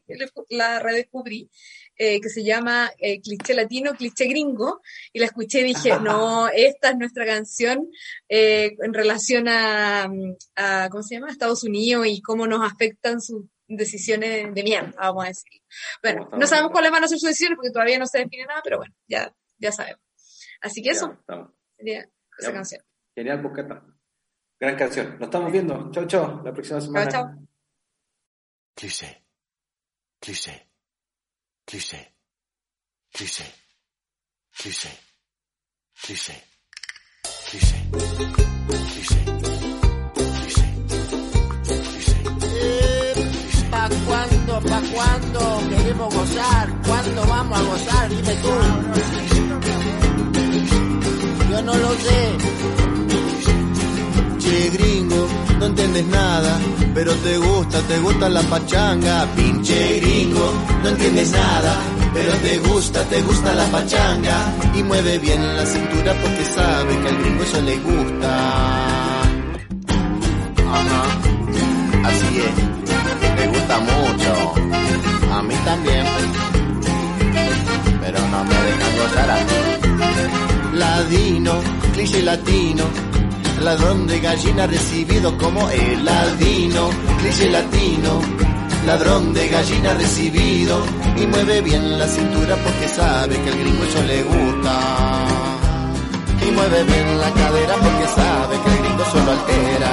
la 0.50 0.80
redescubrí, 0.80 1.50
eh, 1.98 2.20
que 2.20 2.30
se 2.30 2.44
llama 2.44 2.92
eh, 2.98 3.22
Cliché 3.22 3.54
Latino, 3.54 3.94
Cliché 3.94 4.26
Gringo, 4.26 4.82
y 5.12 5.20
la 5.20 5.28
escuché 5.28 5.62
y 5.62 5.64
dije, 5.66 6.00
no, 6.00 6.48
esta 6.50 6.90
es 6.90 6.98
nuestra 6.98 7.26
canción 7.26 7.90
eh, 8.30 8.76
en 8.80 8.94
relación 8.94 9.48
a, 9.48 10.10
a, 10.56 10.90
¿cómo 10.90 11.04
se 11.04 11.16
llama?, 11.16 11.30
Estados 11.30 11.64
Unidos 11.64 12.08
y 12.08 12.22
cómo 12.22 12.48
nos 12.48 12.70
afectan 12.70 13.22
sus 13.22 13.46
decisiones 13.68 14.54
de 14.54 14.64
mierda, 14.64 14.94
vamos 14.98 15.26
a 15.26 15.28
decir. 15.28 15.62
Bueno, 16.02 16.30
no 16.38 16.48
sabemos 16.48 16.72
cuáles 16.72 16.92
van 16.92 17.04
a 17.04 17.08
ser 17.08 17.20
sus 17.20 17.30
decisiones 17.30 17.58
porque 17.58 17.72
todavía 17.72 18.00
no 18.00 18.08
se 18.08 18.20
define 18.20 18.46
nada, 18.46 18.62
pero 18.64 18.78
bueno, 18.78 18.94
ya, 19.08 19.34
ya 19.58 19.72
sabemos. 19.72 20.02
Así 20.62 20.82
que 20.82 20.92
eso 20.92 21.18
sería 21.78 22.10
esa 22.38 22.54
canción. 22.54 22.84
Genial, 23.16 23.42
Busqueta. 23.42 23.84
Gran 24.60 24.78
canción. 24.78 25.12
Nos 25.20 25.24
estamos 25.24 25.52
viendo. 25.52 25.92
Chao, 25.92 26.08
chao. 26.08 26.42
La 26.44 26.54
próxima 26.54 26.80
semana. 26.80 27.12
Chao, 27.12 27.24
chao. 27.26 27.48
Cliché. 28.76 29.26
Cliché. 30.20 30.73
Cliché. 31.66 32.14
cliché, 33.14 33.46
cliché, 34.58 34.90
cliché, 36.02 36.42
cliché, 37.46 37.78
cliché, 38.90 39.22
cliché, 40.34 40.68
cliché. 41.94 42.18
¿Pa' 43.70 43.90
cuándo, 44.06 44.62
pa' 44.62 44.82
cuándo 44.94 45.40
queremos 45.70 46.14
gozar? 46.14 46.82
¿Cuándo 46.88 47.26
vamos 47.26 47.60
a 47.60 47.64
gozar? 47.64 48.10
Dime 48.10 48.36
tú. 48.36 48.50
Yo 51.52 51.62
no 51.62 51.78
lo 51.78 51.92
sé. 51.96 52.83
Che 54.44 54.70
gringo, 54.72 55.26
no 55.58 55.68
entiendes 55.68 56.06
nada, 56.08 56.60
pero 56.94 57.14
te 57.14 57.38
gusta, 57.38 57.80
te 57.88 57.98
gusta 58.00 58.28
la 58.28 58.42
pachanga. 58.42 59.26
Pinche 59.38 60.02
gringo, 60.02 60.54
no 60.84 60.90
entiendes 60.90 61.32
nada, 61.32 61.78
pero 62.14 62.34
te 62.34 62.58
gusta, 62.58 63.04
te 63.06 63.22
gusta 63.22 63.54
la 63.54 63.64
pachanga. 63.68 64.54
Y 64.76 64.84
mueve 64.84 65.18
bien 65.20 65.56
la 65.56 65.66
cintura 65.66 66.14
porque 66.22 66.44
sabe 66.44 67.00
que 67.00 67.08
al 67.08 67.18
gringo 67.22 67.44
eso 67.44 67.62
le 67.62 67.78
gusta. 67.78 69.22
Ajá, 70.78 71.04
así 72.04 72.42
es, 72.48 73.40
le 73.40 73.48
gusta 73.48 73.80
mucho. 73.80 74.54
A 75.36 75.42
mí 75.42 75.56
también, 75.64 76.06
pero 78.02 78.20
no 78.28 78.44
me 78.44 78.56
dejan 78.56 78.98
gozar 78.98 79.30
a 79.32 79.38
mí. 79.38 80.78
Ladino, 80.78 81.54
cliché 81.94 82.22
latino, 82.24 82.84
ladrón 83.62 84.08
de 84.08 84.20
gallina 84.20 84.68
recibido 84.68 85.38
como 85.38 85.70
el 85.70 86.06
ladino, 86.06 86.90
cliché 87.20 87.50
latino, 87.50 88.22
ladrón 88.86 89.34
de 89.34 89.48
gallina 89.48 89.94
recibido 89.94 90.84
y 91.16 91.26
mueve 91.28 91.62
bien 91.62 91.98
la 91.98 92.08
cintura 92.08 92.56
porque 92.58 92.88
sabe 92.88 93.36
que 93.42 93.50
al 93.50 93.58
gringo 93.60 93.84
eso 93.84 94.02
le 94.04 94.24
gusta. 94.24 94.80
Y 96.46 96.52
mueve 96.52 96.84
bien 96.84 97.20
la 97.20 97.32
cadera 97.32 97.76
porque 97.76 98.08
sabe 98.16 98.56
que 98.64 98.70
el 98.70 98.84
gringo 98.84 99.06
solo 99.12 99.32
altera. 99.32 99.92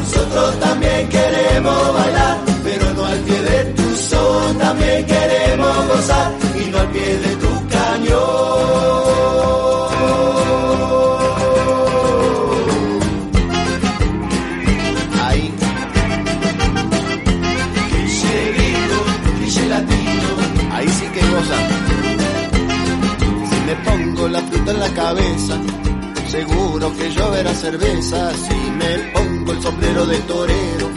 Nosotros 0.00 0.60
también 0.60 1.08
queremos 1.08 1.94
bailar, 1.94 2.38
pero 2.64 2.94
no 2.94 3.04
al 3.04 3.18
pie 3.20 3.40
de 3.42 3.64
tu 3.74 3.96
son, 3.96 4.58
también 4.58 5.06
queremos 5.06 5.88
gozar 5.88 6.32
y 6.56 6.70
no 6.70 6.78
al 6.78 6.88
pie 6.88 7.18
de 7.18 7.36
tu 7.36 7.49
cabeza, 24.94 25.60
seguro 26.28 26.92
que 26.96 27.10
lloverá 27.10 27.54
cerveza. 27.54 28.32
Si 28.34 28.70
me 28.70 28.98
pongo 29.12 29.52
el 29.52 29.62
sombrero 29.62 30.06
de 30.06 30.18
torero, 30.20 30.90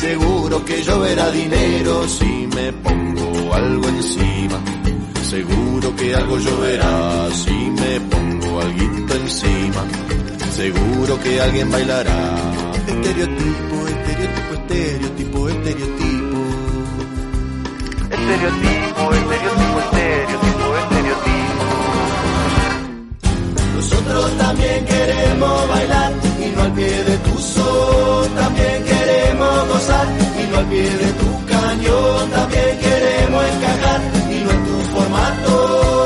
seguro 0.00 0.64
que 0.64 0.82
lloverá 0.82 1.30
dinero. 1.30 2.08
Si 2.08 2.48
me 2.54 2.72
pongo 2.72 3.54
algo 3.54 3.88
encima, 3.88 4.60
seguro 5.22 5.96
que 5.96 6.14
algo 6.14 6.38
lloverá. 6.38 7.28
Si 7.32 7.50
me 7.52 8.00
pongo 8.00 8.60
algo 8.60 9.14
encima, 9.14 9.84
seguro 10.52 11.20
que 11.20 11.40
alguien 11.40 11.70
bailará. 11.70 12.34
Estereotipo, 12.86 13.88
estereotipo, 13.88 14.66
estereotipo. 14.68 15.48
Estereotipo, 15.48 16.40
estereotipo, 18.10 19.12
estereotipo, 19.12 19.78
estereotipo. 19.80 20.59
Nosotros 24.10 24.38
también 24.38 24.84
queremos 24.86 25.68
bailar 25.68 26.12
y 26.44 26.56
no 26.56 26.62
al 26.62 26.72
pie 26.72 27.04
de 27.04 27.16
tu 27.18 27.38
son, 27.38 28.34
también 28.34 28.82
queremos 28.82 29.68
gozar 29.68 30.06
y 30.42 30.50
no 30.50 30.58
al 30.58 30.66
pie 30.66 30.82
de 30.82 31.12
tu 31.12 31.46
cañón, 31.46 32.30
también 32.30 32.78
queremos 32.80 33.44
encajar 33.44 34.00
y 34.28 34.44
no 34.44 34.50
en 34.50 34.64
tu 34.64 34.80
formato. 34.92 35.99